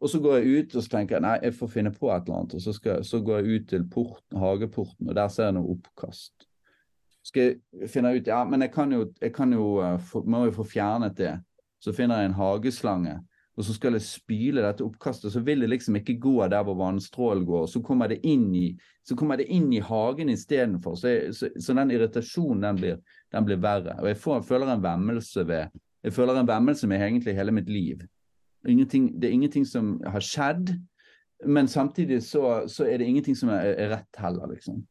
Og 0.01 0.11
så 0.11 0.19
går 0.23 0.41
jeg 0.41 0.51
ut 0.51 0.75
og 0.75 0.83
så 0.83 0.95
tenker 0.97 1.19
jeg, 1.19 1.25
nei, 1.27 1.37
jeg 1.45 1.55
får 1.61 1.71
finne 1.71 1.93
på 1.95 2.11
et 2.11 2.27
eller 2.27 2.41
annet. 2.41 2.59
Og 2.59 2.65
så, 2.65 2.75
skal, 2.75 3.07
så 3.07 3.21
går 3.23 3.41
jeg 3.41 3.61
ut 3.61 3.71
til 3.77 3.87
porten, 3.93 4.41
hageporten, 4.43 5.11
og 5.11 5.19
der 5.19 5.31
ser 5.31 5.51
jeg 5.51 5.59
noe 5.61 5.77
oppkast. 5.77 6.49
Skal 7.31 7.51
jeg 7.53 7.91
finne 7.93 8.15
ut 8.17 8.27
Ja, 8.27 8.43
men 8.49 8.65
jeg 8.65 8.73
kan 8.75 8.91
jo, 8.97 9.05
jeg 9.21 9.35
kan 9.37 9.53
jo 9.53 9.75
eh, 9.85 10.15
må 10.25 10.47
jo 10.49 10.57
få 10.57 10.67
fjernet 10.67 11.19
det. 11.21 11.35
Så 11.81 11.93
finner 11.97 12.25
jeg 12.25 12.31
en 12.33 12.41
hageslange 12.41 13.21
og 13.59 13.65
så 13.67 13.75
skal 13.75 13.97
jeg 13.97 14.05
spyle 14.07 14.63
dette 14.65 14.85
oppkastet, 14.87 15.33
så 15.35 15.41
vil 15.45 15.61
det 15.61 15.69
liksom 15.73 15.97
ikke 15.99 16.15
gå 16.23 16.37
der 16.49 16.63
hvor 16.65 16.79
vannstrålen 16.79 17.45
går. 17.45 17.67
Så 17.69 17.83
kommer 17.85 18.09
det 18.09 18.21
inn 18.25 18.47
i, 18.55 18.69
så 19.05 19.17
det 19.37 19.49
inn 19.51 19.73
i 19.73 19.81
hagen 19.85 20.31
istedenfor. 20.31 20.95
Så, 20.97 21.09
jeg- 21.09 21.35
så, 21.35 21.49
så 21.59 21.75
den 21.75 21.91
irritasjonen 21.91 22.63
den 22.63 22.77
blir, 22.77 23.01
den 23.33 23.45
blir 23.45 23.61
verre. 23.61 23.99
Og 24.01 24.07
jeg 24.09 24.17
får, 24.17 24.43
føler 24.49 24.73
en 24.73 24.83
vemmelse 24.83 25.47
ved 25.47 25.69
Jeg 26.03 26.13
føler 26.17 26.39
en 26.41 26.47
vemmelse 26.49 26.87
med 26.89 27.03
egentlig 27.03 27.35
hele 27.37 27.53
mitt 27.53 27.69
liv. 27.69 28.01
Ingenting, 28.67 29.21
det 29.21 29.29
er 29.29 29.33
ingenting 29.33 29.67
som 29.67 30.01
har 30.07 30.21
skjedd, 30.21 30.71
men 31.47 31.69
samtidig 31.69 32.23
så, 32.23 32.67
så 32.69 32.85
er 32.85 32.99
det 32.99 33.07
ingenting 33.07 33.37
som 33.37 33.49
er, 33.53 33.75
er 33.77 33.91
rett 33.95 34.17
heller, 34.21 34.47
liksom. 34.49 34.83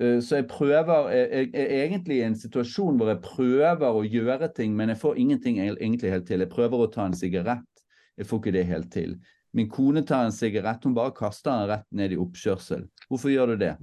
Eh, 0.00 0.20
Så 0.20 0.36
jeg 0.36 0.46
prøver 0.48 1.10
jeg, 1.12 1.50
jeg 1.52 1.66
er 1.66 1.84
egentlig 1.86 2.16
i 2.20 2.24
en 2.24 2.36
situasjon 2.36 2.96
hvor 2.96 3.08
jeg 3.12 3.20
prøver 3.24 3.84
å 3.88 4.04
gjøre 4.04 4.48
ting, 4.56 4.72
men 4.76 4.88
jeg 4.88 4.98
får 5.02 5.18
ingenting 5.20 5.60
egentlig 5.60 6.10
helt 6.10 6.26
til. 6.28 6.40
Jeg 6.40 6.52
prøver 6.52 6.84
å 6.86 6.90
ta 6.92 7.04
en 7.06 7.16
sigarett, 7.16 7.64
jeg 8.18 8.28
får 8.28 8.42
ikke 8.42 8.54
det 8.56 8.64
helt 8.68 8.90
til. 8.92 9.14
Min 9.56 9.70
kone 9.70 10.02
tar 10.06 10.24
en 10.24 10.34
sigarett, 10.34 10.84
hun 10.84 10.94
bare 10.94 11.14
kaster 11.16 11.50
den 11.50 11.70
rett 11.72 11.86
ned 11.90 12.14
i 12.14 12.18
oppkjørsel. 12.20 12.84
Hvorfor 13.10 13.32
gjør 13.32 13.54
du 13.54 13.64
det? 13.64 13.74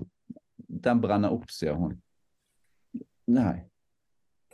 Den 0.67 1.01
brenner 1.03 1.34
opp, 1.36 1.49
sier 1.51 1.75
hun. 1.75 1.97
Nei. 3.28 3.67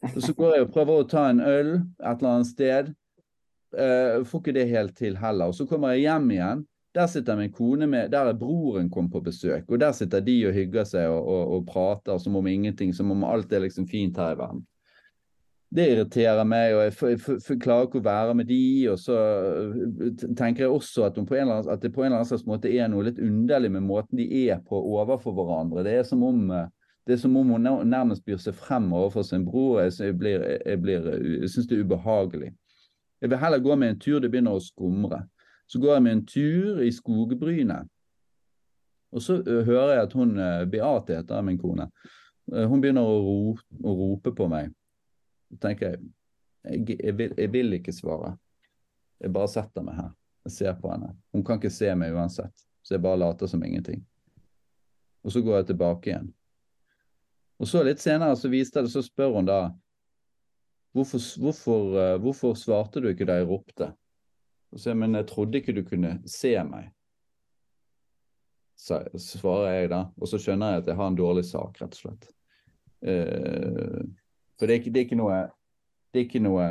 Og 0.03 0.19
så 0.23 0.33
går 0.35 0.57
jeg 0.57 0.65
og 0.65 0.73
prøver 0.73 0.99
å 0.99 1.07
ta 1.07 1.27
en 1.29 1.41
øl 1.43 1.73
et 1.77 2.07
eller 2.09 2.31
annet 2.31 2.49
sted. 2.49 2.91
Uh, 3.73 4.21
får 4.27 4.41
ikke 4.41 4.55
det 4.57 4.67
helt 4.69 4.95
til 4.97 5.17
heller. 5.17 5.51
Og 5.51 5.57
så 5.57 5.67
kommer 5.69 5.93
jeg 5.93 6.07
hjem 6.07 6.31
igjen. 6.35 6.65
Der 6.93 7.07
sitter 7.09 7.37
min 7.37 7.53
kone 7.53 7.87
med, 7.89 8.11
der 8.13 8.29
er 8.29 8.37
broren 8.37 8.89
kom 8.93 9.07
på 9.09 9.21
besøk, 9.25 9.65
og 9.65 9.79
der 9.81 9.95
sitter 9.97 10.21
de 10.21 10.35
og 10.45 10.53
hygger 10.53 10.85
seg 10.85 11.09
og, 11.09 11.25
og, 11.25 11.55
og 11.55 11.63
prater 11.65 12.19
som 12.21 12.35
om 12.37 12.49
ingenting, 12.49 12.91
som 12.93 13.09
om 13.09 13.23
alt 13.25 13.53
er 13.53 13.63
liksom 13.63 13.87
fint 13.89 14.19
her 14.21 14.35
i 14.35 14.37
verden. 14.37 14.61
Det 15.73 15.85
irriterer 15.89 16.45
meg, 16.45 16.75
og 16.75 16.83
jeg, 16.83 16.93
jeg, 17.15 17.19
f- 17.41 17.55
klarer 17.63 17.87
ikke 17.87 17.97
å 17.97 18.05
være 18.05 18.33
med 18.37 18.45
de, 18.45 18.59
og 18.91 18.99
så 19.01 19.15
øh, 19.17 20.11
tenker 20.37 20.67
jeg 20.67 20.69
også 20.69 21.07
at, 21.07 21.15
på 21.17 21.37
annen, 21.39 21.65
at 21.71 21.81
det 21.81 21.89
på 21.95 22.03
en 22.03 22.11
eller 22.11 22.19
annen 22.19 22.29
slags 22.29 22.45
måte 22.45 22.69
er 22.69 22.91
noe 22.93 23.07
litt 23.07 23.17
underlig 23.23 23.71
med 23.73 23.81
måten 23.87 24.19
de 24.21 24.27
er 24.43 24.59
på 24.67 24.77
overfor 24.77 25.33
hverandre. 25.33 25.81
Det 25.87 25.95
er 25.97 26.05
som 26.05 26.21
om, 26.27 26.43
øh, 26.53 26.67
er 27.15 27.21
som 27.23 27.37
om 27.39 27.55
hun 27.55 27.65
nærmest 27.89 28.21
byr 28.27 28.37
seg 28.43 28.53
frem 28.59 28.91
overfor 28.93 29.25
sin 29.25 29.47
bror. 29.47 29.81
Jeg, 29.81 29.95
jeg, 30.11 30.17
blir, 30.19 30.45
jeg, 30.61 30.81
blir, 30.83 31.09
jeg 31.41 31.49
syns 31.55 31.71
det 31.71 31.79
er 31.79 31.87
ubehagelig. 31.87 32.51
Jeg 33.23 33.31
vil 33.33 33.41
heller 33.41 33.65
gå 33.65 33.79
med 33.79 33.95
en 33.95 33.99
tur 34.05 34.19
det 34.21 34.29
begynner 34.31 34.59
å 34.59 34.61
skumre. 34.61 35.23
Så 35.65 35.81
går 35.81 35.95
jeg 35.95 36.05
med 36.05 36.15
en 36.19 36.23
tur 36.27 36.83
i 36.85 36.91
skogbrynet. 36.93 37.89
Og 39.13 39.21
så 39.25 39.39
hører 39.45 39.95
jeg 39.95 40.05
at 40.05 40.15
hun 40.17 40.37
Beate 40.69 41.17
heter 41.17 41.41
min 41.45 41.57
kone. 41.61 41.89
Hun 42.51 42.81
begynner 42.83 43.05
å 43.07 43.53
rope 43.83 44.33
på 44.35 44.47
meg. 44.51 44.69
Så 45.53 45.61
tenker 45.61 45.93
jeg 45.93 46.03
jeg, 46.63 46.99
jeg, 47.03 47.17
vil, 47.17 47.33
jeg 47.37 47.51
vil 47.53 47.77
ikke 47.77 47.93
svare. 47.93 48.35
Jeg 49.19 49.33
bare 49.35 49.51
setter 49.51 49.83
meg 49.85 49.99
her. 49.99 50.11
Jeg 50.47 50.55
ser 50.57 50.77
på 50.79 50.91
henne. 50.91 51.13
Hun 51.35 51.43
kan 51.45 51.59
ikke 51.59 51.71
se 51.71 51.91
meg 51.95 52.15
uansett, 52.15 52.65
så 52.83 52.95
jeg 52.95 53.03
bare 53.03 53.19
later 53.19 53.47
som 53.51 53.63
ingenting. 53.63 54.01
Og 55.23 55.31
så 55.31 55.43
går 55.43 55.61
jeg 55.61 55.69
tilbake 55.71 56.11
igjen. 56.11 56.31
Og 57.61 57.69
så 57.69 57.83
litt 57.85 58.01
senere 58.03 58.35
så 58.35 58.51
viste 58.51 58.83
det, 58.83 58.91
så 58.91 59.03
spør 59.05 59.37
hun 59.37 59.47
da 59.47 59.59
hvorfor, 60.95 61.21
hvorfor, 61.39 62.17
hvorfor 62.23 62.57
svarte 62.59 63.03
du 63.03 63.07
ikke 63.11 63.27
da 63.29 63.37
jeg 63.39 63.47
ropte? 63.47 63.93
Og 64.73 64.81
så, 64.81 64.95
men 64.97 65.15
jeg 65.15 65.29
trodde 65.29 65.61
ikke 65.61 65.75
du 65.77 65.83
kunne 65.87 66.17
se 66.27 66.55
meg. 66.67 66.89
Så 68.79 68.99
svarer 69.21 69.77
jeg 69.77 69.93
da, 69.93 70.01
og 70.17 70.27
så 70.27 70.39
skjønner 70.41 70.73
jeg 70.73 70.83
at 70.83 70.89
jeg 70.91 70.99
har 70.99 71.11
en 71.11 71.19
dårlig 71.19 71.45
sak, 71.47 71.77
rett 71.79 71.95
og 71.95 72.01
slett. 72.01 72.27
Eh, 73.05 74.01
for 74.63 74.71
det 74.71 74.77
er, 74.77 74.79
ikke, 74.81 74.93
det 74.95 75.01
er 75.03 75.07
ikke 75.09 75.19
noe 75.19 75.37
Det 76.13 76.21
er 76.21 76.25
ikke 76.29 76.39
noe 76.45 76.65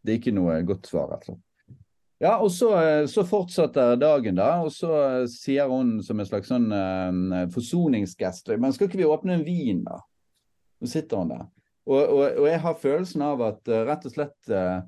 Det 0.00 0.12
er 0.14 0.18
ikke 0.20 0.32
noe 0.32 0.58
godt 0.64 0.88
svar, 0.88 1.12
altså. 1.18 1.36
Ja, 2.20 2.34
og 2.36 2.50
så, 2.52 2.68
så 3.08 3.24
fortsetter 3.24 3.94
dagen, 4.00 4.36
da, 4.36 4.50
og 4.60 4.72
så 4.74 4.90
eh, 5.06 5.26
sier 5.32 5.70
hun 5.72 5.98
som 6.04 6.20
en 6.20 6.28
slags 6.28 6.50
sånn 6.52 6.66
eh, 6.76 7.46
forsoningsgest 7.52 8.52
Men 8.60 8.74
skal 8.76 8.90
ikke 8.90 9.00
vi 9.00 9.08
åpne 9.08 9.38
en 9.38 9.44
vin, 9.46 9.80
da? 9.86 10.02
Så 10.80 10.90
sitter 10.96 11.22
hun 11.22 11.32
der. 11.32 11.46
Og, 11.88 12.00
og, 12.00 12.20
og 12.42 12.48
jeg 12.48 12.60
har 12.60 12.76
følelsen 12.80 13.24
av 13.24 13.40
at 13.44 13.68
uh, 13.72 13.80
rett 13.88 14.04
og 14.06 14.12
slett 14.12 14.52
uh, 14.52 14.80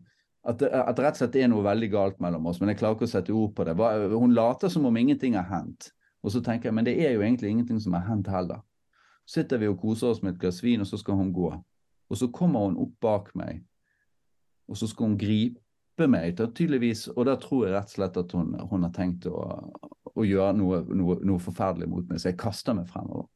at 0.48 0.62
at 0.62 1.00
rett 1.00 1.16
og 1.16 1.20
slett 1.22 1.36
er 1.40 1.48
noe 1.50 1.64
veldig 1.64 1.88
galt 1.92 2.20
mellom 2.22 2.46
oss, 2.50 2.60
men 2.60 2.72
jeg 2.72 2.80
klarer 2.80 2.96
ikke 2.96 3.08
å 3.08 3.12
sette 3.12 3.34
ord 3.34 3.52
på 3.56 3.64
det. 3.66 3.74
Hva- 3.78 3.94
Hun 4.12 4.34
later 4.36 4.72
som 4.72 4.86
om 4.88 4.96
ingenting 5.00 5.36
har 5.38 5.48
hendt. 5.50 5.88
Og 6.22 6.32
så 6.34 6.42
tenker 6.44 6.68
jeg, 6.68 6.76
men 6.76 6.86
det 6.86 6.94
er 7.00 7.14
jo 7.16 7.22
egentlig 7.24 7.50
ingenting 7.52 7.80
som 7.82 7.96
har 7.96 8.04
hendt 8.08 8.30
heller. 8.30 8.60
Sitter 9.32 9.60
vi 9.60 9.68
og 9.70 9.80
koser 9.80 10.12
oss 10.12 10.20
med 10.22 10.34
et 10.34 10.40
glass 10.42 10.60
vin, 10.64 10.82
og 10.84 10.88
så 10.88 10.98
skal 11.00 11.16
hun 11.16 11.32
gå. 11.32 11.50
Og 12.12 12.18
så 12.20 12.28
kommer 12.28 12.66
hun 12.66 12.78
opp 12.82 12.96
bak 13.00 13.30
meg, 13.38 13.62
og 14.68 14.76
så 14.76 14.88
skal 14.90 15.08
hun 15.08 15.18
gripe 15.20 16.08
meg, 16.10 16.36
tydeligvis. 16.36 17.06
Og 17.14 17.24
da 17.28 17.38
tror 17.40 17.66
jeg 17.66 17.76
rett 17.76 17.88
og 17.88 17.96
slett 17.96 18.18
at 18.20 18.34
hun, 18.36 18.52
hun 18.68 18.84
har 18.84 18.92
tenkt 18.96 19.28
å, 19.30 19.46
å 20.12 20.26
gjøre 20.26 20.56
noe, 20.58 20.82
noe, 20.92 21.16
noe 21.24 21.40
forferdelig 21.40 21.88
mot 21.88 22.04
meg, 22.10 22.20
så 22.20 22.32
jeg 22.32 22.40
kaster 22.42 22.76
meg 22.76 22.90
fremover. 22.92 23.30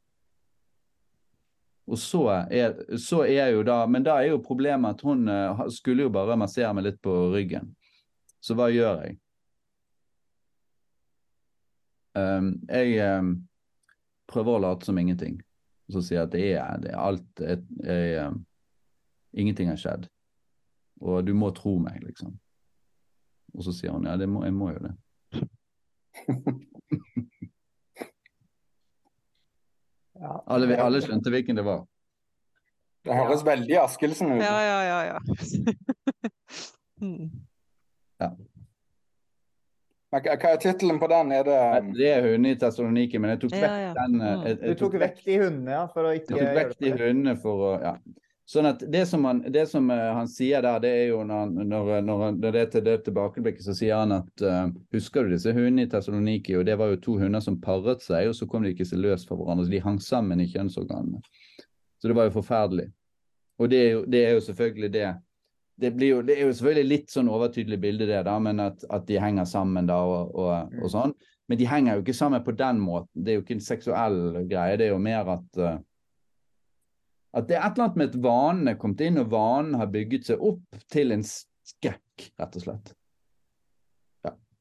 Og 1.87 1.99
så 2.01 2.21
er, 2.51 2.75
så 2.99 3.21
er 3.23 3.53
jo 3.55 3.61
da 3.63 3.77
Men 3.87 4.03
da 4.03 4.17
er 4.19 4.33
jo 4.33 4.41
problemet 4.43 4.97
at 4.97 5.03
hun 5.07 5.29
eh, 5.31 5.61
skulle 5.71 6.03
jo 6.03 6.11
bare 6.11 6.35
massere 6.35 6.73
meg 6.75 6.83
litt 6.83 6.97
på 6.99 7.13
ryggen. 7.31 7.69
Så 8.43 8.57
hva 8.59 8.67
gjør 8.69 9.05
jeg? 9.05 9.15
Um, 12.17 12.51
jeg 12.67 12.97
um, 13.19 13.31
prøver 14.27 14.57
å 14.57 14.63
late 14.67 14.87
som 14.87 14.97
ingenting. 14.99 15.37
Og 15.87 15.95
så 15.95 16.03
sier 16.03 16.19
jeg 16.19 16.27
at 16.27 16.33
det 16.33 16.45
er, 16.51 16.77
det 16.83 16.91
er 16.91 16.99
alt 16.99 17.41
er, 17.41 17.63
er, 17.83 18.27
um, 18.27 18.43
Ingenting 19.37 19.69
har 19.69 19.79
skjedd. 19.79 20.07
Og 21.03 21.21
du 21.27 21.33
må 21.37 21.51
tro 21.55 21.77
meg, 21.79 21.99
liksom. 22.03 22.31
Og 23.53 23.63
så 23.63 23.73
sier 23.75 23.93
hun 23.93 24.07
ja, 24.07 24.15
det 24.19 24.27
må, 24.31 24.43
jeg 24.47 24.55
må 24.55 24.71
jo 24.73 24.87
det. 24.87 24.95
Ja. 30.17 30.31
Alle, 30.49 30.73
alle 30.81 30.97
skjønte 31.03 31.29
hvilken 31.29 31.59
det 31.59 31.63
var. 31.67 31.83
Det 33.05 33.15
høres 33.15 33.43
veldig 33.45 33.75
Askildsen 33.83 34.31
ut. 34.33 34.41
Ja, 34.41 34.55
ja, 34.65 34.79
ja, 34.81 34.99
ja. 35.13 35.19
Mm. 36.97 37.27
Men 40.13 40.21
hva 40.23 40.51
er 40.53 40.59
tittelen 40.63 40.99
på 41.01 41.07
den? 41.11 41.31
Er 41.35 41.43
det 41.43 41.55
um, 41.83 41.89
Det 41.97 42.07
er 42.13 42.21
hundene 42.23 42.53
i 42.55 42.59
Tessaloniki, 42.61 43.19
men 43.19 43.33
jeg 43.33 43.41
tok 43.41 43.57
Ja, 43.57 43.65
vekk 43.65 43.81
ja. 43.81 43.89
den. 43.97 44.21
eh, 44.21 44.37
Mm. 44.37 44.45
Jeg, 44.47 44.57
Du 44.61 44.67
tok, 44.69 44.77
tok 44.93 45.01
vekk 45.01 45.19
de 45.25 45.35
hundene, 45.41 45.71
ja, 45.75 45.81
for 45.91 46.07
å 46.07 46.13
ikke 46.15 46.37
Jeg 46.37 46.47
tok 46.47 46.55
vekk 46.61 46.77
de 46.79 46.91
det. 46.93 47.01
hundene 47.01 47.35
for 47.41 47.65
å 47.67 47.73
ja. 47.81 47.97
Sånn 48.47 48.63
at 48.69 48.79
Det 48.79 49.01
som 49.09 49.25
han, 49.27 49.41
det 49.51 49.65
som 49.67 49.89
eh, 49.91 50.13
han 50.15 50.27
sier 50.31 50.61
der, 50.63 50.79
det 50.79 50.89
er 51.01 51.07
jo 51.09 51.17
når, 51.27 51.49
når, 51.67 51.89
når, 52.07 52.21
når 52.39 52.51
det 52.55 52.61
er 52.61 52.69
til 52.71 52.83
det 52.85 52.93
tilbakeblikket, 53.03 53.65
så 53.65 53.75
sier 53.75 53.99
han 53.99 54.13
at 54.15 54.43
uh, 54.47 54.69
Husker 54.95 55.27
du 55.27 55.33
disse 55.35 55.51
hundene 55.51 55.83
i 55.83 55.89
Tessaloniki? 55.91 56.55
Og 56.55 56.63
det 56.65 56.77
var 56.79 56.87
jo 56.93 57.01
to 57.03 57.17
hunder 57.19 57.43
som 57.43 57.59
paret 57.59 57.99
seg, 58.05 58.29
og 58.31 58.35
så 58.39 58.47
kom 58.47 58.63
de 58.63 58.71
ikke 58.71 58.87
seg 58.87 59.03
løs 59.03 59.27
fra 59.27 59.35
hverandre. 59.35 59.65
så 59.67 59.71
De 59.75 59.83
hang 59.83 59.99
sammen 59.99 60.39
i 60.39 60.47
kjønnsorganene. 60.47 61.19
Så 61.99 62.07
det 62.07 62.15
var 62.15 62.29
jo 62.29 62.37
forferdelig. 62.39 62.87
Og 63.59 63.67
det 63.69 63.77
er 63.83 63.91
jo, 63.97 64.05
det 64.05 64.23
er 64.23 64.33
jo 64.37 64.45
selvfølgelig 64.47 64.93
det 64.93 65.07
det, 65.77 65.91
blir 65.95 66.15
jo, 66.15 66.21
det 66.25 66.37
er 66.37 66.47
jo 66.47 66.53
selvfølgelig 66.57 66.89
litt 66.89 67.13
sånn 67.13 67.31
overtydelig 67.31 67.79
bilde, 67.81 68.07
det, 68.09 68.21
da, 68.27 68.37
men 68.41 68.61
at, 68.63 68.85
at 68.93 69.05
de 69.09 69.19
henger 69.21 69.47
sammen 69.49 69.89
da 69.89 69.97
og, 70.03 70.33
og, 70.35 70.77
og 70.81 70.93
sånn. 70.93 71.13
Men 71.47 71.59
de 71.61 71.67
henger 71.69 71.95
jo 71.95 72.03
ikke 72.03 72.17
sammen 72.17 72.43
på 72.43 72.55
den 72.59 72.81
måten. 72.83 73.23
Det 73.23 73.31
er 73.31 73.37
jo 73.37 73.45
ikke 73.45 73.55
en 73.55 73.63
seksuell 73.63 74.19
greie. 74.49 74.75
Det 74.79 74.89
er 74.89 74.91
jo 74.91 74.99
mer 74.99 75.29
at 75.37 75.61
eh, 75.63 75.77
at 77.37 77.45
det 77.49 77.57
er 77.57 77.65
et 77.67 77.75
eller 77.75 77.85
annet 77.85 77.97
med 77.99 78.07
at 78.09 78.21
vanen 78.23 78.69
er 78.71 78.77
kommet 78.81 79.01
inn, 79.05 79.19
og 79.21 79.29
vanen 79.29 79.75
har 79.77 79.89
bygget 79.93 80.31
seg 80.31 80.41
opp 80.43 80.79
til 80.89 81.13
en 81.13 81.25
skrekk, 81.27 82.29
rett 82.39 82.57
og 82.57 82.63
slett. 82.63 82.93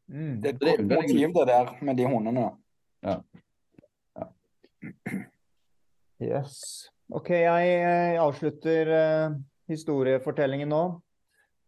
Mm. 0.06 0.36
Det 0.42 0.52
er 0.52 0.54
et 0.54 0.60
godt 0.62 0.84
motiv 0.86 1.32
det 1.34 1.46
der 1.48 1.70
med 1.82 1.98
de 1.98 2.04
hundene. 2.06 2.44
Yes. 6.22 6.52
OK, 7.10 7.30
jeg, 7.30 7.72
jeg 7.72 8.20
avslutter 8.22 8.92
uh, 8.92 9.34
historiefortellingen 9.70 10.70
nå, 10.70 10.82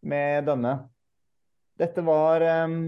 med 0.05 0.47
denne. 0.47 0.75
Dette 1.79 2.03
var 2.05 2.43
um, 2.65 2.81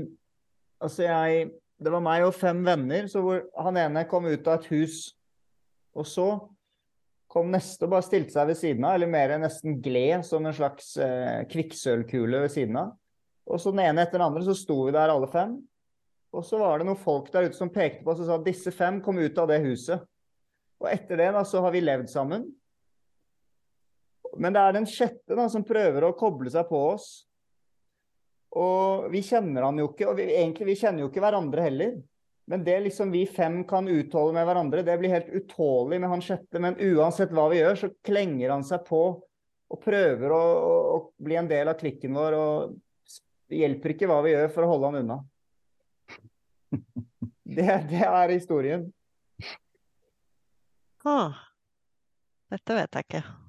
Altså, 0.81 1.03
jeg 1.05 1.51
Det 1.81 1.91
var 1.93 2.01
meg 2.01 2.23
og 2.25 2.33
fem 2.33 2.59
venner, 2.65 3.07
så 3.09 3.21
hvor 3.25 3.43
han 3.57 3.77
ene 3.77 4.03
kom 4.09 4.25
ut 4.29 4.47
av 4.47 4.59
et 4.59 4.67
hus, 4.69 4.97
og 5.97 6.05
så 6.05 6.27
kom 7.31 7.49
neste 7.49 7.87
og 7.87 7.93
bare 7.95 8.05
stilte 8.05 8.35
seg 8.35 8.51
ved 8.51 8.59
siden 8.59 8.85
av, 8.85 8.97
eller 8.97 9.09
mer 9.09 9.33
nesten 9.41 9.79
gled 9.81 10.25
som 10.27 10.45
en 10.45 10.53
slags 10.53 10.91
eh, 11.01 11.41
kvikksølvkule 11.49 12.43
ved 12.43 12.53
siden 12.53 12.77
av. 12.77 12.91
Og 13.49 13.61
så 13.61 13.73
den 13.73 13.81
ene 13.85 14.03
etter 14.03 14.19
den 14.19 14.27
andre 14.27 14.43
så 14.45 14.53
sto 14.57 14.77
vi 14.83 14.93
der 14.93 15.09
alle 15.09 15.29
fem. 15.31 15.55
Og 16.31 16.45
så 16.47 16.59
var 16.61 16.79
det 16.79 16.87
noen 16.87 17.01
folk 17.01 17.31
der 17.33 17.49
ute 17.49 17.57
som 17.57 17.71
pekte 17.73 18.05
på 18.05 18.13
oss 18.13 18.21
og 18.21 18.29
sa 18.29 18.37
at 18.37 18.45
disse 18.45 18.71
fem 18.75 19.01
kom 19.03 19.19
ut 19.19 19.41
av 19.41 19.49
det 19.49 19.61
huset. 19.65 20.03
Og 20.81 20.89
etter 20.91 21.19
det 21.19 21.31
da, 21.35 21.43
så 21.47 21.63
har 21.65 21.73
vi 21.73 21.83
levd 21.83 22.11
sammen. 22.11 22.45
Men 24.37 24.55
det 24.55 24.61
er 24.61 24.77
den 24.77 24.87
sjette 24.87 25.35
da, 25.35 25.47
som 25.51 25.65
prøver 25.67 26.05
å 26.07 26.15
koble 26.17 26.51
seg 26.53 26.67
på 26.69 26.79
oss. 26.93 27.09
Og 28.51 29.07
vi 29.11 29.21
kjenner 29.23 29.67
han 29.67 29.79
jo 29.79 29.89
ikke, 29.91 30.09
og 30.11 30.17
vi, 30.19 30.27
egentlig 30.35 30.73
vi 30.73 30.79
kjenner 30.81 31.05
jo 31.05 31.11
ikke 31.11 31.23
hverandre 31.23 31.65
heller. 31.65 31.97
Men 32.51 32.63
det 32.67 32.79
liksom 32.83 33.11
vi 33.13 33.25
fem 33.29 33.61
kan 33.67 33.87
utholde 33.87 34.35
med 34.35 34.47
hverandre, 34.47 34.83
det 34.83 34.97
blir 34.99 35.13
helt 35.13 35.29
utålelig 35.29 36.01
med 36.01 36.11
han 36.11 36.23
sjette. 36.25 36.59
Men 36.59 36.79
uansett 36.79 37.31
hva 37.35 37.47
vi 37.51 37.61
gjør, 37.61 37.77
så 37.79 37.91
klenger 38.03 38.51
han 38.51 38.65
seg 38.67 38.83
på 38.87 39.03
og 39.71 39.79
prøver 39.79 40.33
å, 40.35 40.39
å, 40.41 40.73
å 40.95 40.97
bli 41.23 41.37
en 41.39 41.47
del 41.47 41.71
av 41.71 41.77
klikken 41.79 42.17
vår. 42.17 42.35
Og 42.35 43.21
det 43.51 43.61
hjelper 43.61 43.95
ikke 43.95 44.09
hva 44.11 44.19
vi 44.25 44.33
gjør 44.33 44.51
for 44.51 44.67
å 44.67 44.71
holde 44.73 44.91
han 44.91 45.03
unna. 45.03 45.21
Det, 47.51 47.65
det 47.89 48.05
er 48.07 48.31
historien. 48.31 48.85
Ah, 51.03 51.33
dette 52.47 52.77
vet 52.77 52.95
jeg 52.95 53.07
ikke. 53.09 53.40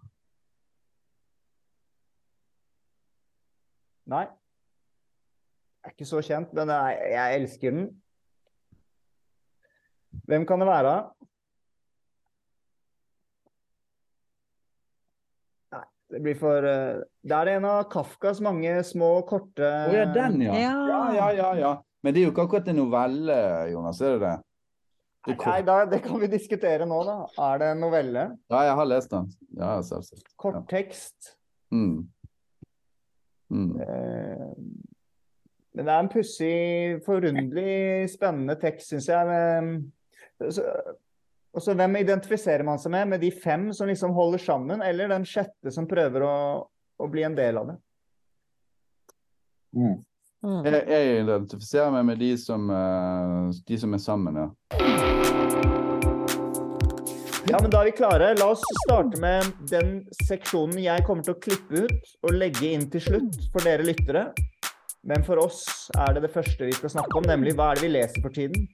Nei. 4.11 4.25
Jeg 5.83 5.91
er 5.91 5.95
ikke 5.97 6.07
så 6.07 6.23
kjent, 6.23 6.53
men 6.55 6.71
jeg, 6.71 7.11
jeg 7.13 7.41
elsker 7.41 7.75
den. 7.75 7.89
Hvem 10.31 10.47
kan 10.47 10.63
det 10.63 10.69
være? 10.69 10.93
Nei, 15.73 15.85
det 16.13 16.21
blir 16.23 16.39
for 16.39 16.69
uh, 16.69 17.01
Det 17.25 17.39
er 17.39 17.51
en 17.57 17.67
av 17.71 17.83
Kafkas 17.91 18.43
mange 18.45 18.75
små, 18.87 19.15
korte 19.27 19.67
Å 19.67 19.95
ja, 19.95 20.07
den, 20.15 20.39
ja. 20.45 20.55
Ja. 20.61 20.77
Ja, 20.93 21.03
ja, 21.17 21.29
ja, 21.39 21.51
ja. 21.63 21.75
Men 22.03 22.15
det 22.15 22.23
er 22.23 22.29
jo 22.29 22.33
ikke 22.35 22.47
akkurat 22.47 22.71
en 22.71 22.81
novelle, 22.83 23.43
Jonas, 23.73 24.03
er 24.03 24.17
det 24.17 24.23
det? 24.25 24.35
det 25.27 25.37
Nei, 25.47 25.59
da, 25.67 25.77
det 25.87 26.03
kan 26.05 26.19
vi 26.19 26.31
diskutere 26.31 26.87
nå, 26.91 27.03
da. 27.07 27.19
Er 27.51 27.63
det 27.63 27.75
en 27.77 27.85
novelle? 27.87 28.25
Ja, 28.51 28.65
jeg 28.69 28.79
har 28.81 28.91
lest 28.91 29.15
den. 29.15 29.31
Ja, 29.59 29.77
selvsagt. 29.87 30.27
Korttekst? 30.43 31.37
Mm. 31.75 32.11
Mm. 33.53 33.81
Eh, 33.81 34.49
men 35.73 35.89
det 35.89 35.93
er 35.93 36.03
en 36.03 36.11
pussig, 36.13 36.57
forunderlig 37.07 38.11
spennende 38.13 38.59
tekst, 38.61 38.91
syns 38.93 39.09
jeg. 39.09 39.39
Så, 40.53 40.67
og 41.53 41.65
så 41.65 41.75
hvem 41.77 41.97
identifiserer 42.01 42.65
man 42.67 42.81
seg 42.81 42.93
med? 42.93 43.09
Med 43.15 43.25
de 43.25 43.31
fem 43.33 43.71
som 43.77 43.89
liksom 43.89 44.13
holder 44.17 44.43
sammen, 44.43 44.85
eller 44.85 45.13
den 45.13 45.25
sjette 45.29 45.73
som 45.73 45.89
prøver 45.89 46.27
å, 46.29 46.35
å 47.01 47.11
bli 47.13 47.25
en 47.29 47.37
del 47.39 47.61
av 47.61 47.73
det? 47.73 47.79
Mm. 49.73 50.01
Mm. 50.43 50.65
Jeg, 50.67 50.83
jeg 50.91 51.21
identifiserer 51.23 51.93
meg 51.95 52.09
med 52.11 52.21
de 52.21 52.33
som, 52.41 52.67
eh, 52.75 53.63
de 53.69 53.79
som 53.79 53.95
er 53.95 54.03
sammen, 54.03 54.43
ja. 54.43 55.82
Ja, 57.51 57.59
men 57.59 57.73
da 57.73 57.81
er 57.83 57.89
vi 57.91 57.93
klare. 57.99 58.29
La 58.39 58.47
oss 58.53 58.63
starte 58.85 59.19
med 59.21 59.49
den 59.71 59.97
seksjonen 60.23 60.79
jeg 60.79 61.03
kommer 61.07 61.27
til 61.27 61.35
å 61.35 61.41
klippe 61.43 61.85
ut 61.89 62.11
og 62.23 62.37
legge 62.39 62.69
inn 62.71 62.85
til 62.93 63.03
slutt 63.03 63.39
for 63.51 63.67
dere 63.67 63.87
lyttere. 63.87 64.29
Men 65.03 65.25
for 65.27 65.41
oss 65.43 65.65
er 65.99 66.15
det 66.15 66.23
det 66.29 66.31
første 66.31 66.69
vi 66.69 66.75
skal 66.77 66.93
snakke 66.95 67.19
om, 67.19 67.27
nemlig 67.27 67.57
hva 67.59 67.73
er 67.73 67.81
det 67.81 67.89
vi 67.89 67.95
leser 67.97 68.23
for 68.23 68.35
tiden. 68.37 68.69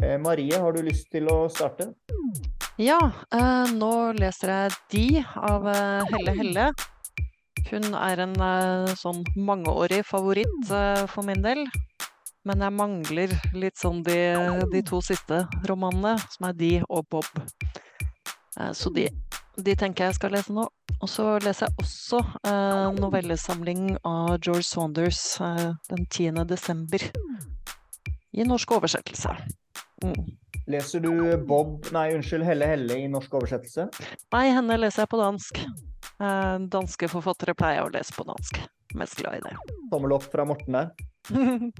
Eh, 0.00 0.16
Marie, 0.24 0.56
har 0.56 0.72
du 0.72 0.80
lyst 0.86 1.10
til 1.12 1.28
å 1.28 1.42
starte? 1.52 1.90
Ja, 2.80 2.96
eh, 3.34 3.74
nå 3.76 3.92
leser 4.16 4.54
jeg 4.54 4.78
De 4.94 5.06
av 5.50 5.68
eh, 5.68 6.08
Helle 6.14 6.34
Helle. 6.38 6.68
Hun 7.68 7.90
er 7.92 8.22
en 8.24 8.32
eh, 8.40 8.94
sånn 8.96 9.20
mangeårig 9.36 10.00
favoritt 10.08 10.72
eh, 10.72 11.04
for 11.12 11.28
min 11.28 11.44
del. 11.44 11.66
Men 12.48 12.64
jeg 12.64 12.72
mangler 12.72 13.36
litt 13.52 13.76
sånn 13.76 14.00
de, 14.06 14.16
de 14.72 14.80
to 14.86 15.02
siste 15.04 15.42
romanene, 15.68 16.16
som 16.32 16.48
er 16.48 16.56
De 16.56 16.72
og 16.88 17.04
Bob. 17.12 17.28
Eh, 18.56 18.72
så 18.72 18.92
de, 18.94 19.08
de 19.56 19.76
tenker 19.78 20.08
jeg 20.08 20.18
skal 20.18 20.34
lese 20.36 20.54
nå. 20.54 20.66
Og 20.98 21.10
så 21.10 21.36
leser 21.44 21.68
jeg 21.68 21.84
også 21.84 22.22
eh, 22.48 22.88
novellesamling 22.98 23.98
av 24.08 24.38
George 24.40 24.66
Saunders 24.66 25.22
eh, 25.44 25.68
den 25.90 26.06
10. 26.06 26.44
desember. 26.48 27.04
I 28.32 28.46
norsk 28.46 28.72
oversettelse. 28.78 29.34
Mm. 30.04 30.24
Leser 30.68 31.00
du 31.00 31.12
Bob, 31.48 31.86
nei 31.96 32.10
unnskyld, 32.12 32.44
Helle 32.44 32.66
Helle 32.68 32.98
i 33.00 33.06
norsk 33.08 33.38
oversettelse? 33.38 33.86
Nei, 34.34 34.48
henne 34.52 34.76
leser 34.76 35.06
jeg 35.06 35.12
på 35.14 35.20
dansk. 35.20 35.62
Eh, 36.18 36.56
danske 36.68 37.08
forfattere 37.08 37.54
pleier 37.56 37.80
jeg 37.80 37.88
å 37.88 37.94
lese 37.94 38.16
på 38.16 38.26
dansk. 38.28 38.60
Mest 38.98 39.16
glad 39.20 39.38
i 39.38 39.44
det. 39.46 39.54
Tommel 39.92 40.16
opp 40.16 40.26
fra 40.32 40.44
Morten 40.48 40.76
der. 40.80 40.92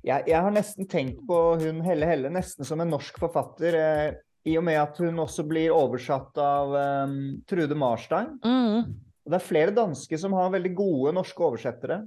Jeg, 0.00 0.24
jeg 0.30 0.40
har 0.40 0.52
nesten 0.54 0.86
tenkt 0.88 1.18
på 1.28 1.38
hun 1.60 1.82
Helle 1.84 2.06
Helle 2.08 2.30
nesten 2.32 2.64
som 2.64 2.80
en 2.80 2.88
norsk 2.88 3.18
forfatter. 3.20 3.74
Eh, 3.76 4.14
I 4.48 4.56
og 4.56 4.64
med 4.64 4.78
at 4.80 4.96
hun 5.02 5.18
også 5.20 5.44
blir 5.48 5.74
oversatt 5.74 6.38
av 6.40 6.72
um, 7.04 7.16
Trude 7.48 7.76
Marstein. 7.76 8.38
mm, 8.44 8.94
det 9.30 9.36
er 9.36 9.44
flere 9.44 9.74
danske 9.74 10.16
som 10.18 10.32
har 10.34 10.54
veldig 10.54 10.72
gode 10.74 11.12
norske 11.14 11.44
oversettere. 11.44 12.00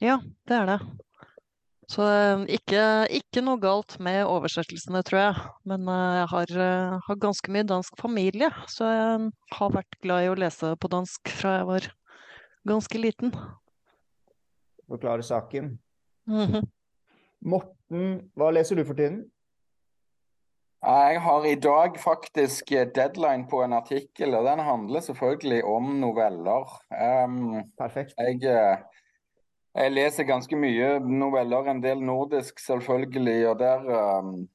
ja, 0.00 0.20
det 0.48 0.58
er 0.58 0.68
det. 0.74 0.78
Så 1.92 2.04
eh, 2.06 2.44
ikke, 2.56 2.82
ikke 3.12 3.42
noe 3.44 3.60
galt 3.60 3.98
med 4.02 4.22
oversettelsene, 4.24 5.02
tror 5.06 5.20
jeg. 5.20 5.46
Men 5.68 5.88
eh, 5.90 6.18
jeg 6.20 6.28
har, 6.32 6.52
eh, 6.64 7.00
har 7.08 7.18
ganske 7.20 7.52
mye 7.52 7.66
dansk 7.68 7.98
familie, 8.00 8.48
så 8.70 8.88
jeg 8.88 9.32
har 9.58 9.74
vært 9.74 9.98
glad 10.04 10.26
i 10.26 10.30
å 10.32 10.38
lese 10.38 10.72
på 10.80 10.92
dansk 10.92 11.32
fra 11.40 11.58
jeg 11.58 11.68
var 11.68 11.88
ganske 12.70 13.02
liten. 13.02 13.34
Forklare 14.88 15.26
saken. 15.26 15.74
Mhm. 16.30 16.70
Morten, 17.42 18.02
hva 18.38 18.52
leser 18.54 18.78
du 18.78 18.84
for 18.86 18.94
tiden? 18.94 19.24
Jeg 20.82 21.20
har 21.22 21.44
i 21.46 21.54
dag 21.62 21.98
faktisk 22.02 22.72
deadline 22.96 23.46
på 23.46 23.60
en 23.62 23.72
artikkel, 23.76 24.34
og 24.34 24.48
den 24.48 24.58
handler 24.66 25.00
selvfølgelig 25.00 25.60
om 25.64 25.92
noveller. 26.00 26.72
Um, 26.90 27.62
Perfekt. 27.78 28.14
jeg, 28.18 28.40
eh, 28.50 28.78
jeg 29.74 29.92
leser 29.92 30.26
ganske 30.26 30.56
mye 30.58 30.96
noveller, 30.98 31.70
en 31.70 31.82
del 31.84 32.02
nordisk 32.02 32.58
selvfølgelig, 32.58 33.48
og 33.48 33.60
der, 33.60 33.86
um, 34.18 34.48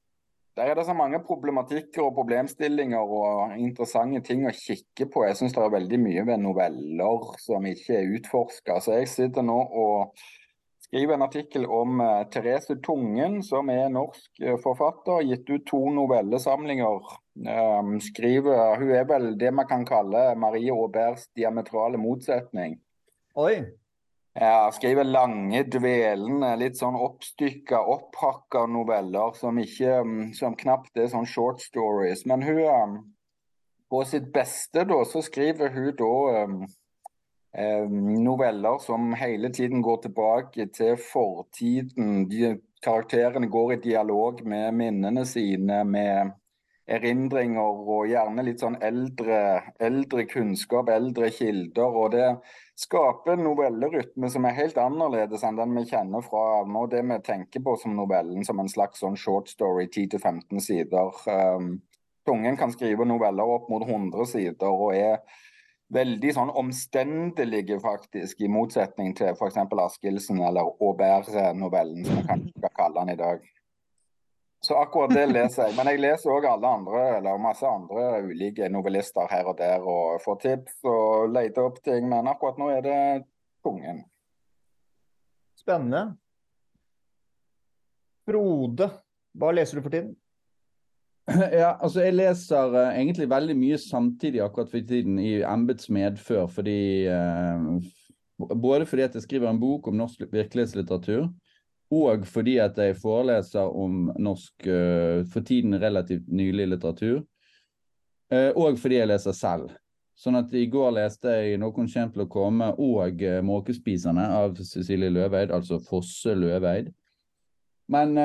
der 0.56 0.68
er 0.68 0.74
det 0.74 0.84
så 0.84 0.92
mange 0.92 1.22
problematikker 1.24 2.02
og 2.02 2.14
problemstillinger 2.20 3.00
og 3.00 3.56
interessante 3.56 4.20
ting 4.20 4.44
å 4.44 4.52
kikke 4.52 5.08
på. 5.08 5.24
Jeg 5.24 5.40
syns 5.40 5.56
det 5.56 5.64
er 5.64 5.76
veldig 5.78 6.02
mye 6.02 6.26
ved 6.28 6.44
noveller 6.44 7.32
som 7.40 7.64
ikke 7.72 8.02
er 8.02 8.12
utforska. 8.18 8.82
Så 8.84 9.00
jeg 9.00 9.08
sitter 9.08 9.48
nå 9.48 9.62
og 9.64 10.12
skriver 10.88 11.14
en 11.14 11.22
artikkel 11.22 11.66
om 11.66 12.00
eh, 12.00 12.22
Therese 12.32 12.76
Tungen, 12.82 13.42
som 13.42 13.68
er 13.70 13.90
norsk 13.92 14.40
eh, 14.40 14.56
forfatter. 14.62 15.22
Gitt 15.28 15.50
ut 15.50 15.66
to 15.68 15.80
novellesamlinger. 15.92 17.10
Um, 17.38 17.98
skriver, 18.02 18.78
hun 18.80 18.94
er 18.96 19.04
vel 19.06 19.34
det 19.38 19.52
man 19.54 19.68
kan 19.68 19.84
kalle 19.86 20.32
Marie 20.34 20.72
Auberts 20.74 21.28
diametrale 21.36 22.00
motsetning. 22.00 22.80
Oi. 23.38 23.60
Ja, 24.38 24.70
skriver 24.72 25.04
lange, 25.04 25.64
dvelende, 25.66 26.52
litt 26.60 26.78
sånn 26.78 26.96
oppstykka, 26.98 27.80
opphakka 27.90 28.64
noveller 28.70 29.32
som 29.34 29.56
ikke 29.58 29.96
mm, 30.06 30.26
Som 30.38 30.54
knapt 30.58 30.98
er 30.98 31.08
sånn 31.10 31.26
short 31.26 31.62
stories. 31.64 32.24
Men 32.26 32.44
hun 32.46 32.64
um, 32.64 32.98
På 33.90 34.04
sitt 34.06 34.32
beste, 34.32 34.84
da, 34.88 34.98
så 35.08 35.22
skriver 35.24 35.72
hun 35.74 35.90
da 35.96 36.12
um, 36.44 36.60
eh, 36.62 36.77
noveller 38.22 38.78
som 38.78 39.12
hele 39.18 39.50
tiden 39.54 39.82
går 39.82 40.02
tilbake 40.04 40.68
til 40.74 40.96
fortiden. 41.02 42.28
De, 42.30 42.52
karakterene 42.84 43.48
går 43.50 43.72
i 43.72 43.80
dialog 43.88 44.44
med 44.46 44.76
minnene 44.78 45.24
sine, 45.26 45.82
med 45.84 46.36
erindringer 46.88 47.82
og 47.84 48.06
gjerne 48.08 48.44
litt 48.46 48.62
sånn 48.62 48.78
eldre, 48.84 49.40
eldre 49.80 50.24
kunnskap, 50.28 50.88
eldre 50.88 51.28
kilder. 51.34 51.98
og 52.02 52.14
det 52.14 52.28
skaper 52.78 53.34
en 53.34 53.44
novellerytme 53.44 54.30
som 54.32 54.46
er 54.48 54.56
helt 54.56 54.78
annerledes 54.80 55.44
enn 55.44 55.58
den 55.58 55.74
vi 55.76 55.84
kjenner 55.90 56.24
fra 56.24 56.62
nå 56.64 56.86
det 56.92 57.02
vi 57.10 57.18
tenker 57.26 57.64
på 57.64 57.76
som 57.82 57.96
novellen, 57.96 58.44
som 58.44 58.60
en 58.62 58.72
slags 58.72 59.02
sånn 59.04 59.18
short 59.20 59.50
story, 59.52 59.88
10-15 59.90 60.64
sider. 60.64 61.12
Um, 61.26 61.80
Tungen 62.28 62.56
kan 62.60 62.72
skrive 62.72 63.06
noveller 63.08 63.48
opp 63.48 63.68
mot 63.72 63.84
100 63.84 64.26
sider 64.28 64.68
og 64.68 64.94
er 64.96 65.20
veldig 65.94 66.32
sånn 66.36 66.50
omstendelige, 66.60 67.78
faktisk, 67.80 68.42
i 68.44 68.50
motsetning 68.52 69.14
til 69.16 69.32
f.eks. 69.32 69.56
Askildsen 69.58 70.42
eller 70.44 70.68
Aubert-novellen, 70.84 72.04
som 72.04 72.26
man 72.28 72.44
skal 72.52 72.74
kalle 72.76 73.04
den 73.04 73.14
i 73.14 73.20
dag. 73.20 73.46
Så 74.60 74.74
akkurat 74.74 75.14
det 75.14 75.28
leser 75.30 75.68
jeg. 75.68 75.76
Men 75.78 75.92
jeg 75.92 76.02
leser 76.02 76.34
òg 76.34 76.46
alle 76.50 76.70
andre, 76.80 77.02
eller 77.18 77.40
masse 77.40 77.66
andre 77.66 78.22
ulike 78.26 78.68
novellister 78.72 79.30
her 79.30 79.48
og 79.48 79.58
der, 79.60 79.84
og 79.84 80.20
får 80.24 80.40
tips 80.44 80.80
og 80.90 81.32
leter 81.34 81.68
opp 81.68 81.78
ting. 81.84 82.08
Men 82.10 82.30
akkurat 82.30 82.58
nå 82.60 82.70
er 82.74 82.82
det 82.84 83.00
Kongen. 83.64 84.04
Spennende. 85.58 86.16
Frode, 88.28 88.90
hva 89.38 89.50
leser 89.54 89.78
du 89.78 89.86
for 89.86 89.94
tiden? 89.94 90.12
Ja, 91.60 91.74
altså 91.80 92.02
jeg 92.04 92.16
leser 92.16 92.74
uh, 92.74 92.94
egentlig 92.94 93.28
veldig 93.30 93.56
mye 93.58 93.78
samtidig 93.80 94.42
akkurat 94.44 94.70
for 94.72 94.84
tiden 94.88 95.18
i 95.20 95.38
embets 95.44 95.90
medfør, 95.92 96.46
fordi 96.46 97.08
uh, 97.12 97.78
Både 98.38 98.86
fordi 98.86 99.02
at 99.02 99.16
jeg 99.16 99.24
skriver 99.24 99.50
en 99.50 99.58
bok 99.58 99.88
om 99.90 99.96
norsk 99.98 100.20
virkelighetslitteratur, 100.30 101.24
og 101.90 102.26
fordi 102.26 102.52
at 102.62 102.76
jeg 102.78 102.94
foreleser 103.02 103.66
om 103.66 104.12
norsk 104.14 104.68
uh, 104.70 105.24
for 105.32 105.42
tiden 105.42 105.74
relativt 105.74 106.28
nylig 106.30 106.68
litteratur, 106.68 107.24
og 108.30 108.78
fordi 108.78 108.98
jeg 108.98 109.08
leser 109.08 109.32
selv. 109.32 109.70
Sånn 110.14 110.36
at 110.36 110.52
i 110.52 110.66
går 110.68 110.90
leste 110.98 111.32
jeg 111.32 111.58
'Noen 111.58 111.72
kommer 111.72 112.12
til 112.12 112.22
å 112.22 112.28
komme' 112.28 112.68
og 112.76 113.22
'Måkespiserne' 113.42 114.26
av 114.36 114.54
Cecilie 114.60 115.10
Løveid, 115.10 115.50
altså 115.50 115.80
Fosse 115.80 116.34
Løveid. 116.34 116.92
Men 117.88 118.18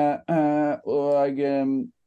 og 0.84 1.40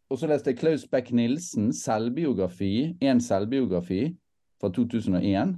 og 0.09 0.19
så 0.19 0.29
leste 0.29 0.51
jeg 0.51 0.59
Klaus 0.61 0.85
Beck-Nielsen, 0.87 1.71
selvbiografi, 1.75 2.95
en 3.01 3.21
selvbiografi 3.21 4.15
fra 4.61 4.71
2001. 4.73 5.55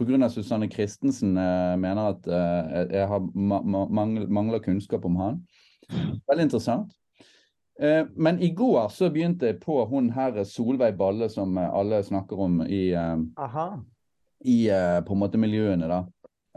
Pga. 0.00 0.28
Susanne 0.32 0.70
Christensen 0.72 1.36
eh, 1.38 1.74
mener 1.78 2.14
at 2.14 2.26
eh, 2.26 2.96
jeg 2.96 3.08
har 3.10 3.26
ma 3.34 3.60
mangler, 3.62 4.26
mangler 4.26 4.62
kunnskap 4.64 5.04
om 5.04 5.20
han. 5.20 5.38
Veldig 6.28 6.48
interessant. 6.48 6.96
Eh, 7.80 8.06
men 8.16 8.40
i 8.42 8.50
går 8.56 8.88
så 8.90 9.10
begynte 9.12 9.52
jeg 9.52 9.60
på 9.62 9.84
hun 9.90 10.10
her 10.16 10.42
Solveig 10.48 10.96
Balle, 10.98 11.28
som 11.30 11.58
alle 11.60 12.02
snakker 12.02 12.40
om 12.40 12.62
i, 12.66 12.90
Aha. 12.96 13.68
i 14.40 14.58
på 15.06 15.14
en 15.14 15.22
måte 15.22 15.38
miljøene. 15.38 15.88
da. 15.92 16.02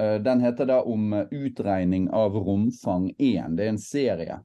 Eh, 0.02 0.22
den 0.22 0.42
heter 0.42 0.66
da 0.66 0.82
om 0.84 1.14
utregning 1.32 2.10
av 2.12 2.36
romfang 2.36 3.10
1. 3.18 3.56
Det 3.56 3.66
er 3.66 3.72
en 3.72 3.80
serie. 3.80 4.40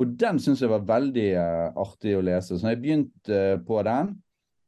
Og 0.00 0.16
den 0.20 0.38
syns 0.40 0.62
jeg 0.64 0.72
var 0.72 0.86
veldig 0.88 1.28
uh, 1.36 1.80
artig 1.82 2.14
å 2.16 2.24
lese. 2.24 2.56
Så 2.56 2.72
jeg 2.72 2.80
begynte 2.80 3.40
uh, 3.54 3.58
på 3.66 3.82
den, 3.84 4.14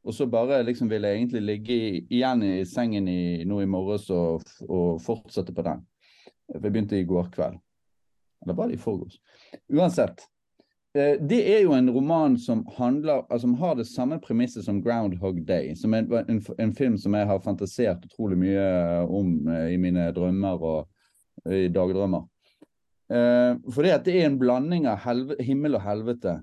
og 0.03 0.13
så 0.13 0.27
bare 0.29 0.61
liksom 0.67 0.91
ville 0.91 1.09
jeg 1.09 1.21
egentlig 1.21 1.41
ligge 1.47 1.77
igjen 2.11 2.43
i 2.45 2.65
sengen 2.67 3.07
i, 3.07 3.41
nå 3.47 3.61
i 3.63 3.69
morges 3.69 4.09
og, 4.13 4.43
og, 4.67 4.99
fortsette 5.01 5.55
på 5.55 5.65
den. 5.65 5.81
For 6.51 6.59
Jeg 6.59 6.73
begynte 6.75 6.99
i 6.99 7.07
går 7.07 7.31
kveld. 7.33 7.57
Eller 8.43 8.57
var 8.57 8.69
det 8.69 8.77
i 8.77 8.83
forgårs? 8.83 9.17
Uansett. 9.73 10.25
Uh, 10.93 11.15
det 11.17 11.39
er 11.55 11.63
jo 11.63 11.73
en 11.73 11.89
roman 11.95 12.37
som 12.37 12.61
handler, 12.77 13.23
altså, 13.23 13.47
som 13.47 13.55
har 13.63 13.79
det 13.79 13.87
samme 13.89 14.19
premisset 14.21 14.67
som 14.67 14.83
'Groundhog 14.83 15.41
Day', 15.47 15.73
som 15.79 15.97
er 15.97 16.05
en, 16.05 16.29
en, 16.29 16.43
en, 16.59 16.75
film 16.75 16.97
som 16.97 17.17
jeg 17.17 17.25
har 17.25 17.41
fantasert 17.41 18.05
utrolig 18.05 18.37
mye 18.37 18.67
om 19.09 19.49
i 19.49 19.81
mine 19.81 20.11
drømmer 20.13 20.61
og 20.61 21.49
i 21.49 21.71
dagdrømmer. 21.73 22.27
Uh, 23.11 23.59
det, 23.83 23.91
at 23.93 24.05
det 24.07 24.15
er 24.19 24.29
en 24.29 24.39
blanding 24.39 24.87
av 24.89 25.03
himmel 25.43 25.77
og 25.77 25.83
helvete 25.83 26.39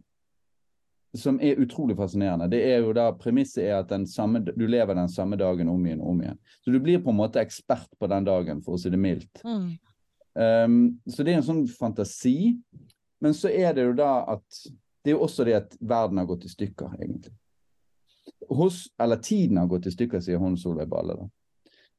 som 1.17 1.41
er 1.43 1.59
utrolig 1.59 1.97
fascinerende. 1.97 2.49
Det 2.49 2.61
er 2.71 2.85
jo 2.85 2.93
da 2.95 3.09
Premisset 3.19 3.65
er 3.65 3.81
at 3.81 3.93
samme, 4.09 4.43
du 4.45 4.67
lever 4.67 4.95
den 4.95 5.09
samme 5.11 5.39
dagen 5.41 5.69
om 5.69 5.87
igjen 5.87 6.03
og 6.05 6.13
om 6.13 6.21
igjen. 6.23 6.39
Så 6.63 6.71
du 6.71 6.79
blir 6.79 7.03
på 7.03 7.11
en 7.11 7.19
måte 7.19 7.43
ekspert 7.43 7.91
på 7.99 8.07
den 8.11 8.29
dagen, 8.29 8.63
for 8.63 8.77
å 8.77 8.81
si 8.81 8.93
det 8.93 9.01
mildt. 9.01 9.43
Mm. 9.43 9.65
Um, 10.39 10.79
så 11.11 11.27
det 11.27 11.35
er 11.35 11.41
en 11.41 11.49
sånn 11.49 11.65
fantasi. 11.75 12.55
Men 13.21 13.35
så 13.37 13.51
er 13.51 13.75
det 13.75 13.89
jo 13.89 13.97
da 13.99 14.13
at 14.37 14.63
Det 15.01 15.15
er 15.15 15.15
jo 15.15 15.25
også 15.25 15.45
det 15.49 15.55
at 15.57 15.75
verden 15.81 16.19
har 16.21 16.27
gått 16.29 16.43
i 16.45 16.51
stykker, 16.53 16.91
egentlig. 17.01 17.33
Hos, 18.53 18.83
eller 19.01 19.17
tiden 19.17 19.57
har 19.57 19.71
gått 19.71 19.87
i 19.89 19.93
stykker, 19.95 20.21
sier 20.21 20.37
hun 20.37 20.59
Solveig 20.61 20.91
Balle. 20.93 21.15
da. 21.17 21.29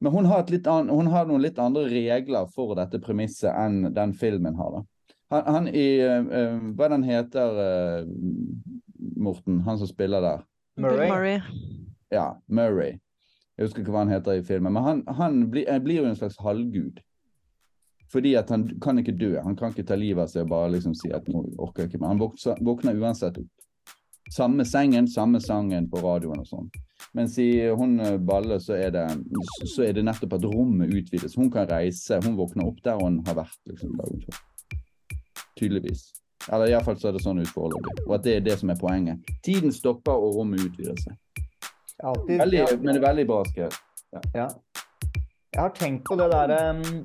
Men 0.02 0.12
hun 0.12 0.26
har, 0.26 0.48
an, 0.66 0.88
hun 0.88 1.06
har, 1.06 1.26
noen 1.28 1.44
litt 1.44 1.58
andre 1.62 1.84
regler 1.86 2.48
for 2.50 2.74
dette 2.74 2.98
premisset 2.98 3.52
enn 3.54 3.92
den 3.94 4.14
filmen 4.18 4.56
har. 4.58 4.74
da. 4.74 5.12
Han, 5.30 5.44
han 5.54 5.68
i 5.70 5.86
uh, 6.02 6.58
Hva 6.74 6.88
den 6.90 7.06
heter, 7.06 7.60
uh, 7.62 8.08
Morten? 9.22 9.60
Han 9.62 9.78
som 9.78 9.86
spiller 9.86 10.24
der? 10.24 10.42
Murray. 10.82 11.06
Murray. 11.06 11.38
Ja, 12.10 12.32
Murray. 12.50 12.98
Jeg 13.54 13.68
husker 13.68 13.84
ikke 13.84 13.94
hva 13.94 14.02
han 14.02 14.10
heter 14.10 14.40
i 14.40 14.44
filmen. 14.44 14.74
Men 14.74 14.88
han, 14.88 15.06
han 15.06 15.40
blir, 15.54 15.70
blir 15.84 16.02
jo 16.02 16.10
en 16.10 16.18
slags 16.18 16.40
halvgud. 16.42 16.98
Fordi 18.10 18.34
at 18.42 18.50
han 18.50 18.66
kan 18.82 18.98
ikke 18.98 19.14
dø. 19.16 19.36
Han 19.38 19.54
kan 19.56 19.70
ikke 19.70 19.86
ta 19.86 19.96
livet 19.96 20.26
av 20.26 20.32
seg 20.34 20.48
og 20.48 20.52
bare 20.56 20.74
liksom 20.74 20.98
si 20.98 21.14
at 21.14 21.30
nå 21.30 21.46
orker 21.62 21.84
jeg 21.84 21.92
ikke 21.92 22.02
mer. 22.02 22.16
Han 22.16 22.64
våkner 22.66 22.98
uansett 22.98 23.38
opp. 23.38 23.50
Samme 24.34 24.66
sengen, 24.66 25.06
samme 25.06 25.38
sangen 25.44 25.86
på 25.92 26.02
radioen 26.02 26.42
og 26.42 26.48
sånn. 26.50 26.72
Mens 27.12 27.36
i 27.38 27.48
hun 27.76 27.98
eh, 28.00 28.16
Balle 28.16 28.58
så 28.62 28.76
er, 28.78 28.90
det, 28.94 29.06
så 29.68 29.84
er 29.86 29.96
det 29.96 30.04
nettopp 30.06 30.38
at 30.38 30.46
rommet 30.48 30.94
utvides. 30.94 31.36
Hun 31.36 31.50
kan 31.52 31.68
reise. 31.70 32.20
Hun 32.24 32.38
våkner 32.38 32.68
opp 32.70 32.80
der 32.84 33.00
hun 33.00 33.20
har 33.26 33.36
vært 33.42 33.58
liksom, 33.68 33.94
dagen 34.00 34.24
før. 34.26 34.42
Tydeligvis. 35.60 36.06
Eller 36.50 36.72
iallfall 36.72 36.98
så 36.98 37.10
er 37.10 37.16
det 37.16 37.22
sånn 37.22 37.42
ut 37.42 37.50
foreløpig. 37.54 38.06
Og 38.08 38.16
at 38.16 38.24
det 38.26 38.36
er 38.36 38.46
det 38.46 38.56
som 38.58 38.72
er 38.72 38.78
poenget. 38.80 39.34
Tiden 39.46 39.74
stopper, 39.74 40.16
og 40.16 40.38
rommet 40.40 40.64
utvider 40.64 40.96
seg. 41.04 41.18
Altid, 42.02 42.38
veldig, 42.40 42.58
ja. 42.58 42.70
Men 42.80 42.88
det 42.90 42.98
er 43.02 43.06
veldig 43.06 43.26
bra 43.28 43.42
skrevet. 43.50 43.76
Ja. 44.12 44.22
ja. 44.34 44.48
Jeg 45.52 45.60
har 45.60 45.74
tenkt 45.76 46.08
på 46.08 46.16
det 46.16 46.30
derre 46.32 46.58
um, 46.72 47.04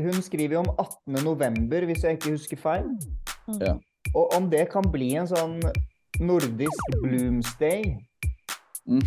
Hun 0.00 0.22
skriver 0.24 0.56
jo 0.56 0.64
om 0.64 0.70
18.11., 0.80 1.84
hvis 1.90 2.04
jeg 2.04 2.18
ikke 2.18 2.32
husker 2.34 2.60
feil. 2.60 2.88
Ja. 3.60 3.76
Og 4.14 4.34
om 4.36 4.50
det 4.50 4.66
kan 4.72 4.86
bli 4.92 5.12
en 5.20 5.28
sånn 5.30 5.60
nordisk 6.20 6.98
Bloomsday. 7.02 7.94
Mm. 8.86 9.00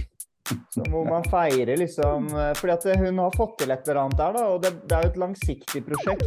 hvor 0.90 1.06
man 1.06 1.24
feirer 1.30 1.78
liksom 1.78 2.26
eh, 2.34 2.54
Fordi 2.58 2.74
at 2.74 2.86
hun 3.00 3.20
har 3.22 3.36
fått 3.38 3.60
til 3.62 3.72
et 3.72 3.88
eller 3.88 4.02
annet 4.02 4.18
der, 4.18 4.34
da. 4.36 4.48
Og 4.54 4.64
det, 4.64 4.74
det 4.90 4.98
er 4.98 5.06
jo 5.06 5.14
et 5.14 5.22
langsiktig 5.24 5.84
prosjekt. 5.86 6.26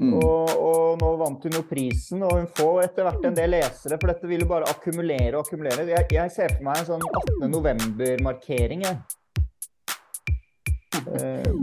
Mm. 0.00 0.14
Og, 0.16 0.50
og, 0.56 0.84
nå 1.00 1.10
vant 1.20 1.44
hun 1.44 1.56
jo 1.58 1.62
prisen, 1.68 2.22
og 2.24 2.38
hun 2.38 2.46
får 2.56 2.86
etter 2.86 3.04
hvert 3.04 3.26
en 3.28 3.36
del 3.36 3.52
lesere. 3.52 3.98
For 4.00 4.12
dette 4.12 4.30
vil 4.30 4.44
jo 4.46 4.48
bare 4.48 4.68
akkumulere 4.72 5.34
og 5.34 5.44
akkumulere. 5.44 5.84
Jeg, 5.90 6.06
jeg 6.16 6.32
ser 6.32 6.54
for 6.56 6.68
meg 6.70 6.80
en 6.80 6.88
sånn 6.94 7.04
18. 7.04 7.50
november-markering, 7.52 8.86
jeg. 8.88 8.96
Uh, 11.00 11.54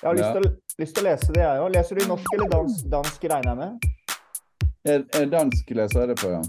jeg 0.00 0.08
har 0.08 0.16
lyst, 0.16 0.26
ja. 0.26 0.32
til, 0.34 0.50
lyst, 0.80 0.94
til, 0.96 1.04
å 1.04 1.08
lese 1.10 1.34
det, 1.34 1.42
jeg 1.44 1.62
òg. 1.62 1.72
Leser 1.76 2.00
du 2.00 2.06
norsk 2.10 2.36
eller 2.36 2.54
dansk, 2.56 2.86
dansk 2.94 3.26
regner 3.34 3.50
jeg 3.52 3.60
med? 3.60 3.90
Dansk 5.36 5.74
leser 5.76 6.02
jeg 6.02 6.14
det 6.14 6.18
på, 6.22 6.32
ja. 6.32 6.40